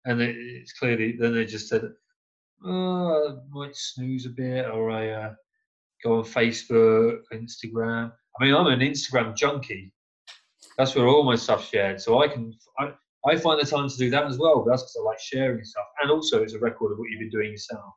And 0.05 0.21
it's 0.21 0.73
clearly 0.73 1.13
then 1.13 1.33
they 1.33 1.45
just 1.45 1.69
said, 1.69 1.93
"Oh, 2.65 3.29
I 3.29 3.57
might 3.57 3.77
snooze 3.77 4.27
a 4.27 4.31
bit, 4.31 4.67
or 4.69 4.91
I 4.91 5.11
uh, 5.11 5.35
go 6.03 6.19
on 6.19 6.25
Facebook, 6.25 7.21
Instagram." 7.33 8.11
I 8.39 8.45
mean, 8.45 8.55
I'm 8.55 8.67
an 8.67 8.81
Instagram 8.81 9.35
junkie. 9.37 9.93
That's 10.77 10.95
where 10.95 11.09
all 11.09 11.25
my 11.25 11.35
stuff 11.35 11.69
shared. 11.69 12.01
So 12.01 12.23
I 12.23 12.29
can, 12.29 12.55
I, 12.79 12.93
I 13.27 13.37
find 13.37 13.61
the 13.61 13.67
time 13.67 13.89
to 13.89 13.97
do 13.97 14.11
that 14.11 14.27
as 14.27 14.39
well. 14.39 14.65
That's 14.65 14.83
because 14.83 14.97
I 15.01 15.05
like 15.05 15.21
sharing 15.21 15.65
stuff, 15.65 15.87
and 16.01 16.11
also 16.11 16.43
it's 16.43 16.55
a 16.55 16.59
record 16.59 16.93
of 16.93 16.99
what 16.99 17.09
you've 17.11 17.21
been 17.21 17.31
doing 17.31 17.51
yourself. 17.51 17.95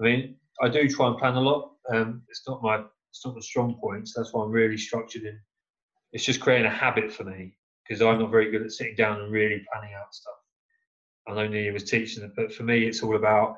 I 0.00 0.04
mean, 0.04 0.36
I 0.62 0.68
do 0.68 0.88
try 0.88 1.08
and 1.08 1.18
plan 1.18 1.34
a 1.34 1.40
lot. 1.40 1.72
Um, 1.92 2.22
it's 2.28 2.42
not 2.46 2.62
my, 2.62 2.82
it's 3.10 3.24
not 3.24 3.34
the 3.34 3.42
strong 3.42 3.78
points. 3.80 4.12
That's 4.14 4.32
why 4.32 4.44
I'm 4.44 4.50
really 4.50 4.76
structured 4.76 5.22
in. 5.22 5.38
It's 6.12 6.24
just 6.24 6.40
creating 6.40 6.66
a 6.66 6.70
habit 6.70 7.12
for 7.12 7.24
me 7.24 7.56
because 7.86 8.02
I'm 8.02 8.18
not 8.18 8.30
very 8.30 8.50
good 8.50 8.62
at 8.62 8.72
sitting 8.72 8.96
down 8.96 9.20
and 9.20 9.32
really 9.32 9.64
planning 9.72 9.94
out 9.98 10.14
stuff. 10.14 10.34
I 11.28 11.34
know 11.34 11.48
Niyi 11.48 11.72
was 11.72 11.84
teaching 11.84 12.24
it, 12.24 12.32
but 12.36 12.52
for 12.52 12.64
me, 12.64 12.86
it's 12.86 13.02
all 13.02 13.16
about 13.16 13.56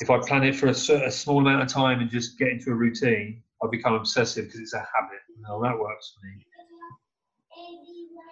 if 0.00 0.10
I 0.10 0.18
plan 0.18 0.44
it 0.44 0.56
for 0.56 0.66
a, 0.66 1.06
a 1.06 1.10
small 1.10 1.38
amount 1.40 1.62
of 1.62 1.68
time 1.68 2.00
and 2.00 2.10
just 2.10 2.38
get 2.38 2.48
into 2.48 2.70
a 2.70 2.74
routine, 2.74 3.42
I 3.62 3.66
become 3.70 3.94
obsessive 3.94 4.46
because 4.46 4.60
it's 4.60 4.74
a 4.74 4.78
habit. 4.78 5.18
And 5.36 5.64
that 5.64 5.78
works 5.78 6.14
for 6.14 6.26
me. 6.26 6.46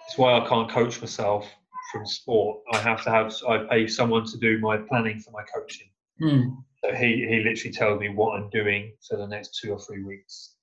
It's 0.07 0.17
why 0.17 0.39
I 0.39 0.47
can't 0.47 0.69
coach 0.69 1.01
myself 1.01 1.49
from 1.91 2.05
sport. 2.05 2.59
I 2.71 2.77
have 2.77 3.03
to 3.03 3.11
have 3.11 3.33
I 3.47 3.65
pay 3.69 3.87
someone 3.87 4.25
to 4.25 4.37
do 4.37 4.59
my 4.59 4.77
planning 4.77 5.19
for 5.19 5.31
my 5.31 5.43
coaching. 5.53 5.87
Mm. 6.21 6.57
So 6.83 6.93
he 6.93 7.25
he 7.27 7.43
literally 7.43 7.73
tells 7.73 7.99
me 7.99 8.09
what 8.09 8.37
I'm 8.37 8.49
doing 8.49 8.93
for 9.07 9.17
the 9.17 9.27
next 9.27 9.59
two 9.61 9.71
or 9.71 9.79
three 9.79 10.03
weeks 10.03 10.55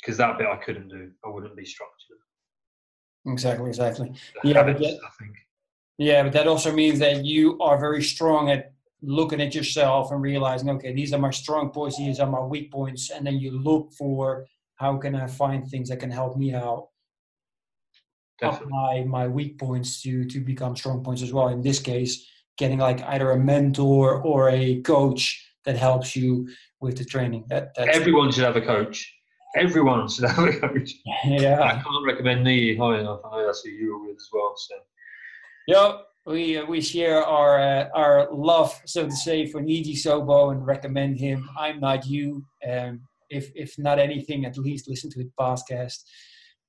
because 0.00 0.16
that 0.16 0.38
bit 0.38 0.46
I 0.46 0.56
couldn't 0.56 0.88
do. 0.88 1.10
I 1.24 1.28
wouldn't 1.28 1.56
be 1.56 1.64
structured. 1.64 2.18
Exactly, 3.26 3.68
exactly. 3.68 4.12
The 4.42 4.48
yeah, 4.48 4.54
habits, 4.54 4.80
but 4.80 4.86
that, 4.86 4.98
I 5.06 5.10
think. 5.22 5.36
Yeah, 5.98 6.22
but 6.22 6.32
that 6.32 6.46
also 6.46 6.72
means 6.72 6.98
that 7.00 7.24
you 7.24 7.58
are 7.60 7.78
very 7.78 8.02
strong 8.02 8.50
at 8.50 8.72
looking 9.02 9.40
at 9.40 9.54
yourself 9.54 10.10
and 10.10 10.22
realizing, 10.22 10.70
okay, 10.70 10.92
these 10.92 11.12
are 11.12 11.18
my 11.18 11.30
strong 11.30 11.70
points, 11.70 11.96
these 11.96 12.20
are 12.20 12.30
my 12.30 12.40
weak 12.40 12.70
points, 12.70 13.10
and 13.10 13.26
then 13.26 13.38
you 13.38 13.50
look 13.50 13.92
for 13.92 14.46
how 14.76 14.96
can 14.96 15.14
I 15.14 15.26
find 15.26 15.66
things 15.66 15.88
that 15.88 16.00
can 16.00 16.10
help 16.10 16.36
me 16.36 16.54
out, 16.54 16.88
Definitely. 18.40 18.66
up 18.66 18.70
my 18.70 19.04
my 19.04 19.28
weak 19.28 19.58
points 19.58 20.02
to 20.02 20.24
to 20.24 20.40
become 20.40 20.76
strong 20.76 21.02
points 21.04 21.22
as 21.22 21.32
well. 21.32 21.48
In 21.48 21.60
this 21.60 21.78
case, 21.78 22.26
getting 22.56 22.78
like 22.78 23.02
either 23.02 23.30
a 23.32 23.38
mentor 23.38 24.22
or 24.22 24.50
a 24.50 24.80
coach 24.82 25.46
that 25.64 25.76
helps 25.76 26.16
you 26.16 26.48
with 26.80 26.96
the 26.96 27.04
training. 27.04 27.44
That 27.48 27.72
everyone 27.76 28.32
should 28.32 28.44
have 28.44 28.56
a 28.56 28.62
coach. 28.62 29.14
Everyone 29.56 30.08
should 30.08 30.24
have 30.24 30.44
a 30.44 30.58
coach. 30.58 30.92
Yeah, 31.24 31.60
I 31.62 31.72
can't 31.72 32.06
recommend 32.06 32.46
Niyi 32.46 32.78
high 32.78 33.00
enough. 33.00 33.20
I 33.24 33.30
know 33.30 33.46
that's 33.46 33.62
who 33.62 33.70
you 33.70 33.92
were 33.92 34.06
with 34.06 34.16
as 34.16 34.28
well. 34.32 34.54
So. 34.56 34.74
Yep, 35.66 36.06
we 36.26 36.58
uh, 36.58 36.64
we 36.66 36.80
share 36.80 37.22
our 37.24 37.60
uh, 37.60 37.88
our 37.94 38.28
love, 38.32 38.78
so 38.86 39.06
to 39.06 39.12
say, 39.12 39.46
for 39.46 39.60
Niyi 39.60 39.96
Sobo 39.96 40.52
and 40.52 40.66
recommend 40.66 41.18
him. 41.18 41.48
I'm 41.58 41.80
not 41.80 42.06
you. 42.06 42.44
Um, 42.68 43.00
if 43.30 43.50
if 43.54 43.78
not 43.78 43.98
anything, 43.98 44.44
at 44.44 44.58
least 44.58 44.88
listen 44.88 45.10
to 45.10 45.20
his 45.20 45.30
podcast. 45.38 46.02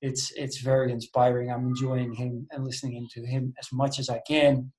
It's 0.02 0.32
it's 0.36 0.60
very 0.60 0.92
inspiring. 0.92 1.52
I'm 1.52 1.68
enjoying 1.68 2.14
him 2.14 2.48
and 2.52 2.66
listening 2.66 3.08
to 3.14 3.26
him 3.26 3.54
as 3.60 3.68
much 3.72 4.00
as 4.00 4.10
I 4.10 4.22
can. 4.28 4.72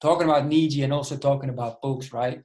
Talking 0.00 0.28
about 0.28 0.48
Niyi 0.48 0.82
and 0.82 0.92
also 0.92 1.16
talking 1.16 1.50
about 1.50 1.80
books, 1.82 2.12
right? 2.12 2.42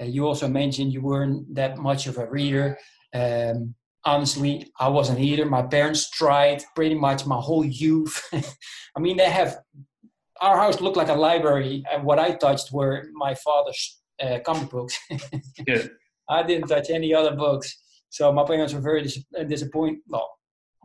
Uh, 0.00 0.04
you 0.04 0.26
also 0.26 0.48
mentioned 0.48 0.92
you 0.92 1.02
weren't 1.02 1.54
that 1.54 1.78
much 1.78 2.06
of 2.06 2.18
a 2.18 2.28
reader. 2.28 2.78
Um, 3.14 3.74
honestly, 4.04 4.70
I 4.78 4.88
wasn't 4.88 5.20
either. 5.20 5.46
My 5.46 5.62
parents 5.62 6.10
tried 6.10 6.62
pretty 6.74 6.94
much 6.94 7.26
my 7.26 7.40
whole 7.40 7.64
youth. 7.64 8.22
I 8.96 9.00
mean, 9.00 9.16
they 9.16 9.30
have 9.30 9.58
our 10.44 10.58
house 10.58 10.80
looked 10.80 10.96
like 10.96 11.08
a 11.08 11.14
library, 11.14 11.82
and 11.90 12.04
what 12.04 12.18
I 12.18 12.32
touched 12.32 12.72
were 12.72 13.08
my 13.14 13.34
father's 13.34 14.00
uh, 14.22 14.38
comic 14.44 14.70
books. 14.70 14.98
yeah. 15.66 15.84
I 16.28 16.42
didn't 16.42 16.68
touch 16.68 16.90
any 16.90 17.14
other 17.14 17.34
books. 17.34 17.68
So 18.10 18.32
my 18.32 18.44
parents 18.44 18.72
were 18.72 18.80
very 18.80 19.02
dis- 19.02 19.24
uh, 19.38 19.44
disappointed. 19.44 20.00
Well, 20.06 20.30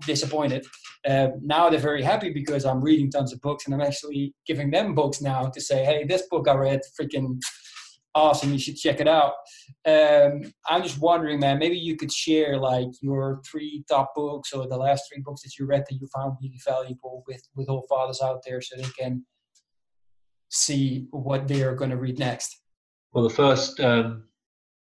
disappointed. 0.05 0.65
Uh, 1.07 1.27
now 1.41 1.69
they're 1.69 1.79
very 1.79 2.01
happy 2.01 2.31
because 2.31 2.65
I'm 2.65 2.81
reading 2.81 3.11
tons 3.11 3.33
of 3.33 3.41
books 3.41 3.65
and 3.65 3.73
I'm 3.73 3.81
actually 3.81 4.33
giving 4.47 4.71
them 4.71 4.95
books 4.95 5.21
now 5.21 5.45
to 5.45 5.61
say, 5.61 5.83
hey, 5.83 6.05
this 6.05 6.23
book 6.31 6.47
I 6.47 6.55
read, 6.55 6.81
freaking 6.99 7.39
awesome. 8.15 8.51
You 8.51 8.59
should 8.59 8.77
check 8.77 8.99
it 8.99 9.07
out. 9.07 9.33
Um, 9.85 10.51
I'm 10.67 10.83
just 10.83 10.99
wondering, 10.99 11.39
man, 11.39 11.59
maybe 11.59 11.77
you 11.77 11.95
could 11.95 12.11
share 12.11 12.57
like 12.57 12.89
your 13.01 13.41
three 13.49 13.83
top 13.89 14.13
books 14.15 14.53
or 14.53 14.67
the 14.67 14.77
last 14.77 15.03
three 15.09 15.21
books 15.21 15.41
that 15.43 15.57
you 15.57 15.65
read 15.65 15.83
that 15.89 15.95
you 15.95 16.07
found 16.15 16.37
really 16.41 16.59
valuable 16.65 17.23
with 17.27 17.41
with 17.55 17.69
all 17.69 17.85
fathers 17.89 18.21
out 18.21 18.41
there, 18.45 18.61
so 18.61 18.75
they 18.77 18.89
can 18.97 19.25
see 20.49 21.07
what 21.11 21.47
they 21.47 21.61
are 21.63 21.75
going 21.75 21.91
to 21.91 21.97
read 21.97 22.19
next. 22.19 22.57
Well, 23.13 23.23
the 23.23 23.33
first 23.33 23.79
um, 23.79 24.25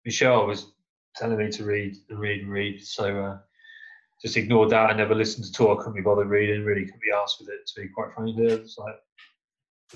Michelle 0.05 0.46
was 0.46 0.72
telling 1.16 1.38
me 1.38 1.50
to 1.50 1.64
read 1.64 1.94
and 2.09 2.18
read 2.18 2.40
and 2.40 2.50
read, 2.50 2.82
so 2.82 3.22
uh, 3.22 3.38
just 4.20 4.36
ignored 4.36 4.70
that. 4.70 4.90
I 4.90 4.94
never 4.94 5.14
listened 5.14 5.46
all. 5.61 5.72
I 5.72 5.76
couldn't 5.76 5.94
be 5.94 6.03
bothered 6.03 6.28
reading. 6.28 6.64
Really 6.64 6.84
couldn't 6.84 7.03
be 7.03 7.12
asked 7.12 7.40
with 7.40 7.48
it. 7.48 7.66
To 7.66 7.80
be 7.80 7.88
quite 7.88 8.12
frank, 8.14 8.38
it's 8.38 8.78
like 8.78 8.94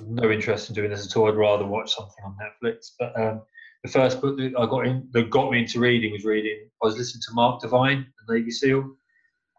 no 0.06 0.30
interest 0.30 0.68
in 0.68 0.74
doing 0.74 0.90
this 0.90 1.06
at 1.06 1.16
all. 1.16 1.28
I'd 1.28 1.36
rather 1.36 1.66
watch 1.66 1.94
something 1.94 2.24
on 2.24 2.36
Netflix. 2.36 2.90
But 2.98 3.18
um, 3.20 3.42
the 3.82 3.90
first 3.90 4.20
book 4.20 4.36
that 4.38 4.52
I 4.58 4.66
got 4.66 4.86
in 4.86 5.08
that 5.12 5.30
got 5.30 5.50
me 5.50 5.60
into 5.60 5.80
reading 5.80 6.12
was 6.12 6.24
reading. 6.24 6.68
I 6.82 6.86
was 6.86 6.96
listening 6.96 7.22
to 7.28 7.34
Mark 7.34 7.60
Divine, 7.60 8.06
the 8.26 8.34
Navy 8.34 8.50
SEAL. 8.50 8.96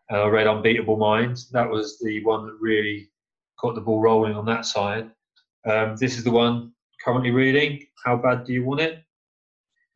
And 0.09 0.21
I 0.21 0.27
read 0.27 0.47
Unbeatable 0.47 0.97
Minds. 0.97 1.49
That 1.49 1.69
was 1.69 1.99
the 1.99 2.23
one 2.23 2.45
that 2.45 2.57
really 2.59 3.09
got 3.59 3.75
the 3.75 3.81
ball 3.81 3.99
rolling 3.99 4.35
on 4.35 4.45
that 4.45 4.65
side. 4.65 5.09
Um, 5.67 5.97
this 5.99 6.17
is 6.17 6.23
the 6.23 6.31
one 6.31 6.71
currently 7.03 7.31
reading. 7.31 7.85
How 8.05 8.15
bad 8.15 8.45
do 8.45 8.53
you 8.53 8.63
want 8.63 8.79
it? 8.81 8.99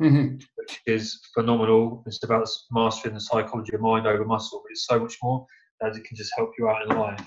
Mm-hmm. 0.02 0.38
Which 0.56 0.82
is 0.86 1.22
phenomenal. 1.34 2.04
It's 2.06 2.22
about 2.24 2.50
mastering 2.72 3.14
the 3.14 3.22
psychology 3.22 3.74
of 3.74 3.82
mind 3.82 4.06
over 4.06 4.26
muscle, 4.26 4.62
but 4.64 4.72
it's 4.72 4.86
so 4.86 5.00
much 5.00 5.18
more 5.24 5.46
as 5.82 5.96
it 5.96 6.04
can 6.04 6.18
just 6.18 6.34
help 6.36 6.52
you 6.58 6.68
out 6.68 6.84
in 6.84 6.98
life. 6.98 7.26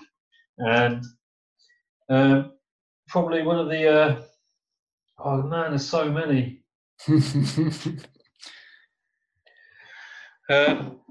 And 0.59 1.05
um, 2.11 2.53
probably 3.09 3.42
one 3.42 3.59
of 3.59 3.68
the. 3.68 3.88
Uh, 3.88 4.22
oh 5.18 5.42
man, 5.42 5.70
there's 5.70 5.88
so 5.88 6.11
many. 6.11 6.62
um, 10.51 11.01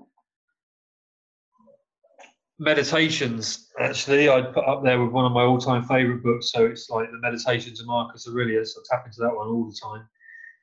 meditations, 2.59 3.69
actually, 3.79 4.29
I'd 4.29 4.53
put 4.53 4.65
up 4.65 4.83
there 4.83 5.01
with 5.01 5.11
one 5.11 5.25
of 5.25 5.31
my 5.31 5.43
all-time 5.43 5.83
favourite 5.83 6.23
books. 6.23 6.51
So 6.51 6.65
it's 6.65 6.89
like 6.89 7.09
the 7.11 7.19
Meditations 7.19 7.79
of 7.79 7.87
Marcus 7.87 8.27
Aurelius. 8.27 8.77
I 8.77 8.95
tap 8.95 9.05
into 9.05 9.21
that 9.21 9.35
one 9.35 9.47
all 9.47 9.65
the 9.65 9.77
time. 9.81 10.07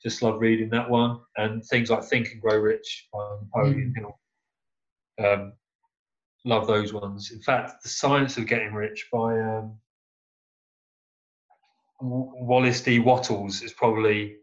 Just 0.03 0.23
love 0.23 0.41
reading 0.41 0.71
that 0.71 0.89
one, 0.89 1.21
and 1.37 1.63
things 1.67 1.91
like 1.91 2.05
Think 2.05 2.31
and 2.33 2.41
Grow 2.41 2.57
Rich 2.57 3.09
by 3.13 3.37
Napoleon 3.43 3.95
mm. 3.95 4.01
Hill. 4.01 4.19
Um, 5.27 5.53
love 6.47 6.67
those 6.67 6.95
ones. 6.95 7.33
In 7.33 7.41
fact, 7.43 7.83
The 7.83 7.91
Science 7.91 8.39
of 8.39 8.47
Getting 8.47 8.73
Rich 8.73 9.09
by 9.13 9.39
um, 9.39 9.77
Wallace 12.01 12.81
D. 12.81 12.99
Wattles 12.99 13.61
is 13.61 13.75
probably 13.75 14.37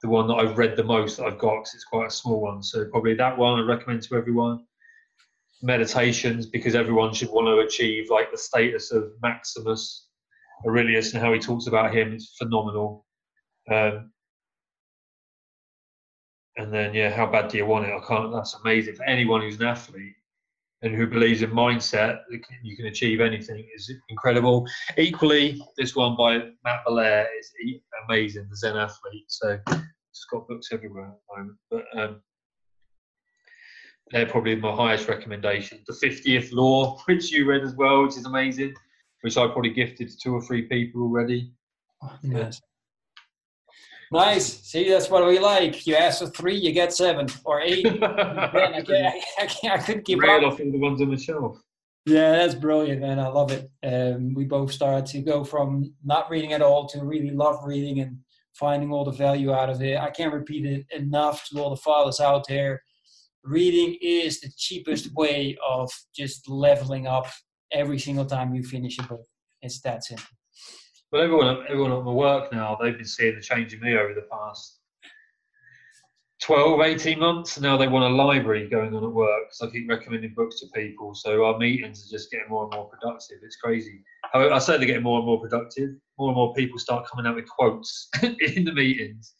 the 0.00 0.08
one 0.08 0.26
that 0.28 0.34
I've 0.34 0.56
read 0.56 0.76
the 0.76 0.84
most 0.84 1.18
that 1.18 1.26
I've 1.26 1.38
got 1.38 1.56
because 1.56 1.74
it's 1.74 1.84
quite 1.84 2.06
a 2.06 2.10
small 2.10 2.40
one. 2.40 2.62
So 2.62 2.86
probably 2.86 3.14
that 3.14 3.36
one 3.36 3.58
I 3.58 3.62
recommend 3.62 4.02
to 4.04 4.16
everyone. 4.16 4.64
Meditations 5.62 6.46
because 6.46 6.74
everyone 6.74 7.14
should 7.14 7.30
want 7.30 7.46
to 7.46 7.66
achieve 7.66 8.10
like 8.10 8.30
the 8.30 8.38
status 8.38 8.90
of 8.90 9.12
Maximus 9.22 10.08
Aurelius 10.66 11.12
and 11.12 11.22
how 11.22 11.32
he 11.32 11.38
talks 11.38 11.66
about 11.66 11.94
him 11.94 12.12
is 12.12 12.34
phenomenal. 12.38 13.06
Um, 13.70 14.10
and 16.56 16.72
then 16.72 16.94
yeah, 16.94 17.10
how 17.10 17.26
bad 17.26 17.48
do 17.48 17.56
you 17.56 17.66
want 17.66 17.86
it? 17.86 17.92
I 17.92 18.06
can't. 18.06 18.32
That's 18.32 18.56
amazing 18.62 18.96
for 18.96 19.04
anyone 19.04 19.40
who's 19.40 19.60
an 19.60 19.66
athlete 19.66 20.14
and 20.82 20.94
who 20.94 21.06
believes 21.06 21.42
in 21.42 21.50
mindset 21.50 22.20
you 22.62 22.76
can 22.76 22.86
achieve 22.86 23.20
anything 23.20 23.66
is 23.74 23.90
incredible. 24.08 24.66
Equally, 24.98 25.62
this 25.76 25.94
one 25.94 26.16
by 26.16 26.38
Matt 26.64 26.84
Belair 26.84 27.28
is 27.38 27.52
amazing, 28.08 28.48
the 28.50 28.56
Zen 28.56 28.76
athlete. 28.76 29.24
So 29.28 29.58
just 29.68 30.30
got 30.30 30.48
books 30.48 30.68
everywhere 30.72 31.06
at 31.06 31.14
the 31.28 31.38
moment. 31.38 31.58
But 31.70 31.84
um, 31.96 32.20
they're 34.12 34.26
probably 34.26 34.54
my 34.56 34.72
highest 34.72 35.08
recommendation. 35.08 35.80
The 35.86 35.94
50th 35.94 36.52
Law, 36.52 36.98
which 37.06 37.32
you 37.32 37.46
read 37.46 37.62
as 37.62 37.74
well, 37.74 38.02
which 38.02 38.16
is 38.16 38.26
amazing, 38.26 38.74
which 39.22 39.36
I 39.36 39.46
probably 39.48 39.70
gifted 39.70 40.10
to 40.10 40.16
two 40.18 40.34
or 40.34 40.42
three 40.42 40.62
people 40.62 41.02
already. 41.02 41.52
Yes. 42.22 42.60
Nice. 44.12 44.60
See, 44.64 44.90
that's 44.90 45.08
what 45.08 45.26
we 45.26 45.38
like. 45.38 45.86
You 45.86 45.96
ask 45.96 46.18
for 46.18 46.26
three, 46.26 46.56
you 46.56 46.72
get 46.72 46.92
seven 46.92 47.28
or 47.44 47.62
eight. 47.62 47.84
Man, 48.00 48.12
I, 48.12 48.82
can't, 48.82 49.24
I, 49.38 49.46
can't, 49.46 49.80
I 49.80 49.82
couldn't 49.82 50.04
keep 50.04 50.20
Rail 50.20 50.44
off 50.44 50.60
all 50.60 50.70
the 50.70 50.78
ones 50.78 51.00
on 51.00 51.10
the 51.10 51.16
shelf. 51.16 51.58
Yeah, 52.04 52.32
that's 52.32 52.56
brilliant, 52.56 53.00
man. 53.00 53.20
I 53.20 53.28
love 53.28 53.52
it. 53.52 53.70
Um, 53.84 54.34
we 54.34 54.44
both 54.44 54.72
started 54.72 55.06
to 55.06 55.20
go 55.22 55.44
from 55.44 55.94
not 56.04 56.28
reading 56.30 56.52
at 56.52 56.60
all 56.60 56.88
to 56.88 57.04
really 57.04 57.30
love 57.30 57.60
reading 57.64 58.00
and 58.00 58.18
finding 58.54 58.92
all 58.92 59.04
the 59.04 59.12
value 59.12 59.52
out 59.52 59.70
of 59.70 59.80
it. 59.80 59.96
I 59.96 60.10
can't 60.10 60.34
repeat 60.34 60.66
it 60.66 60.84
enough 60.90 61.46
to 61.48 61.60
all 61.60 61.70
the 61.70 61.76
fathers 61.76 62.18
out 62.18 62.44
there. 62.48 62.82
Reading 63.44 63.98
is 64.00 64.40
the 64.40 64.50
cheapest 64.56 65.12
way 65.14 65.56
of 65.68 65.90
just 66.14 66.48
leveling 66.48 67.06
up 67.06 67.26
every 67.72 67.98
single 67.98 68.24
time 68.24 68.54
you 68.54 68.62
finish 68.62 68.98
a 68.98 69.02
book. 69.02 69.24
It's 69.62 69.80
that 69.80 70.04
simple. 70.04 70.24
Well, 71.10 71.22
everyone, 71.22 71.64
everyone 71.68 71.92
at 71.92 72.04
my 72.04 72.12
work 72.12 72.52
now, 72.52 72.78
they've 72.80 72.96
been 72.96 73.04
seeing 73.04 73.34
the 73.34 73.40
change 73.40 73.74
in 73.74 73.80
me 73.80 73.96
over 73.96 74.14
the 74.14 74.26
past 74.30 74.80
12, 76.42 76.80
18 76.80 77.18
months. 77.18 77.60
Now 77.60 77.76
they 77.76 77.86
want 77.86 78.12
a 78.12 78.16
library 78.16 78.68
going 78.68 78.94
on 78.94 79.04
at 79.04 79.10
work 79.10 79.44
because 79.48 79.68
I 79.68 79.72
keep 79.72 79.88
recommending 79.88 80.34
books 80.34 80.60
to 80.60 80.66
people. 80.74 81.14
So 81.14 81.44
our 81.44 81.56
meetings 81.58 82.04
are 82.04 82.16
just 82.16 82.30
getting 82.30 82.48
more 82.48 82.64
and 82.64 82.72
more 82.72 82.88
productive. 82.88 83.38
It's 83.42 83.56
crazy. 83.56 84.02
I 84.34 84.58
say 84.58 84.76
they're 84.76 84.86
getting 84.86 85.04
more 85.04 85.18
and 85.18 85.26
more 85.26 85.40
productive. 85.40 85.90
More 86.18 86.28
and 86.28 86.36
more 86.36 86.52
people 86.54 86.78
start 86.78 87.06
coming 87.08 87.28
out 87.28 87.36
with 87.36 87.48
quotes 87.48 88.08
in 88.22 88.64
the 88.64 88.72
meetings. 88.72 89.34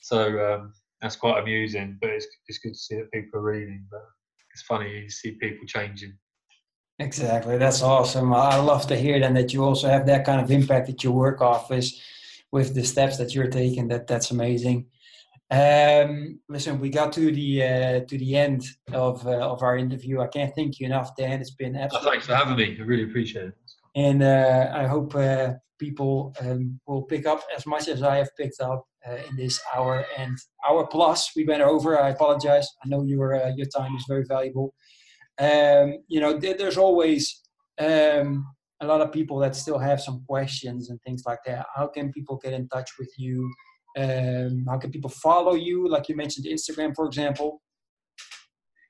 So 0.00 0.54
um, 0.54 0.72
that's 1.00 1.16
quite 1.16 1.40
amusing, 1.40 1.98
but 2.00 2.10
it's, 2.10 2.26
it's 2.48 2.58
good 2.58 2.74
to 2.74 2.78
see 2.78 2.96
that 2.96 3.12
people 3.12 3.40
are 3.40 3.42
reading. 3.42 3.86
But 3.90 4.02
it's 4.52 4.62
funny 4.62 4.90
you 4.90 5.10
see 5.10 5.32
people 5.32 5.66
changing. 5.66 6.16
Exactly. 6.98 7.58
That's 7.58 7.82
awesome. 7.82 8.32
I 8.34 8.56
love 8.56 8.86
to 8.88 8.96
hear 8.96 9.20
then 9.20 9.34
that 9.34 9.52
you 9.52 9.62
also 9.62 9.88
have 9.88 10.06
that 10.06 10.24
kind 10.24 10.40
of 10.40 10.50
impact 10.50 10.88
at 10.88 11.04
your 11.04 11.12
work 11.12 11.40
office 11.40 12.02
with 12.50 12.74
the 12.74 12.84
steps 12.84 13.18
that 13.18 13.34
you're 13.34 13.48
taking. 13.48 13.86
That 13.88 14.08
that's 14.08 14.32
amazing. 14.32 14.86
Um, 15.50 16.40
listen, 16.48 16.78
we 16.80 16.90
got 16.90 17.12
to 17.14 17.32
the 17.32 17.62
uh, 17.62 18.00
to 18.00 18.18
the 18.18 18.36
end 18.36 18.66
of 18.92 19.24
uh, 19.26 19.38
of 19.38 19.62
our 19.62 19.78
interview. 19.78 20.20
I 20.20 20.26
can't 20.26 20.54
thank 20.54 20.80
you 20.80 20.86
enough, 20.86 21.16
Dan. 21.16 21.40
It's 21.40 21.50
been 21.50 21.76
absolutely. 21.76 22.08
Oh, 22.08 22.10
thanks 22.10 22.26
for 22.26 22.34
having 22.34 22.56
me. 22.56 22.76
I 22.78 22.82
really 22.82 23.04
appreciate 23.04 23.46
it. 23.46 23.54
And 23.94 24.22
uh, 24.22 24.70
I 24.74 24.86
hope 24.86 25.14
uh, 25.14 25.54
people 25.78 26.34
um, 26.40 26.80
will 26.86 27.02
pick 27.02 27.26
up 27.26 27.42
as 27.56 27.66
much 27.66 27.88
as 27.88 28.02
I 28.02 28.16
have 28.16 28.30
picked 28.36 28.60
up 28.60 28.84
uh, 29.08 29.16
in 29.28 29.36
this 29.36 29.60
hour 29.74 30.04
and 30.16 30.36
hour 30.68 30.86
plus. 30.86 31.30
We 31.34 31.44
went 31.44 31.62
over. 31.62 32.00
I 32.00 32.10
apologize. 32.10 32.68
I 32.84 32.88
know 32.88 33.02
your 33.04 33.34
uh, 33.34 33.52
your 33.56 33.66
time 33.66 33.94
is 33.96 34.04
very 34.08 34.24
valuable 34.28 34.74
um, 35.38 35.98
you 36.08 36.20
know, 36.20 36.38
there's 36.38 36.78
always 36.78 37.42
um, 37.78 38.44
a 38.80 38.86
lot 38.86 39.00
of 39.00 39.12
people 39.12 39.38
that 39.38 39.54
still 39.54 39.78
have 39.78 40.00
some 40.00 40.24
questions 40.28 40.90
and 40.90 41.00
things 41.02 41.22
like 41.26 41.38
that. 41.46 41.66
How 41.74 41.86
can 41.86 42.12
people 42.12 42.40
get 42.42 42.52
in 42.52 42.68
touch 42.68 42.90
with 42.98 43.12
you? 43.16 43.50
Um, 43.96 44.64
how 44.68 44.78
can 44.78 44.90
people 44.90 45.10
follow 45.10 45.54
you? 45.54 45.88
Like 45.88 46.08
you 46.08 46.16
mentioned, 46.16 46.46
Instagram, 46.46 46.94
for 46.94 47.06
example. 47.06 47.62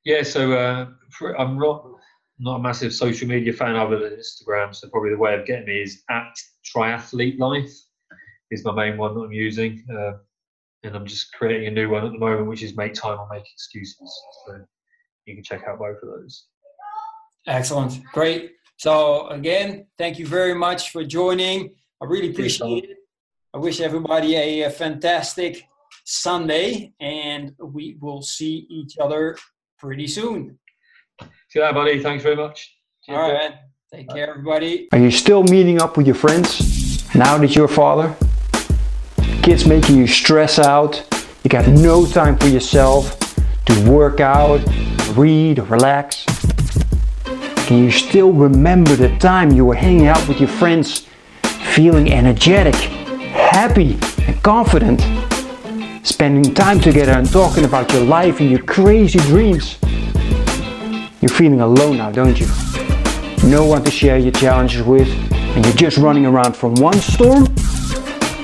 Yeah, 0.04 0.22
so 0.22 0.52
uh, 0.52 0.86
I'm 1.38 1.58
not 1.58 1.84
not 2.38 2.60
a 2.60 2.62
massive 2.62 2.94
social 2.94 3.28
media 3.28 3.52
fan 3.52 3.76
other 3.76 3.98
than 3.98 4.18
Instagram. 4.18 4.74
So 4.74 4.88
probably 4.88 5.10
the 5.10 5.18
way 5.18 5.34
of 5.34 5.46
getting 5.46 5.66
me 5.66 5.82
is 5.82 6.02
at 6.10 6.34
Triathlete 6.64 7.38
Life 7.38 7.72
is 8.50 8.64
my 8.64 8.72
main 8.72 8.96
one 8.96 9.14
that 9.14 9.20
I'm 9.20 9.32
using, 9.32 9.84
uh, 9.92 10.12
and 10.84 10.94
I'm 10.94 11.06
just 11.06 11.32
creating 11.32 11.66
a 11.66 11.70
new 11.70 11.90
one 11.90 12.04
at 12.04 12.12
the 12.12 12.18
moment, 12.18 12.46
which 12.46 12.62
is 12.62 12.76
Make 12.76 12.94
Time 12.94 13.18
or 13.18 13.28
Make 13.30 13.50
Excuses. 13.52 14.22
So 14.46 14.60
you 15.26 15.34
can 15.34 15.44
check 15.44 15.64
out 15.68 15.78
both 15.78 15.96
of 16.02 16.08
those. 16.08 16.46
Excellent. 17.46 18.02
Great. 18.12 18.52
So 18.76 19.26
again, 19.28 19.86
thank 19.98 20.18
you 20.18 20.26
very 20.26 20.54
much 20.54 20.90
for 20.90 21.04
joining. 21.04 21.74
I 22.00 22.04
really 22.04 22.30
appreciate 22.30 22.84
it. 22.84 22.98
I 23.52 23.58
wish 23.58 23.80
everybody 23.80 24.36
a, 24.36 24.62
a, 24.62 24.70
fantastic 24.70 25.64
Sunday, 26.04 26.92
and 27.00 27.54
we 27.58 27.96
will 28.00 28.22
see 28.22 28.66
each 28.70 28.98
other 28.98 29.36
pretty 29.78 30.06
soon. 30.06 30.58
See 31.20 31.58
you 31.58 31.62
later, 31.62 31.74
buddy. 31.74 32.02
Thanks 32.02 32.22
very 32.22 32.36
much. 32.36 32.76
Cheers, 33.04 33.18
All 33.18 33.32
right. 33.32 33.54
Take 33.92 34.08
Bye. 34.08 34.14
care, 34.14 34.30
everybody. 34.30 34.88
Are 34.92 34.98
you 34.98 35.10
still 35.10 35.42
meeting 35.44 35.80
up 35.80 35.96
with 35.96 36.06
your 36.06 36.14
friends 36.14 37.14
now 37.14 37.38
that 37.38 37.54
you're 37.54 37.64
a 37.64 37.68
father? 37.68 38.14
Kids 39.42 39.66
making 39.66 39.96
you 39.96 40.06
stress 40.06 40.58
out. 40.58 41.06
You 41.42 41.48
got 41.48 41.66
no 41.68 42.06
time 42.06 42.36
for 42.36 42.48
yourself 42.48 43.18
to 43.66 43.90
work 43.90 44.20
out, 44.20 44.60
read, 45.16 45.58
or 45.58 45.64
relax? 45.64 46.26
Can 47.66 47.82
you 47.82 47.90
still 47.90 48.32
remember 48.32 48.94
the 48.94 49.16
time 49.18 49.50
you 49.50 49.64
were 49.64 49.74
hanging 49.74 50.06
out 50.06 50.26
with 50.28 50.38
your 50.40 50.48
friends, 50.48 51.06
feeling 51.74 52.12
energetic, 52.12 52.74
happy, 52.74 53.98
and 54.26 54.42
confident? 54.42 55.00
spending 56.08 56.54
time 56.54 56.80
together 56.80 57.12
and 57.12 57.30
talking 57.30 57.64
about 57.64 57.92
your 57.92 58.02
life 58.02 58.40
and 58.40 58.50
your 58.50 58.62
crazy 58.62 59.18
dreams. 59.20 59.78
You're 61.28 61.36
feeling 61.36 61.60
alone 61.60 61.98
now, 61.98 62.10
don't 62.10 62.40
you? 62.40 62.46
No 63.46 63.66
one 63.66 63.84
to 63.84 63.90
share 63.90 64.16
your 64.16 64.32
challenges 64.32 64.82
with, 64.82 65.08
and 65.30 65.62
you're 65.62 65.74
just 65.74 65.98
running 65.98 66.24
around 66.24 66.56
from 66.56 66.74
one 66.76 66.98
storm 67.02 67.44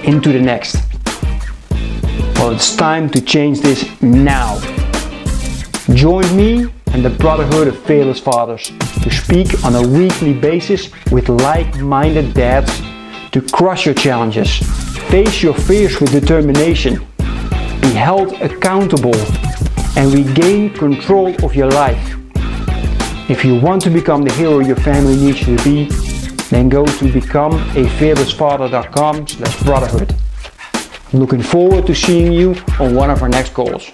into 0.03 0.31
the 0.31 0.39
next. 0.39 0.77
Well, 2.37 2.51
it's 2.51 2.77
time 2.77 3.09
to 3.11 3.23
change 3.23 3.63
this 3.63 3.89
now. 4.03 4.61
Join 5.95 6.37
me 6.37 6.71
and 6.89 7.03
the 7.03 7.17
Brotherhood 7.19 7.69
of 7.69 7.79
Fearless 7.87 8.21
Fathers 8.21 8.71
to 9.03 9.11
speak 9.11 9.65
on 9.65 9.77
a 9.77 9.89
weekly 9.89 10.35
basis 10.35 10.91
with 11.11 11.31
like 11.31 11.75
minded 11.77 12.35
dads 12.35 12.71
to 13.31 13.41
crush 13.41 13.87
your 13.87 13.95
challenges, 13.95 14.59
face 15.09 15.43
your 15.43 15.55
fears 15.55 15.99
with 16.03 16.13
determination, 16.13 17.03
be 17.81 17.93
held 17.93 18.35
accountable, 18.43 19.17
and 19.97 20.13
regain 20.13 20.69
control 20.69 21.35
of 21.43 21.55
your 21.55 21.71
life. 21.71 22.24
If 23.27 23.43
you 23.43 23.59
want 23.59 23.81
to 23.83 23.91
become 23.91 24.23
the 24.23 24.31
hero 24.35 24.59
your 24.59 24.77
family 24.77 25.17
needs 25.17 25.49
you 25.49 25.57
to 25.57 25.65
be, 25.65 25.87
then 26.51 26.69
go 26.69 26.85
to 26.85 27.05
becomeafearlessfather.com 27.07 29.27
slash 29.27 29.63
brotherhood. 29.63 30.15
Looking 31.15 31.41
forward 31.41 31.87
to 31.87 31.95
seeing 31.95 32.33
you 32.33 32.55
on 32.79 32.95
one 32.95 33.09
of 33.09 33.23
our 33.23 33.31
next 33.31 33.55
calls. 33.55 33.91